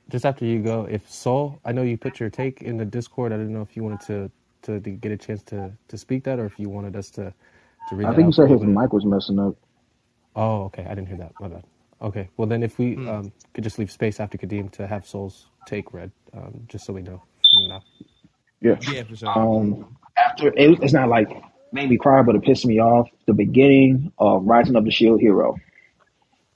[0.10, 3.34] Just after you go, if Soul, I know you put your take in the Discord.
[3.34, 4.32] I didn't know if you wanted to
[4.64, 7.34] to, to get a chance to to speak that, or if you wanted us to
[7.88, 9.56] to read I that think he out said his mic was messing up.
[10.36, 11.36] oh, okay, I didn't hear that.
[11.40, 11.66] My bad.
[12.02, 13.08] Okay, well then, if we Hmm.
[13.08, 16.94] um, could just leave space after Kadeem to have Soul's take read, um, just so
[16.94, 17.24] we know.
[18.62, 18.78] Yeah.
[18.82, 19.36] Yeah, for sure.
[19.36, 21.30] Um, after it, it's not like
[21.72, 23.10] made me cry, but it pissed me off.
[23.28, 25.58] The beginning of Rising of the Shield Hero.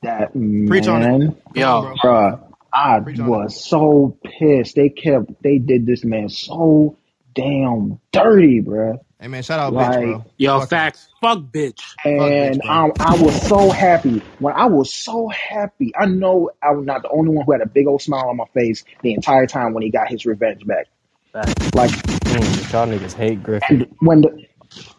[0.03, 1.13] That Preach on it.
[1.13, 2.39] man, Come Yo, bro.
[2.73, 3.29] Bruh, I Preach on it.
[3.29, 4.75] was so pissed.
[4.75, 6.97] They kept, they did this man so
[7.33, 8.99] damn dirty, bruh.
[9.19, 10.25] Hey man, shout out bitch, Like, bro.
[10.37, 10.77] yo, Fuck her.
[10.77, 11.09] facts.
[11.21, 11.97] Fuck bitch.
[12.15, 12.61] Fuck bitch, and.
[12.67, 14.23] I, I was so happy.
[14.39, 17.61] When I was so happy, I know I was not the only one who had
[17.61, 20.65] a big old smile on my face the entire time when he got his revenge
[20.65, 20.87] back.
[21.33, 21.73] Facts.
[21.73, 21.91] Like,
[22.31, 23.85] Mm, y'all niggas hate Griffin.
[23.99, 24.45] when the,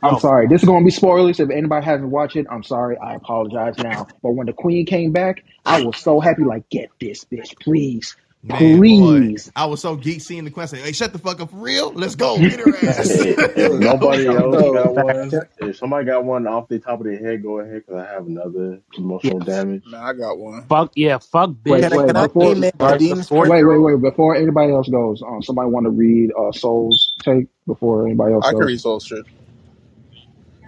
[0.02, 1.40] I'm Yo, sorry, this is gonna be spoilers.
[1.40, 2.96] If anybody hasn't watched it, I'm sorry.
[2.98, 4.08] I apologize now.
[4.22, 6.44] But when the queen came back, I was so happy.
[6.44, 9.22] Like, get this bitch, please, Man, boy.
[9.22, 9.52] please.
[9.56, 10.74] I was so geek seeing the quest.
[10.74, 11.92] Hey, shut the fuck up for real.
[11.94, 12.48] Let's go.
[12.48, 13.08] Get her ass.
[13.08, 13.70] Hey, Let's hey,
[14.00, 14.14] Yo, go.
[14.16, 14.72] yo, yo, yo, yo, yo.
[14.74, 14.74] yo.
[14.74, 14.94] yo.
[14.94, 17.42] Can Can I, I, can, if somebody got one off the top of their head,
[17.42, 18.80] go ahead because I have another
[19.22, 19.84] yeah, emotional damage.
[19.86, 20.68] Man, I got one.
[20.68, 21.90] fuck yeah, fuck Wait, bitch.
[21.90, 23.30] Can I wait, can I before, amen the Kadeem's fourth.
[23.30, 23.54] point?
[23.54, 24.00] wait, wait, wait.
[24.02, 28.48] Before anybody else goes, um, somebody want to read uh, Soul's take before anybody else
[28.48, 29.24] I can goes read Soul shit.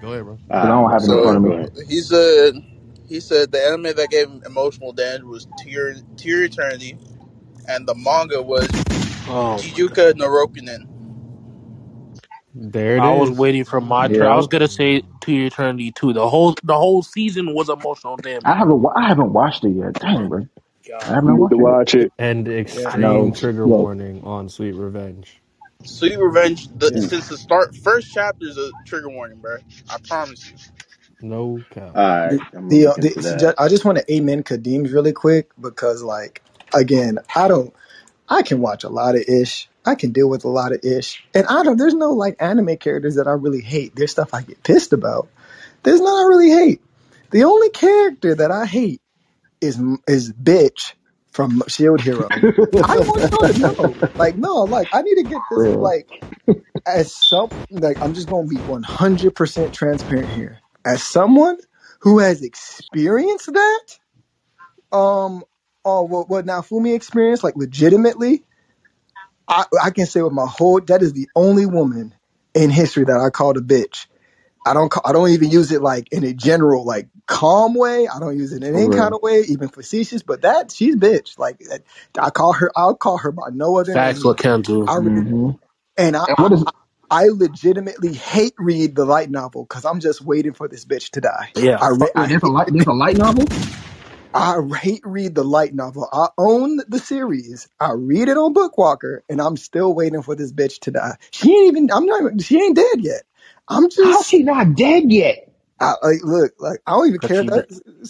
[0.05, 0.39] Go ahead, bro.
[0.51, 1.69] because I don't have it in front So of me.
[1.89, 2.55] he said
[3.09, 5.93] he said the anime that gave him emotional damage was To Your
[6.45, 6.99] Eternity,
[7.69, 8.69] and the manga was
[9.27, 9.99] Oh my god.
[9.99, 10.29] Jijuka no
[12.55, 13.33] There it I was is.
[13.33, 14.29] waiting for my turn.
[14.29, 16.13] I Yeah, was gonna say to eternity too.
[16.13, 18.59] The whole the whole season was emotional I damage.
[18.59, 19.99] haven't, wa- I haven't watched it yet.
[19.99, 20.47] Dang, my bro,
[21.03, 21.17] I god.
[21.17, 21.79] have You not need to watched it yet.
[21.79, 22.13] watch it.
[22.19, 22.91] And Yeah.
[22.93, 23.35] I extreme know.
[23.35, 25.41] trigger Look, warning on Sweet Revenge.
[25.85, 26.69] Sweet Revenge.
[26.79, 27.01] The, yeah.
[27.01, 29.59] since the start, first chapter is a trigger warning, bro.
[29.91, 30.57] I promise you.
[31.21, 31.97] No cap.
[31.97, 33.37] All right, The, I'm gonna the, uh, look the into so that.
[33.37, 36.43] ju- I just want to amen Kadeem's really quick because, like,
[36.75, 37.75] again, I don't,
[38.29, 39.69] I can watch a lot of ish.
[39.87, 41.79] I can deal with a lot of ish, and I don't.
[41.79, 43.97] There's no like anime characters that I really hate.
[43.97, 45.29] There's stuff I get pissed about.
[45.85, 46.83] There's none I really hate.
[47.33, 49.03] The only character that I hate
[49.61, 50.95] is is bitch
[51.35, 52.31] from Shield Hero.
[52.83, 53.25] I want
[53.55, 56.09] to know, like, no, like, I need to get this, like,
[56.87, 60.61] as some, like, I'm just gonna be 100% transparent here.
[60.87, 61.59] As someone
[62.01, 63.81] who has experienced that,
[64.93, 65.45] um,
[65.85, 68.45] oh what, what Naofumi experienced, like, legitimately,
[69.49, 72.15] I, I can say with my whole, that is the only woman
[72.55, 74.07] in history that I called a bitch.
[74.67, 78.09] I don't, ca- I don't even use it like in a general, like, calm way.
[78.09, 80.97] I don't use it in For any kind of way, even facetious, but that, she's
[80.97, 81.39] bitch.
[81.39, 81.63] Like,
[82.21, 84.25] I call her, I'll call her by no other Facts name.
[84.25, 84.89] what Kendall.
[84.89, 85.51] I really hmm
[85.97, 86.73] and I, And I, what is I
[87.11, 91.21] I legitimately hate read the light novel because I'm just waiting for this bitch to
[91.21, 91.55] die.
[91.57, 92.17] Yeah, I re- fuck.
[92.17, 92.69] I there's a light.
[92.73, 93.53] There's a light novel.
[94.35, 96.09] I hate read the light novel.
[96.13, 97.69] I own the series.
[97.81, 101.17] I read it on Bookwalker, and I'm still waiting for this bitch to die.
[101.33, 101.91] She ain't even.
[101.93, 102.23] I'm not.
[102.23, 103.25] even- She ain't dead yet.
[103.69, 104.03] I'm just.
[104.03, 105.54] How's she not dead yet?
[105.85, 107.67] I, like, look, like I don't even Cause care if she that.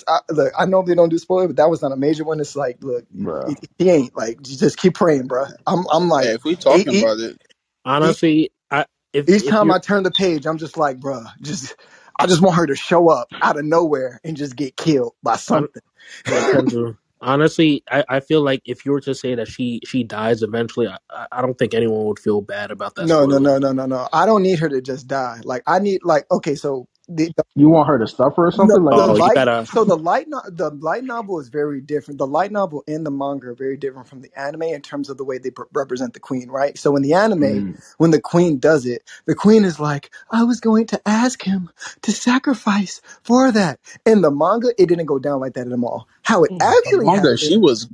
[0.09, 2.41] I, look, I know they don't do spoiler, but that was not a major one.
[2.41, 3.47] It's like, look, bruh.
[3.47, 4.43] it, he ain't like.
[4.43, 5.47] Just keep praying, bro.
[5.67, 5.87] I'm.
[5.93, 7.39] I'm Hey, like, if we talking e- about it,
[7.85, 11.77] honestly, I if each if time I turn the page, I'm just like, bruh, just
[12.19, 15.37] I just want her to show up out of nowhere and just get killed by
[15.37, 15.83] something.
[17.21, 20.89] Honestly, I, I feel like if you were to say that she she dies eventually,
[20.89, 23.73] I, I I don't think anyone would feel bad about that No, no, no, no,
[23.73, 24.09] no, no.
[24.13, 25.41] I don't need her to just die.
[25.45, 28.85] Like I need like okay, so the You want her to suffer or the, something?
[28.85, 29.69] Like, the Oh, light gotta.
[29.73, 32.19] so the light no, the light novel is very different.
[32.19, 35.19] The light novel and the manga are very different from the anime in terms of
[35.19, 36.79] the way they pr- represent the queen, right?
[36.79, 40.45] So in the anime, mm, when the queen does it, the queen is like, "I
[40.45, 41.71] was going to ask him
[42.03, 46.09] to sacrifice for that." In the manga, it didn't go down like that at all.
[46.23, 47.89] How it the actually manga, happened she was.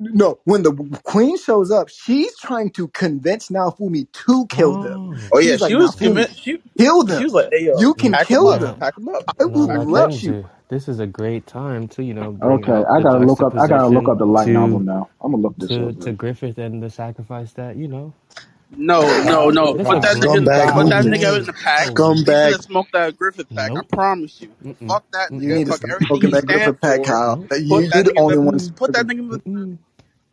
[0.00, 0.72] No, when the
[1.04, 5.00] queen shows up, she's trying to convince Naofumi to kill them.
[5.06, 6.42] Oh, Oh yeah, She's she like, was Naofumi, convinced.
[6.42, 7.24] She kill she them.
[7.24, 8.80] was like, "Hey yo, You can pack them kill up, now, them.
[8.80, 10.50] pack them up, I will pack now, them up." let you.
[10.70, 13.42] This is a great time to you know bring okay, out I the gotta look
[13.42, 13.54] up.
[13.58, 15.10] I gotta look up the light novel to now.
[15.22, 15.94] I'm gonna look this to up.
[15.94, 18.14] to Griffith and the sacrifice that you know.
[18.70, 19.74] No, no, Stop, no.
[19.74, 20.24] This Put a stop, that great.
[20.24, 21.06] nigga, Scumbag put that movie.
[21.06, 21.92] nigga in the pack.
[22.24, 22.50] He's Scumbag.
[22.50, 23.72] gonna smoke that Griffith pack.
[23.76, 23.92] I nope.
[23.92, 24.56] promise you.
[24.64, 25.54] Mm-mm, Fuck that You nigga.
[25.54, 27.04] need to Fuck stop everything smoking he that stand Griffith pack, for.
[27.04, 27.42] Kyle.
[27.50, 28.38] nope, Put You, you're that the nigga in only the.
[28.38, 29.40] one Put that nigga in the.
[29.46, 29.78] mm-mm,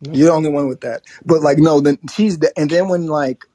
[0.02, 0.14] nope.
[0.14, 1.04] You're the only one with that.
[1.26, 3.46] But like, no, then she's the, and then when like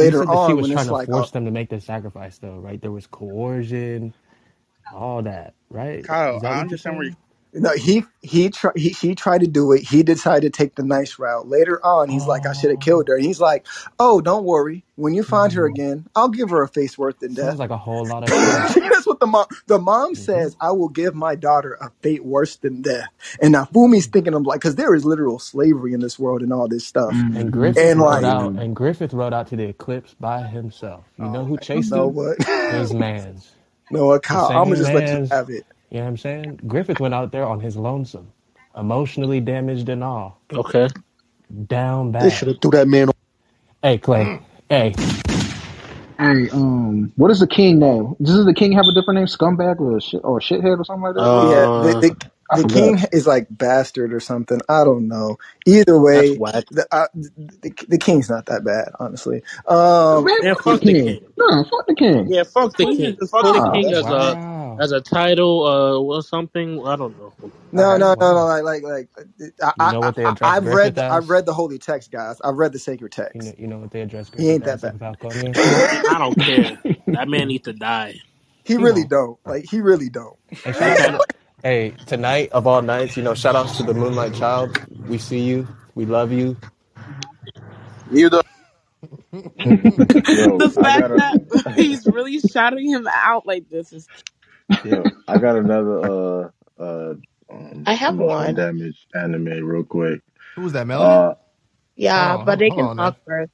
[0.00, 1.32] You later said that she on, was when trying it's to like, oh, force uh,
[1.32, 2.80] them to make the sacrifice, though, right?
[2.80, 4.14] There was coercion,
[4.90, 6.08] all that, right?
[6.08, 7.12] Kyle, that I what you're understand where you.
[7.12, 7.25] saying?
[7.52, 9.82] No, he he try, he he tried to do it.
[9.82, 11.48] He decided to take the nice route.
[11.48, 13.16] Later on, he's like, I should have Oh, killed her.
[13.16, 13.66] And he's like,
[13.98, 14.84] Oh, don't worry.
[14.96, 15.66] When you find her hmm.
[15.66, 17.60] again, I'll give her a face worse than sounds death.
[17.60, 18.84] like a whole lot of trust.
[18.90, 20.56] That's what the mom the mom hmm says.
[20.60, 23.08] I will give my daughter a fate worse than death.
[23.42, 26.68] And Naofumi's thinking "I'm like, because there is literal slavery in this world and all
[26.68, 27.24] this stuff.
[27.34, 30.42] And hmm Griffith And rode like, out, and Griffith rode out to the eclipse by
[30.44, 31.06] himself.
[31.16, 32.08] You know oh, who you chased know him?
[32.08, 32.38] what?
[32.68, 33.54] His man's.
[33.90, 34.52] no, what, The Kyle?
[34.54, 35.32] I'm gonna just let you man's.
[35.32, 35.64] have it.
[35.90, 36.60] You know what I'm saying?
[36.66, 38.32] Griffith went out there on his lonesome,
[38.76, 40.88] emotionally damaged and all, Okay.
[41.66, 42.48] down They should bad.
[42.48, 43.10] have threw that man.
[43.82, 44.32] Hey, Clay.
[44.68, 44.96] Hey,
[46.18, 48.16] Hey, um, what is the king name?
[48.22, 49.26] Does the king have a different name?
[49.26, 51.30] Scumbag or shit or shithead or something like that?
[51.32, 51.70] What is Yeah, it?
[51.78, 52.16] the Uh, the
[52.50, 52.94] I the forgot.
[52.94, 54.60] king is like bastard or something.
[54.68, 55.38] I don't know.
[55.66, 56.64] Either that's way, whack.
[56.70, 59.42] the uh, the, the king's not that bad, honestly.
[59.68, 60.96] Um, Man, Man, fuck the fuck the king.
[60.96, 61.20] king.
[61.38, 62.32] No, fuck the king.
[62.32, 63.18] Yeah, The fuck the queen king.
[63.18, 63.72] the Put the Nah.
[63.72, 64.80] king That's as a wow.
[64.80, 66.82] as a title, uh, or something.
[66.86, 67.34] I don't know.
[67.42, 68.34] All no, right, no, no, no.
[68.34, 68.46] wow.
[68.46, 69.08] Like, like, like.
[69.62, 71.30] I, You I, know what they I, address I've Griffith read, I've as?
[71.30, 72.38] read the holy text, guys.
[72.42, 73.56] I've read the sacred You know, text.
[73.58, 74.92] you know what they address He Griffith ain't that as bad.
[74.92, 75.58] in Falconia?
[76.06, 76.78] I don't care.
[77.12, 78.16] That man needs to die.
[78.64, 79.06] He He really won't.
[79.06, 79.38] don't.
[79.46, 80.38] Like, he really don't.
[80.64, 81.12] Hey, shout Hey, to Ken.
[81.12, 81.22] the.
[81.66, 84.78] Hey, tonight of all nights, you know, shout outs to the Moonlight Child.
[85.08, 85.68] We see you.
[85.96, 86.58] We love you.
[88.10, 88.44] You the.
[90.32, 91.38] Yo, the I fact got a that
[91.74, 94.10] he's really shouting him out like this is
[94.82, 97.14] yo, I got another uh uh
[97.50, 98.54] um I have emotional one.
[98.54, 100.22] damage anime real quick.
[100.56, 101.24] Who was that, Melanie?
[101.24, 101.34] Uh
[102.14, 103.08] Hold Yeah, on, but hold, they hold can on now.
[103.08, 103.52] talk first.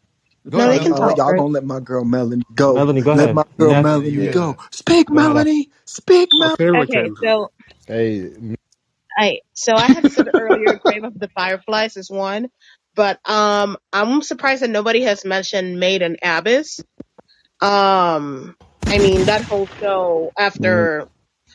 [0.51, 0.97] Go No, ahead, they can Mel.
[0.97, 1.35] talk y'all first.
[1.35, 2.85] gonna let my girl Melanie go?
[2.85, 3.33] Melanie, go Let ahead.
[3.33, 4.59] my girl Neff, Yeah, you Melanie go.
[4.73, 5.49] Speak, go ahead.
[5.49, 5.71] Melanie.
[5.87, 6.57] Speak, Melanie.
[6.57, 7.17] Okay with Okay, Kendra.
[7.23, 7.51] so
[7.93, 8.31] Hey,
[9.19, 12.49] I so I had said earlier, Grave of the Fireflies is one,
[12.97, 16.85] but um, I'm surprised that nobody has mentioned Made in Abyss.
[17.61, 18.57] Um,
[18.91, 21.07] I mean that whole show after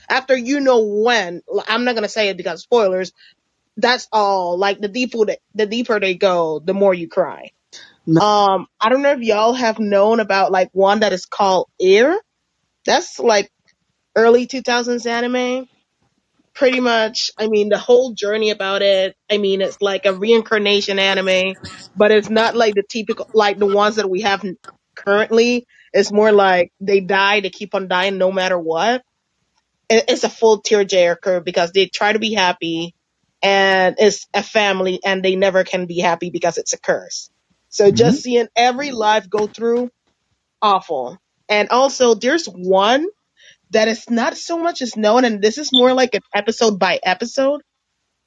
[0.10, 1.42] after you know when.
[1.68, 3.14] I'm not gonna say it because spoilers.
[3.78, 4.58] That's all.
[4.58, 7.52] Like the deeper the, the deeper they go, the more you cry.
[8.08, 11.68] No, Um, I don't know if y'all have known about like one that is called
[11.82, 12.20] Ear.
[12.86, 13.50] That's like
[14.16, 15.68] early 2000s anime
[16.58, 21.00] pretty much i mean the whole journey about it i mean it's like a reincarnation
[21.00, 21.56] anime
[21.96, 24.44] but it's not like the typical like the ones that we have
[24.96, 29.04] currently it's more like they die they keep on dying no matter what
[29.90, 32.96] It- it's a full tearjerker because they try to be happy
[33.42, 37.30] and it's a family and they never can be happy because it's a curse.
[37.70, 37.96] So mm-hmm.
[37.96, 39.92] just seeing every life go through,
[40.62, 41.18] awful.
[41.50, 43.08] And also there's one
[43.72, 47.00] that is not so much as known, and this is more like an episode by
[47.04, 47.62] episode.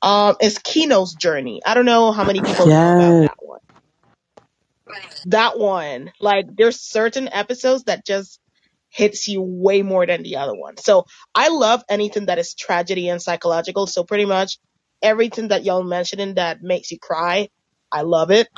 [0.02, 1.62] Um, is Kino's journey.
[1.66, 3.22] I don't know how many people know about Yes.
[3.22, 3.60] that one.
[5.26, 8.40] That one, like, there's certain episodes that just
[8.90, 10.76] hits you way more than the other one.
[10.78, 11.04] So
[11.34, 13.86] I love anything that is tragedy and psychological.
[13.86, 14.58] So pretty much
[15.02, 17.48] everything that y'all mentioning that makes you cry,
[17.92, 18.48] I love it.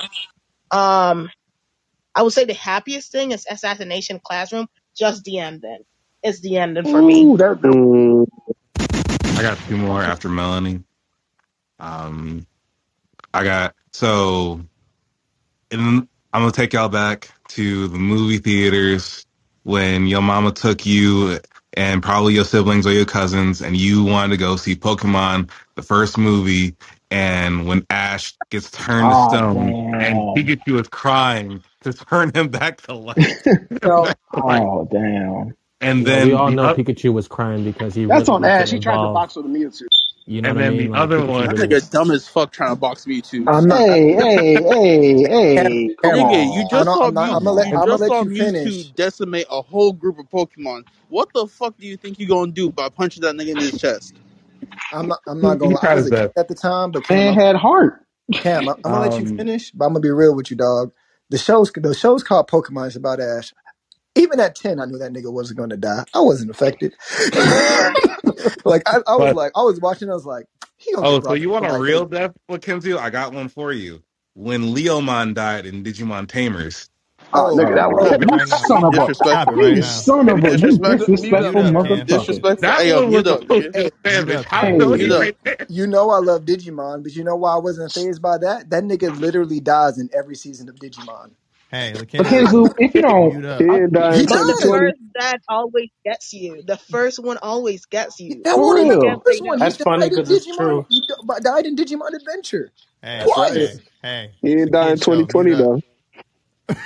[0.71, 1.31] Um,
[2.15, 4.67] I would say the happiest thing is Assassination Classroom.
[4.97, 5.83] Just the ending.
[6.23, 7.25] It's the ending for me.
[7.25, 8.27] Ooh, that
[9.35, 10.83] I got two more after Melanie.
[11.79, 12.47] Um,
[13.33, 14.61] I got so
[15.71, 19.25] and I'm gonna take y'all back to the movie theaters
[19.63, 21.39] when your mama took you
[21.73, 25.81] and probably your siblings or your cousins, and you wanted to go see Pokemon, the
[25.83, 26.75] first movie,
[27.11, 30.35] and when Ash gets turned to oh stone and damn.
[30.35, 33.17] Pikachu is crying to turn him back to life.
[33.83, 34.13] So
[34.47, 35.55] like, Oh damn.
[35.83, 38.15] And Well, we all the know other, Pikachu was crying because he was.
[38.15, 38.71] That's really on wasn't Ash.
[38.71, 39.87] He tried to box with a Mewtwo.
[40.25, 40.91] You know and what I then mean?
[40.91, 41.69] the Like other Pikachu That one, really.
[41.69, 43.47] nigga dumb as fuck trying to box me too.
[43.47, 43.85] I'm not.
[44.15, 45.23] hey, hey,
[45.55, 47.31] And hey, come nigga, you just saw I'm not.
[47.31, 47.69] I'm gonna let.
[47.71, 48.93] You I'm gonna just let saw you finish.
[48.95, 50.85] Decimate a whole group of Pokemon.
[51.09, 53.77] What the fuck do you think you're gonna do by punching that nigga in his
[53.77, 54.15] chest?
[54.91, 55.19] I'm not.
[55.27, 55.75] I'm not gonna.
[55.75, 55.81] lie.
[55.85, 56.33] I tried was his a kid best.
[56.37, 58.01] at the time, but Cam, Man I'm, had heart.
[58.39, 59.71] Cam, I'm, I'm gonna let you Um, finish.
[59.71, 60.93] But I'm gonna be real with you, dog.
[61.29, 62.87] The show's the show's called Pokemon.
[62.87, 63.53] It's about Ash.
[64.15, 66.05] Even at ten, I knew that nigga wasn't gonna die.
[66.13, 66.95] I wasn't affected.
[68.65, 70.09] like I, I was But like, I was watching.
[70.09, 71.81] I was like, he gonna get oh, so brought you back to want a life.
[71.81, 72.93] real death, Kenzie?
[72.93, 74.03] I got one for you.
[74.35, 76.89] When Leomon died in Digimon Tamers.
[77.33, 78.13] Oh, Oh, nigga, that was
[78.47, 78.69] Stop right now.
[78.69, 80.05] son You of a, disrespectful, right you now.
[80.05, 81.19] son Hey, of a, you disrespectful.
[81.19, 82.07] mute up, disrespectful Mute up, You Cam.
[82.07, 82.07] motherfucker.
[82.07, 82.61] disrespectful.
[82.61, 84.43] That Hey, yo, one was mute up, supposed to hey, Mute savage.
[84.43, 84.75] up, How Cam.
[84.77, 85.29] know Hey, up.
[85.29, 85.67] right there?
[85.67, 88.69] you know I love Digimon, but you know why I wasn't phased by that?
[88.71, 91.31] That nigga literally dies in every season of Digimon.
[91.73, 93.67] Hey, Lakenzu, Mackenzie, if you don't, mute up.
[93.69, 94.67] I, kid died But the does.
[94.67, 94.71] 2020.
[94.71, 96.63] first that always gets you.
[96.65, 98.45] The first one always gets you.
[98.45, 99.01] That for one ain't You real.
[99.01, 99.59] the first one.
[99.59, 100.47] He That's funny died in because it's Digimon.
[100.47, 100.87] true.
[100.89, 102.71] He di- died in Digimon Adventure
[103.01, 103.53] Hey, That's right.
[103.53, 103.79] hey, twice.
[104.03, 104.31] hey.
[104.41, 105.27] He It's ain't a died in kid show.
[105.27, 105.67] Mute 2020 up.
[105.67, 105.81] though.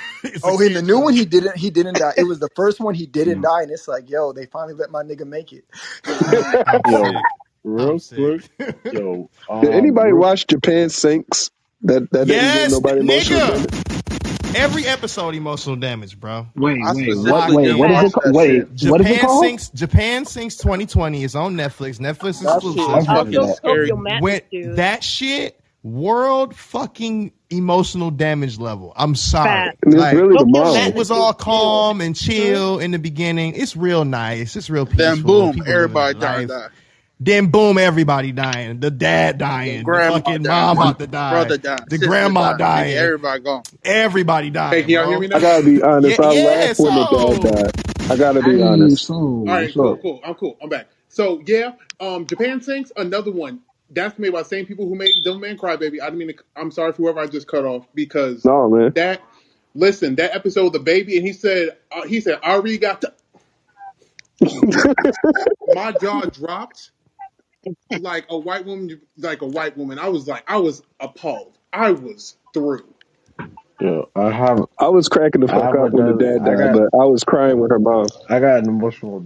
[0.24, 1.56] it's a Oh, in the kid new one, he didn't.
[1.58, 2.14] He didn't die.
[2.16, 3.42] It was the first one he didn't Mm.
[3.42, 5.64] die, and it's like, yo, they finally let my nigga make it.
[6.66, 7.26] I'm Yo, sick.
[7.78, 8.34] I'm real sick.
[8.38, 8.50] quick.
[8.90, 11.50] Yo, Did um, anybody real, watch Japan Sinks?
[11.82, 13.42] That that didn't give yes, nobody emotional nigga.
[13.42, 13.74] damage.
[14.54, 16.46] Every episode emotional damage, bro.
[16.56, 17.52] Wait, I wait, what?
[17.52, 18.12] Wait, what is it?
[18.12, 18.34] Called?
[18.34, 18.90] Wait, shit.
[18.90, 19.44] what is it Japan called?
[19.44, 21.98] Sinks Japan Sinks 2020 is on Netflix.
[21.98, 22.80] Netflix That exclusive.
[22.82, 23.56] is I heard fucking that.
[23.56, 23.88] scary.
[23.88, 24.76] Tokyo Madness, When dude.
[24.76, 28.92] that shit world fucking emotional damage level.
[28.96, 29.72] I'm sorry.
[29.84, 30.74] Like really the Tokyo shit mom.
[30.74, 33.54] Madness, was all calm and chill in the beginning.
[33.54, 34.56] It's real nice.
[34.56, 35.04] It's real peaceful.
[35.04, 36.70] Then boom, People everybody trying to life.
[36.70, 36.76] die.
[37.20, 38.80] Then boom, everybody dying.
[38.80, 39.78] The dad The dying.
[39.78, 41.30] The grandma fucking dying, mom about to die.
[41.32, 42.96] brother dying, The grandma dying, dying.
[42.96, 43.62] everybody gone.
[43.84, 45.28] Everybody Hey, can dying, y'all hear bro.
[45.28, 46.18] me I gotta be honest.
[46.18, 46.44] yeah, I yeah.
[46.44, 47.72] laughed when the dad died.
[48.10, 49.06] I gotta be Hey, honest.
[49.06, 50.20] so All right, what's cool, cool.
[50.24, 50.56] I'm cool.
[50.62, 50.88] I'm back.
[51.08, 53.60] So yeah, um, Japan Sinks, another one.
[53.90, 56.00] That's made by the same people who made Devilman Crybaby.
[56.02, 56.34] I didn't mean to.
[56.56, 58.92] I'm sorry for whoever I just cut off because No man.
[58.94, 59.22] that.
[59.74, 63.12] Listen, that episode, of the baby, and he said, uh, he said, "Arigato."
[65.74, 66.90] My jaw dropped
[67.90, 69.98] like a white woman, like a white woman.
[69.98, 71.58] I was like, I was appalled.
[71.72, 72.94] I was through.
[73.80, 76.14] Yeah, I have, I was cracking the I fuck up when the another.
[76.14, 78.08] dad I got, but I was crying with her mom.
[78.28, 79.20] I got an emotional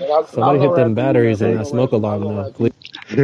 [0.00, 0.04] And damage.
[0.12, 2.00] I, I Somebody hit them ask you, Mila, batteries but in I that smoke ask
[2.00, 2.06] you.
[2.10, 2.48] I alarm, gonna though.
[2.48, 2.72] ask Please.
[3.10, 3.16] I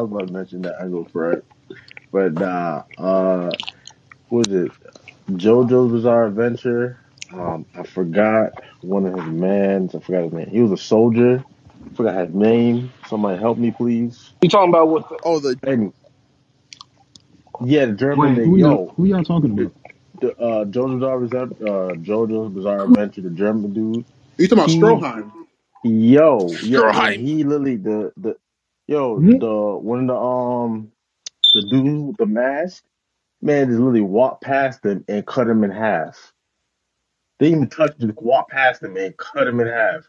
[0.00, 0.76] was about to mention that.
[0.80, 1.46] I go for it,
[2.12, 2.84] but nah.
[2.98, 3.56] Uh,
[4.28, 4.72] what was it?
[5.32, 7.00] JoJo's Bizarre Adventure.
[7.32, 9.94] Um, I forgot one of his mans.
[9.94, 10.50] I forgot his name.
[10.50, 11.44] He was a soldier.
[11.94, 12.94] Forgot his name.
[13.06, 14.34] Somebody help me, please.
[14.42, 15.08] You talking about what?
[15.08, 15.92] The, Oh, the And
[17.60, 18.44] yeah, the German Wait, nigga.
[18.44, 19.72] who y'all Yo, who y'all talking about?
[20.20, 23.22] the uh, JoJo's Bizarre, uh, JoJo's Bizarre Adventure.
[23.22, 24.06] The German dude.
[24.38, 25.32] You talking about He, Stroheim?
[25.84, 27.16] yo, yo, Stroheim.
[27.16, 28.36] he literally the the
[28.88, 29.36] yo What?
[29.36, 29.50] the
[29.80, 30.92] one of the um
[31.54, 32.84] the dude with the mask
[33.42, 36.32] man just literally walked past him and cut him in half.
[37.40, 40.04] They didn't even touch him, just walked past him and cut him in half.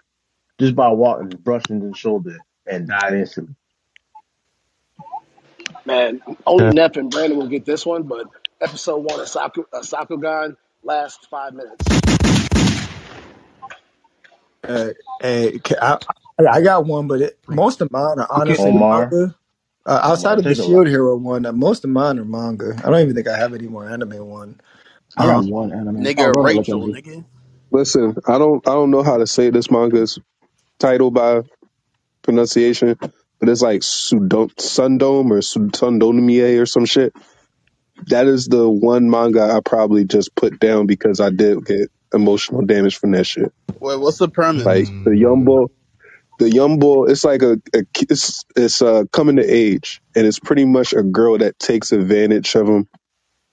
[0.59, 3.55] Just by walking, brushing his shoulder and died instantly.
[5.85, 8.27] man, only Neff and Brandon will get this one, but
[8.61, 11.85] episode one of Saku, uh, Sakugan last five minutes.
[14.67, 14.89] Uh,
[15.21, 15.97] hey, I,
[16.51, 19.35] I got one, but it, most of mine are honestly Omar, manga.
[19.85, 20.73] Uh, Omar, outside of the take a lot.
[20.75, 22.75] Shield Hero one, uh, most of mine are manga.
[22.83, 24.61] I don't even think I have any more anime one.
[25.17, 26.03] I Um, got one anime.
[26.03, 27.25] Nigga, Rachel, nigga.
[27.71, 30.19] Listen, I don't I don't know how to say this manga's
[30.79, 31.41] title by
[32.23, 32.95] pronunciation,
[33.39, 37.13] but it's like Sudon Sundome or Sundonomie or some shit.
[38.07, 42.63] That is the one manga I probably just put down because I did get emotional
[42.65, 43.53] damage from that shit.
[43.79, 44.65] Wait, what's the premise?
[44.65, 45.65] Like the young Mm, boy,
[46.39, 47.05] the young boy.
[47.07, 51.03] It's like a, a it's it's uh, coming to age, and it's pretty much a
[51.03, 52.87] girl that takes advantage of him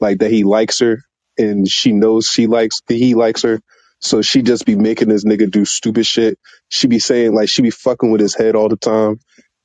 [0.01, 1.01] like that he likes her
[1.39, 3.61] and she knows she likes he likes her.
[4.01, 6.39] So she just be making this nigga do stupid shit.
[6.69, 9.21] She be saying like she be fucking with his head all the time.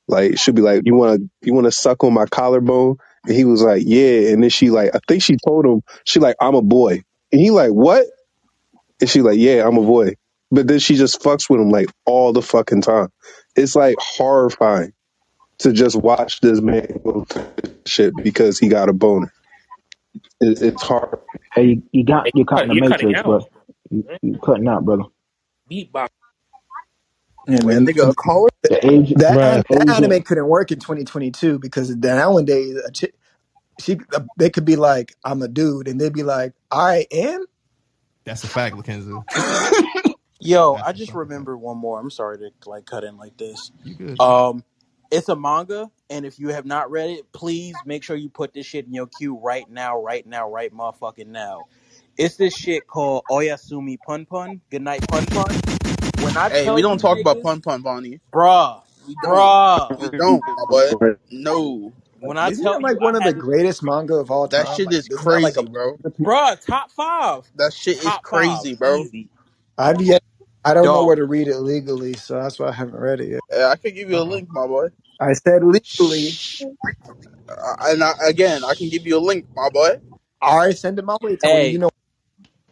[0.08, 2.96] Like she'll be like, "You want to you want to suck on my collarbone?"
[3.26, 6.20] And he was like, "Yeah." And then she like, I think she told him she
[6.20, 7.02] like, "I'm a boy,"
[7.32, 8.06] and he like, "What?"
[9.00, 10.14] And she like, "Yeah, I'm a boy."
[10.50, 13.08] But then she just fucks with him like all the fucking time.
[13.56, 14.92] It's like horrifying
[15.60, 17.46] to just watch this man go through
[17.86, 19.32] shit because he got a boner.
[20.40, 21.20] It, it's hard
[21.54, 23.44] Hey, you, you got Hey, you you caught in cut the you cutting matrix, out.
[23.90, 25.04] But you, you cutting out, brother.
[25.70, 26.08] Beatbox.
[27.46, 27.84] Yeah, Wait, man.
[27.84, 28.50] nigga, a caller?
[28.68, 29.64] The age, That an- Bruh.
[29.70, 29.90] that Asian.
[29.90, 33.14] anime couldn't work in 2022 because nowadays a chick,
[33.80, 33.98] she
[34.36, 37.46] they could be like, "I'm a dude," and they'd be like, "I am."
[38.26, 39.24] that's a fact, Lakenzu.
[40.40, 41.48] Yo, That's I a just fucking fact.
[41.48, 42.00] remembered one more.
[42.00, 43.72] I'm sorry to like cut in like this.
[43.84, 44.20] You good?
[44.20, 44.64] Um,
[45.10, 48.54] it's a manga, and if you have not read it, please make sure you put
[48.54, 51.68] this shit in your queue right now, right now, right motherfucking now.
[52.16, 54.60] It's this shit called Oyasumi Pun Pun.
[54.70, 55.64] Good night, Pun Pun.
[56.20, 58.20] When I Hey, we don't you talk about niggas, pun pun, Bonnie.
[58.34, 59.58] bruh, We don't.
[59.76, 60.92] bruh, We don't, my boy.
[61.30, 61.94] No.
[62.20, 64.14] when I Isn't tell that you like I one of the had to, greatest manga
[64.16, 64.68] of all That time?
[64.68, 65.98] shit Like, is it's not like a crazy, bro.
[66.24, 69.10] bruh, top five, That shit is top five, crazy, bro.
[69.10, 69.28] easy,
[69.78, 70.22] I've yet.
[70.64, 71.04] I don't know dog.
[71.04, 73.40] where to read it legally, so that's why I haven't read it yet.
[73.52, 74.88] Yeah, I could give you a link, my boy.
[75.20, 76.38] I said legally.
[77.48, 80.00] Uh, and I, again, I can give you a link, my boy.
[80.42, 81.68] All right, send it my way, Tony.
[81.68, 81.90] You Hey, know,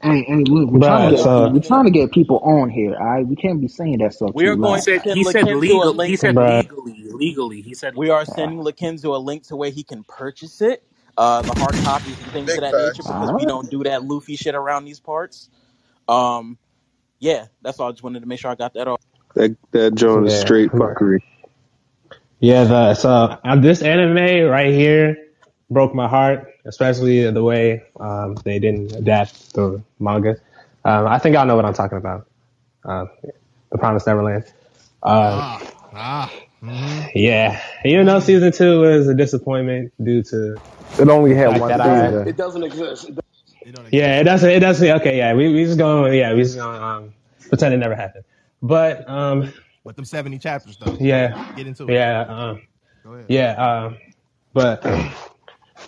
[0.03, 2.13] Hey, hey, look, we're trying to hold get on a So, we're trying to get
[2.13, 2.97] people on here.
[2.99, 4.85] All right, we can't be saying that stuff We too are He going loud.
[4.85, 6.01] to said send he said Lakenzu a legal.
[6.05, 6.47] He link said bruh.
[6.47, 7.07] legally.
[7.11, 8.39] Legally, he said We are legally.
[8.39, 10.85] Uh, sending Lakenzu a link to where he can purchase it,
[11.19, 13.11] uh, the hard copies and things of Big that nature, facts.
[13.15, 13.47] because we all right.
[13.47, 15.51] don't do that Luffy shit around these parts.
[16.09, 16.59] Um,
[17.21, 17.89] yeah, that's all.
[17.89, 19.01] I just wanted to make sure I got that off.
[19.37, 20.41] That that joint is Yeah.
[20.41, 21.21] straight fuckery.
[22.41, 25.17] Yeah, the so uh, this anime right here
[25.71, 30.37] broke my heart, especially the way um, they didn't adapt the manga.
[30.85, 32.27] Um, I think y'all know what I'm talking about.
[32.85, 33.07] Uh,
[33.71, 34.45] the Promised Neverland.
[35.03, 36.33] Um, Ah, ah.
[36.63, 37.09] Mm-hmm.
[37.15, 40.57] yeah, even though season two was a disappointment due to
[40.99, 42.11] It only had one that It I, doesn't.
[42.11, 42.29] season.
[42.29, 43.09] It doesn't exist.
[43.11, 43.19] It
[43.63, 43.93] It don't exist.
[43.93, 44.89] yeah, it doesn't, it doesn't.
[45.01, 47.15] Okay, yeah, we we just going, yeah, we just going um,
[47.49, 48.25] pretend it never happened.
[48.61, 49.53] But um,
[49.85, 50.97] But them 70 chapters though.
[50.99, 51.53] Yeah.
[51.55, 51.93] Get into it.
[51.93, 52.63] yeah, um,
[53.05, 53.27] Go ahead.
[53.29, 53.85] yeah.
[53.85, 53.97] Um,
[54.53, 54.85] but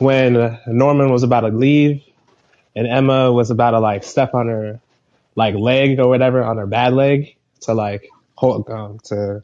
[0.00, 2.02] when Norman was about to leave
[2.76, 4.80] and Emma was about to like step on her
[5.36, 9.42] like leg or whatever on her bad leg to like hold um to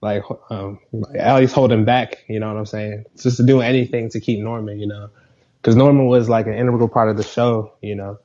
[0.00, 0.78] like um
[1.14, 2.24] at least hold him back.
[2.28, 3.04] You know what I'm saying?
[3.18, 4.80] Just to do anything to keep Norman.
[4.80, 5.10] You know,
[5.60, 7.74] because Norman was like an integral part of the show.
[7.82, 8.18] You know,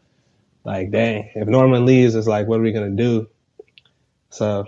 [0.64, 3.28] like dang, if Norman leaves, it's like what are we gonna do?
[4.30, 4.66] So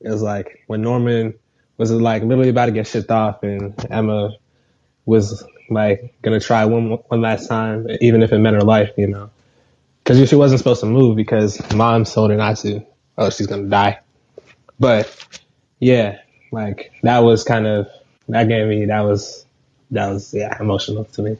[0.00, 1.34] it was like when Norman
[1.78, 4.30] was like literally about to get shipped off and Emma
[5.04, 9.06] was like gonna try one one last time, even if it meant her life, you
[9.06, 9.30] know,
[10.02, 12.84] because she wasn't supposed to move because mom told her not to.
[13.18, 14.00] Oh, she's gonna die.
[14.78, 15.26] But
[15.78, 16.18] yeah,
[16.50, 17.88] like that was kind of
[18.28, 19.44] that gave me that was
[19.90, 21.36] that was yeah emotional to me.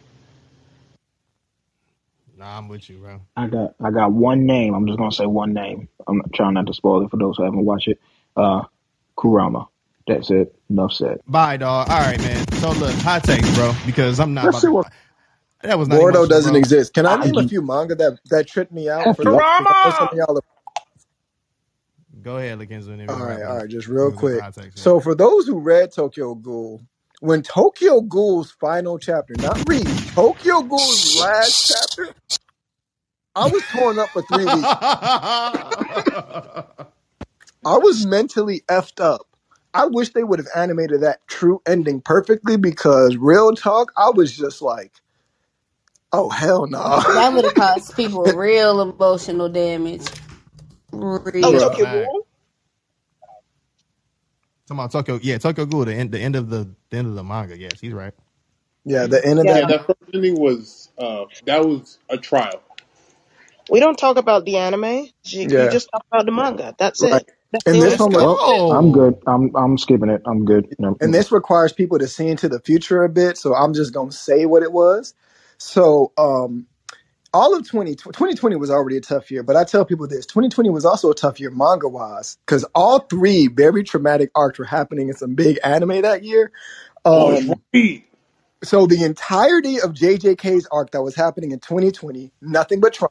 [2.36, 3.20] Nah, I'm with you, bro.
[3.36, 4.74] I got I got one name.
[4.74, 5.88] I'm just gonna say one name.
[6.06, 8.00] I'm not trying not to spoil it for those who haven't watched it.
[8.36, 8.62] Uh,
[9.16, 9.68] Kurama.
[10.06, 10.54] That's it.
[10.68, 11.20] Enough said.
[11.26, 11.88] Bye, dog.
[11.88, 12.51] All right, man.
[12.62, 14.70] So look, hot takes, bro, because I'm not Let's about see to.
[14.70, 14.88] what.
[15.62, 16.56] That was not Gordo emotional, doesn't bro.
[16.56, 16.94] exist.
[16.94, 19.26] Can I I name a few manga that that tripped me out for you.
[19.26, 19.44] the?
[19.58, 20.10] Because I Drama.
[20.12, 20.42] y'all are
[22.22, 23.60] Go ahead, Lakenzo, and then we All right, it all up.
[23.60, 24.46] right, just real we go to quick.
[24.52, 24.76] takes.
[24.76, 24.88] Yeah.
[24.88, 26.82] So for those who read Tokyo Ghoul,
[27.20, 32.14] when Tokyo Ghoul's final chapter, not read, Tokyo Ghoul's last chapter,
[33.36, 34.72] I was torn up for three weeks.
[37.64, 39.26] I was mentally effed up.
[39.74, 44.36] I wish they would have animated that true ending perfectly because real talk, I was
[44.36, 44.92] just like,
[46.12, 47.02] oh hell no.
[47.14, 50.08] That would have caused people real emotional damage.
[51.42, 51.66] Oh, That's Real.
[51.66, 51.86] a Tokyo fact.
[51.86, 52.22] Ghoul.
[54.68, 57.14] Talking about Tokyo, yeah, Tokyo Ghoul, the end, the end of the, the end of
[57.16, 57.58] the manga.
[57.58, 58.14] Yes, he's right.
[58.84, 59.66] yeah, the end of Yeah, Yeah, that.
[59.66, 62.62] that first ending was uh that was a trial.
[63.68, 65.08] we don't talk about the anime.
[65.24, 66.74] You, you Yeah, just talk about the manga.
[66.78, 67.22] That's right.
[67.22, 67.30] it.
[67.52, 68.14] That's And this Let's one, thing.
[68.14, 68.38] re- Well,
[68.70, 69.16] I'm good.
[69.26, 70.22] I'm I'm skipping it.
[70.26, 70.68] I'm good.
[70.78, 73.38] No, and this requires people to see into the future a bit.
[73.38, 75.14] So I'm just gonna say what it was.
[75.58, 76.66] So, um,
[77.32, 80.70] all of 20, 2020 was already a tough year, but I tell people this 2020
[80.70, 85.08] was also a tough year manga wise because all three very traumatic arcs were happening
[85.08, 86.52] in some big anime that year.
[87.16, 88.04] Oh, Um, right.
[88.64, 93.10] so the entirety of JJK's arc that was happening in 2020, nothing but trauma,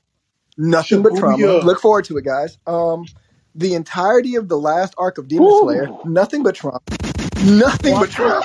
[0.57, 1.57] nothing but trauma.
[1.61, 2.57] Look forward to it, guys.
[2.68, 3.11] Um,
[3.56, 6.82] the entirety of the last arc of Demon Slayer, nothing but trauma,
[7.40, 8.44] nothing One but trauma.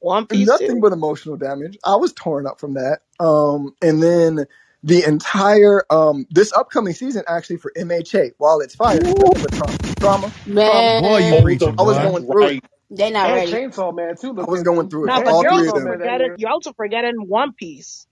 [0.00, 0.80] One Piece nothing too.
[0.80, 1.78] but emotional damage.
[1.84, 3.00] I was torn up from that.
[3.20, 4.46] Um, and then
[4.82, 9.78] the entire um this upcoming season actually for MHA, while it's fire, nothing but trauma,
[10.00, 10.34] trauma,
[10.64, 10.96] trauma.
[10.96, 12.02] Boy, you Man, preaching, I was boy.
[12.02, 12.56] fuck going through it.
[12.56, 12.64] right.
[12.90, 13.44] they not And ready.
[13.44, 15.78] Chainsaw Man too, I was going through it Nah, but all you're three of also
[15.78, 15.84] Chainsaw them.
[15.84, 16.38] Man that forgetting year.
[16.38, 18.06] you're also forgetting One Piece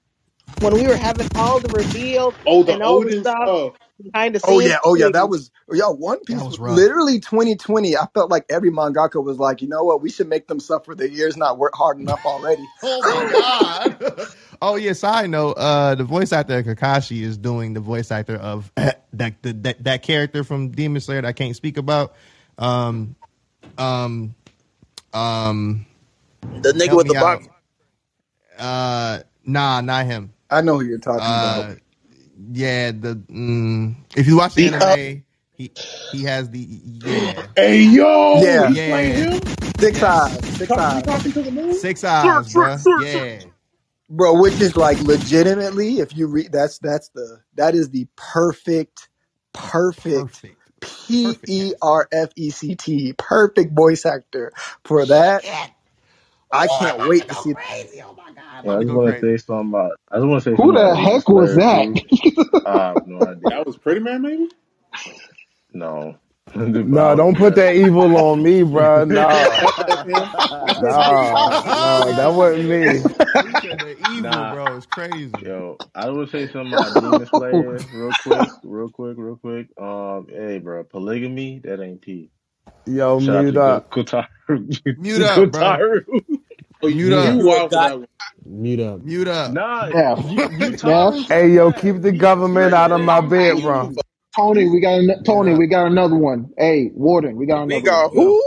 [0.58, 3.74] when we were having all the reveals Oh, the and all the Oden stuff stuff.
[4.12, 4.60] behind the Oh scenes.
[4.60, 5.88] yeah, oh yeah, that was yeah.
[5.90, 6.90] One That Piece was was rough.
[6.90, 7.96] literally 2020.
[7.96, 10.94] I felt like every mangaka was like, you know what, we should make them suffer.
[10.94, 12.70] The year's not work hard enough already.
[12.82, 13.98] Oh my god.
[14.62, 14.94] oh yeah.
[14.94, 19.04] Side note: uh, the voice actor of Kakashi is doing the voice actor of that
[19.14, 22.14] that that, that character from Demon Slayer that I can't speak about.
[22.58, 23.16] Um,
[23.78, 24.34] um,
[25.14, 25.86] um.
[26.62, 27.16] The nigga help with the out.
[27.16, 27.48] box.
[28.58, 30.32] Uh, nah, not him.
[30.50, 31.76] I know who you're talking Uh, about.
[32.52, 32.92] yeah.
[32.92, 35.72] The mm, if you watch the The, uh, anime, he
[36.10, 39.42] he has the yeah Hey yo, Yeah, he's playing yeah him.
[39.80, 41.74] six yes eyes, six Talk, eyes, talking to the moon?
[41.74, 42.82] six Sir, eyes, sir, bruh.
[42.82, 43.28] sir, sir.
[43.28, 43.44] Yeah,
[44.10, 44.40] bro.
[44.40, 49.08] Which is like legitimately, if you read, that's that's the that is the perfect,
[49.52, 51.76] perfect perfect, perfect E cast.
[51.82, 54.52] R F E C T, perfect voice actor
[54.84, 55.44] for that.
[55.44, 55.70] Shit.
[56.52, 57.54] I Oh, can't about wait to to see.
[57.54, 58.02] crazy.
[58.02, 58.29] Oh my god, I'm
[58.64, 59.26] Yeah, I just go want to crazy.
[59.26, 59.92] say something about.
[60.10, 61.88] I just want to say Who something about the Demon heck was Slayer that?
[61.88, 62.02] too.
[62.64, 63.50] I have no idea.
[63.50, 64.48] That was Pretty Man, maybe.
[65.72, 66.16] No,
[66.56, 67.56] I No, don't don't put that.
[67.56, 69.04] that evil on me, bro.
[69.06, 70.36] Nah, That was him.
[70.50, 73.04] nah, nah, that wasn't me.
[73.40, 74.76] he said the evil, nah, bro.
[74.76, 75.46] It's crazy.
[75.46, 79.68] yo, I want to say something about Demon Slayer real quick, real quick, real quick.
[79.80, 82.30] Um, hey, bro, polygamy that ain't P.
[82.86, 83.90] Yo, Shout out mute to Go- up.
[83.90, 84.26] Kotaru.
[84.96, 85.80] Mute up, bro.
[85.80, 86.04] Kotaru.
[86.82, 87.36] Oh, Mute you, Mute up.
[87.40, 87.46] up.
[87.46, 88.08] You wild for got that one.
[88.46, 89.02] Mute up.
[89.02, 89.56] Mute up.
[89.56, 93.96] Nah, Neff, you, Neff, Utaru Hey, yo, keep the government out of my bedroom.
[94.36, 96.50] Tony, we got an- Tony, we got another one.
[96.58, 98.04] Hey, Warden, we got another one.
[98.04, 98.36] got Go.
[98.36, 98.44] who?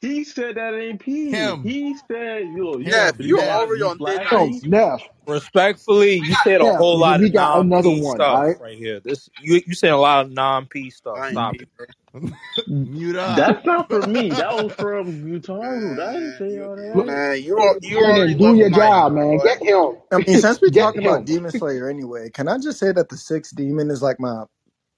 [0.00, 1.30] He said that ain't P.
[1.30, 1.62] Him.
[1.62, 3.62] He said, yo, you Neff, you you're got Neff.
[3.62, 4.62] already you on thin oh, No, ice.
[4.62, 6.16] Neff, respectfully.
[6.16, 8.24] You said a Neff, whole we lot we of got non another P one.
[8.24, 8.56] stuff All right.
[8.58, 9.00] right here.
[9.00, 11.22] This you you saying a lot of non P stuff.
[11.22, 11.68] I ain't Stop P, it.
[11.76, 11.86] bro.
[12.66, 13.36] Mute up.
[13.36, 14.30] That's not for me.
[14.30, 16.00] That was from Utaru.
[16.00, 17.06] I didn't Man, say you, all Look, that.
[17.06, 19.38] man, you al- you already do left your mic, job, man.
[19.38, 19.44] boy.
[19.44, 19.98] Get him.
[20.12, 21.26] I mean, since we Get talking about him.
[21.26, 24.44] Demon Slayer anyway, can I just say that the sixth demon is like my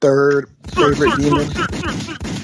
[0.00, 1.52] third Sir, favorite sir, sir, demon?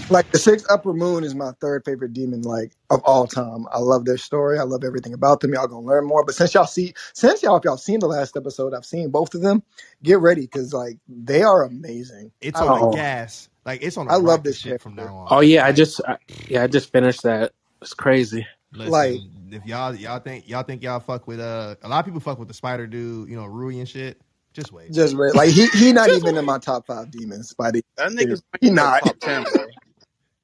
[0.09, 3.67] Like the sixth upper moon is my third favorite demon, like of all time.
[3.73, 4.59] I love their story.
[4.59, 5.53] I love everything about them.
[5.55, 6.25] Y'all gonna learn more.
[6.25, 9.35] But since y'all see, since y'all if y'all seen the last episode, I've seen both
[9.35, 9.65] of them.
[10.03, 12.33] Get ready because like they are amazing.
[12.41, 13.49] It's I on a love, gas.
[13.67, 14.97] Like it's on a I love rocket this ship from character.
[14.97, 16.19] now Oh yeah, I Like, just I,
[16.49, 17.53] yeah, I just finished that.
[17.83, 18.47] It's crazy.
[18.85, 22.05] Like listen, if y'all y'all think y'all think y'all fuck with uh a lot of
[22.07, 24.21] people fuck with the spider dude, you know, Rui and shit.
[24.55, 24.93] Just wait.
[24.93, 26.47] just re- like he he not Just even in wait.
[26.47, 29.03] my top five demons by the That nigga's not he even not.
[29.03, 29.67] top ten, bro.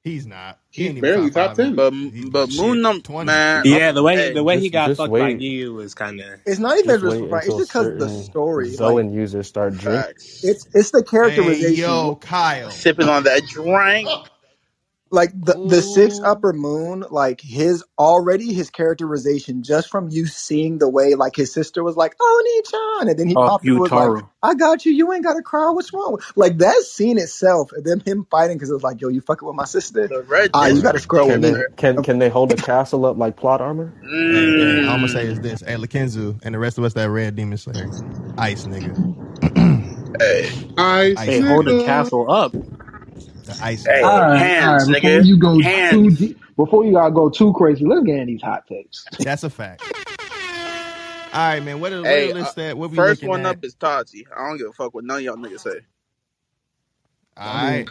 [0.03, 0.59] He's not.
[0.71, 1.75] He He's barely top top ten.
[1.75, 1.77] Either.
[1.77, 3.45] But He's but Moon shit num twenty.
[3.45, 5.35] man, Yeah, the way the hey, way he got just fucked by wait.
[5.35, 7.45] Giyu is kind of It's not even Just just right.
[7.47, 10.11] It's just because the certain story, like users start drinking.
[10.43, 11.73] it's it's the Hey characterization.
[11.73, 12.71] yo, Kyle.
[12.71, 14.09] Sipping on that drink.
[15.11, 16.25] like the the six Ooh.
[16.25, 21.53] upper moon like his already his characterization just from you seeing the way like his
[21.53, 24.29] sister was like oni-chan and then he Oh, popped up and was like Yutaru.
[24.43, 28.01] i got you you ain't gotta cry what's wrong like that scene itself and then
[28.01, 30.67] him fighting because it was like yo you fucking with my sister The red ah
[30.67, 33.05] you gotta district scroll with Can demons me they can can they hold a castle
[33.05, 33.95] up like plot armor?
[34.29, 35.41] Hey, hey, all I'm gonna say is Mmm.
[35.41, 35.61] this.
[35.61, 37.93] Hey, Lakenzu and the rest of us that read Demon Slayer.
[38.37, 38.99] Ice nigga.
[40.19, 41.67] Hey, Ice ice Hey, hold nigga.
[41.67, 41.75] the nigga.
[41.75, 42.57] castle up.
[43.49, 44.29] The ice hey, All nigga.
[44.29, 44.87] right, all hands, right.
[44.87, 48.27] Before nigga, you go too deep, before you gotta go too crazy, let's get in
[48.27, 49.09] these hot takes.
[49.23, 49.83] That's a fact.
[51.33, 51.79] All right, man.
[51.79, 53.47] What are, what are uh, list that what we first one at?
[53.47, 54.27] up is Tati.
[54.35, 55.79] I don't give a fuck what none of y'all niggas say.
[57.37, 57.87] All right, I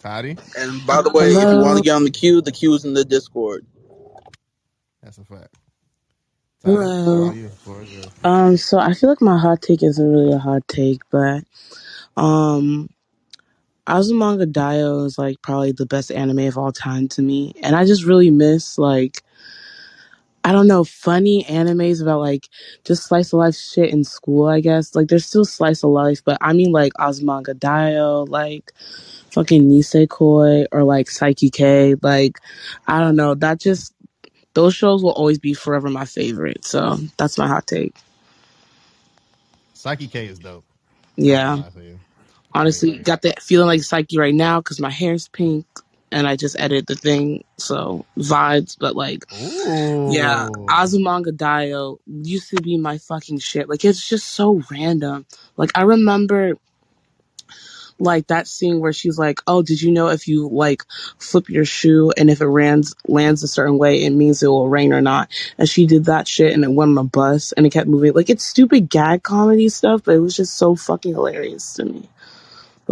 [0.00, 0.38] Toddy.
[0.56, 2.94] And by the way, if you want to get on the queue, the queue's in
[2.94, 3.66] the Discord.
[5.02, 5.54] That's a fact.
[6.62, 7.32] Toddy, floor Hello.
[7.34, 7.48] you.
[7.48, 8.12] Floor is yours.
[8.24, 11.44] Um, so I feel like my hot take isn't really a hot take, but
[12.16, 12.88] um
[13.86, 17.54] Azumanga Daioh is like probably the best anime of all time to me.
[17.62, 19.22] And I just really miss like
[20.44, 22.48] I don't know, funny animes about like
[22.84, 24.94] just slice of life shit in school, I guess.
[24.94, 28.72] Like there's still slice of life, but I mean like Azumanga Daioh, like
[29.30, 31.94] fucking Nisekoi or like Saiki K.
[32.02, 32.38] Like
[32.86, 33.34] I don't know.
[33.34, 33.94] That just
[34.54, 36.64] those shows will always be forever my favorite.
[36.64, 37.94] So that's my hot take.
[39.74, 40.64] Saiki K is dope.
[41.16, 41.62] Yeah.
[42.54, 42.92] Lie to you.
[42.92, 45.66] Like, Honestly, got that feeling like Saiki right now because my hair's pink
[46.10, 47.44] and I just edited the thing.
[47.58, 50.66] So vibes, but like, yeah, ooh.
[50.66, 53.68] Azumanga Daioh used to be my fucking shit.
[53.68, 55.26] Like, it's just so random.
[55.56, 56.54] Like, I remember
[57.98, 60.82] like that scene where she's like, "Oh, did you know if you like
[61.18, 64.68] flip your shoe and if it lands lands a certain way, it means it will
[64.68, 67.66] rain or not?" And she did that shit and it went on a bus and
[67.66, 68.12] it kept moving.
[68.12, 72.08] Like it's stupid gag comedy stuff, but it was just so fucking hilarious to me.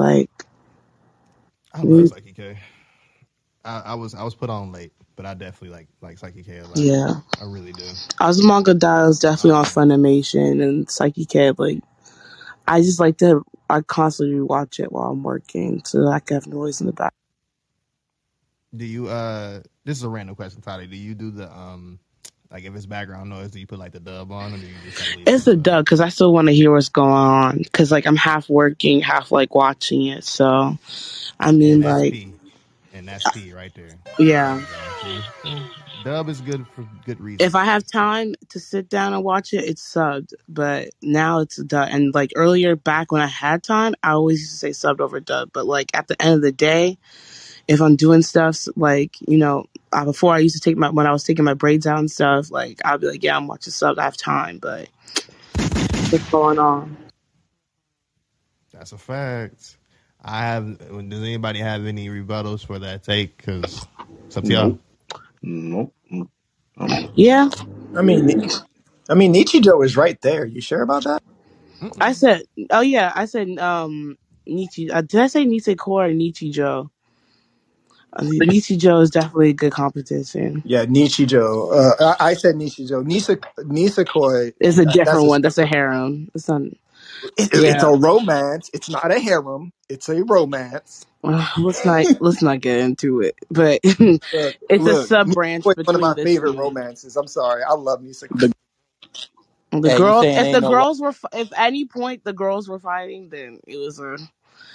[0.01, 0.31] Like,
[1.75, 2.59] I love Saiki K.
[3.65, 6.59] I, I was I was put on late, but I definitely like like Saiki K
[6.59, 6.87] a lot.
[6.87, 7.97] yeah, I really do.
[8.21, 11.53] Azumanga Daioh is definitely on Um, Funimation and Saiki K.
[11.59, 11.83] Like,
[12.69, 13.45] I just like to.
[13.71, 16.93] I constantly watch it while I'm working so that I can have noise in the
[16.93, 17.15] back.
[18.77, 19.63] do you uh?
[19.85, 20.87] This is a random question, Tyler.
[20.87, 22.01] Do you do the um?
[22.51, 24.73] Like if it's background noise, do you put like the dub on, or do you
[24.85, 27.13] just like leave it It's a dub because I still want to hear what's going
[27.13, 27.59] on.
[27.59, 30.25] Because like I'm half working, half like watching it.
[30.25, 30.77] So
[31.39, 32.33] I mean, that's like, P.
[32.93, 33.91] And that's P right there.
[34.19, 34.59] There yeah.
[34.59, 35.21] you go.
[35.45, 35.63] See,
[36.03, 37.47] dub is good for good reasons.
[37.47, 40.33] If I have time to sit down and watch it, it's subbed.
[40.49, 41.89] But now it's a dub.
[41.93, 45.21] And like earlier back when I had time, I always used to say subbed over
[45.21, 45.51] dub.
[45.53, 46.99] But like at the end of the day,
[47.71, 51.09] if I'm doing stuff like you know, uh, before I used to take my when
[51.09, 53.73] I was taking my braids out and stuff, like I'll be like, yeah, I'm watching
[53.73, 53.99] subbed.
[54.01, 54.91] I have time, but
[56.11, 56.99] what's going on?
[58.73, 59.79] That's a fact.
[60.23, 60.79] I have.
[60.79, 63.37] Does anybody have any rebuttals for that take?
[63.39, 63.89] Because
[64.29, 64.75] it's up to y'all.
[65.43, 65.95] Nope.
[66.11, 66.31] Nope.
[66.79, 67.51] Um, Yeah,
[67.97, 68.51] I mean, Ni-
[69.11, 70.47] I mean, Nichijou is right there.
[70.47, 71.23] You sure about that?
[72.01, 72.15] I Mm-mm.
[72.15, 74.91] said, oh yeah, I said um Nietzsche.
[74.91, 76.91] Uh, did I say Nietzsche Core or Nichijou?
[78.17, 80.65] Uh, Nichijou is definitely a good competition.
[80.65, 81.73] Yeah, Nichijou.
[82.01, 83.05] Uh, I, I said Nichijou.
[83.05, 84.55] Nisa Nisekoi.
[84.61, 85.43] It's a That, that's different a one.
[85.43, 86.31] That's a harem.
[86.35, 86.63] It's not.
[87.23, 88.71] It, it- it's a romance.
[88.75, 89.73] It's not a harem.
[89.89, 91.07] It's a romance.
[91.25, 93.37] Uh, let's not let's not get into it.
[93.51, 93.81] But
[94.33, 95.11] Look, it's a look.
[95.11, 96.57] sub branch Nisekoi is one of between my the favorite two.
[96.57, 97.17] romances.
[97.17, 97.63] I'm sorry.
[97.65, 98.33] I love Nisekoi.
[98.33, 98.53] The,
[99.73, 101.87] The hey, you girls, saying if ain't the no lo- girls were, fi- if any
[101.87, 104.19] point the girls were fighting, then it was a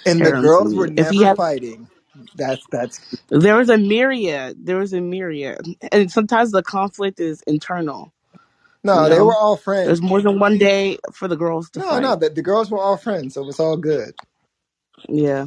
[0.06, 0.94] And the harem to girls were me.
[0.96, 1.88] If he never had, fighting.
[2.34, 4.66] That's that's there was a myriad.
[4.66, 5.60] There was a myriad,
[5.92, 8.12] and sometimes the conflict is internal.
[8.92, 9.08] You no.
[9.10, 9.86] They were know, all friends.
[9.86, 12.16] there's more than one day for the girls to No, no.
[12.16, 12.16] fight.
[12.16, 14.14] The, the girls were all friends, so it's all good.
[15.08, 15.46] Yeah.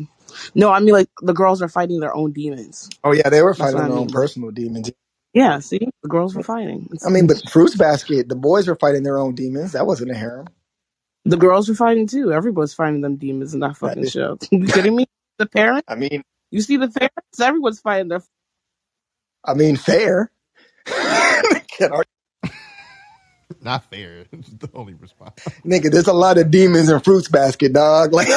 [0.56, 2.90] No, I mean like the girls are fighting their own demons.
[3.04, 4.10] Oh yeah, they were That's what fighting I their own mean.
[4.10, 4.91] Personal demons.
[5.34, 6.90] yeah, see, the girls were fighting.
[7.06, 9.74] I It's, mean, but Fruits Basket, the boys were fighting their own demons.
[9.74, 10.48] That wasn't a harem.
[11.26, 12.34] the girls were fighting too.
[12.34, 14.38] Everybody's fighting them demons in that That fucking is, show.
[14.52, 15.06] you kidding me?
[15.40, 15.88] The parents?
[15.88, 17.40] I mean, You see the parents?
[17.42, 18.24] Everyone's fighting their.
[19.46, 20.32] I mean, fair.
[20.88, 22.06] Can't argue.
[23.62, 24.26] Not fair.
[24.34, 25.34] It's the only response.
[25.66, 28.14] Nigga, there's a lot of demons in Fruits Basket, dog.
[28.20, 28.30] Like,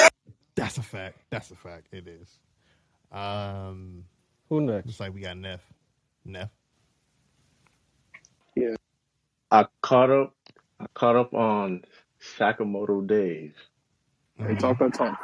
[0.57, 1.19] That's a fact.
[1.31, 1.89] That's a fact.
[1.93, 2.39] It is.
[3.13, 4.05] Um,
[4.51, 5.01] Who looks next?
[5.01, 5.61] like we got Neff.
[6.25, 6.51] Neff.
[8.57, 8.77] yeah.
[9.51, 10.35] I caught up.
[10.81, 11.85] I caught up on
[12.39, 13.53] Sakamoto Days.
[14.47, 14.57] Hey, Mm-hmm.
[14.57, 15.19] talk that talk.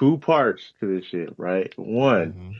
[0.00, 1.72] Two parts to this shit, right?
[1.78, 2.52] One, Mm-hmm.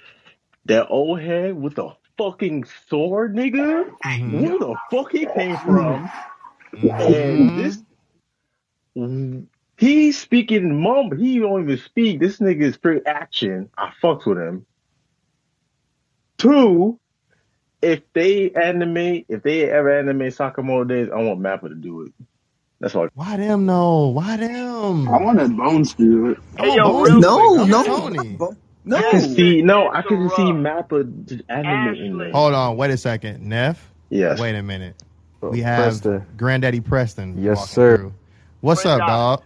[0.67, 3.87] that old head with the fucking sword, nigga.
[4.05, 4.39] Mm-hmm.
[4.39, 6.11] Where the fuck he came from?
[6.99, 7.57] And Mm-hmm.
[7.57, 7.79] this,
[9.79, 11.17] he's speaking mum.
[11.19, 12.21] He don't even speak.
[12.21, 13.71] This nigga is straight action.
[13.79, 14.67] I fucks with him.
[16.39, 17.01] Two,
[17.83, 22.13] if they animate, if they ever animate Sakamoto Days, I want Mappa to do it.
[22.81, 23.09] That's all.
[23.15, 24.09] Why them no?
[24.09, 24.37] Why
[25.07, 25.23] I them?
[25.23, 26.39] wanted Bones to do it.
[26.59, 27.53] I Hey, want yo, Bones to real do it.
[27.53, 28.39] quick, no, no, Tony.
[28.39, 28.57] bo-
[28.95, 29.23] I can no.
[29.23, 32.33] see, no, I can see Mappa just animating Ashley.
[32.33, 32.77] Hold on.
[32.77, 33.43] Wait a second.
[33.43, 33.93] Neff.
[34.11, 34.41] Yes.
[34.41, 34.97] Wait a minute.
[35.49, 36.27] We have Preston.
[36.37, 37.85] Granddaddy Preston Yes, walking sir.
[37.85, 38.15] through.
[38.61, 39.07] What's What up, y'all?
[39.07, 39.45] dog?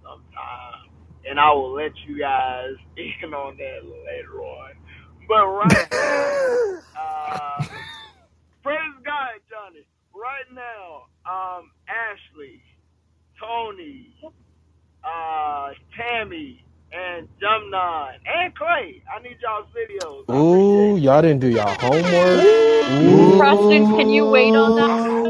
[1.31, 4.73] and I will let you guys in on that later on.
[5.29, 7.65] But right now, uh,
[8.61, 9.85] praise God, Johnny.
[10.13, 12.61] Right now, um, Ashley,
[13.39, 14.13] Tony,
[15.05, 19.01] uh, Tammy, and Jumnon, and Clay.
[19.09, 20.25] I need y'all's videos.
[20.29, 22.43] I Ooh, y'all didn't do y'all homework.
[22.91, 23.37] Ooh.
[23.39, 25.20] Preston, can you wait on that?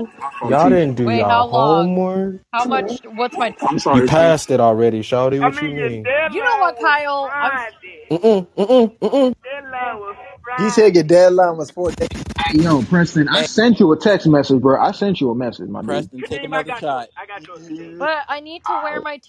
[0.43, 0.49] Ooh.
[0.49, 0.71] Y'all T.
[0.71, 1.89] didn't do Wait, y'all how long?
[1.89, 2.41] homework.
[2.53, 3.01] How much?
[3.05, 3.55] What's my?
[3.61, 5.41] I'm sorry, You passed it already, Shawty.
[5.41, 6.09] I What you mean, your mean?
[6.27, 7.33] You know what, deadline was Kyle?
[7.41, 7.51] I'm.
[7.51, 8.01] Friday.
[8.11, 9.33] Mm-mm, mm-mm, mm-mm.
[9.43, 10.17] Deadline was
[10.57, 11.05] He said your Friday.
[11.05, 12.09] deadline was four days.
[12.39, 14.81] Hey, yo, Preston, I Hey, sent you a text message, bro.
[14.81, 16.11] I sent you a message, my dude.
[16.11, 16.91] Preston, take Team, I another got yours.
[16.91, 17.09] shot.
[17.17, 17.77] I got yours, Team.
[17.99, 19.03] But I need to wear oh.
[19.03, 19.19] my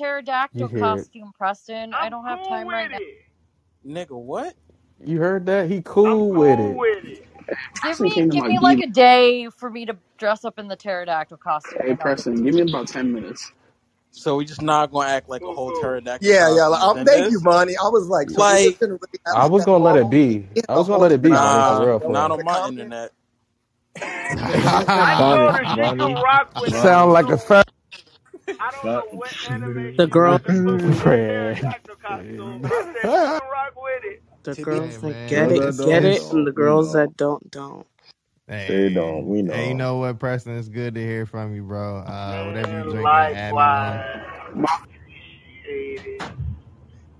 [0.54, 1.08] You pterodactyl hear it.
[1.08, 1.94] costume, Preston.
[2.00, 2.98] I I'm don't have cool time right with now.
[2.98, 3.16] it.
[3.86, 4.54] Nigga, what?
[5.04, 5.70] You heard that?
[5.70, 6.78] He I'm cool with cool it.
[6.78, 7.20] with it.
[7.82, 8.82] Give me give my me like D.
[8.82, 12.42] a day for me to dress up in the pterodactyl costume, Hey, then give Preston,
[12.44, 13.52] give me about ten minutes.
[14.12, 16.66] So we just not gonna act like a whole pterodactyl Yeah, yeah.
[16.68, 17.42] Like, costume is um, thank you, this.
[17.42, 17.76] Monty.
[17.76, 20.46] I was like, so we're just Like, gonna really I was gonna let it be.
[20.54, 22.00] We have I a was gonna let it be, internet Monty, for nah, real, argument
[22.00, 22.32] for over not real.
[22.32, 22.66] in on the my comments.
[22.66, 23.12] internet.
[24.98, 26.86] I Bonnie, told her she can Bonnie, rock with it.
[26.90, 27.38] I Sound Bonnie, don't like a know.
[27.38, 27.66] fat.
[28.60, 31.20] I don't Bon- know what anime The she girl, about to put with that
[31.56, 31.58] Friend.
[31.58, 32.62] pterodactyl costume.
[32.70, 34.20] I said she can rock with it.
[34.44, 36.52] The To girls Hey that man, get it, that it's get don't, it, and the
[36.56, 37.86] know, we girls that don't, don't.
[38.66, 39.76] They don't, hey we hey, you know.
[39.76, 40.58] know what, Preston?
[40.58, 41.98] It's good to hear from you, bro.
[41.98, 44.04] Uh, whatever you Man, drinking, add me one.
[44.04, 44.66] likewise.
[45.64, 46.24] Appreciate it.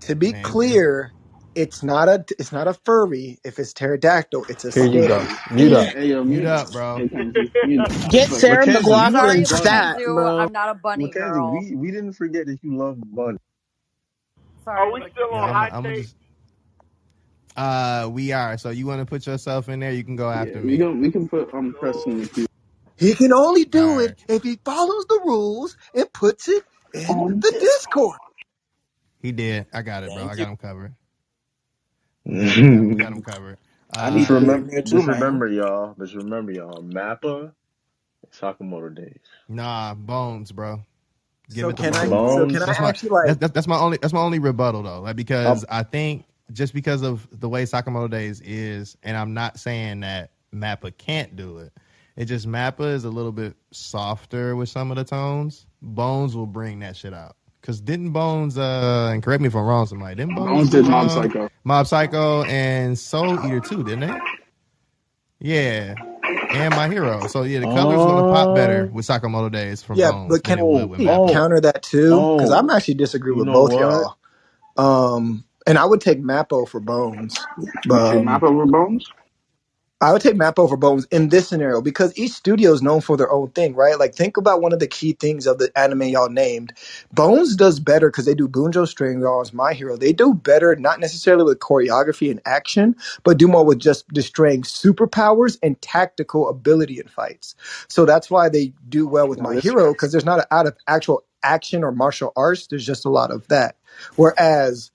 [0.01, 1.13] to be Man, it's clear,
[1.55, 3.39] it's not a it's not a furry.
[3.45, 5.27] If it's pterodactyl, it's a Here you go.
[5.49, 5.95] Mute up.
[5.95, 6.53] Hey, yo, mute mute up.
[6.53, 7.03] up, bro.
[7.03, 7.93] Hey, Kenzie, mute up.
[8.09, 10.31] Get Sarah Mackenzie, McLaughlin Sorry, stat, bro.
[10.37, 11.67] I'm not a bunny Mackenzie, girl.
[11.69, 13.39] we, we didn't forget that you love Bunny.
[14.75, 16.09] Are Sorry, we still Yeah, on I'm hot I'm gonna take?
[17.55, 18.57] Just uh we are.
[18.57, 19.91] So you want to put yourself in there?
[19.93, 20.79] You can go yeah, after we me.
[20.79, 22.23] can we can put um Preston in Cool.
[22.23, 22.47] the queue.
[22.97, 26.63] He can only All do it if he follows the rules and puts it
[26.93, 27.59] in On the Discord.
[27.59, 28.19] Discord.
[29.21, 29.67] He did.
[29.73, 30.25] I got it, bro.
[30.25, 30.37] I Thank you.
[30.37, 30.95] got him covered.
[32.37, 33.59] We got we got we got him covered.
[33.99, 35.07] I need just to Uh be in remember, too, just man.
[35.07, 35.95] remember, y'all.
[35.99, 36.83] Just remember, y'all.
[36.83, 37.53] Mappa,
[38.33, 39.21] Sakamoto days.
[39.49, 40.83] nah, bones, bro.
[41.53, 42.07] Give So it to can I?
[42.07, 42.27] bones, bro.
[42.27, 42.65] So can I Bones.
[42.65, 43.25] That's my like?
[43.25, 45.01] that's that's, that's my only that's my only rebuttal though.
[45.01, 49.33] Like because Um, I think just because of the way Sakamoto Days is, and I'm
[49.33, 51.73] not saying that Mappa can't do it.
[52.15, 55.65] It just Mappa is a little bit softer with some of the tones.
[55.81, 57.35] Bones will bring that shit out.
[57.63, 60.83] Cause didn't Bones uh and correct me if I'm wrong, somebody didn't Bones Bones did
[60.83, 61.49] do Mob uh Psycho.
[61.63, 64.19] Mob Psycho and Soul Eater too, didn't they?
[65.39, 65.95] Yeah.
[66.51, 67.25] And my hero.
[67.27, 70.43] So yeah, the color's gonna pop better oh, with Sakamoto Days from Yeah, Bones but
[70.43, 71.29] can it would oh, with I Mappa.
[71.29, 72.35] oh, counter that too?
[72.35, 72.75] Because I'm oh.
[72.75, 73.79] actually disagree You with know both what?
[73.79, 75.15] y'all.
[75.15, 77.47] Um, and I would take Mappa for Bones.
[77.85, 79.07] You take Um, Map over Bones?
[79.99, 83.17] I would take Map over Bones in this scenario because each studio is known for
[83.17, 83.99] their own thing, right?
[83.99, 86.73] Like, think about one of the key things of the anime y'all named.
[87.13, 89.97] Bones does better because they do Bungo Stray Dogs, My Hero.
[89.97, 94.63] They do better, not necessarily with choreography and action, but do more with just displaying
[94.63, 97.55] superpowers and tactical ability in fights.
[97.89, 100.55] So that's why they do well with Now My this Hero because there's not a,
[100.55, 102.67] out of actual action or martial arts.
[102.67, 103.77] There's just a lot of that.
[104.15, 104.91] Whereas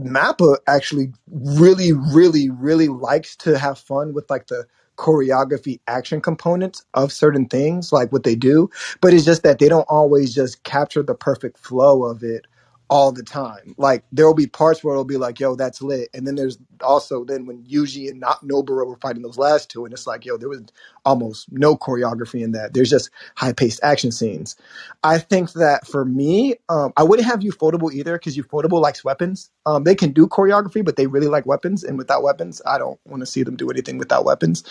[0.00, 4.66] Mappa actually really, really, really likes to have fun with like the
[4.98, 8.70] choreography action components of certain things, like what they do.
[9.00, 12.46] But it's just that they don't always just capture the perfect flow of it
[12.90, 13.74] all the time.
[13.78, 16.10] Like there will be parts where it'll be like, yo, that's lit.
[16.14, 19.86] And then there's also then when Yuji and not Nobara were fighting those last two,
[19.86, 20.62] and it's like, yo, there was
[21.06, 22.74] almost no choreography in that.
[22.74, 24.56] There's just high paced action scenes.
[25.04, 29.50] I think that for me, um, I wouldn't have Ufotable either because Ufotable likes weapons.
[29.66, 31.84] Um, they can do choreography, but they really like weapons.
[31.84, 34.64] And without weapons, I don't want to see them do anything without weapons.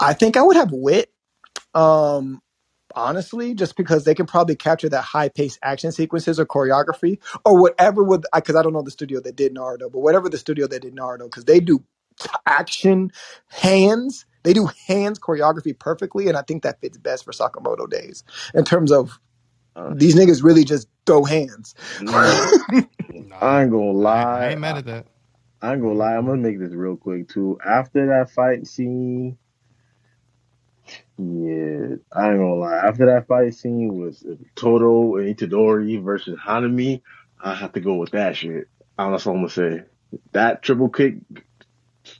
[0.00, 1.10] I think I would have Wit.
[1.74, 2.42] Um,
[2.96, 7.60] honestly, just because they can probably capture that high paced action sequences or choreography or
[7.60, 10.68] whatever with because I don't know the studio that did Naruto, but whatever the studio
[10.68, 11.84] that did Naruto, because they do
[12.20, 13.12] t- action
[13.48, 14.26] hands.
[14.44, 18.24] They do hands choreography perfectly, and I think that fits best for Sakamoto days
[18.54, 19.20] in terms of
[19.76, 21.74] Uh, these niggas really just throw hands.
[21.98, 22.52] nah,
[23.40, 24.52] I ain't gonna I ain't, I lie.
[24.52, 25.06] ain't mad at that.
[25.62, 26.16] I ain't gonna lie.
[26.16, 27.58] I'm gonna make this real quick too.
[27.64, 29.38] After that fight scene,
[31.18, 32.76] yeah, I ain't gonna lie.
[32.76, 34.24] After that fight scene was
[34.56, 37.02] Todo and Itadori versus Hanami,
[37.42, 38.68] I have to go with that shit.
[38.98, 39.84] I don't know what I'm gonna say.
[40.32, 41.16] That triple kick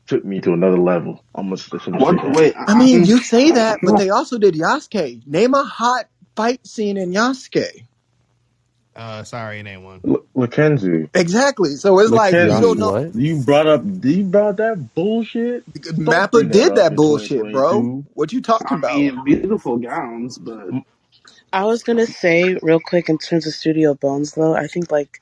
[0.07, 1.25] took me to another level.
[1.35, 2.17] I'm gonna, I'm gonna say What?
[2.19, 2.35] that.
[2.35, 5.27] Wait, I I, mean, you say that, but they also did Yasuke.
[5.27, 6.07] Name a hot
[6.37, 7.87] fight scene in Yasuke.
[8.97, 10.05] Uh sorry, it ain't one.
[10.07, 11.77] L- Mackenzie, Exactly.
[11.77, 12.93] So it's like you Josh, don't know.
[12.93, 13.15] what?
[13.15, 15.65] you brought up, you brought that bullshit.
[16.05, 17.89] Don't Mappa bring that did up that in bullshit, bro.
[17.89, 18.07] 2022.
[18.15, 19.09] What you talking I about?
[19.09, 20.69] mean, beautiful gowns, but
[21.53, 25.21] I was gonna say real quick in terms of Studio Bones though, I think like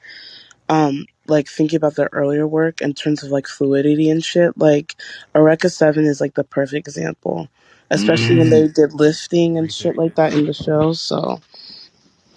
[0.68, 4.96] um like thinking about their earlier work in terms of like fluidity and shit, like
[5.34, 7.48] Eureka Seven is like the perfect example.
[7.90, 10.16] Especially when Mm, they did lifting and shit Appreciate like that.
[10.16, 10.92] that in the show.
[10.94, 11.40] So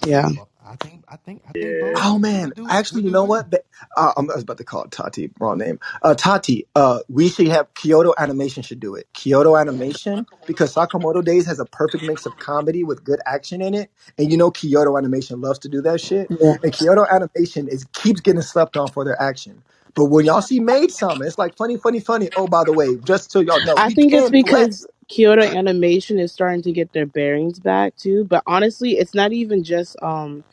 [0.06, 0.30] yeah.
[0.68, 1.80] But I think I think I think yeah.
[1.80, 3.52] Bones Oh man, would do actually, would you do know what?
[3.52, 3.64] The-
[3.98, 5.80] Uh, I'm- I was about to call it Tati, wrong name.
[6.04, 9.08] Uh, Tati, uh, we should have Kyoto Animation should do it.
[9.14, 13.74] Kyoto Animation because Sakamoto Days has a perfect mix of comedy with good action in
[13.76, 16.32] it, and you know Kyoto Animation loves to do that shit.
[16.42, 16.56] Yeah.
[16.64, 19.64] And Kyoto Animation is keeps getting slept on for their action.
[19.96, 22.30] But when y'all see Made Some, it's like funny, funny, funny.
[22.36, 24.88] Oh, by the way, just so y'all know, I we think it's can let because
[25.10, 28.26] Kyoto Animation is starting to get their bearings back too.
[28.26, 30.44] But honestly, it's not even just um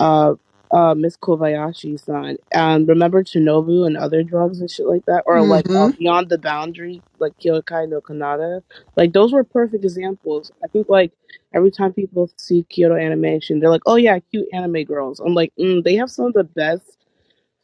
[0.00, 0.34] uh
[0.72, 2.38] uh Miss Kobayashi's son.
[2.52, 5.96] And remember Chunibyo and other drugs and shit like that, or like uh, Mm-hmm.
[5.98, 8.62] Beyond the Boundary, like Kyokai no Kanata.
[8.96, 10.52] Like those were perfect examples.
[10.64, 11.12] I think like
[11.54, 15.52] every time people see Kyoto Animation, they're like, "Oh yeah, cute anime girls." I'm like,
[15.58, 16.98] mm, they have some of the best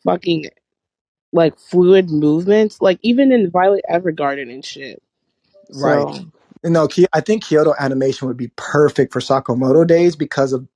[0.05, 0.47] fucking
[1.33, 5.03] like fluid movements, like even in Violet Evergarden and shit.
[5.71, 6.11] Right.
[6.11, 6.27] So
[6.65, 10.67] No, Ki- I think Kyoto Animation would be perfect for Sakamoto Days because of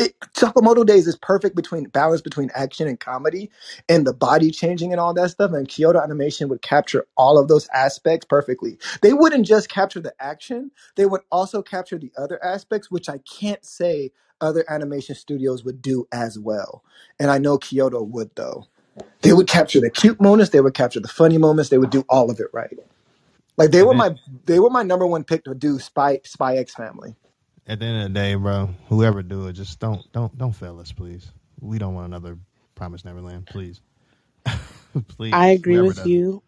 [0.00, 3.50] it, Sakamoto Days is perfect between balance between action and comedy
[3.88, 5.52] and the body changing and all that stuff.
[5.52, 8.78] And Kyoto Animation would capture all of those aspects perfectly.
[9.02, 13.18] They wouldn't just capture the action; they would also capture the other aspects, which I
[13.18, 16.84] can't say other animation studios would do as well.
[17.20, 18.66] And I know Kyoto would though.
[19.22, 22.04] They would capture the cute moments, they would capture the funny moments, they would do
[22.08, 22.78] all of it right.
[23.56, 24.16] Like they And were then my
[24.46, 27.16] they were my number one pick to do Spy Spy X Family.
[27.66, 30.80] at the end of the day, bro, whoever do it, just don't don't don't fail
[30.80, 31.30] us, please.
[31.60, 32.38] We don't want another
[32.76, 33.80] Promise Neverland, please,
[35.08, 35.32] please.
[35.32, 36.24] I agree Whoever with does it.
[36.24, 36.42] you.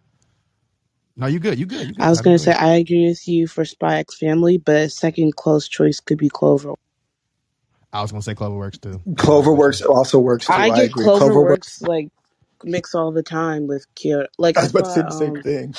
[1.16, 2.10] No, you good, you good, you I good.
[2.10, 2.54] was Title, gonna go say ahead.
[2.54, 6.30] I agree with you for Spy X Family, but a second close choice could be
[6.30, 6.74] Clover.
[7.92, 9.02] I was gonna say Cloverworks too.
[9.28, 9.88] Yeah, for Cloverworks sure.
[9.88, 10.68] also works too.
[10.68, 11.10] I I get agree.
[11.12, 11.60] Cloverworks.
[11.70, 12.10] Cloverworks like
[12.64, 14.28] mix all the time with Kyoto.
[14.38, 15.74] Like I was that's about to say the same um thing.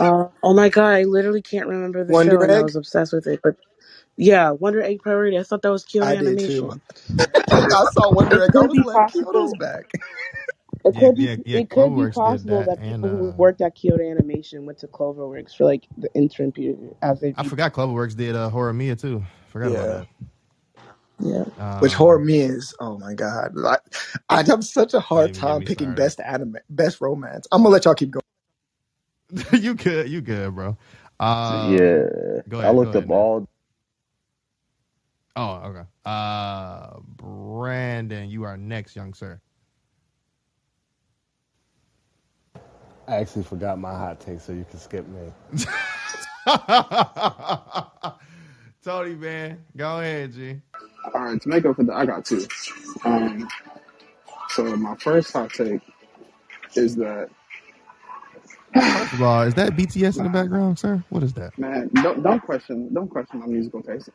[0.00, 2.62] Uh oh my god, I literally can't remember the show Wonder and I Egg.
[2.62, 3.40] was obsessed with it.
[3.42, 3.56] But
[4.16, 5.38] yeah, Wonder Egg Priority.
[5.38, 6.70] I thought that was Kyoto I did too.
[6.70, 6.82] Animation.
[7.72, 8.56] I saw Wonder It Egg.
[8.56, 9.54] I could was be like, Kyoto's possible.
[9.54, 9.92] back.
[10.84, 11.60] It Yeah, could be yeah, yeah.
[11.60, 14.02] it could be Cloverworks did possible that, that and people who uh, worked at Kyoto
[14.08, 18.36] Animation went to Cloverworks for like the interim period as they I forgot Cloverworks did
[18.36, 19.24] uh, Horimiya too.
[19.48, 19.72] Forgot Yeah.
[19.72, 19.88] about yeah.
[19.88, 20.08] that.
[21.20, 21.44] Yeah.
[21.78, 23.78] Which horror Um, me is, oh my god, I,
[24.30, 25.94] I have such a don't hard even get time me picking started.
[25.94, 27.46] best anime, best romance.
[27.52, 28.22] I'm gonna let y'all keep going.
[29.52, 30.76] you good, you good, bro.
[31.20, 33.10] Um, yeah, go I ahead, go looked ahead, up man.
[33.10, 33.48] all.
[35.36, 35.82] Oh, okay.
[36.04, 39.40] Uh, Brandon, you are next, young sir.
[43.08, 45.32] I actually forgot my hot take, so you can skip me.
[48.84, 50.60] Tony, man, go ahead, G.
[51.14, 52.46] All right, to make up for that, I got two.
[53.04, 53.48] Um,
[54.50, 55.80] so my first hot take
[56.76, 57.30] is that
[58.92, 61.04] First of all, is that BTS in the background, sir?
[61.10, 61.52] What is that?
[61.58, 64.10] man, don't don't question don't question my musical taste.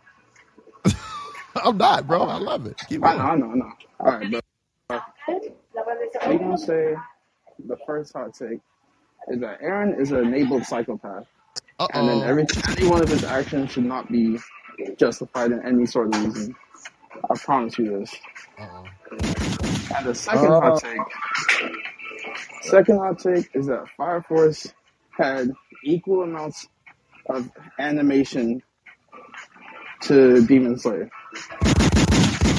[1.64, 2.24] I'm not, bro.
[2.24, 2.78] I love it.
[2.88, 3.26] Keep I know, going.
[3.26, 3.72] I know, I know.
[4.00, 4.46] All right, but
[6.28, 6.96] we gonna say
[7.68, 8.60] the first hot take
[9.30, 11.28] is that Eren is an enabled psychopath,
[11.80, 12.46] Uh and then every
[12.78, 14.40] any one of his actions should not be
[15.00, 16.56] justified in any sort of reason.
[17.30, 18.16] I promise you this.
[18.60, 18.92] Uh oh.
[19.96, 21.08] And the second hot take,
[22.62, 24.74] second hot take is that Fire Force
[25.18, 25.52] had
[25.86, 26.68] equal amounts
[27.30, 27.50] of
[27.80, 28.62] animation
[30.02, 31.10] to Demon Slayer.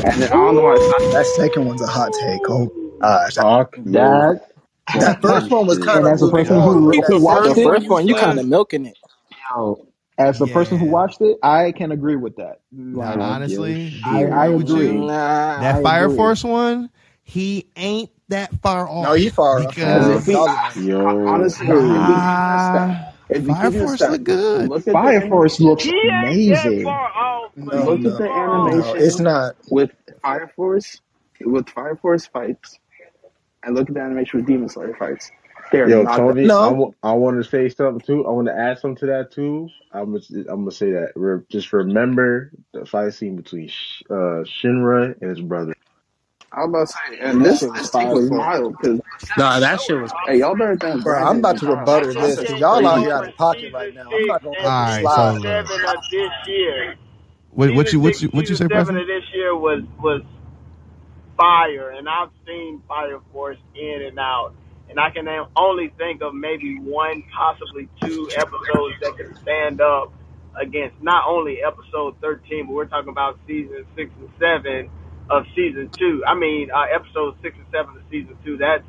[0.04, 1.12] And I don't know why it's not.
[1.12, 2.48] that second one's a hot take.
[2.50, 2.70] Oh
[3.00, 4.40] gosh, that, Talk That
[4.94, 5.80] that first one was shit.
[5.80, 8.08] kind and of as a person who but who watched The second it, you one,
[8.08, 8.98] you kind of milking it.
[9.50, 9.86] yo,
[10.18, 10.90] as a person who Yeah.
[10.90, 12.60] watched it, I can agree with that.
[12.72, 14.76] Now, Like, honestly, D, I, I real with agree.
[14.76, 15.14] you, Nah.
[15.56, 16.10] that I Fire agree.
[16.10, 16.90] Force one,
[17.24, 19.08] he ain't that far off.
[19.08, 19.76] no, he off far off.
[19.76, 20.74] Because because if we, Acknowledge that.
[20.74, 23.88] Yo, honestly, if we keep it a stack, nah, if we Fire keep it a
[23.88, 24.72] Force stack, look good.
[24.72, 26.84] look at the Fire Force looks He ain't that amazing.
[26.84, 28.74] far off, No, look he's at the no, far off.
[28.74, 29.56] no, it's not.
[29.70, 29.92] with
[30.22, 31.00] Fire Force,
[31.40, 32.78] with Fire Force fights,
[33.64, 35.30] and look at the animation with Demon Slayer fights.
[35.72, 36.24] They are yo, not.
[36.24, 38.26] Tony, I, No, w- I want to say something too.
[38.26, 39.72] I want to add something to that too.
[39.92, 41.12] I'm gonna, I'm gonna say that.
[41.16, 45.74] Re- just remember the fight scene between Sh- uh, Shinra and his brother.
[46.54, 48.30] I was about to say, and this shit was this take was for.
[48.30, 49.00] mild because
[49.36, 50.14] Nah, that shit was.
[50.26, 51.88] hey, y'all better thank bro, I'm about to Kyle.
[51.96, 54.14] I rebuttal Y'all this because y'all out here out of pocket right now.
[54.14, 55.42] I'm not gonna and let All this right, season so slide.
[55.42, 56.96] seven of this year.
[57.50, 59.02] what, what you what you what you season say, seven Preston?
[59.02, 60.22] of this year was was
[61.36, 64.52] fire, and I've seen Fire Force in and out,
[64.90, 65.26] and I can
[65.56, 70.12] only think of maybe one, possibly two episodes that can stand up
[70.60, 74.90] against not only episode thirteen, but we're talking about season six and seven
[75.30, 76.22] of season two.
[76.26, 78.56] I mean, uh, episode six and seven of season two.
[78.56, 78.84] That's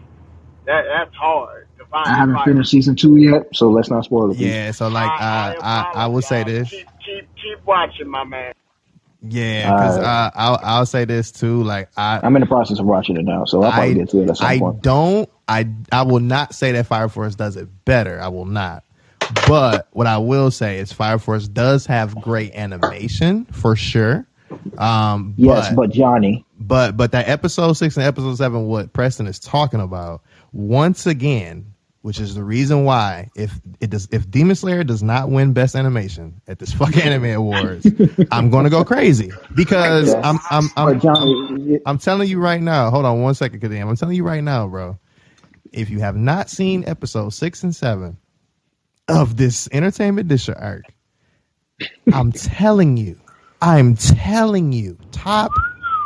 [0.65, 4.31] that that's hard to find I haven't finished season two yet, so let's not spoil
[4.31, 4.37] it.
[4.37, 6.69] Yeah, so like I, uh, I I I will say this.
[6.69, 8.53] Keep keep keep watching, my man.
[9.27, 11.63] Yeah, because Uh, I'll I'll say this too.
[11.63, 14.09] Like I I'm in the process of watching it now, so I'll probably I get
[14.09, 14.81] to it at some I point.
[14.81, 18.19] don't I I will not say that Fire Force does it better.
[18.21, 18.83] I will not.
[19.47, 24.27] But what I will say is Fire Force does have great animation for sure.
[24.77, 29.27] Um, Yes, but but Johnny, but but that episode six and episode seven, what Preston
[29.27, 34.55] is talking about, once again, which is the reason why if it does if Demon
[34.55, 37.87] Slayer does not win Best Animation at this fucking Anime Awards,
[38.31, 40.21] I'm gonna go crazy because Yeah.
[40.23, 42.91] I'm I'm I'm, Johnny, I'm telling you right now.
[42.91, 43.87] Hold on one second, Kadeem.
[43.89, 44.99] I'm telling you right now, bro.
[45.71, 48.17] If you have not seen episode six and seven
[49.07, 50.83] of this Entertainment District arc,
[52.13, 53.19] I'm telling you,
[53.61, 55.51] I'm telling you, top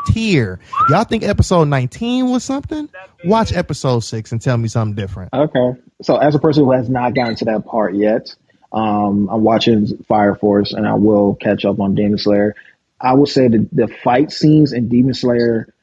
[0.07, 0.59] tier.
[0.89, 2.89] Y'all think episode 19 was something?
[3.25, 5.33] Watch episode six and tell me something different.
[5.33, 5.73] Okay.
[6.01, 8.35] So as a person who has not gotten to that part yet,
[8.71, 12.55] um, I'm watching Fire Force and I will catch up on Demon Slayer.
[13.01, 15.73] I would say that the fight scenes in Demon Slayer,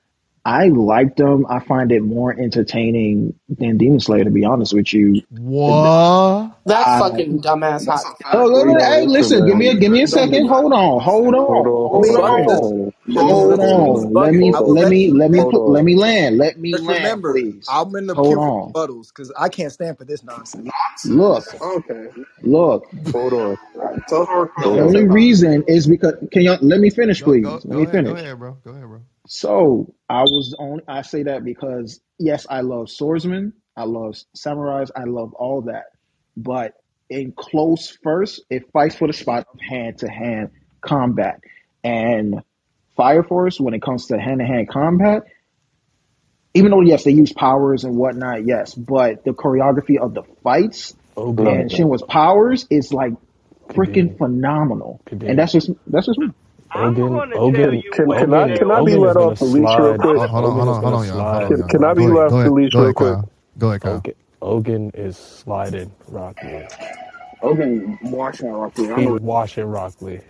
[0.46, 1.46] I liked them.
[1.50, 5.22] I find it more entertaining than Demon Slayer, to be honest with you.
[5.30, 6.52] What?
[6.66, 8.08] That's I- fucking dumbass hot.
[8.32, 10.48] Oh, look, look, hey, listen, give me a give me a second.
[10.48, 12.92] Hold on, hold on, Hold on, hold hold on, on.
[13.14, 14.14] hold on.
[14.14, 16.38] Let me I will let let me let me put let me land.
[16.38, 17.68] Let me Just land, remember, please.
[17.68, 18.74] I'm in the Hold queue on.
[18.74, 20.70] rebuttals because I can't stand for this nonsense.
[21.04, 22.08] Look, Okay.
[22.42, 22.84] look.
[23.12, 23.56] Hold on.
[24.58, 27.44] The only reason is because can y'all let me finish, please?
[27.44, 28.16] go, Let go me ahead, go finish.
[28.16, 28.58] ahead, bro.
[28.64, 29.02] Go ahead, bro.
[29.28, 30.82] So I was on.
[30.88, 35.86] I say that because yes, I love swordsmen, I love samurais, I love all that.
[36.36, 36.74] But
[37.08, 40.50] in close first, it fights for the spot of hand to hand
[40.80, 41.40] combat.
[41.82, 42.42] And
[42.96, 45.24] Fire Force, when it comes to hand to hand combat,
[46.54, 50.94] even though yes, they use powers and whatnot, yes, but the choreography of the fights
[51.16, 53.12] Ogun, and Shinra's powers is like
[53.68, 55.00] freaking phenomenal.
[55.10, 56.30] And that's just that's just me.
[56.76, 58.94] I'm Ogun, going to tell Ogun, you Can what can I Ogun, can I be
[58.94, 60.00] Ogun is let gonna off the leash real slide.
[60.00, 60.16] quick?
[60.16, 61.26] Oh, hold on, Ogun hold is on, hold gonna on, y'all.
[61.30, 61.44] Hold slide.
[61.44, 61.70] on, Can, y'all.
[61.70, 63.18] can I be Go ahead, let go off the ahead, leash go real ahead, quick?
[63.18, 63.30] Kyle.
[63.58, 64.04] Go ahead, Kyle.
[64.04, 66.68] Ogun, Ogun is sliding Rock Lee.
[67.42, 68.90] Ogun watching Rocky.
[68.90, 69.18] I He's know.
[69.18, 70.20] washing Rock Lee.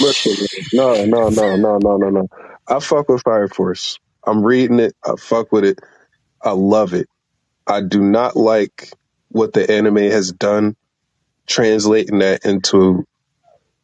[0.00, 0.36] Listen,
[0.72, 2.28] no, no, no, no, no, no, no.
[2.68, 3.98] I fuck with Fire Force.
[4.26, 4.94] I'm reading it.
[5.04, 5.78] I fuck with it.
[6.42, 7.08] I love it.
[7.66, 8.90] I do not like
[9.30, 10.76] what the anime has done,
[11.48, 13.04] translating that into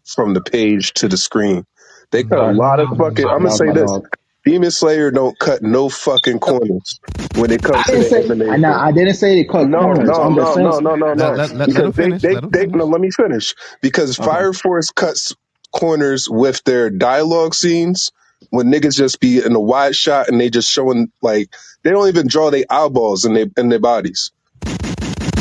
[0.07, 1.65] from the page to the screen.
[2.13, 3.29] They cut a Sorry, lot of fucking.
[3.31, 4.09] I'm gonna was say my this: dog.
[4.45, 7.01] Demon Slayer don't cut no fucking corners
[7.35, 8.81] when it I comes to didn't the say I now animation.
[8.81, 10.19] I didn't say they cut No, corners.
[10.19, 11.37] no, I'm just no, saying no, no, no, Let, no.
[11.37, 12.23] let, let, let Because him they, finish.
[12.23, 12.67] they, Let him they.
[12.67, 12.87] No, finish.
[12.87, 13.55] let me finish.
[13.83, 14.19] Because okay.
[14.19, 15.35] Fire Force cuts
[15.73, 18.13] corners with their dialogue scenes
[18.51, 21.49] when niggas just be in a wide shot and they just showing like
[21.85, 24.33] they don't even draw their eyeballs in their in their bodies.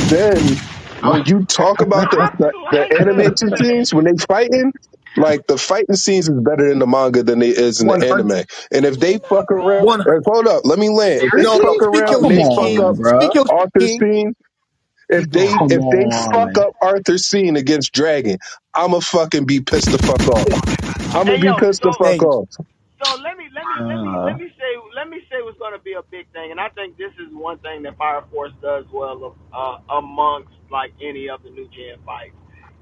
[0.06, 0.62] Then
[1.02, 4.72] when you talk about the, I the, the like animation scenes when they fighting,
[5.16, 8.02] like the fighting scenes is better in the manga than they is in the One
[8.02, 8.44] anime.
[8.72, 10.06] And if they fuck around, One hundred.
[10.06, 11.22] and hold up, let me land.
[11.22, 11.80] If they No, fuck no.
[11.80, 12.80] Speak around your and Come they fuck King.
[12.80, 13.34] up on, Speak bruh.
[13.34, 14.02] your Arthur's King.
[14.02, 14.34] scene,
[15.08, 15.58] if they.
[15.58, 16.60] Come if they fuck on.
[16.60, 18.38] up Arthur's scene against Dragon,
[18.74, 20.52] I'ma fucking be pissed the fuck off.
[21.14, 22.48] I'ma Hey be yo, pissed the so fuck Thank off.
[23.02, 24.48] so let me let me let me Uh, let me
[25.36, 27.84] say what's going to be a big thing, and I think this is one thing
[27.84, 32.36] that Fire Force does well uh, amongst like any of the new gen fights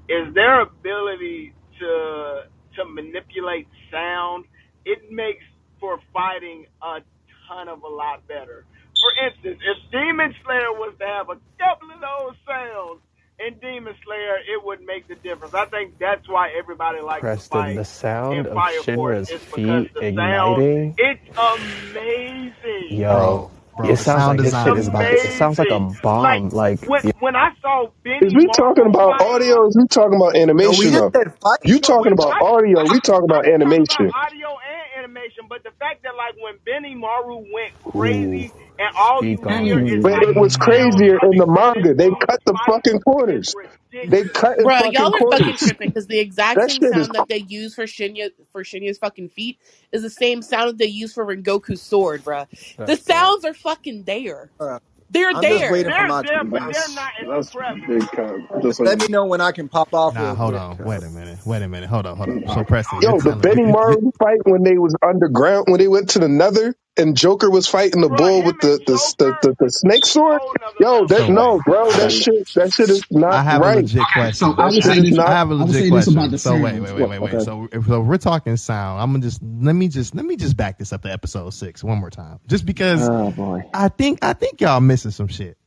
[0.09, 2.43] is their ability to
[2.77, 4.45] to manipulate sound.
[4.85, 5.43] It makes
[5.79, 7.01] for fighting a
[7.49, 8.65] ton of a lot better.
[9.01, 13.01] For instance, if Demon Slayer was to have a couple of those sounds
[13.39, 15.53] in Demon Slayer, it would make the difference.
[15.55, 17.85] I think that's why everybody likes to Preston, fight the
[18.31, 22.55] in sound of Fire Shinra's feet the sound igniting, it's amazing.
[22.89, 25.09] yo, Bro, bro, it the sounds sound like this It's shit design is is about
[25.09, 25.17] to.
[25.23, 26.21] It sounds like a amazing.
[26.21, 26.49] Like bomb.
[26.49, 27.87] Like, when when I saw
[28.19, 29.67] Is Benny we talking about fight audio?
[29.67, 31.15] Is we talking about No, we animation just though?
[31.41, 31.59] fight.
[31.63, 32.85] You talking about I audio?
[32.85, 34.13] We talking about can talk about animation.
[34.13, 39.23] audio and animation, but the fact that like when Benimaru went ooh, crazy and all
[39.25, 39.87] you hear it.
[39.89, 41.95] is But it was crazier in the manga.
[41.95, 42.99] They dude cut the fucking
[43.29, 43.55] is corners.
[44.03, 44.31] They ridiculous.
[44.33, 45.57] cut in Bruh, fucking y'all are fucking corners.
[45.57, 48.63] tripping because the exact That same shit is sound that they use for Shinra for
[48.63, 49.59] Shinra's fucking feet
[49.91, 52.47] is the same sound that they use for Rengoku's sword, bruh.
[52.85, 53.31] The That's fair.
[53.35, 54.51] sounds are fucking there.
[54.59, 54.79] Uh,
[55.09, 55.93] They're I'm just waiting there.
[55.93, 57.81] for They're my there, but they're That's not as that's prevalent.
[57.87, 58.35] big cap.
[58.61, 60.55] Just Just so let me know when I can pop off Nah, real hold quick.
[60.55, 60.83] on.
[60.83, 61.39] Wait a minute.
[61.45, 61.89] Wait a minute.
[61.89, 62.17] Hold up.
[62.17, 62.39] Hold up.
[62.47, 62.65] So right.
[62.65, 65.79] Preston, you're Yo, the telling Benny you, you Maru fight when they was underground, when
[65.79, 68.61] they went to the Nether, and Joker was fighting the Bruh, bull him with and
[68.61, 70.41] the the the, Joker the, the is snake a sword.
[70.41, 71.35] whole nother Yo, that so level.
[71.35, 71.53] wait.
[71.53, 73.71] no, bro, that So shit that shit is not I have a right.
[73.71, 74.55] legit So question.
[74.57, 75.11] I That would shit say is this.
[75.11, 75.27] not.
[75.27, 76.31] I have a I would legit say this about question.
[76.31, 76.81] the So wait, sounds.
[76.81, 77.09] wait, wait, What?
[77.09, 77.35] wait, wait.
[77.35, 77.39] Okay.
[77.41, 80.57] So if so we're talking sound, I'm gonna just let me just let me just
[80.57, 83.61] back this up to episode six one more time, just because Oh boy.
[83.73, 85.57] I think I think y'all missing some shit.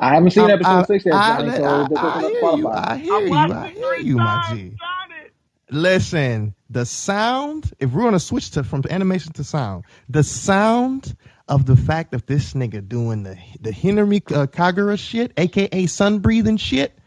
[0.00, 1.50] I haven't seen Um, episode I, six yet, I, Johnny.
[1.52, 2.70] So I, this is I not hear you.
[2.72, 2.88] Spotify.
[2.88, 3.52] I I hear you.
[3.52, 4.80] watched I it hear three you, my times, G.
[4.80, 5.30] Johnny.
[5.70, 11.14] Listen, the sound, if we're gonna switch to from animation to sound, the sound
[11.48, 16.18] of the fact of this nigga doing the the Hinokami uh, Kagura shit, aka sun
[16.20, 16.98] breathing shit,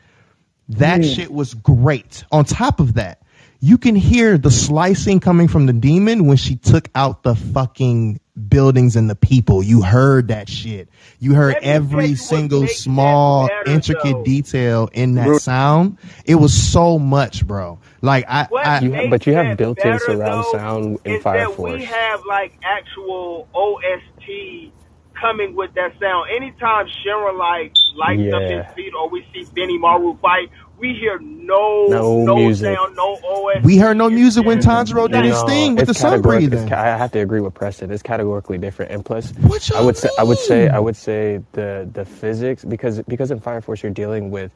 [0.69, 1.13] that Yeah.
[1.13, 2.23] shit was great.
[2.31, 3.21] On top of that,
[3.65, 8.19] you can hear the slicing coming from the demon when she took out the fucking
[8.47, 9.63] buildings and the people.
[9.63, 10.87] You heard that shit.
[11.19, 14.23] You heard Let me tell every single small better, intricate though.
[14.23, 15.37] detail in that Bro.
[15.39, 15.97] sound.
[16.25, 17.79] It was so much, bro.
[18.01, 21.23] Like I, I You makes but you have built-in better, surround though, sound in is
[21.23, 21.73] Fire that Force.
[21.79, 24.71] we have like actual OST
[25.19, 26.29] coming with that sound.
[26.35, 31.87] Anytime Shinra like lights up his feet or we see Benimaru fight, we hear no
[31.87, 32.75] No music.
[32.75, 33.63] sound, no OST.
[33.63, 36.49] we heard no music when It's- Tanjiro did his thing with the sun categoric- it's
[36.49, 36.69] breathing.
[36.69, 37.91] ca- I have to agree with Preston.
[37.91, 40.67] It's categorically different, and plus, What I y'all would say I would say?
[40.69, 44.51] I would say the the physics because because in Fire Force you're dealing with,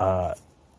[0.00, 0.34] uh,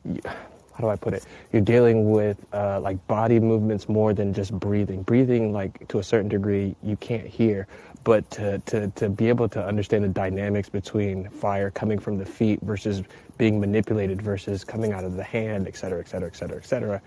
[0.06, 1.26] y- how do I put it?
[1.52, 5.02] You're dealing with uh, like body movements more than just breathing.
[5.04, 7.66] Breathing, like to a certain degree, you can't hear,
[8.04, 12.26] but to to to be able to understand the dynamics between fire coming from the
[12.26, 13.02] feet versus
[13.38, 16.66] being manipulated versus coming out of the hand, et cetera, et cetera, et cetera, et
[16.66, 17.02] cetera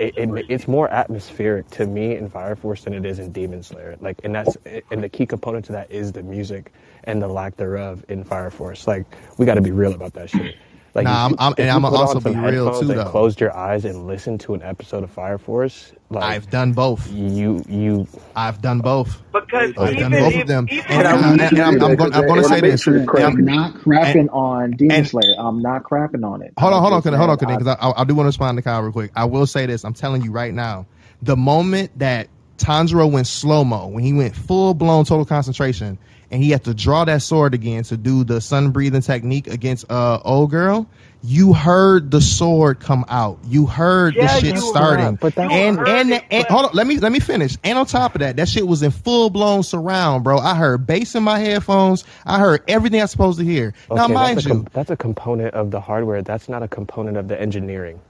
[0.00, 3.62] it, it, it's more atmospheric to me in Fire Force than it is in Demon
[3.62, 3.96] Slayer.
[4.00, 4.56] Like, and that's
[4.90, 6.72] and the key component to that is the music
[7.04, 8.86] and the lack thereof in Fire Force.
[8.86, 9.04] Like,
[9.36, 10.56] we got to be real about that shit.
[10.94, 13.04] Like, Nah, if I'm- I'm- if and I'ma also be real, too, though.
[13.04, 15.92] Closed your eyes and listen to an episode of Fire Force.
[16.10, 17.08] Like, I've done both.
[17.12, 19.22] you you I've done both.
[19.32, 20.66] Because I've even done both if, of them.
[20.70, 22.10] And, I, and, and I'm, I'm going.
[22.12, 22.84] To say this.
[22.88, 23.04] I'm
[23.44, 25.34] not crapping and- on Demon and- Slayer.
[25.38, 26.52] I'm not crapping on it.
[26.58, 28.28] Hold on, hold on, just hold on, saying because I, I, I do want to
[28.30, 29.12] respond to Kyle real quick.
[29.14, 29.84] I will say this.
[29.84, 30.86] I'm telling you right now,
[31.22, 32.26] the moment that
[32.58, 35.98] Tanjiro went slow mo, when he went full blown total concentration,
[36.30, 39.90] and he had to draw that sword again to do the sun breathing technique against
[39.90, 40.86] uh old girl,
[41.22, 43.38] you heard the sword come out.
[43.46, 45.16] You heard Yeah, the shit starting.
[45.16, 47.56] that's- and and, it, and hold on, let me let me finish.
[47.64, 50.38] And on top of that, that shit was in full blown surround, bro.
[50.38, 52.04] I heard bass in my headphones.
[52.24, 53.74] I heard everything i was supposed to hear.
[53.90, 56.22] now, mind that's a, you, that's a component of the hardware.
[56.22, 58.00] That's not a component of the engineering.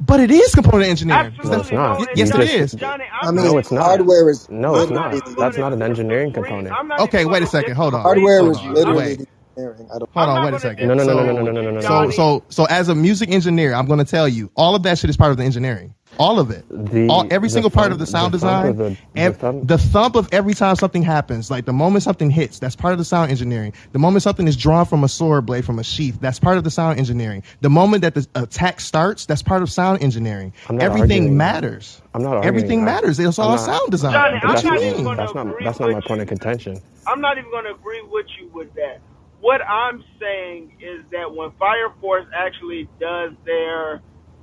[0.00, 1.34] But it is component engineering.
[1.38, 1.98] Absolutely No, it's not.
[2.00, 2.72] no, Yes, Johnny, it is.
[2.72, 3.84] Johnny, I mean, not No, it's not.
[3.84, 5.12] hardware is No, it's not.
[5.36, 6.74] That's not an engineering component.
[7.00, 7.74] Okay, wait a second.
[7.74, 8.02] Hold on.
[8.02, 8.74] Hardware Hold is on.
[8.74, 9.28] literally Wait.
[9.58, 10.10] I don't.
[10.14, 10.88] Hold on, wait a second.
[10.88, 11.80] No, no, no, no, no, no, no, no, no, no.
[11.80, 14.98] So, so, so, as a music engineer, I'm going to tell you, all of that
[14.98, 15.94] shit is part of the engineering.
[16.20, 16.66] All of it.
[16.68, 18.66] The- all, every the single part of the sound the design.
[18.68, 22.02] of the- the ev- thump- the thump of every time something happens, like the moment
[22.04, 23.72] something hits, that's part of the sound engineering.
[23.92, 26.64] The moment something is drawn from a sword blade from a sheath, that's part of
[26.64, 27.42] the sound engineering.
[27.62, 30.52] The moment that the attack starts, that's part of sound engineering.
[30.68, 31.36] I'm not Everything arguing.
[31.38, 32.02] matters.
[32.12, 32.48] I'm not arguing.
[32.48, 33.18] Everything I- matters.
[33.18, 34.12] It's all not- sound design.
[34.12, 35.04] Johnny, But what that's you not mean?
[35.04, 35.46] gonna That's not.
[35.46, 36.22] agree That's not my with point you.
[36.22, 36.80] of contention.
[37.06, 39.00] I'm not even going to agree with you with that.
[39.40, 44.02] What I'm saying is that when Fire Force actually does their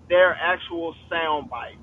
[0.09, 1.77] their actual sound bites,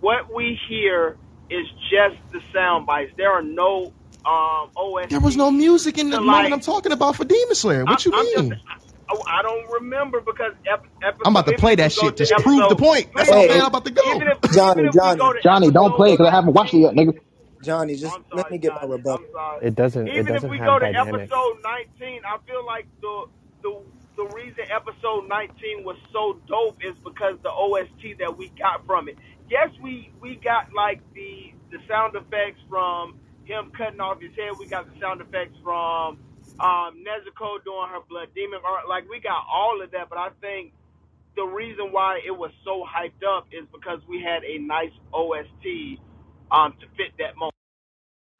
[0.00, 1.16] what we hear
[1.50, 3.12] is just the sound bites.
[3.16, 3.92] There are no
[4.24, 5.10] um, OST.
[5.10, 7.84] There was no music in the to, moment like- I'm talking about for Demon Slayer.
[7.84, 8.50] What you I'm mean?
[8.50, 8.62] Just,
[9.10, 12.16] I, I don't remember because ep- episode, I'm about to play that shit.
[12.18, 13.08] to Just prove the point.
[13.16, 14.02] That's Please, how bad I'm about to go.
[14.14, 16.52] even if- Johnny, even if Johnny, go to Johnny, don't play it because I haven't
[16.52, 17.18] watched it yet, nigga.
[17.64, 18.92] Johnny, just I'm let me get my Johnny.
[18.92, 19.26] rebuttal.
[19.62, 20.06] It doesn't.
[20.06, 21.32] It Even if doesn't we have go to dynamics.
[21.32, 21.56] episode
[21.98, 23.24] 19, I feel like the
[23.62, 23.80] the
[24.18, 29.08] the reason episode 19 was so dope is because the OST that we got from
[29.08, 29.16] it.
[29.48, 33.14] Yes, we we got like the the sound effects from
[33.44, 34.58] him cutting off his head.
[34.58, 36.18] We got the sound effects from
[36.58, 38.88] um, Nezuko doing her blood demon art.
[38.88, 40.72] Like we got all of that, but I think
[41.36, 46.02] the reason why it was so hyped up is because we had a nice OST
[46.50, 47.54] um, to fit that moment.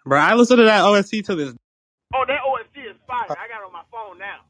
[0.05, 1.55] Bro, I listen to that OST to this.
[2.13, 3.31] Oh, that OST is fire.
[3.31, 4.48] I got it on my phone now.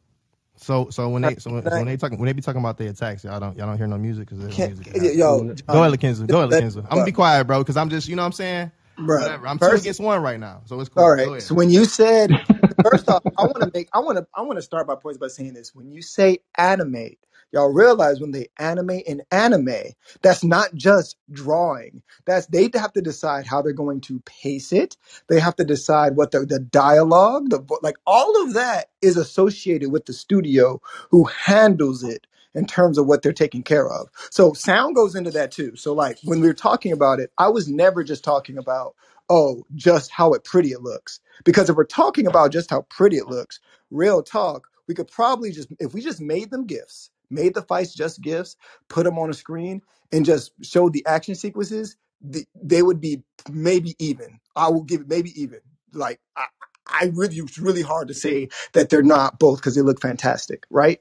[0.68, 2.78] So so when they so when, so when they talking when they be talking about
[2.78, 4.88] the attacks, y'all don't y'all don't hear no music because there's no music.
[4.94, 6.28] in yo, Go ahead, Lakenza.
[6.28, 6.78] Go ahead, let- Lakenza.
[6.84, 8.72] I'm gonna be quiet, bro, because I'm just you know what I'm saying.
[8.98, 9.48] Bro, Whatever.
[9.48, 11.04] I'm two first- against one right now, so it's cool.
[11.04, 11.32] All Go right.
[11.34, 11.42] ahead.
[11.44, 12.38] So when you said
[12.84, 15.18] first off, I want to make I want to I want to start by points
[15.18, 15.74] by saying this.
[15.74, 17.18] When you say animate,
[17.52, 19.92] y'all realize when they animate in anime,
[20.22, 22.02] that's not just drawing.
[22.26, 24.96] That's they have to decide how they're going to pace it.
[25.28, 29.92] They have to decide what the the dialogue, the like all of that is associated
[29.92, 30.80] with the studio
[31.10, 34.08] who handles it in terms of what they're taking care of.
[34.30, 35.76] So sound goes into that too.
[35.76, 38.94] So like when we were talking about it, I was never just talking about
[39.30, 41.20] oh, just how it pretty it looks.
[41.44, 43.60] Because if we're talking about just how pretty it looks,
[43.90, 47.94] real talk, we could probably just if we just made them gifs, made the fights
[47.94, 48.56] just gifs,
[48.88, 49.82] put them on a screen,
[50.12, 54.40] and just showed the action sequences, the, they would be maybe even.
[54.56, 55.60] I will give it maybe even.
[55.94, 56.46] Like I,
[56.86, 60.66] I really, it's really hard to say that they're not both because they look fantastic,
[60.70, 61.00] right?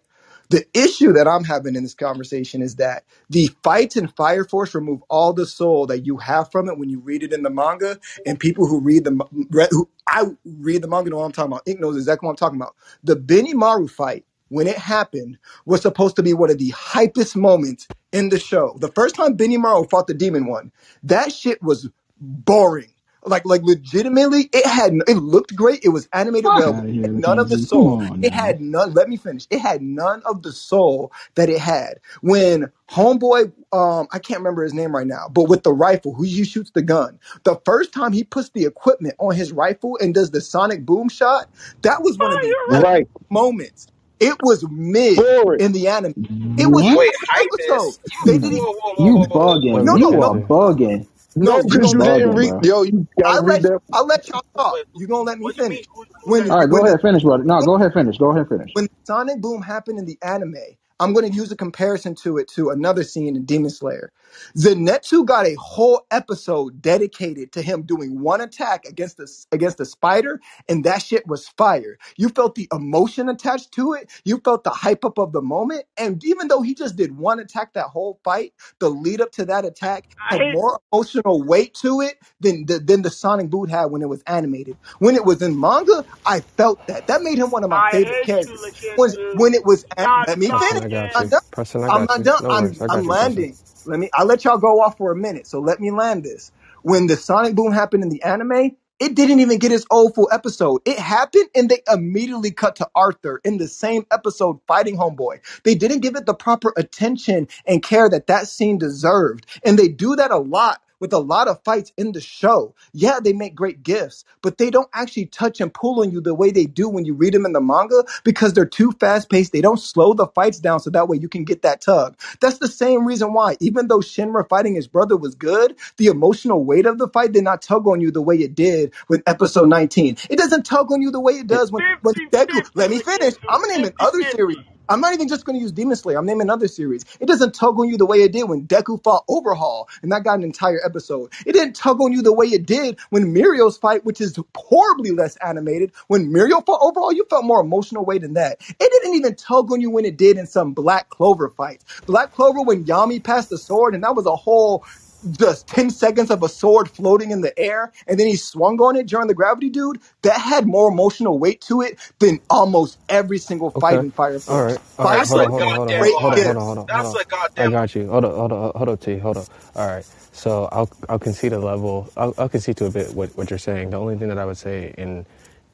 [0.49, 4.75] The issue that I'm having in this conversation is that the fights in Fire Force
[4.75, 7.51] remove all the soul that you have from it when you read it in the
[7.51, 11.53] manga, and people who read the who I read the manga know what I'm talking
[11.53, 11.63] about.
[11.67, 12.75] Ink knows exactly what I'm talking about.
[13.03, 17.89] The Benimaru fight when it happened, was supposed to be one of the hypest moments
[18.11, 18.77] in the show.
[18.81, 20.71] The first time Benimaru fought the demon one,
[21.03, 22.89] that shit was boring.
[23.25, 25.81] Like, like legitimately, it had it looked great.
[25.83, 27.99] It was animated Fuck well, out but of it here, had none of the soul.
[28.01, 28.93] on It had none.
[28.93, 29.47] Let me finish.
[29.51, 33.53] It had none of the soul that it had when Homeboy.
[33.73, 36.71] Um, I can't remember his name right now, but with the rifle, who he shoots
[36.71, 37.19] the gun.
[37.45, 41.09] The first time he puts the equipment on his rifle and does the sonic boom
[41.09, 41.47] shot,
[41.83, 43.07] that was one of the Fire Right.
[43.31, 43.87] moments.
[44.19, 45.59] It was mid Boring.
[45.59, 46.15] in the anime.
[46.57, 46.93] It was What?
[46.93, 47.95] Wait, half the episode.
[47.95, 47.99] hypeness?
[48.25, 48.63] They You, did it.
[48.63, 49.61] Whoa, whoa, whoa, you whoa, whoa, whoa.
[49.71, 49.85] Wait, bugging.
[49.85, 50.47] No, wait, no, You no, are Mackenzie.
[50.49, 51.07] bugging.
[51.41, 51.59] no.
[51.59, 52.53] No, You You because don't you let didn't bugging, read.
[52.53, 52.61] bro.
[52.61, 53.79] Yo, you gotta I read let that.
[53.93, 54.73] I let y'all talk.
[54.73, 55.79] Wait, You gonna let me what you mean?
[55.79, 55.87] finish?
[55.93, 57.43] Who, who When All had right, go when the ahead, finish, brother.
[57.45, 58.17] No, go ahead, finish.
[58.17, 58.71] Go ahead, finish.
[58.73, 60.55] when the Sonic Boom happened in the anime,
[60.99, 64.11] I'm going to use a comparison to it to another scene in Demon Slayer.
[64.57, 69.85] Zenitsu got a whole episode dedicated to him doing one attack against the against the
[69.85, 71.97] spider, and that shit was fire.
[72.17, 74.11] You felt the emotion attached to it.
[74.25, 77.39] You felt the hype up of the moment, and even though he just did one
[77.39, 80.47] attack that whole fight, the lead up to that attack I had hate.
[80.47, 84.23] more emotional weight to it than the, than the Sonic Boot had when it was
[84.27, 84.77] animated.
[84.99, 87.07] When it was in manga, I felt that.
[87.07, 88.59] That made him one of my I favorite hate characters you,
[88.97, 89.33] was Lakenzu.
[89.33, 91.29] when it was an- Stop let me finish I got I'm you.
[91.29, 92.25] not done Preston, I i'm got not you.
[92.25, 92.81] done No i'm worries.
[92.81, 93.47] I got i'm you, Preston.
[93.47, 93.57] landing
[93.87, 96.51] let me i'll let y'all go off for a minute so let me land this
[96.83, 100.29] when the sonic boom happened in the anime it didn't even get its old full
[100.31, 100.81] episode.
[100.85, 105.39] It happened and they immediately cut to Arthur in the same episode fighting Homeboy.
[105.65, 109.45] They didn't give it the proper attention and care that that scene deserved.
[109.65, 112.75] And they do that a lot with a lot of fights in the show.
[112.93, 116.35] Yeah, they make great gifts, but they don't actually touch and pull on you the
[116.35, 119.51] way they do when you read them in the manga because they're too fast paced.
[119.51, 122.17] They don't slow the fights down so that way you can get that tug.
[122.41, 126.63] That's the same reason why, even though Shinra fighting his brother was good, the emotional
[126.63, 129.69] weight of the fight did not tug on you the way it did with episode
[129.69, 130.17] 19.
[130.29, 133.35] It doesn't tug on you the way it does when, when Deku, let me finish.
[133.47, 134.57] I'm gonna name another series.
[134.89, 136.17] I'm not even just going to use Demon Slayer.
[136.17, 137.03] I'm naming another series.
[137.19, 140.23] It doesn't tug on you the way it did when Deku fought Overhaul, and that
[140.23, 141.33] got an entire episode.
[141.45, 145.11] It didn't tug on you the way it did when Mirio's fight, which is horribly
[145.11, 145.91] less animated.
[146.07, 148.61] When Muriel fought Overhaul, you felt more emotional weight than that.
[148.61, 151.85] It didn't even tug on you when it did in some Black Clover fights.
[152.05, 154.85] Black Clover when Yami passed the sword, and that was a whole
[155.31, 158.95] just 10 seconds of a sword floating in the air and then he swung on
[158.95, 163.39] it during the gravity dude that had more emotional weight to it than almost every
[163.39, 164.03] single fight Okay.
[164.03, 164.81] in fire All force right.
[164.99, 165.19] All fire.
[165.19, 165.49] That's Hold a on.
[165.49, 165.73] force Hold on.
[165.73, 165.95] Hold on.
[165.95, 166.43] goddamn great Hold on.
[166.43, 166.65] Hold on.
[166.65, 166.89] gifts Hold on.
[166.89, 167.19] Hold That's on.
[167.19, 167.25] a
[167.57, 168.09] I goddamn got you.
[168.09, 168.35] Hold on.
[168.35, 168.71] Hold on.
[168.75, 168.97] Hold on.
[168.99, 169.17] T.
[169.19, 169.47] Hold on.
[169.75, 170.05] All right.
[170.33, 172.11] So I'll I'll concede a level.
[172.17, 173.91] I'll, I'll concede to a bit what, what you're saying.
[173.91, 175.25] The only thing that I would say in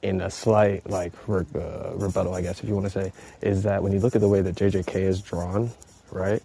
[0.03, 3.63] in a slight like re, uh, rebuttal, I guess, if you want to say, is
[3.63, 5.71] that when you look at the way that JJK is drawn,
[6.13, 6.41] right?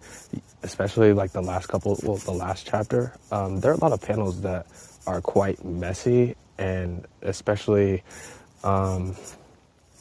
[0.63, 4.01] Especially like the last couple, well, the last chapter, um, there are a lot of
[4.01, 4.65] panels that
[5.07, 8.03] are quite messy, and especially
[8.63, 9.15] um,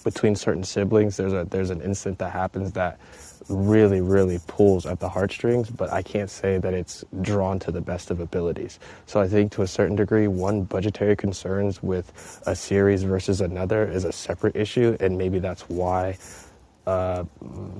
[0.04, 2.98] between certain siblings, there's a there's an instant that happens that
[3.48, 7.80] really really pulls at the heartstrings, but I can't say that it's drawn to the
[7.80, 8.78] best of abilities.
[9.06, 13.88] So I think to a certain degree, one budgetary concerns with a series versus another
[13.88, 16.18] is a separate issue, and maybe that's why,
[16.86, 17.24] uh,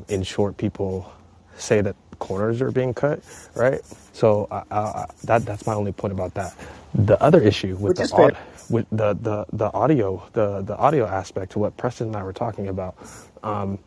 [0.08, 1.12] in short, people
[1.58, 3.22] say that corners are being cut,
[3.54, 3.82] right?
[4.14, 6.54] So I, I, I- that that's my only point about that.
[6.94, 8.38] The other issue with which the aud-
[8.70, 12.34] with the, the, the audio the, the audio aspect to what Preston and I were
[12.34, 12.96] talking about,
[13.44, 13.78] um,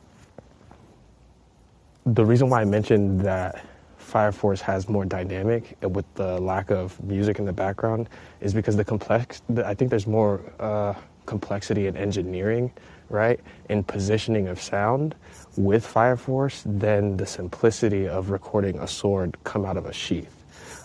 [2.06, 3.66] the reason why I mentioned that
[3.98, 8.10] Fire Force has more dynamic with the lack of music in the background
[8.42, 9.42] is because the complex.
[9.50, 10.94] The, I think there's more uh,
[11.26, 12.72] complexity in engineering,
[13.10, 13.40] right,
[13.70, 15.16] in positioning of sound
[15.58, 20.36] with Fire Force than the simplicity of recording a sword come out of a sheath.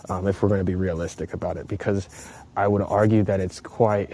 [0.09, 2.07] Um, if we're going to be realistic about it, because
[2.55, 4.13] I would argue that it's quite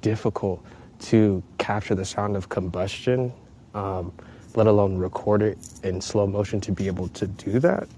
[0.00, 0.64] difficult
[1.00, 3.32] to capture the sound of combustion,
[3.74, 4.12] um,
[4.54, 7.88] let alone record it in slow motion to be able to do that.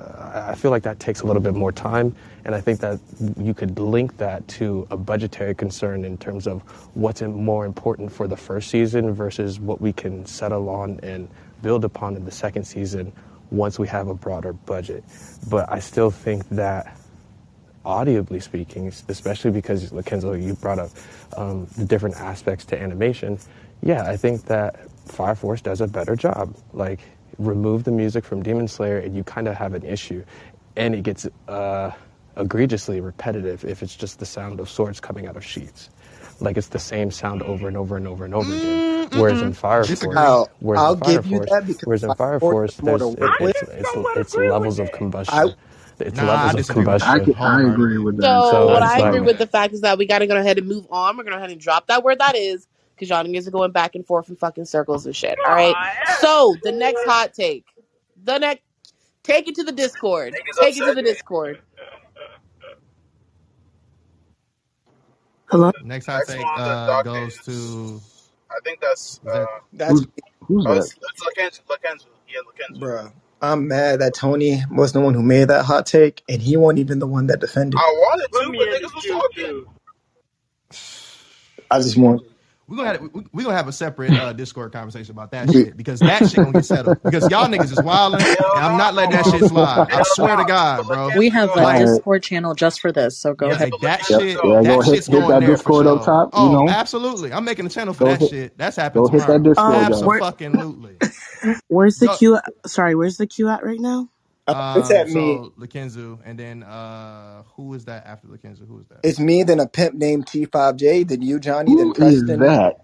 [0.00, 2.14] I feel like that takes a little bit more time,
[2.44, 3.00] and I think that
[3.36, 6.62] you could link that to a budgetary concern in terms of
[6.94, 11.28] what's more important for the first season versus what we can settle on and
[11.62, 13.12] build upon in the second season
[13.50, 15.02] once we have a broader budget.
[15.50, 16.96] But I still think that
[17.84, 20.90] audibly speaking, especially because Lakenzu, you brought up
[21.36, 23.38] um, the different aspects to animation.
[23.82, 26.54] Yeah, I think that Fire Force does a better job.
[26.72, 27.00] Like,
[27.38, 30.24] remove the music from Demon Slayer, and you kind of have an issue,
[30.76, 31.92] and it gets uh,
[32.36, 35.90] egregiously repetitive if it's just the sound of swords coming out of sheaths.
[36.40, 38.82] Like it's the same sound over and over and over and over again.
[38.82, 39.54] Mm, mm, whereas in mm.
[39.54, 42.40] Fire Force, I'll, whereas I'll in Fire give you Force, that because whereas in Fire
[42.40, 43.50] Fire Force Force, has more to there's it, work I with.
[43.50, 45.28] it's it's it's levels of that.
[45.28, 45.54] I combustion.
[46.00, 47.20] It's Nah, levels I of disagree with I combustion.
[47.20, 48.44] can, I agree with that.
[48.44, 50.28] So So what it's I agree like with the fact is that we got to
[50.28, 51.16] go ahead and move on.
[51.16, 52.68] We're going to go ahead and drop that word that is
[52.98, 55.38] because y'all niggas are going back and forth in fucking circles and shit.
[55.46, 55.74] All right.
[56.18, 57.64] So the next hot take,
[58.24, 58.62] the next,
[59.22, 60.34] take it to the Discord.
[60.60, 61.62] Take it to the Discord.
[65.46, 65.72] Hello.
[65.82, 68.00] Next hot Next take one the uh, docket goes is, to
[68.50, 70.06] I think that's, is that uh, That's Who's
[70.40, 70.78] who's oh, that?
[70.78, 72.06] it's, it's Lakenzu, Lakenzu.
[72.28, 72.80] Yeah, Lakenzu.
[72.80, 73.12] bruh.
[73.40, 76.80] I'm mad that Tony was the one who made that hot take, and he wasn't
[76.80, 77.78] even the one that defended.
[77.78, 79.44] I wanted put to, me but in the niggas was queue talking.
[79.44, 79.68] too.
[81.70, 82.22] I just want.
[82.68, 85.76] We're gonna have we we gonna have a separate uh, Discord conversation about that shit
[85.76, 89.12] because that shit gonna get settled because y'all niggas is wilding and I'm not letting
[89.16, 89.88] that shit slide.
[89.90, 90.44] I swear to.
[90.44, 91.10] God, bro.
[91.16, 91.64] We have a Like, ahead.
[91.64, 91.96] All right.
[91.96, 93.70] Discord channel just for this, so go yeah, ahead.
[93.72, 94.20] like but that Yep.
[94.20, 94.42] Lakenzu, shit.
[94.42, 94.52] go.
[94.52, 96.04] Yeah, That go hit shit's hit going that there for Discord up sure.
[96.06, 96.28] top.
[96.34, 97.32] You Oh, know, absolutely.
[97.32, 98.58] I'm making a channel for go that hit shit.
[98.58, 99.42] That's happening go hit that.
[99.42, 100.26] Discord, Um, y'all.
[100.26, 100.96] Absolutely.
[101.68, 102.16] where's the Go.
[102.16, 102.36] queue?
[102.36, 102.44] At?
[102.66, 104.08] Sorry, where's the queue at right now?
[104.48, 104.92] Uh, it's Um.
[104.92, 105.40] at me.
[105.40, 108.66] So Lakenzu, and then uh, who is that after Lakenzu?
[108.68, 109.04] Who is that?
[109.04, 112.76] It's me, then a pimp named T5J, then you, Johnny, then Who is Preston, that?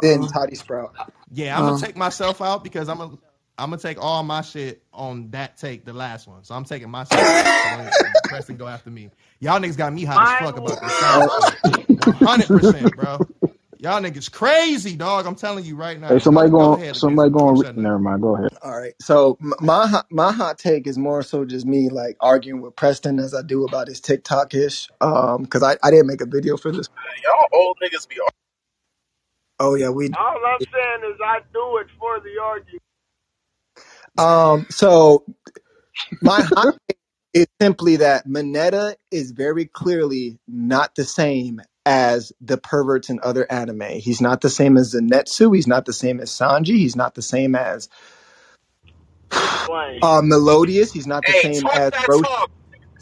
[0.00, 0.94] then Uh, Toddy Sprout.
[1.30, 3.18] Yeah, I'm gonna uh, take myself out because I'm gonna
[3.58, 6.44] I'm gonna take all my shit on that take, the last one.
[6.44, 7.58] So I'm taking myself out.
[7.58, 7.96] So don't
[8.28, 9.10] Preston go after me.
[9.40, 11.60] Y'all niggas got me hot as fuck about this Uh, sound shit.
[11.98, 13.24] One hundred percent, bro.
[13.78, 15.26] Y'all niggas crazy, dog.
[15.26, 16.14] I'm telling you right now.
[16.14, 17.48] hey, somebody Go go going ahead, somebody Lakenzu.
[17.48, 17.56] I'm going.
[17.56, 17.88] shutting up.
[17.88, 18.22] Never mind.
[18.22, 18.50] Go ahead.
[18.62, 18.94] All right.
[19.00, 22.76] So m- my hot- my hot take is more so just me like arguing with
[22.76, 24.88] Preston as I do about his TikTok ish.
[25.00, 26.88] Um, because I, I didn't make a video for this.
[27.24, 28.16] Y'all old niggas be
[29.60, 30.16] Oh yeah, we.
[30.18, 32.82] All I'm saying is I do it for the argument.
[34.18, 34.66] Um.
[34.70, 35.24] So
[36.22, 36.98] my hot take
[37.34, 43.50] is simply that Mineta is very clearly not the same as the perverts in other
[43.52, 43.82] anime.
[44.00, 45.56] He's not the same as Zenitsu.
[45.56, 46.76] He's not the same as Sanji.
[46.78, 47.90] He's not the same as
[50.02, 50.92] uh, Meliodas.
[50.92, 52.22] He's not the Hey, same talk as that Roshi.
[52.22, 52.50] talk.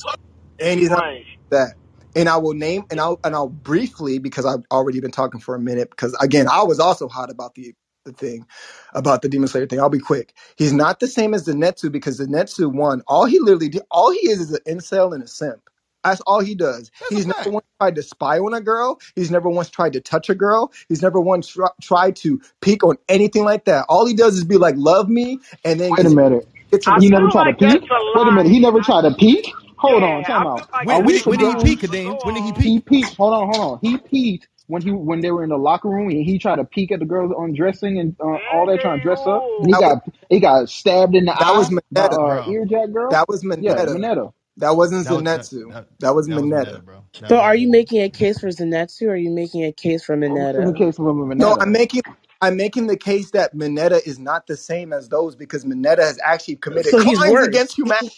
[0.02, 0.18] Talk.
[0.60, 1.04] And he's not
[1.50, 1.74] that.
[2.16, 5.54] And I will name and I'll and I'll briefly because I've already been talking for
[5.54, 7.74] a minute because again I was also hot about the
[8.06, 8.46] the thing
[8.94, 9.80] about the Demon Slayer thing.
[9.80, 10.34] I'll be quick.
[10.56, 14.30] He's not the same as Zenitsu because Zenitsu one, all he literally did, all he
[14.30, 15.62] is is an incel and a simp.
[16.10, 16.90] That's all he does.
[17.00, 17.50] That's a He's never fact.
[17.50, 19.00] once tried to spy on a girl.
[19.16, 20.72] He's never once tried to touch a girl.
[20.88, 23.86] He's never once tr- tried to peek on anything like that.
[23.88, 26.48] All he does is be like, "Love me," and then Wait a gets minute.
[26.72, 26.98] gets I.
[26.98, 27.90] He never feel tried to like that's peek.
[27.90, 28.50] a Wait a minute.
[28.50, 28.52] lie.
[28.52, 29.58] He never tried to peek.
[29.78, 30.24] Hold on.
[30.24, 30.68] yeah, I Time feel out.
[30.72, 31.76] like When Are that's we when a did, when did he supposed?
[31.76, 32.18] peak, But go Kadeem?
[32.22, 32.62] When did he on.
[32.62, 33.16] He peeked.
[33.18, 33.48] Hold on.
[33.48, 33.80] Hold on.
[33.82, 36.64] He peeked when he when they were in the locker room and he tried to
[36.64, 39.46] peek at the girls undressing and uh, all that trying to dress up.
[39.60, 39.98] And he That was got
[40.30, 42.18] he got stabbed in the that was eye by Mineta.
[42.18, 43.10] uh Bro, earjack girl.
[43.10, 43.88] That was Yeah, Mineta.
[43.88, 44.32] Minetta.
[44.58, 45.64] That wasn't that was that Zenitsu.
[45.68, 46.80] that, That was that was Mineta.
[46.80, 47.04] Mineta, bro.
[47.20, 47.70] That so was are you Mineta.
[47.70, 50.72] making a case for Zenitsu or are you making a case for I'm making the
[50.72, 50.74] Mineta?
[50.74, 51.72] case for No, I'm Mineta.
[51.72, 52.02] making
[52.42, 56.18] I'm making the case that Mineta is not the same as those because Mineta has
[56.24, 57.48] actually committed So he's crimes worse.
[57.48, 58.14] against humanity.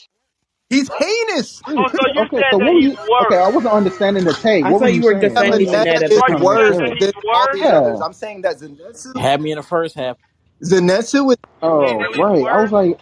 [0.71, 1.63] He's heinous.
[1.77, 2.99] Oh, so you okay, said so that what were he's you?
[3.23, 3.39] Okay, worse.
[3.39, 4.67] I wasn't understanding the take.
[4.67, 5.35] I What were thought you you were saying?
[5.35, 5.67] That I'm defending.
[5.67, 7.61] Mineta Mineta is So trying you to get said worse than he's all worse.
[7.61, 8.01] the others.
[8.01, 8.03] Yeah.
[8.03, 10.19] I'm saying that Zenitsu Had me in the first half.
[10.65, 12.47] Zenitsu is You saying Oh, that he's right.
[12.51, 12.73] I was worse?
[12.73, 13.01] like,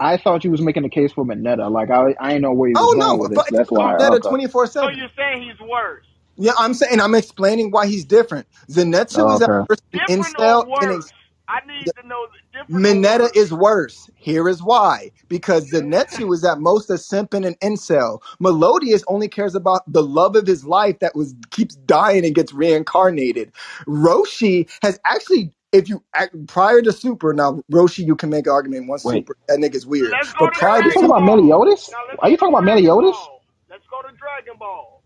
[0.00, 1.70] I thought you was making a case for Mineta.
[1.70, 3.46] Like I, I didn't know where you oh, was oh going no, with but this.
[3.50, 3.94] That's So, why.
[3.98, 4.28] Mineta Okay.
[4.28, 4.96] 24 so 7.
[4.96, 6.06] you're saying he's worse?
[6.36, 8.48] Yeah, I'm saying I'm explaining why he's different.
[8.70, 9.68] Zenitsu is at Okay.
[9.68, 11.12] first an Different incel or worse?
[11.48, 14.10] I need to know the different or Mineta is worse.
[14.16, 15.12] Here is why.
[15.28, 18.20] Because Zenitsu is at most a simp and an incel.
[18.40, 22.52] Meliodas only cares about the love of his life that was keeps dying and gets
[22.54, 23.52] reincarnated.
[23.86, 28.52] Roshi has actually, if you act prior to Super, now Roshi, you can make an
[28.52, 29.20] argument once Wait.
[29.20, 30.10] Super, that nigga's weird.
[30.12, 31.36] Let's go But to prior You to talking Dragon Super, about Ball.
[31.36, 31.90] Meliodas?
[31.92, 33.16] Now let's Are go you to talking about Dragon Meliodas?
[33.16, 33.42] Ball.
[33.70, 35.02] Let's go to Dragon Ball.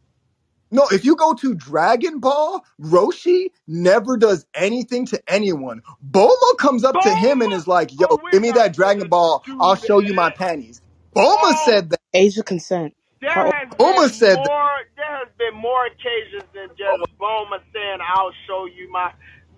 [0.70, 5.82] no, if you go to Dragon Ball, Roshi never does anything to anyone.
[6.09, 7.56] Bulma comes up to him and Bulma.
[7.56, 9.44] is like, yo, Oh, we're give me not that Dragon gonna Ball.
[9.47, 10.36] do I'll show you my that.
[10.36, 10.80] panties.
[11.16, 12.01] Bulma Oh, said that.
[12.14, 12.94] Age of consent.
[13.20, 14.48] there How has Bulma been said that.
[14.48, 14.70] more.
[14.97, 19.12] There has been more occasions than just Bulma saying, "I'll show you my."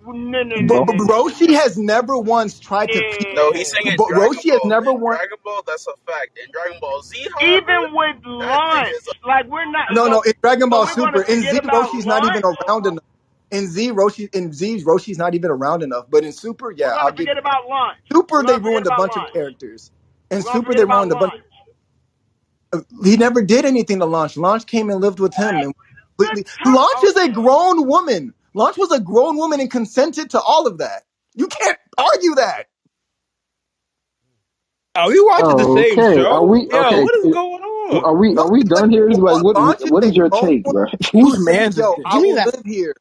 [0.07, 1.07] No, no, no, But, no, but Bro.
[1.07, 1.23] no, no.
[1.29, 3.35] Roshi has never once tried to peek.
[3.35, 5.17] No, he's saying in But Dragon Roshi has never In once.
[5.19, 6.37] Dragon Ball, that's a fact.
[6.43, 9.87] In Dragon Ball Z, however, Even with that nigga Launch, a like we're not.
[9.91, 10.21] No, no.
[10.21, 13.03] In Dragon Ball we're Super, in forget Z, about Roshi's not even around enough.
[13.51, 16.05] In Z, Roshi, in Z, Roshi's not even around enough.
[16.09, 17.39] But in Super, yeah, I'll gonna give forget that.
[17.39, 17.97] about Launch.
[18.11, 19.91] Super, they ruined a about bunch of characters.
[20.31, 21.33] In We're Super, they about ruined a bunch.
[21.33, 21.43] Launch.
[23.03, 24.37] He never did anything to Launch.
[24.37, 25.73] Launch came and lived with him, and
[26.17, 26.45] completely.
[26.65, 28.33] Launch is a grown woman.
[28.55, 31.03] Launch was a grown woman and consented to all of that.
[31.35, 32.67] You can't argue that.
[34.95, 36.25] Are we watching the Oh, same okay.
[36.29, 36.45] Are show?
[36.45, 37.03] we Yo, okay?
[37.03, 38.05] what is going on?
[38.05, 39.09] Are we No, are we he's done here?
[39.11, 40.87] Like, what Launch is what a your grown take, woman bro?
[41.23, 42.23] who Whose said, man's is "Yo, I Give this?
[42.23, 42.51] me will that.
[42.53, 42.95] live here."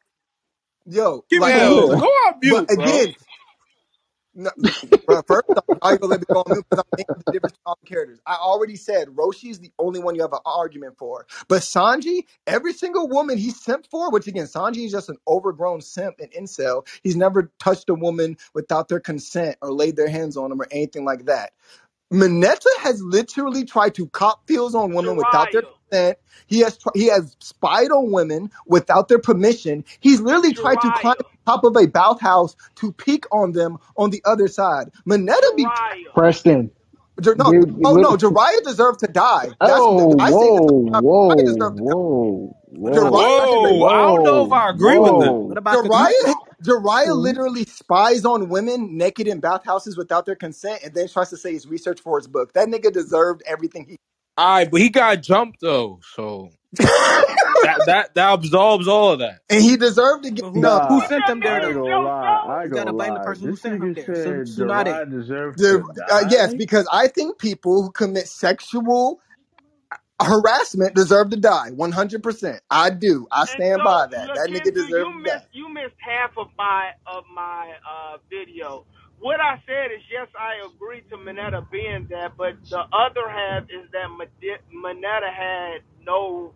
[0.86, 1.74] Yo, Give me like that.
[1.74, 2.06] he's Go Yeah.
[2.06, 3.05] on But mute, bro.
[3.09, 3.14] again,
[4.35, 4.51] No,
[5.06, 5.98] but first off, on
[6.70, 8.20] because I'm the difference between all the characters.
[8.27, 11.27] I already said Roshi is the only one you have an argument for.
[11.48, 15.82] But Sanji, every single woman he simped for, which again, Sanji is just an overgrown
[15.82, 16.86] simp and incel.
[17.02, 20.69] He's never touched a woman without their consent or laid their hands on them or
[20.70, 21.52] anything like that.
[22.12, 25.84] Mineta has literally tried to cop feels on women without their Jiraiya.
[25.94, 26.18] Consent.
[26.46, 29.84] He has tr- he has spied on women without their permission.
[30.00, 31.24] He's literally tried to climb Jiraiya.
[31.46, 34.90] top of a bathhouse to peek on them on the other side.
[35.08, 36.14] Mineta be Jiraiya.
[36.14, 36.70] Preston.
[37.20, 39.52] Jir- no, Give, oh no, look, Jiraiya deserved to die.
[39.64, 41.02] That's oh, I say this whoa, every time.
[41.30, 41.86] Jiraiya whoa, deserved to die.
[41.86, 45.36] whoa, whoa, Jiraiya literally, Whoa, I don't know if whoa, I agree with that.
[45.36, 45.48] whoa.
[45.48, 46.36] What about Jiraiya, Kakashi?
[46.62, 51.36] Jiraiya literally spies on women naked in bathhouses without their consent, and then tries to
[51.38, 52.52] say it's research for his book.
[52.54, 53.98] That nigga deserved everything he.
[54.36, 56.51] All right, but he got jumped though, so
[57.62, 59.40] that that that absolves all of that.
[59.51, 60.89] and he deserved to get But who jumped.
[60.89, 61.82] who sent That him there I man ain't though?
[61.82, 62.43] gonna lie.
[62.44, 62.44] out.
[62.47, 63.20] I You gotta gonna blame the lie.
[63.20, 64.15] person who This sent him nigga there.
[64.15, 65.01] Sun- said Tsunade.
[65.01, 66.55] Jiraiya deserved to The, uh, yes, die.
[66.55, 69.20] because I think people who commit sexual
[70.23, 71.70] harassment deserve to die.
[71.73, 72.62] One hundred percent.
[72.70, 73.28] I do.
[73.32, 74.35] I And stand so, by that.
[74.35, 75.35] That nigga Lakenzu, you deserved to die.
[75.35, 78.86] missed you missed half of my of my uh, video.
[79.24, 83.64] What I said is yes, I agree to Mineta being that, but the other half
[83.72, 84.12] is that
[84.70, 86.52] Mineta had no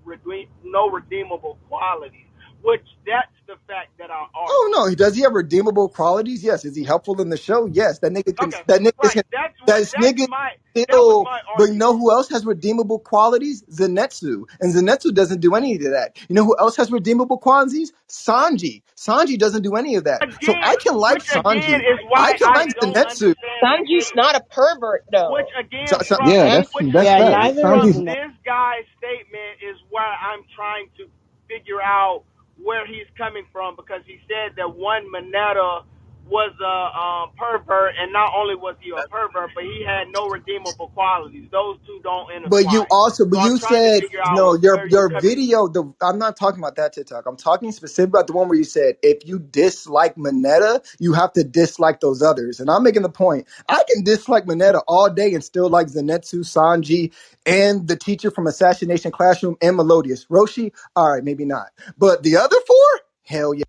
[0.64, 2.27] no redeemable qualities,
[2.62, 6.44] which that's the fact that I Oh no, does he have redeemable qualities?
[6.44, 6.64] Yes.
[6.64, 7.66] Is he helpful in the show?
[7.66, 8.00] Yes.
[8.00, 8.50] That nigga can.
[8.50, 9.12] Okay, That nigga right.
[9.12, 9.24] can.
[9.32, 10.50] That's what That that's nigga my
[10.88, 11.24] that was still.
[11.24, 13.64] my But you know who else has redeemable qualities?
[13.72, 16.16] Zenitsu, and Zenitsu doesn't do any of that.
[16.28, 17.92] You know who else has redeemable qualities?
[18.08, 18.82] Sanji.
[18.96, 20.24] Sanji doesn't do any of that.
[20.42, 21.86] So I can like Sanji.
[22.14, 23.34] I can I like don't Zenitsu.
[23.62, 25.48] Sanji's not a pervert though.
[25.86, 27.30] So, again, so, from Yeah, And that's which that's Yeah, facts.
[27.30, 31.08] again neither from is Sanji's this guy's statement is where I'm trying to
[31.48, 32.24] figure out
[32.62, 35.82] where he's coming from because he said that one Mineta
[36.30, 40.28] was a um, pervert, and not only was he a pervert, but he had no
[40.28, 41.48] redeemable qualities.
[41.52, 42.90] Those two don't interfere But you intertwine.
[42.90, 44.56] also, So but I'm you trying to said figure out no.
[44.56, 45.20] Your where your coming.
[45.20, 45.68] video.
[45.68, 47.26] The I'm not talking about that TikTok.
[47.26, 51.32] I'm talking specific about the one where you said if you dislike Mineta, you have
[51.34, 52.60] to dislike those others.
[52.60, 53.46] And I'm making the point.
[53.68, 57.14] I can dislike Mineta all day and still like Zenitsu, Sanji,
[57.46, 60.26] and the teacher from Assassination Classroom and Meliodas.
[60.26, 61.68] Roshi, all right, maybe not.
[61.98, 63.64] But the other four, hell yeah.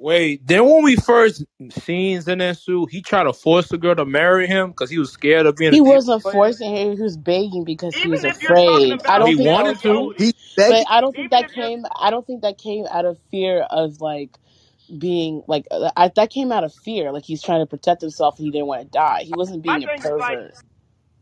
[0.00, 3.96] Wait, then when we first scenes in seen Zenitsu, he tried to force the girl
[3.96, 6.32] to marry him because he was scared of being a He demon wasn't slayer.
[6.32, 6.94] forcing her.
[6.94, 9.02] He was begging because he Even was if you're talking afraid.
[9.06, 10.14] I Or about he don't think that wanted was to.
[10.18, 10.88] He Meliodas, But.
[10.88, 11.84] I don't think even that if you're came.
[11.96, 14.38] I don't think that came out of fear of like
[14.98, 15.66] being like.
[15.70, 17.12] uh, I, that came out of fear.
[17.12, 18.38] Like he's trying to protect himself.
[18.38, 19.22] and He didn't want to die.
[19.24, 20.54] He wasn't my being a thing is like pervert.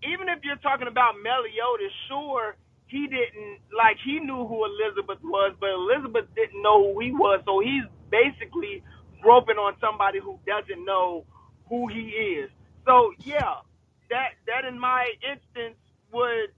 [0.04, 2.56] even if you're talking about Meliodas, sure,
[2.88, 7.42] he didn't like he knew who Elizabeth was, but Elizabeth didn't know who he was,
[7.46, 8.82] so he's basically
[9.22, 11.26] groping on somebody who doesn't know
[11.68, 12.10] who he
[12.42, 12.50] is.
[12.86, 13.62] So yeah,
[14.10, 15.78] that that in my instance
[16.12, 16.52] would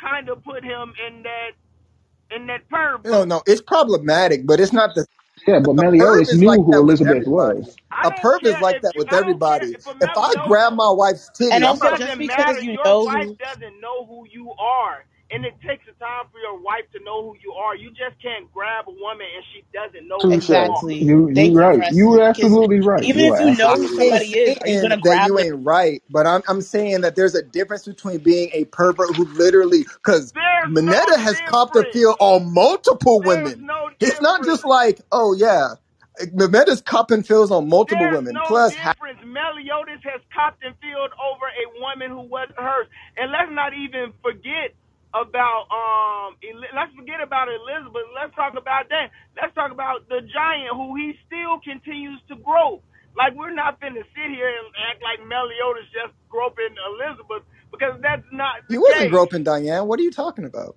[0.00, 1.52] kind of put him in that
[2.36, 5.06] in that perv No, no, it's problematic, but it's not the.
[5.48, 7.78] yeah, but A perv Meliodas is knew like who Elizabeth was.
[8.04, 9.76] A don't perv is like that with I care everybody.
[9.84, 12.22] for If I grab my wife's titty, And I'm It also, not just doesn't because
[12.26, 12.60] matter.
[12.60, 15.06] you Your know wife who, doesn't know who you are.
[15.30, 17.76] And it takes a time for your wife to know who you are.
[17.76, 20.50] You just can't grab a woman and she doesn't know who Touche.
[20.50, 20.86] you are.
[20.98, 21.84] You you Thank you, right.
[21.88, 22.10] You Preston.
[22.10, 23.06] were Because absolutely right.
[23.06, 24.22] even You if are you know who absolutely right.
[24.26, 25.40] somebody is, are you saying gonna that grab you them?
[25.40, 29.26] ain't right, but I'm I'm saying that there's a difference between being a pervert who
[29.26, 31.92] literally because There's no Mineta has copped a difference.
[31.92, 33.62] feel on multiple There's women.
[33.62, 35.68] no It's not just like, oh yeah.
[36.34, 38.40] Mineta's copping feels on multiple There's women.
[38.40, 39.20] no Plus ha- difference.
[39.24, 42.88] Meliodas has copped and filled over a woman who wasn't hers.
[43.16, 44.76] And let's not even forget
[45.16, 46.36] about um
[46.76, 48.08] let's forget about Elizabeth.
[48.16, 49.10] Let's talk about that.
[49.40, 52.82] Let's talk about the giant who he still continues to grow.
[53.16, 58.26] Like we're not finna sit here and act like Meliodas just groping Elizabeth because that's
[58.32, 59.10] not he wasn't case.
[59.10, 59.88] groping Diane.
[59.88, 60.76] What are you talking about?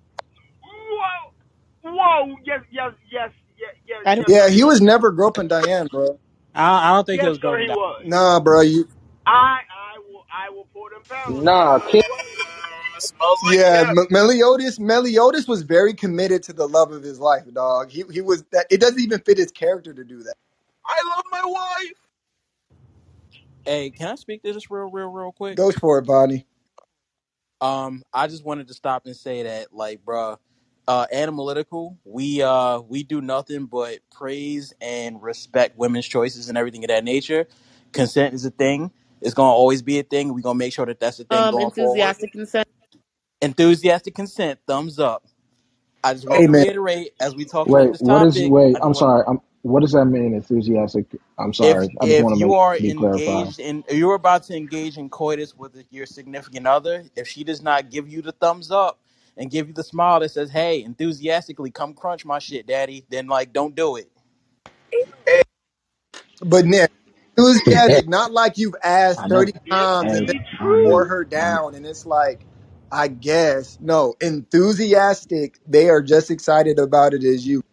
[0.63, 1.21] Whoa,
[1.85, 4.29] whoa, yes, yes, yes, yes, yes, yes.
[4.29, 4.79] Yeah, sir, he he was.
[4.79, 6.19] was never groping Diane, bro.
[6.55, 7.77] I, I don't think it Yes, was sir, groping he down.
[7.77, 8.05] was.
[8.05, 8.61] Nah, bro.
[8.61, 8.87] You
[9.27, 11.47] I, I will, I will pull them pounds.
[11.53, 12.38] Yes, Nah, sir, King he was.
[13.01, 13.95] Smells like yeah, him.
[13.97, 14.79] M- Meliodas.
[14.79, 17.91] Meliodas was very committed to the love of his life, dog.
[17.91, 18.67] He he was that.
[18.71, 20.35] It doesn't even fit his character to do that.
[20.85, 21.93] I love my wife.
[23.65, 25.57] Hey, can I speak to this real, real, real quick?
[25.57, 26.45] Go for it, Bonnie.
[27.61, 30.37] Um, I just wanted to stop and say that, like, bruh,
[30.87, 36.83] uh, analytical, we uh we do nothing but praise and respect women's choices and everything
[36.85, 37.47] of that nature.
[37.91, 38.91] Consent is a thing.
[39.21, 40.33] It's gonna always be a thing.
[40.33, 41.97] We're gonna make sure that that's a thing Um, going forward.
[41.97, 42.68] enthusiastic consent.
[43.41, 45.25] Enthusiastic consent, thumbs up.
[46.03, 47.91] I just want Hey to man, reiterate as we talking about wait.
[47.91, 48.45] this What is topic.
[48.45, 48.75] wait?
[48.75, 49.23] I just I'm want to sorry.
[49.27, 51.07] I'm What does that mean, enthusiastic?
[51.39, 51.89] I'm If sorry.
[52.01, 53.47] I just if want to you make are be clarified.
[53.47, 57.43] engaged in, if you're about to engage in coitus with your significant other, if she
[57.43, 58.99] does not give you the thumbs up
[59.37, 63.27] and give you the smile that says, "Hey, enthusiastically, come crunch my shit, daddy," then
[63.27, 64.11] like don't do it.
[66.41, 66.91] But Nick,
[67.37, 69.45] enthusiastic, not like you've asked I know.
[69.45, 72.45] 30 times and then Hey, you I, wore her I, down and it's like,
[72.91, 73.77] I guess.
[73.81, 77.63] No, enthusiastic, they are just excited about it as you.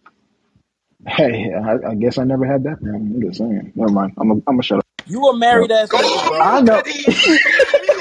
[1.06, 3.14] hey, I, I guess I never had that problem.
[3.16, 3.72] I'm just saying.
[3.76, 4.14] Never mind.
[4.18, 4.86] I'm a, I'm a shut up.
[5.06, 5.66] You a Yep.
[5.66, 6.42] married ass Go nigga, bro.
[6.42, 6.82] I on, know.
[6.84, 7.16] Kadeem.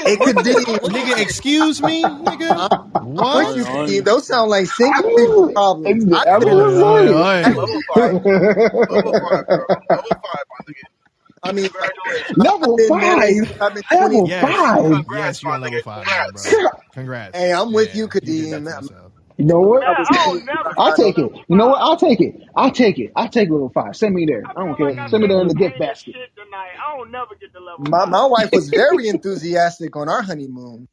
[0.04, 0.42] Hey, What the
[0.88, 2.70] Nigga, excuse me, nigga.
[3.18, 3.54] I'm What?
[3.54, 4.04] you, on, Kadeem.
[4.04, 6.06] Those sound like single people problems.
[6.12, 7.44] I I didn't Oi, was oi, like, oi.
[7.54, 8.16] level five,
[8.88, 9.66] level five, bro,
[9.96, 10.86] level five, my nigga.
[11.46, 14.22] I mean, Congratulations, level I've five, I've been 20.
[14.22, 14.40] level Yes.
[14.40, 14.80] five.
[14.88, 16.44] congrats, Yes, you're on level five now, bro.
[16.44, 16.82] Congrats.
[16.92, 17.40] Congrats.
[17.40, 18.66] Hey, I'm with Yeah, you, you did Kadeem.
[18.66, 19.12] to I'm yourself.
[19.38, 19.82] You know what?
[19.82, 21.32] Yeah, I don't never I'll take it.
[21.48, 21.80] You know what?
[21.82, 22.36] I'll take it.
[22.56, 23.12] I'll take it.
[23.16, 23.96] I'll take level five.
[23.96, 24.44] Send me there.
[24.46, 25.08] I I don't feel like care.
[25.08, 26.16] Send me there in the gift basket.
[26.36, 26.74] tonight.
[26.80, 30.88] I don't never get the level My, my wife was very enthusiastic on our honeymoon.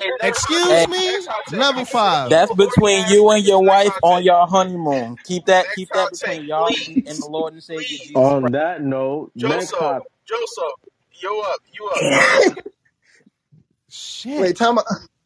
[0.00, 0.98] Hey, next hot Hey, Excuse me?
[1.06, 1.28] next.
[1.48, 2.28] Level I can see five.
[2.28, 5.18] that's between you and your wife on your honeymoon.
[5.24, 7.26] Keep that, keep that between y'all two and the.
[7.26, 8.36] Lord and Savior Jesus Please.
[8.38, 8.44] Christ.
[8.44, 10.04] On that note, next Joseph, hot.
[10.28, 10.80] Joseph,
[11.22, 12.06] you up, you up.
[13.90, 14.34] Shit.
[14.36, 14.78] Wait, time.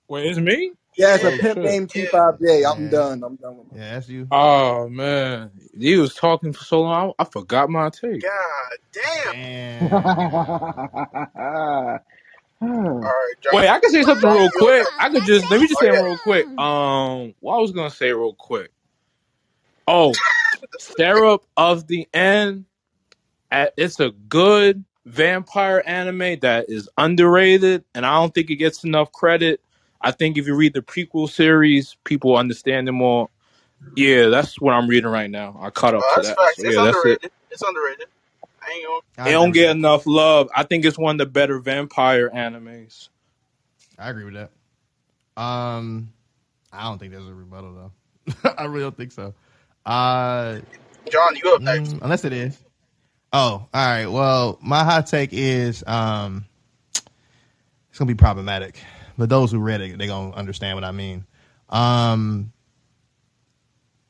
[0.09, 0.73] Wait, it's me?
[0.97, 1.65] Yeah, it's a Oh pimp shit.
[1.65, 2.05] named Yeah.
[2.11, 2.65] T5J.
[2.71, 2.89] I'm Yeah.
[2.89, 3.23] done.
[3.25, 3.75] I'm done with my.
[3.75, 4.31] Yeah, that's you.
[4.31, 8.27] Oh man, you was talking for so long, I forgot my take.
[8.29, 9.35] God damn.
[9.81, 10.05] Damn.
[13.03, 14.91] All right, Wait, I can say something real quick.
[14.99, 16.01] I could just let me just Oh say it yeah.
[16.01, 16.49] real quick.
[16.59, 18.73] Um, what I was gonna say real quick.
[19.87, 20.23] Oh,
[20.79, 22.67] Seraph of the End.
[23.53, 28.85] uh, It's a good vampire anime that is underrated, and I don't think it gets
[28.85, 29.61] enough credit.
[30.01, 33.31] I think if you read the prequel series, people understand it more.
[33.97, 35.59] Yeah, that's what I'm reading right now.
[35.61, 36.39] I caught up Oh, to that's that.
[36.39, 36.59] facts.
[36.59, 37.21] So It's yeah, that's it.
[37.21, 37.33] underrated.
[37.51, 38.09] It's underrated.
[38.73, 39.29] I ain't gonna.
[39.29, 39.77] I It don't with get that.
[39.77, 40.49] enough love.
[40.55, 43.09] I think it's one of the better vampire animes.
[43.99, 44.51] I agree with that.
[45.41, 46.13] Um,
[46.73, 47.93] I don't think there's a rebuttal
[48.45, 48.55] though.
[48.59, 49.35] I really don't think so.
[49.85, 50.61] Uh,
[51.11, 51.95] John, you up next.
[51.95, 52.59] mm, unless it is.
[53.33, 54.07] Oh, all right.
[54.07, 56.45] Well, my hot take is um,
[57.91, 58.79] it's gonna be problematic,
[59.19, 61.25] but those who read it, they gonna understand what I mean.
[61.71, 62.53] Um,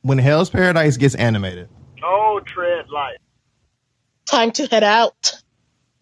[0.03, 1.69] when Hell's Paradise gets animated,
[2.05, 3.19] Oh, tread light.
[4.33, 5.33] Time to head out.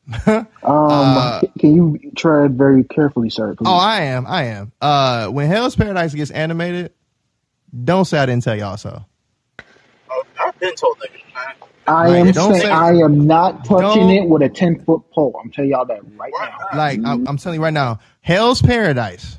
[0.27, 3.75] Um, uh, can you tread very carefully, sir, oh.
[3.77, 4.73] I am, I am.
[4.81, 6.93] Uh, when Hell's Paradise gets animated,
[7.85, 9.05] don't say I didn't tell y'all so.
[10.11, 11.55] Oh, I've been told niggas, man.
[11.87, 15.03] I Like, am don't saying say- I am not touching it with a ten foot
[15.13, 15.35] pole.
[15.43, 16.79] I'm telling y'all that right now.
[16.79, 19.39] Like I'm, I'm telling you right now, Hell's Paradise,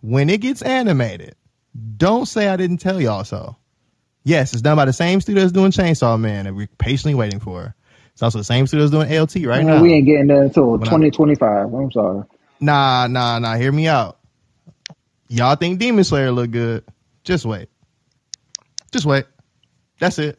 [0.00, 1.36] when it gets animated,
[1.96, 3.56] don't say I didn't tell y'all so.
[4.24, 7.40] Yes, it's done by the same studio that's doing Chainsaw Man, and we're patiently waiting
[7.40, 7.74] for.
[8.12, 9.82] It's also the same studio that's doing LT right Man, now.
[9.82, 11.74] we ain't getting there until When 2025.
[11.74, 12.24] I'm sorry.
[12.60, 13.56] Nah, nah, nah.
[13.56, 14.18] Hear me out.
[15.28, 16.84] Y'all think Demon Slayer look good?
[17.24, 17.68] Just wait.
[18.92, 19.26] Just wait.
[20.00, 20.38] That's it.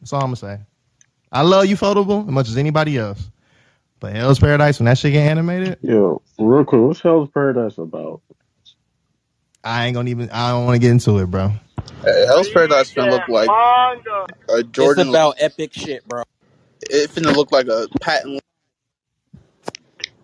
[0.00, 0.58] That's all I'm gonna say.
[1.32, 3.30] I love you, Ufotable, as much as anybody else.
[4.00, 8.22] But Hell's Paradise, when that shit get animated, Yo, real quick, what's Hell's Paradise about?
[9.64, 10.30] I ain't gonna even.
[10.30, 11.52] I don't want to get into it, bro.
[12.04, 14.26] Hey, Hell's Paradise finna look like Manga.
[14.48, 15.08] a It's Jordan.
[15.08, 16.22] about epic shit, bro.
[16.82, 18.40] It finna look like a patent.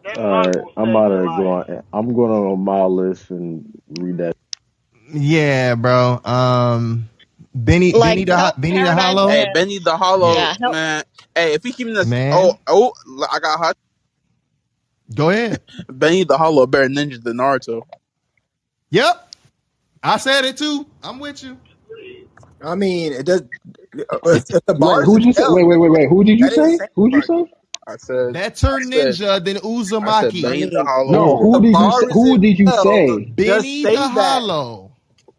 [0.04, 1.66] That All right, manga will I'm save out your of life.
[1.66, 1.82] going.
[1.92, 4.36] I'm going on my list and read that.
[5.12, 6.20] Yeah, bro.
[6.24, 7.08] Um,
[7.54, 9.28] Benny, Like, Benny the Hell's Benny the Paradise Hollow.
[9.28, 9.52] Hey, Yeah.
[9.52, 11.04] Benny the Hollow, Yeah, Hell- man.
[11.34, 12.32] Hey, if he keeping this, Man.
[12.32, 12.92] oh, oh,
[13.30, 13.76] I got hot.
[15.14, 15.60] Go ahead.
[15.88, 17.82] Benny the Hollow better ninja than Naruto.
[18.90, 19.34] Yep,
[20.06, 20.86] I said it too.
[21.02, 21.58] I'm with you.
[22.62, 23.42] I mean, it does.
[24.10, 25.44] Uh, if, if the Wait, bars who'd in you say?
[25.48, 26.08] Wait, wait, wait, wait.
[26.10, 26.80] Who did you that say?
[26.96, 27.46] Who did you say?
[27.88, 29.56] I said, That's her I said, ninja than
[30.02, 30.40] I said Uzumaki.
[30.40, 31.34] Benny the mean, Hollow.
[31.34, 32.06] No, who the did you bar say?
[32.10, 33.34] is Who in did you hell, say?
[33.38, 34.42] just Benny say the that.
[34.42, 34.92] Hollow.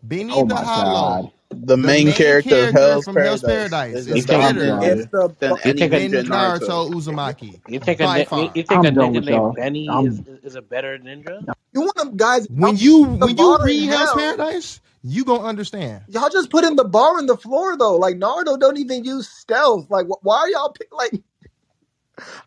[0.03, 1.23] Benny Oh the my Hollow.
[1.23, 1.31] god.
[1.51, 4.25] The The main, main character of character Hell's from Hell's Paradise, Paradise is a is
[4.25, 4.81] better I'm done.
[4.81, 6.91] If the than bar, You any think a than ninja Naruto Naruto.
[6.91, 8.55] Uzumaki you think a by ni- you, far.
[8.55, 9.55] you think a I'm done ninja with named y'all.
[9.55, 11.45] Benny is, I'm is is a better ninja?
[11.77, 16.03] You want them guys When you when you read Hell's hell, Paradise, you gonna understand.
[16.07, 17.97] y'all just put in the bar in the floor though.
[17.97, 19.89] Like Naruto don't even use stealth.
[19.89, 21.13] Like, wh- why are y'all pick, like?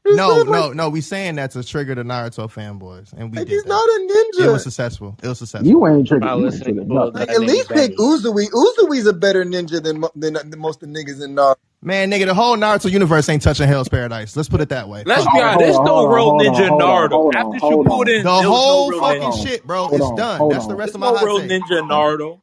[0.04, 0.88] It's No, like, no, no.
[0.90, 3.68] We saying that to trigger the Naruto fanboys, and we like did he's that.
[3.68, 4.46] not a ninja.
[4.46, 5.16] It was successful.
[5.22, 5.68] It was successful.
[5.68, 6.22] you ain't triggered.
[6.22, 7.04] By You ain't triggered to a.
[7.14, 7.96] Like, at least pick Benny.
[7.96, 8.46] Uzui.
[8.50, 11.56] Uzui's a better ninja than mo- than, than most of the niggas in Naruto.
[11.82, 14.36] Man, nigga, the whole Naruto universe ain't touching Hell's Paradise.
[14.36, 15.04] Let's put it that way.
[15.06, 17.26] Let's be honest, hold there's no real ninja on, in Naruto.
[17.28, 19.32] on, After hold on, Shippuden, The there was no whole fucking ninja.
[19.32, 19.88] shit, bro.
[19.88, 20.38] hold It's on, done.
[20.38, 21.48] hold That's the rest There's of my no real take.
[21.48, 22.42] ninja in Naruto.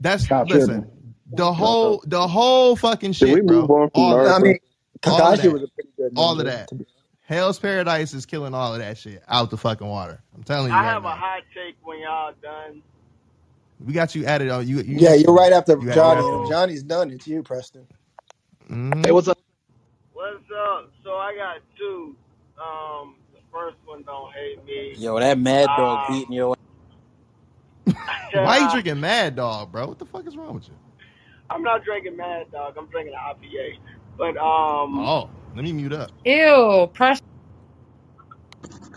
[0.00, 0.86] That's Stop listen.
[0.86, 0.90] tripping.
[1.32, 3.70] The whole, the whole fucking Did we shit, move bro.
[3.70, 4.58] on from All of I mean,
[5.06, 5.52] All of Kakashi that.
[5.52, 6.12] was a pretty good.
[6.16, 6.68] All of that.
[6.68, 6.86] to be-
[7.22, 10.22] Hell's Paradise is killing all of that shit out the fucking water.
[10.34, 11.16] I'm telling you I right have a now.
[11.16, 12.82] hot take when y'all done.
[13.84, 14.66] We got you added on.
[14.66, 16.20] You, you Yeah, you're right after You Johnny.
[16.20, 17.86] added And if So Johnny's done, it's you, Preston.
[18.70, 19.04] Mhm.
[19.04, 19.38] Hey, what's up?
[20.12, 20.90] what's up?
[21.04, 22.16] So I got two.
[22.58, 24.94] Um, the first one don't hate me.
[24.96, 26.56] Yo, that Mad Dog Um, beating your
[28.32, 29.88] Why you drinking Mad Dog, bro?
[29.88, 30.74] What the fuck is wrong with you?
[31.50, 32.74] I'm not drinking Mad Dog.
[32.78, 33.78] I'm drinking an IPA.
[34.18, 36.12] But um, Oh, let me mute up.
[36.24, 37.20] Ew, press.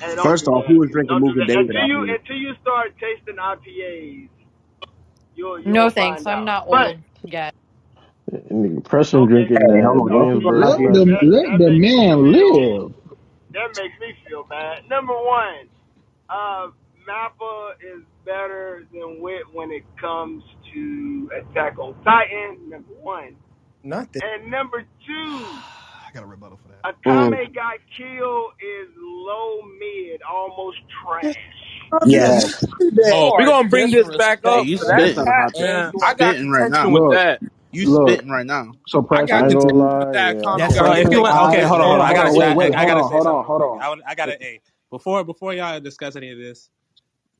[0.01, 0.67] hey, don't First do off, that.
[0.67, 2.17] who was drinking Don't do Moving that David until out you here?
[2.19, 4.29] until you start tasting IPAs.
[5.35, 6.25] You'll you'll No thanks.
[6.25, 6.45] find I'm out.
[6.45, 7.53] not But old yet.
[8.51, 10.13] Nigga, Preston okay, drinking Hey, hold that on.
[10.13, 10.59] Y'all two gonna Williamsburg.
[10.59, 10.89] knock Let me?
[10.89, 12.93] the that let that the makes me man feel live.
[13.53, 14.87] that makes me feel bad.
[14.89, 15.69] Number one,
[16.29, 16.67] uh,
[17.07, 22.69] Mappa is better than Wit when it comes to Attack on Titan.
[22.69, 23.35] Number one,
[23.83, 24.23] Not that.
[24.23, 25.63] and number two,
[26.07, 26.85] I got a rebuttal for that.
[26.85, 27.55] Akame mm.
[27.55, 31.25] got killed is low mid, almost trash.
[32.03, 32.55] Yes.
[33.11, 34.67] Oh, we are gonna bring this back Hey, up.
[34.67, 35.25] you 'cause That's That's spitting.
[35.25, 35.93] not hot man.
[35.93, 36.93] You I got spitting right contention now.
[36.93, 37.41] with Look, that.
[37.71, 38.23] You look.
[38.25, 38.73] spitting right now.
[38.87, 40.45] So I I got ain't Preston, gonna contention lie, with that yeah.
[40.45, 41.23] I That's fuck So if you that.
[41.23, 42.01] want, I okay, hold on, hold hold on.
[42.01, 43.45] on, I gotta say, wait, I, wait, I hold gotta on, say hold on, real
[43.45, 43.63] hold quick.
[43.63, 43.81] on.
[43.81, 46.69] I, would- I gotta, hey, before before y'all discuss any of this,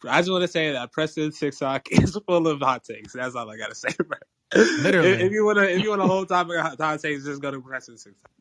[0.08, 3.14] I just want to say that Preston TikTok is full of hot takes.
[3.14, 3.90] That's all I gotta say.
[3.98, 4.18] Bro.
[4.56, 5.10] Literally.
[5.10, 7.42] If, if you wanna, if you want a whole topic of hot hot takes, just
[7.42, 8.32] go to Preston TikTok.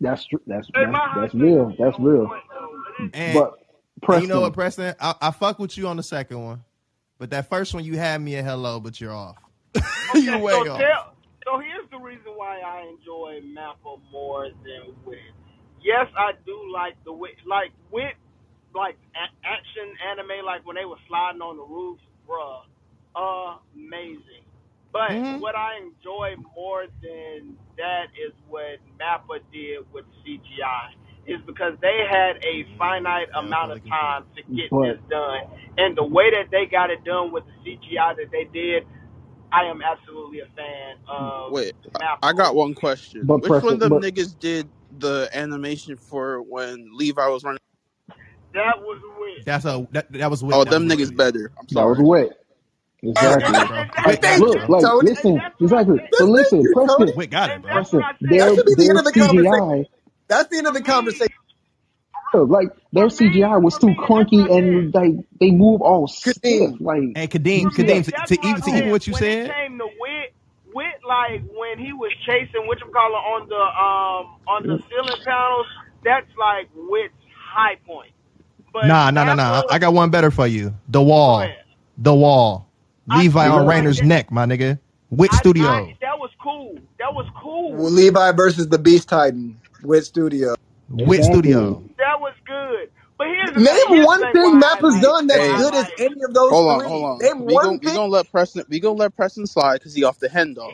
[0.00, 0.40] That's true.
[0.46, 1.72] That's that's that's real.
[1.78, 2.26] That's real.
[2.26, 2.42] point.
[2.50, 5.16] But it, And, But and you know what, Preston, Preston?
[5.22, 6.64] I, I fuck with you on the second one,
[7.18, 9.36] but that first one you had me a hello, but you're off.
[10.14, 10.78] you okay, way so off.
[10.78, 11.14] tell.
[11.44, 15.18] So here's the reason why I enjoy Mappa more than Wit.
[15.82, 18.14] Yes, I do like the Wit, like Wit,
[18.74, 22.62] like a- action anime, like when they were sliding on the roof, bruh,
[23.76, 24.44] amazing.
[24.92, 25.40] But Mhm.
[25.40, 30.94] what I enjoy more than that is what Mappa did with CGI.
[31.26, 35.42] Is because they had a finite Yeah, amount of time to get But- this done,
[35.78, 38.86] and the way that they got it done with the CGI that they did,
[39.52, 42.18] I am absolutely a fan of Wait, Mappa.
[42.22, 43.26] I got one question.
[43.26, 47.60] but Which one of them but niggas did the animation for when Levi was running?
[48.54, 49.44] That was Wit.
[49.46, 51.52] That's a that, that was with Oh, that them niggas with- better.
[51.58, 52.04] I'm that was sorry.
[52.08, 52.32] wet.
[53.04, 53.52] Exactly.
[53.62, 53.78] it, bro.
[53.78, 55.10] And Wit that- got it, Look, like Tony.
[55.10, 56.00] listen, exactly.
[56.00, 56.08] I.
[56.14, 57.12] So listen, you, Preston, Tony.
[57.16, 57.74] Wit got it, And bro.
[57.74, 58.28] that's Preston, what I said.
[58.30, 59.86] their That should be the end of the conversation.
[60.28, 61.34] That's the end of the For me, conversation.
[62.44, 66.36] like their CGI was too me, that's what clunky and like they move all stiff.
[66.80, 69.78] Like And Kadeem, Kadeem, to, to even to even what you when said, it came
[69.78, 70.34] to Wit,
[70.74, 74.82] Wit, like when he was chasing what you call it on the um on the
[74.88, 75.66] ceiling panels,
[76.04, 77.12] that's like Wit's
[77.52, 78.11] high point.
[78.72, 79.62] But Nah, nah, nah, nah.
[79.70, 80.74] I got one better for you.
[80.88, 81.46] The wall.
[81.98, 82.68] The wall.
[83.10, 84.78] I Levi feel on Reiner's that- neck, my nigga.
[85.10, 85.66] Wit Studio.
[85.66, 86.74] I- that was cool.
[86.98, 87.72] That was cool.
[87.74, 90.54] Well, Levi versus the Beast Titan Wit Studio.
[90.88, 91.22] Wit Exactly.
[91.40, 91.82] Studio.
[91.98, 92.88] That was good.
[93.18, 93.94] But here's the Name thing.
[93.96, 95.56] Here's one the thing why I Mappa's like- done that's why Hey.
[95.58, 96.88] good as any of those Hold on, three.
[96.88, 97.18] hold on.
[97.18, 97.94] Name We one gon' we thing.
[97.96, 100.72] gonna let Preston we gonna let Preston slide because he off the hen dog.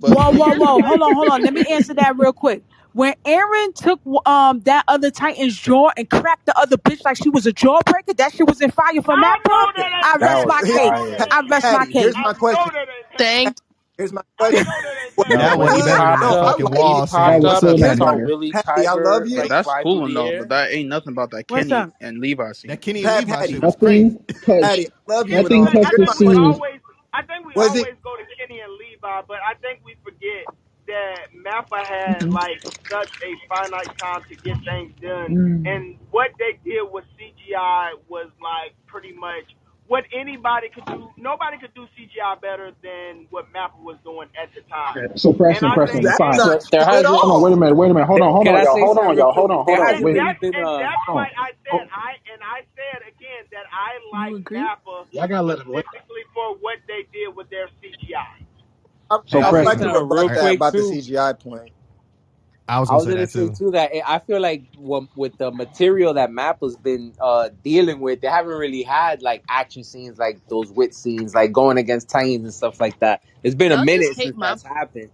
[0.00, 0.80] But Whoa, whoa, whoa!
[0.86, 1.42] Hold on, hold on.
[1.42, 2.62] Let me answer that real quick.
[2.96, 7.28] When Eren took um that other Titan's jaw and cracked the other bitch like she
[7.28, 9.76] was a jawbreaker, that shit was in fire for I Mappa.
[9.76, 10.70] that I rest my was
[11.18, 11.26] case.
[11.30, 12.02] I rest my Patty, case.
[12.04, 12.72] here's my question.
[12.72, 13.18] that ain't.
[13.18, 13.56] Thank.
[13.98, 14.64] Here's my question.
[14.64, 15.38] that ain't Was better.
[15.38, 17.00] That wasn't better than No, I fucking like wall it.
[17.00, 18.52] What's up, now- Kenny?
[18.52, 19.36] Patty, I love you.
[19.40, 20.38] like that's cool through the enough.
[20.40, 21.92] But that ain't nothing about that What's Kenny up?
[22.00, 22.68] and Levi scene.
[22.70, 23.52] That Kenny Pat and Levi Patty.
[23.52, 24.16] shit was Nothing crazy.
[24.28, 24.62] touched.
[24.62, 25.34] Patty, I love you.
[25.36, 25.64] Here's and Nothing all.
[25.64, 25.84] the thing.
[25.84, 26.80] I the think we scene.
[27.12, 29.96] I think we Was it- always go to Kenny and Levi, but I think we
[30.04, 30.44] forget
[30.86, 35.66] that Mappa had like such a finite time to get things done, Mm.
[35.66, 39.44] and what they did with CGI was like pretty much
[39.88, 41.10] what anybody could do.
[41.18, 44.96] Nobody could do CGI better than what Mappa was doing at the time.
[45.16, 46.36] So Preston, And I Preston, That's fine.
[46.36, 48.06] not There hasn't- Hold on, wait a minute, wait a minute.
[48.06, 48.78] Hold on, hold on, y'all.
[48.78, 49.32] Hold on, y'all.
[49.32, 50.02] Hold on, hold on.
[50.02, 50.14] Wait.
[50.14, 51.28] really that's, and that's hold why.
[51.38, 54.58] I said I and I said again that I like agree?
[54.58, 55.84] Mappa Y'all gotta let him live.
[55.84, 58.45] specifically for what they did with their CGI.
[59.10, 60.78] I'm, So I would like to real quick about the.
[60.80, 61.72] CGI point.
[62.68, 63.54] I was I gonna was say gonna that say too.
[63.56, 64.64] too that I feel like
[65.14, 69.84] with the material that Mappa's been uh, dealing with, they haven't really had like action
[69.84, 73.22] scenes like those wit scenes, like going against Titans and stuff like that.
[73.44, 75.10] It's been Y'all a minute hate since that's happened.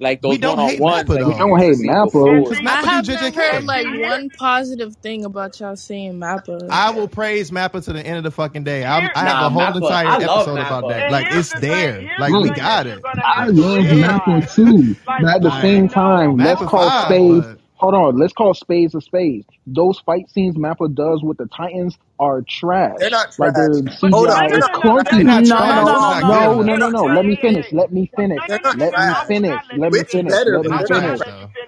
[0.00, 1.28] Like We those don't one on hate ones, Mappa, like though.
[1.28, 2.04] we don't hate see Mappa.
[2.04, 2.34] before.
[2.34, 3.34] Because see- I Mappa have do not JJK.
[3.34, 6.68] heard like one positive thing about y'all saying Mappa.
[6.70, 8.84] I will praise Mappa to the end of the fucking day.
[8.84, 10.88] I'm, I have Nah, a whole Mappa- entire I love episode about Mappa.
[10.88, 11.02] that.
[11.04, 12.00] And Like here's it's the there.
[12.00, 12.90] Here's like the we thing got that it.
[12.90, 14.02] you're gonna I have love realize.
[14.02, 14.96] Mappa too.
[15.06, 17.46] Like, But at the okay, same time, let's Mappa call fine, spades.
[17.46, 19.46] but hold on, let's call spades a spades.
[19.66, 22.96] Those fight scenes Mappa does with the Titans are trash.
[22.98, 23.66] They're not Like trash.
[24.12, 25.24] Hold on, CGI they're is clunky.
[25.48, 27.72] No, no, no, no, no, no, No, Let me finish.
[27.72, 28.40] Let me finish.
[28.48, 29.52] Let me finish.
[29.76, 30.32] let me finish.
[30.44, 31.20] Let me finish.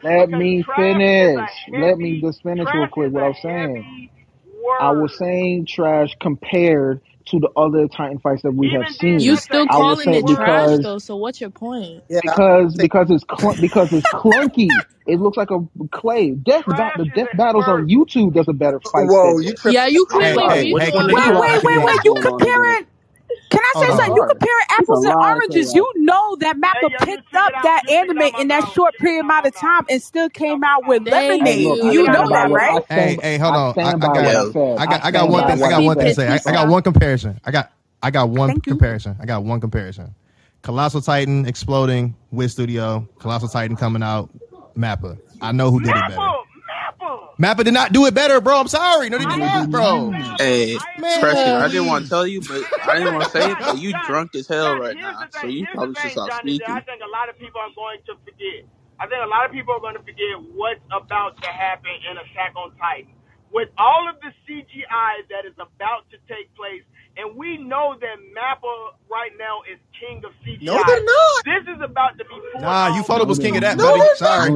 [0.02, 1.50] let me finish.
[1.72, 4.10] Let me just finish real quick what I was saying.
[4.80, 9.20] I was saying trash compared to the other Titan fights that we have seen.
[9.20, 12.04] You still calling it trash though, so what's your point?
[12.08, 13.24] Yeah, because because it's
[13.60, 14.68] because it's clunky.
[15.06, 15.60] It looks like a
[15.92, 16.32] clay.
[16.32, 19.06] Death, ba- the death battles on YouTube does a better fight.
[19.06, 19.74] Whoa, you tripping?
[19.74, 20.42] Yeah, you clearly.
[20.48, 22.00] hey, hey, wait, wait, wait, wait.
[22.04, 22.86] You it
[23.50, 24.16] Can I say something?
[24.16, 25.74] You compare apples and oranges.
[25.74, 29.86] You know that Mappa picked up that anime in that short period amount of time
[29.88, 31.66] and still came out with Hey, Lemonade.
[31.66, 32.84] look, You know that, right?
[32.88, 33.78] Hey, hey, hold on.
[33.78, 35.62] I, got, I got, one thing.
[35.62, 36.28] I got one thing to say.
[36.28, 37.40] I, got one comparison.
[37.44, 39.16] I got, I got one comparison.
[39.20, 40.14] I got one comparison.
[40.62, 43.08] Colossal Titan exploding Wit Studio.
[43.20, 44.30] Colossal Titan coming out
[44.76, 45.18] Mappa.
[45.40, 46.20] I know who did Mappa, it better.
[46.20, 47.36] Mappa.
[47.38, 48.58] Mappa did not do it better, bro.
[48.60, 49.08] I'm sorry.
[49.08, 50.10] No, they did not, bro.
[50.38, 51.20] Hey, Man.
[51.20, 53.78] Preston, I didn't want to tell you, but I didn't want to say it, but
[53.78, 56.66] you drunk as hell right now, so you probably should stop speaking.
[56.68, 58.64] I think a lot of people are going to forget.
[58.98, 62.16] I think a lot of people are going to forget what's about to happen in
[62.16, 63.12] Attack on Titan.
[63.52, 66.82] With all of the CGI that is about to take place
[67.16, 70.66] and we know that Mappa right now is king of CGI.
[70.66, 71.44] No, they're not.
[71.44, 72.60] This is about to be.
[72.60, 73.98] Nah, you Ufotable was king of that, buddy.
[73.98, 74.50] No, Sorry,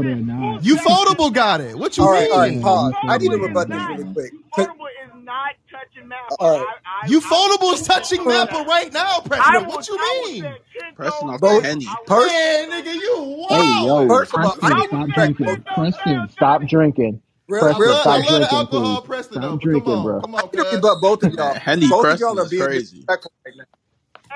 [0.63, 1.77] you Ufotable got it.
[1.77, 2.65] What you all right, mean?
[2.65, 2.95] All right, pause.
[3.05, 4.33] I need to rebut this really quick.
[4.57, 6.37] Ufotable is not touching Mappa.
[6.39, 6.67] All right.
[6.85, 9.67] I, I, you Foldable is touching Mappa right now, Preston.
[9.67, 10.55] What you mean?
[10.97, 11.87] Preston, both Henny.
[12.07, 13.63] Preston, nigga, you wow.
[13.63, 15.65] Hey, yo, Preston, stop drinking.
[15.75, 17.23] Preston, stop drinking.
[17.59, 19.03] Bro, Preston, bro, stop drinking, alcohol, please.
[19.03, 20.23] Preston, stop drinking, on, bro.
[20.23, 20.81] Come on, cuz.
[20.81, 23.09] But both of y'all, Henny both Preston of y'all are being crazy.
[23.09, 23.65] disrespectful right now.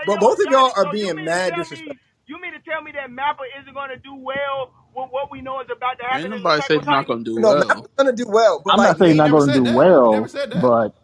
[0.06, 1.94] But both of y'all are you being mad disrespectful.
[1.94, 5.30] me you mean to tell me that Mappa isn't going to do well with what
[5.32, 7.54] we know is about to happen in the nobody say he's not gonna do No,
[7.56, 9.64] Matt's gonna do well, but I'm not like We saying he's not going to do
[9.64, 9.76] that.
[9.76, 10.94] Well, but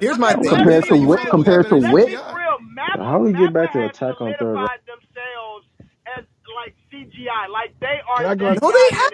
[0.00, 0.50] here's my thing.
[0.50, 1.28] Compared to what?
[1.30, 2.06] Compared to in Let's what?
[2.06, 2.36] be CGI.
[3.20, 4.54] we get back to attack on third?
[4.60, 4.70] round?
[4.70, 5.66] solidified themselves
[6.18, 6.24] as
[6.56, 7.48] like CGI.
[7.52, 9.12] Like they are Can No, they have.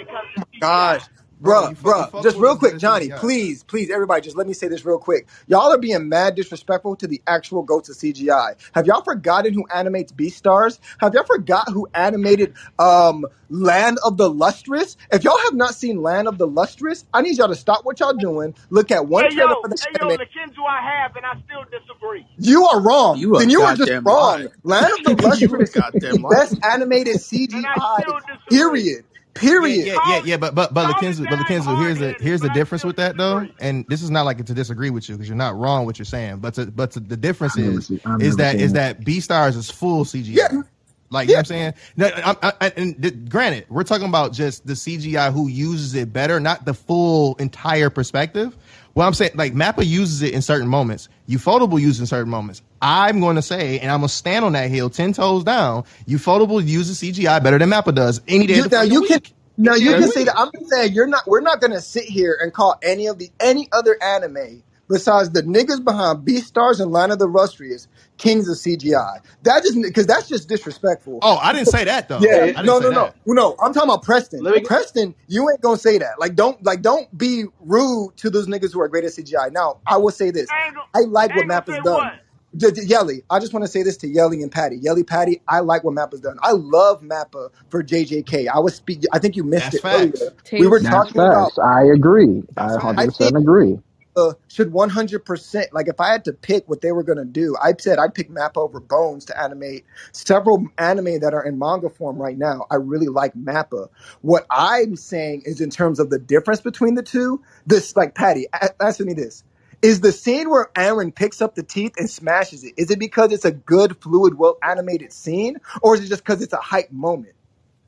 [0.61, 1.03] gosh,
[1.43, 3.19] Bruh, bruh, just real quick, Johnny, yeah.
[3.19, 5.27] please, please, everybody, just let me say this real quick.
[5.47, 8.57] Y'all are being mad disrespectful to the actual goats of CGI.
[8.75, 10.79] Have y'all forgotten who animates Beastars?
[10.99, 14.99] Have y'all forgot who animated um, Land of the Lustrous?
[15.11, 18.01] If y'all have not seen Land of the Lustrous, I need y'all to stop what
[18.01, 20.11] y'all doing, look at one hey, trailer yo, for the Hey, anime.
[20.11, 22.27] yo, the Kinzu I have, and I still disagree.
[22.39, 23.19] You are wrong.
[23.19, 24.49] You are then you are just wrong.
[24.63, 28.05] Land of the Lustrous is the best animated CGI,
[28.49, 29.05] period.
[29.35, 29.87] Period.
[29.87, 32.85] Yeah, yeah, yeah, yeah, but but but Lakenzu, but Lakenzu, here's the here's the difference
[32.85, 35.57] with that though, and this is not like to disagree with you because you're not
[35.57, 39.01] wrong what you're saying, but to, but to, the difference is is that is that
[39.03, 40.35] Beastars is full CGI.
[40.35, 40.63] Yeah.
[41.11, 41.31] Like yeah.
[41.31, 45.33] you know I'm saying, I, I, and th- granted, we're talking about just the CGI
[45.33, 48.57] who uses it better, not the full entire perspective.
[48.95, 51.09] Well, I'm saying like Mappa uses it in certain moments.
[51.29, 52.63] Ufotable uses in certain moments.
[52.81, 55.83] I'm going to say, and I'm going to stand on that hill ten toes down.
[56.07, 58.57] Ufotable uses CGI better than Mappa does any day.
[58.57, 59.11] You, now you week.
[59.11, 59.23] can.
[59.57, 60.39] now you can see that.
[60.39, 61.27] I'm saying you're not.
[61.27, 65.31] We're not going to sit here and call any of the any other anime besides
[65.31, 67.89] the niggas behind Beastars and Line of the Illustrious,
[68.19, 69.21] kings of CGI.
[69.45, 71.21] That just because that's just disrespectful.
[71.23, 72.19] Oh, I didn't say that though.
[72.21, 73.57] yeah, no, no, no, no.
[73.63, 74.43] I'm talking about Preston.
[74.43, 74.61] Me...
[74.61, 76.19] Preston, you ain't gonna say that.
[76.19, 79.53] Like, don't like don't be rude to those niggas who are great at CGI.
[79.53, 80.49] Now, I will say this.
[80.67, 81.95] Angle, I like what Map has done.
[81.95, 82.13] What?
[82.57, 84.77] D- D- Yelly, I just want to say this to Yelly and Patty.
[84.77, 86.37] Yelly, Patty, I like what Mappa's done.
[86.43, 88.49] I love Mappa for JJK.
[88.49, 89.05] I was speak.
[89.13, 90.19] I think you missed That's it.
[90.19, 90.53] Facts.
[90.53, 91.59] We were That's talking facts.
[91.59, 91.65] about.
[91.65, 92.43] I agree.
[92.57, 93.79] I 100 agree
[94.17, 97.57] uh, should 100% like if i had to pick what they were going to do
[97.63, 101.89] i said i'd pick map over bones to animate several anime that are in manga
[101.89, 103.89] form right now i really like mappa
[104.23, 108.47] what i'm saying is in terms of the difference between the two this like patty
[108.81, 109.45] answer me this
[109.83, 112.75] is the scene where Eren picks up the teeth and smashes it.
[112.77, 116.43] Is it because it's a good, fluid, well animated scene, or is it just because
[116.43, 117.35] it's a hype moment?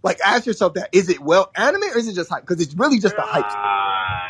[0.02, 2.42] Like, ask yourself that: is it well animated, or is it just hype?
[2.42, 3.44] Because it's really just a hype.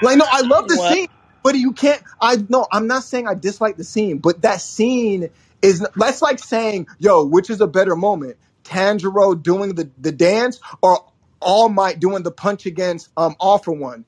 [0.02, 0.92] Like, no, I love the what?
[0.92, 1.08] scene
[1.44, 2.02] but you can't.
[2.20, 5.30] I no, I'm not saying I dislike the scene, but that scene
[5.62, 10.60] is that's like saying, "Yo, which is a better moment, Tanjiro doing the the dance
[10.82, 11.00] or
[11.40, 14.04] All Might doing the punch against um All for One?"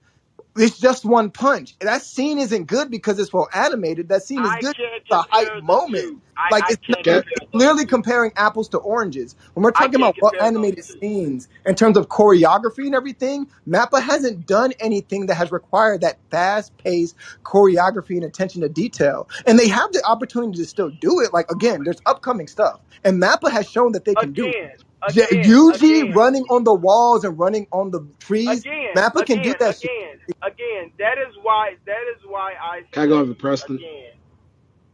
[0.57, 1.76] It's just one punch.
[1.81, 4.08] That scene isn't good because it's well animated.
[4.10, 4.76] That scene is I good.
[4.78, 6.23] It's a hype moment.
[6.36, 9.36] I, Like I it's can't it's clearly comparing apples to oranges.
[9.55, 14.47] When we're talking about well animated scenes in terms of choreography and everything, Mappa hasn't
[14.47, 19.28] done anything that has required that fast paced choreography and attention to detail.
[19.47, 21.33] And they have the opportunity to still do it.
[21.33, 22.81] Like again, there's upcoming stuff.
[23.05, 24.84] And Mappa has shown that they can do it.
[25.08, 28.66] Again, J- again, Yuji again, running on the walls and running on the trees.
[28.66, 29.92] again, Mappa can do again, that shit.
[29.92, 30.92] again, again.
[30.99, 31.76] That is why.
[31.86, 33.81] That is why I Can I go say over Preston?
[33.81, 34.16] again.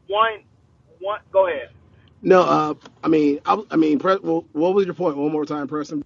[0.08, 0.44] One,
[1.00, 1.20] one.
[1.32, 1.70] Go ahead.
[2.22, 2.74] No, uh,
[3.04, 5.16] I mean, I, I mean, Pre- well, what was your point?
[5.16, 6.02] One more time, Preston.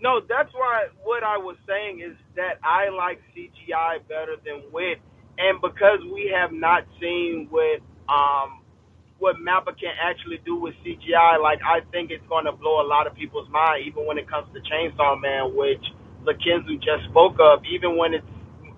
[0.00, 4.98] No, that's why what I was saying is that I like CGI better than wit,
[5.38, 8.61] and because we have not seen what um
[9.22, 12.88] what Mappa can actually do with CGI, like I think it's going to blow a
[12.88, 15.84] lot of people's mind, even when it comes to Chainsaw Man, which
[16.26, 17.62] Lakenzu just spoke of.
[17.70, 18.26] Even when it's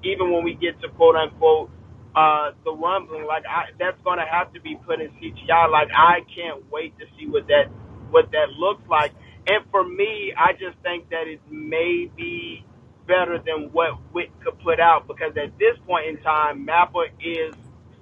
[0.05, 1.71] even when we get to quote unquote
[2.15, 5.73] uh the rumbling, like I that's going to have to be put in CGI.
[5.73, 7.73] Like I can't wait to see what that
[8.13, 9.13] what that looks like.
[9.49, 12.65] And for me, I just think that it may be
[13.09, 17.57] better than what Wit could put out because at this point in time, Mappa is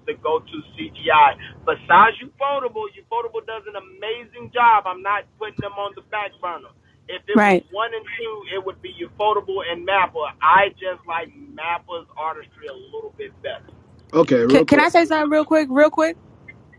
[0.06, 1.36] the go-to CGI.
[1.66, 4.86] Besides Ufotable, Ufotable does an amazing job.
[4.86, 6.72] I'm not putting them on the back burner.
[7.08, 7.44] If it Right.
[7.44, 10.32] was one and two, it would be Ufotable and Mappa.
[10.42, 13.70] I just like Mappa's artistry a little bit better.
[14.14, 14.80] Okay, real Can, can.
[14.80, 15.68] I say something real quick?
[15.70, 16.18] Real quick.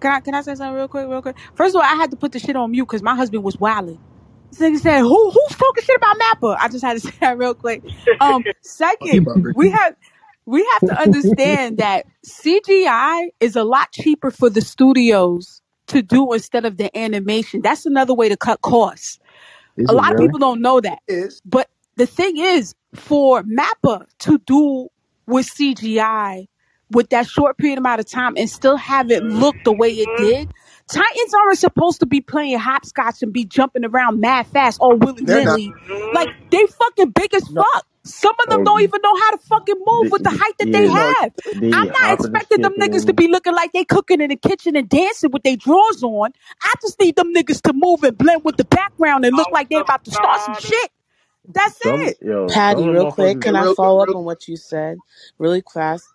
[0.01, 1.07] Can I can I say something real quick?
[1.09, 1.37] Real quick.
[1.55, 3.59] First of all, I had to put the shit on mute because my husband was
[3.59, 3.99] wilding.
[4.51, 7.37] This nigga said, "Who who's talking shit about Mappa?" I just had to say that
[7.37, 7.83] real quick.
[8.19, 8.45] Um,
[9.01, 9.95] Oh, second, we have
[10.45, 16.33] we have to understand that CGI is a lot cheaper for the studios to do
[16.33, 17.61] instead of the animation.
[17.61, 19.19] That's another way to cut costs.
[19.77, 20.99] Is A it lot of people don't know that.
[21.07, 24.89] Is But the thing is, for Mappa to do
[25.25, 26.47] with CGI
[26.91, 30.07] with that short period amount of time and still have it look the way it
[30.07, 30.23] mm-hmm.
[30.23, 30.53] did,
[30.93, 35.25] Titans aren't supposed to be playing hopscotch and be jumping around mad fast all willy
[35.27, 35.75] nilly.
[36.13, 37.87] Like they fucking big as No, fuck.
[38.05, 40.39] Some of them Oh, don't even know how to fucking move the, with the the,
[40.39, 41.15] height that they yeah, no.
[41.21, 41.33] have.
[41.53, 44.77] they I'm not expecting them niggas to be looking like they cooking in the kitchen
[44.77, 46.31] and dancing with their drawers on.
[46.63, 49.69] I just need them niggas to move and blend with the background and look like
[49.69, 50.91] they about to start some shit.
[51.47, 52.19] That's Some it.
[52.21, 55.01] yo, Patty, real quick, can Yeah, I real, follow up real, on what you said
[55.39, 56.13] really fast?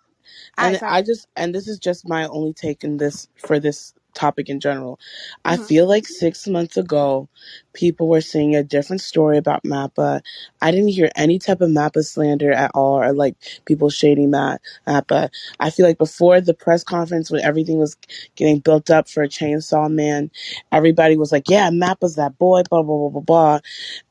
[0.57, 0.81] And sorry.
[0.87, 4.59] I just, and this is just my only take in this for this topic in
[4.59, 4.99] general.
[5.45, 7.29] I hmm feel like six months ago,
[7.73, 10.21] people were saying a different story about Mappa.
[10.61, 14.57] I didn't hear any type of Mappa slander at all, or like people shading Ma-
[14.87, 15.29] Mappa.
[15.59, 17.97] I feel like before the press conference, when everything was
[18.35, 20.31] getting built up for a Chainsaw Man,
[20.71, 23.59] everybody was like, "Yeah, Mappa's that boy," blah blah blah blah blah,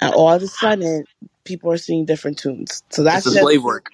[0.00, 1.06] and all of a sudden,
[1.44, 2.82] people are seeing different tunes.
[2.90, 3.90] So It's that's the just slave work.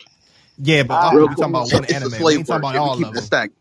[0.58, 1.36] Yeah, but uh, also real we quick.
[1.36, 2.26] talking about one it's the anime.
[2.26, 2.68] We slave ain't talking work.
[2.68, 3.22] about If we all keep of it them.
[3.22, 3.54] stacked,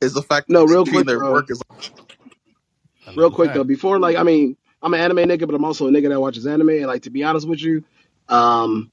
[0.00, 1.32] is the fact No, they real treating quick their though.
[1.32, 1.60] work as
[3.14, 3.64] Real Another quick though.
[3.64, 3.64] fact.
[3.64, 6.46] Before, like, I mean, I'm an anime nigga, but I'm also a nigga that watches
[6.46, 6.70] anime.
[6.70, 7.84] And like, to be honest with you,
[8.28, 8.90] um,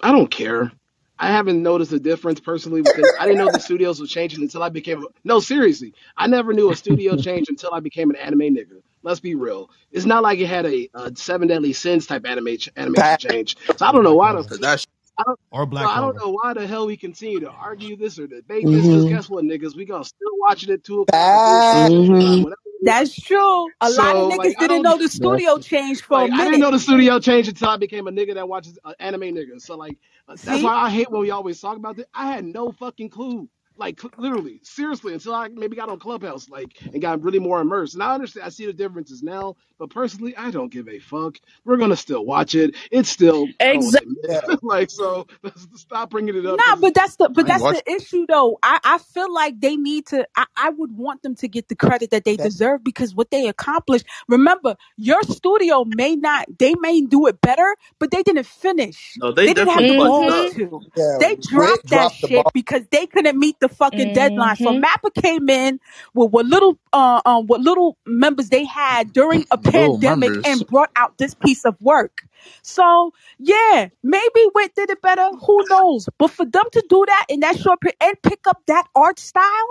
[0.00, 0.72] I don't care.
[1.20, 4.62] I haven't noticed a difference personally because I didn't know the studios were changing until
[4.62, 5.94] I became a no seriously.
[6.16, 8.82] I never knew a studio change until I became an anime nigga.
[9.02, 9.70] Let's be real.
[9.92, 13.56] It's not like it had a, a seven deadly sins type animation animation change.
[13.76, 14.58] So I don't know why the Clover.
[14.60, 14.86] that.
[15.18, 17.96] I don't Or so Black I don't know why the hell we continue to argue
[17.96, 20.84] this or debate this because hmm guess what, niggas, we gonna still watch it at
[20.84, 21.90] two o'clock or three o'clock Bad.
[21.90, 22.96] central time, whatever it is.
[22.96, 23.72] That's true.
[23.80, 26.32] A lot of So like niggas didn't know the That's studio changed for a like
[26.34, 29.22] I didn't know the studio changed until I became a nigga that watches uh, anime
[29.22, 29.62] niggas.
[29.62, 32.06] So like uh, that's why I hate when we always talk about this.
[32.14, 33.48] I had no fucking clue.
[33.76, 37.94] Like literally, seriously, until I maybe got on Clubhouse, like, and got really more immersed.
[37.94, 41.38] And I understand, I see the differences now, but personally, I don't give a fuck.
[41.64, 42.76] We're gonna still watch it.
[42.92, 44.00] It's still Exactly.
[44.00, 44.40] at Yeah.
[44.48, 44.60] mid.
[44.62, 45.26] like, so
[45.76, 47.68] stop bringing it up Nah, but that's the but I that's watching.
[47.68, 48.58] the issue though.
[48.62, 51.76] I, I feel like they need to I, I would want them to get the
[51.76, 52.38] credit that they Yeah.
[52.38, 54.06] deserve because what they accomplished.
[54.28, 59.20] Remember, your studio may not they may do it better, but they didn't finish.
[59.20, 60.82] No, they They didn't have the definitely balls to.
[60.96, 61.20] Yeah.
[61.20, 62.52] They Wit dropped that dropped the shit ball.
[62.54, 64.56] because they couldn't meet the fucking deadline.
[64.56, 65.80] So hmm Mappa came in
[66.14, 70.44] with what little uh um what little members they had during a pandemic members.
[70.44, 72.24] and brought out this piece of work.
[72.62, 75.28] So yeah, maybe Wit did it better.
[75.46, 76.08] Who knows?
[76.18, 79.18] But for them to do that in that short period and pick up that art
[79.20, 79.68] style,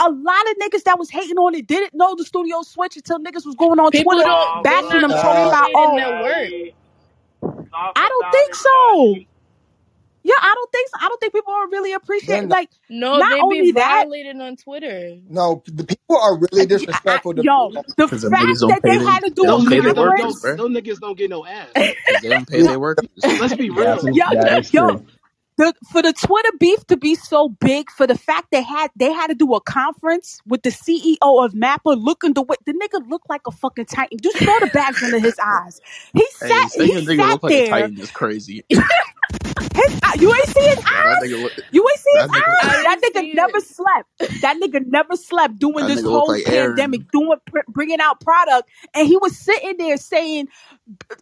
[0.00, 3.20] a lot of niggas that was hating on it didn't know the studio switch until
[3.20, 4.64] niggas was going on People Twitter don't.
[4.64, 6.54] They're bashing them, talking about, oh, their work.
[7.96, 9.35] I don't think it, so.
[10.26, 10.34] Johnny.
[10.34, 10.96] Yeah, I don't think so.
[11.06, 12.50] I don't think people are really appreciating.
[12.50, 15.18] Like, No, not they only be that, violated on Twitter.
[15.28, 17.86] No, the people are I, really I, I- disrespectful to yo, people.
[17.96, 19.52] the Because them fact niggas don't that pay they they, had to do they a
[19.52, 20.56] don't those pay their niggas don't workers, those, bro.
[20.56, 21.88] those niggas don't get no ass.
[22.06, 23.08] Because they don't pay their workers.
[23.38, 24.00] Let's be yeah, real.
[24.04, 25.06] yo, that is yo, true.
[25.58, 29.12] the for the Twitter beef to be so big, for the fact they had they
[29.12, 33.08] had to do a conference with the CEO of Mappa looking the way the nigga
[33.08, 34.18] looked like a fucking titan.
[34.22, 35.80] You saw the bags under his eyes.
[36.14, 37.62] He Hey, sat saying he a nigga sat look like a there.
[37.62, 38.64] titan is crazy.
[39.76, 41.22] His, uh, you ain't see his That eyes.
[41.22, 41.54] nigga look.
[41.72, 42.54] You ain't see his That nigga.
[42.70, 42.82] eyes.
[42.82, 44.10] That nigga never slept.
[44.42, 46.76] That nigga never slept doing this whole like Aaron.
[46.76, 50.48] pandemic, doing pr- bringing out product, and he was sitting there saying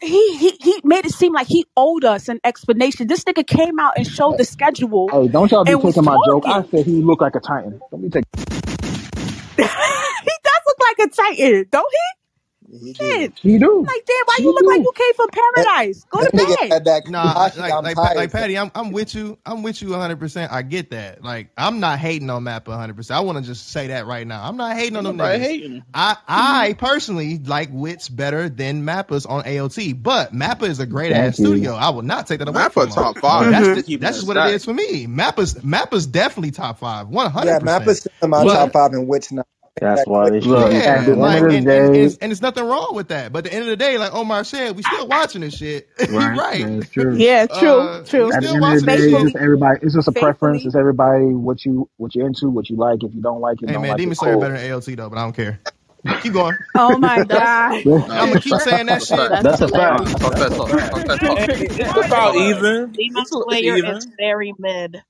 [0.03, 3.09] he he he made it seem like he owed us an explanation.
[3.09, 6.45] This nigga came out and showed the schedule Hey, don't y'all be taking my joke.
[6.49, 7.81] I said he looked like a titan.
[7.91, 8.25] Don't be taking.
[9.59, 12.24] he does look like a titan, don't he?
[12.81, 13.41] He Shit.
[13.43, 13.89] He do.
[13.89, 14.85] Like, damn, why He you look like do.
[14.85, 16.05] you came from paradise?
[16.11, 16.71] Go to nigga bed.
[16.71, 18.15] had that Nah, Kobayashi, like I'm like tired.
[18.15, 19.39] like Patty, I'm I'm with you.
[19.47, 20.21] I'm with you 100.
[20.21, 21.25] percent I get that.
[21.25, 22.97] Like I'm not hating on Mappa 100.
[22.97, 24.45] percent I want to just say that right now.
[24.47, 25.85] I'm not hating on Ain't them nobody hating.
[25.95, 31.13] I I personally like Wits better than Mappas on AOT, but Mappa is a great
[31.13, 31.39] Thank ass you.
[31.39, 31.75] studio.
[31.75, 32.95] I will not take that away Mappa from him.
[32.95, 33.51] top But five.
[33.51, 34.47] that's the, that's it just what it stacked.
[34.47, 35.07] is for me.
[35.07, 37.37] Mappa's Mappa's definitely top five, 100.
[37.45, 39.47] Yeah, Mappa's percent still in my But top five and Wit's not.
[39.81, 40.33] That's why quick.
[40.33, 42.33] this shit Look, be at yeah, the end of the and, and, and, it's, and
[42.33, 43.33] it's nothing wrong with that.
[43.33, 45.89] But at the end of the day, like Omar said, we still watching this shit.
[46.09, 46.37] You're right?
[46.37, 46.67] right.
[46.67, 47.17] That's true.
[47.17, 48.33] Yeah, true, Uh, true.
[48.33, 49.81] At the still end of the watching day, it's just everybody.
[49.83, 50.65] It's just a preference.
[50.65, 50.69] faithfully.
[50.69, 53.03] It's everybody what you what you're into, what you like.
[53.05, 54.17] If you don't like it, Hey don't man, like Demon it.
[54.17, 54.41] Slayer Cool.
[54.43, 55.61] better than AOT though, but I don't care.
[56.23, 56.57] Keep going.
[56.77, 57.83] Oh my god.
[57.87, 59.19] I'm gonna keep saying that shit.
[59.43, 60.19] That's That's a fact.
[60.21, 60.69] Talk that That's a talk.
[60.69, 60.91] fact.
[60.91, 61.41] Talk that talk.
[61.41, 62.93] It's about even.
[62.93, 65.03] Demon It's, it's Slayer is very mid.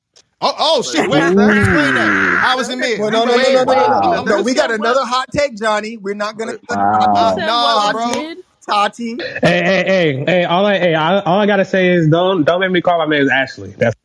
[0.44, 1.08] Oh, oh Wait, shit!
[1.08, 1.36] what?
[1.44, 2.14] Wait, explain that.
[2.22, 2.38] Ooh.
[2.38, 3.00] How was in mid?
[3.00, 4.18] Well, We no, no, no, no, no, no, no, no.
[4.18, 4.24] Wow.
[4.24, 5.98] No, you we got another hot take, Johnny.
[5.98, 6.62] We're not gonna Wait.
[6.68, 6.80] put
[7.14, 7.34] Uh, Wow.
[7.34, 8.30] said what was nah, bro.
[8.66, 9.24] Tati.
[9.42, 10.44] Hey, hey, hey, hey!
[10.44, 13.06] All I, hey, I, all I gotta say is don't, don't make me call my
[13.06, 13.70] man Ashley.
[13.70, 13.96] That's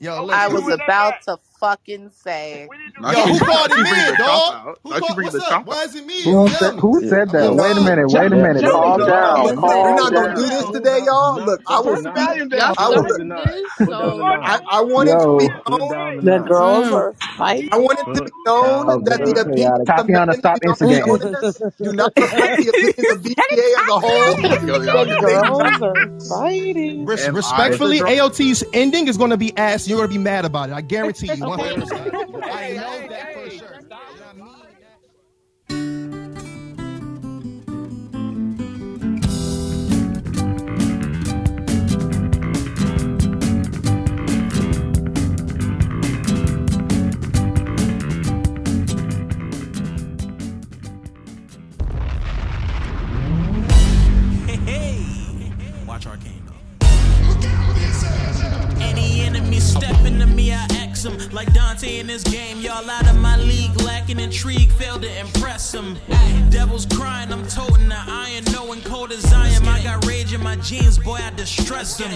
[0.00, 2.70] Yo, Are I was doing that about to fucking say.
[2.70, 4.44] We need to Now Yo, who redo called now it she bring the mid, chop
[4.52, 4.78] dog?
[4.84, 5.20] Who Now she called?
[5.22, 5.60] What's up?
[5.60, 5.84] chop Why out.
[5.84, 6.38] is it mid?
[6.38, 7.54] Who Tell said who said that?
[7.54, 7.56] yeah.
[7.56, 8.08] Wait a minute.
[8.10, 8.66] Wait a minute.
[8.66, 9.42] yo, Calm down.
[9.42, 10.72] yo, Listen, we're Calm not hold gonna do this down.
[10.72, 11.42] hold today, y'all.
[11.44, 12.30] Look, I put will speak.
[12.30, 12.38] knot.
[12.38, 12.76] volume Y'all?
[12.76, 13.22] I Put will down look.
[13.28, 14.60] started this, Put down the so I.
[14.70, 16.22] I want to be Yo, Put it known.
[16.22, 16.92] the The girls mm.
[16.92, 17.14] are
[17.72, 19.90] I want it to be known that the put opinions chaotic.
[19.98, 21.18] of Tatiana, men stop we don't instigating.
[21.18, 21.38] condone this
[21.82, 24.40] do not reflect the he opinions of said it, as a whole.
[24.66, 27.08] Yo, The yo, Ladies girls are fighting.
[27.08, 28.18] Res- am I the respectfully, drunk?
[28.18, 29.88] AOT's ending is going to be ass.
[29.88, 30.74] You're going to be mad about it.
[30.74, 31.72] I guarantee you, Okay.
[31.74, 31.80] 100.
[31.80, 32.44] percent Wait a minute.
[32.50, 32.93] I hey,
[61.04, 61.18] Him.
[61.32, 65.74] Like Dante in this game, y'all out of my league, lacking intrigue, failed to impress
[65.74, 65.98] him.
[66.48, 69.68] Devils crying, I'm toting the iron, knowing cold as I am.
[69.68, 72.10] I got rage in my jeans, boy, I distress them.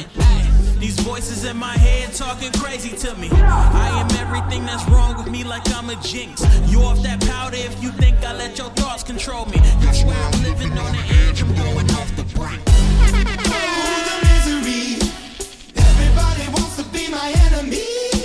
[0.79, 3.29] These voices in my head talking crazy to me.
[3.31, 6.43] I am everything that's wrong with me, like I'm a jinx.
[6.71, 9.61] You off that powder if you think I let your thoughts control me.
[9.81, 12.63] You swear I'm living on the edge, I'm going off the brink.
[12.67, 14.99] Oh, the misery.
[15.77, 18.18] Everybody wants to be my enemy.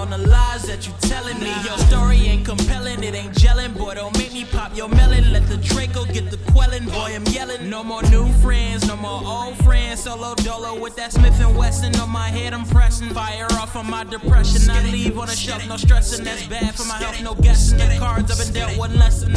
[0.00, 1.52] On the lies that you telling me.
[1.62, 3.76] Your story ain't compelling, it ain't gelling.
[3.76, 5.32] Boy, don't make me pop your melon.
[5.32, 6.86] Let the Draco get the quelling.
[6.86, 7.68] Boy, I'm yelling.
[7.68, 10.02] No more new friends, no more old friends.
[10.04, 12.54] Solo dolo with that Smith and Wesson on my head.
[12.54, 14.70] I'm pressing fire off on my depression.
[14.70, 16.24] I leave on a shelf, no stressing.
[16.24, 17.78] That's bad for my health, no guessing.
[17.78, 19.32] The cards I've been dealt one lesson.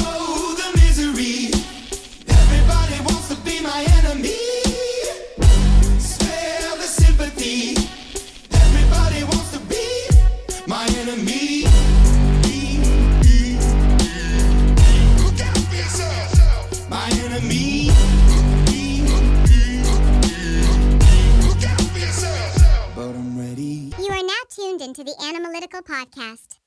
[0.00, 1.50] Oh, the misery.
[2.28, 4.67] Everybody wants to be my enemy.
[24.58, 26.57] Tuned into the Analytical Podcast.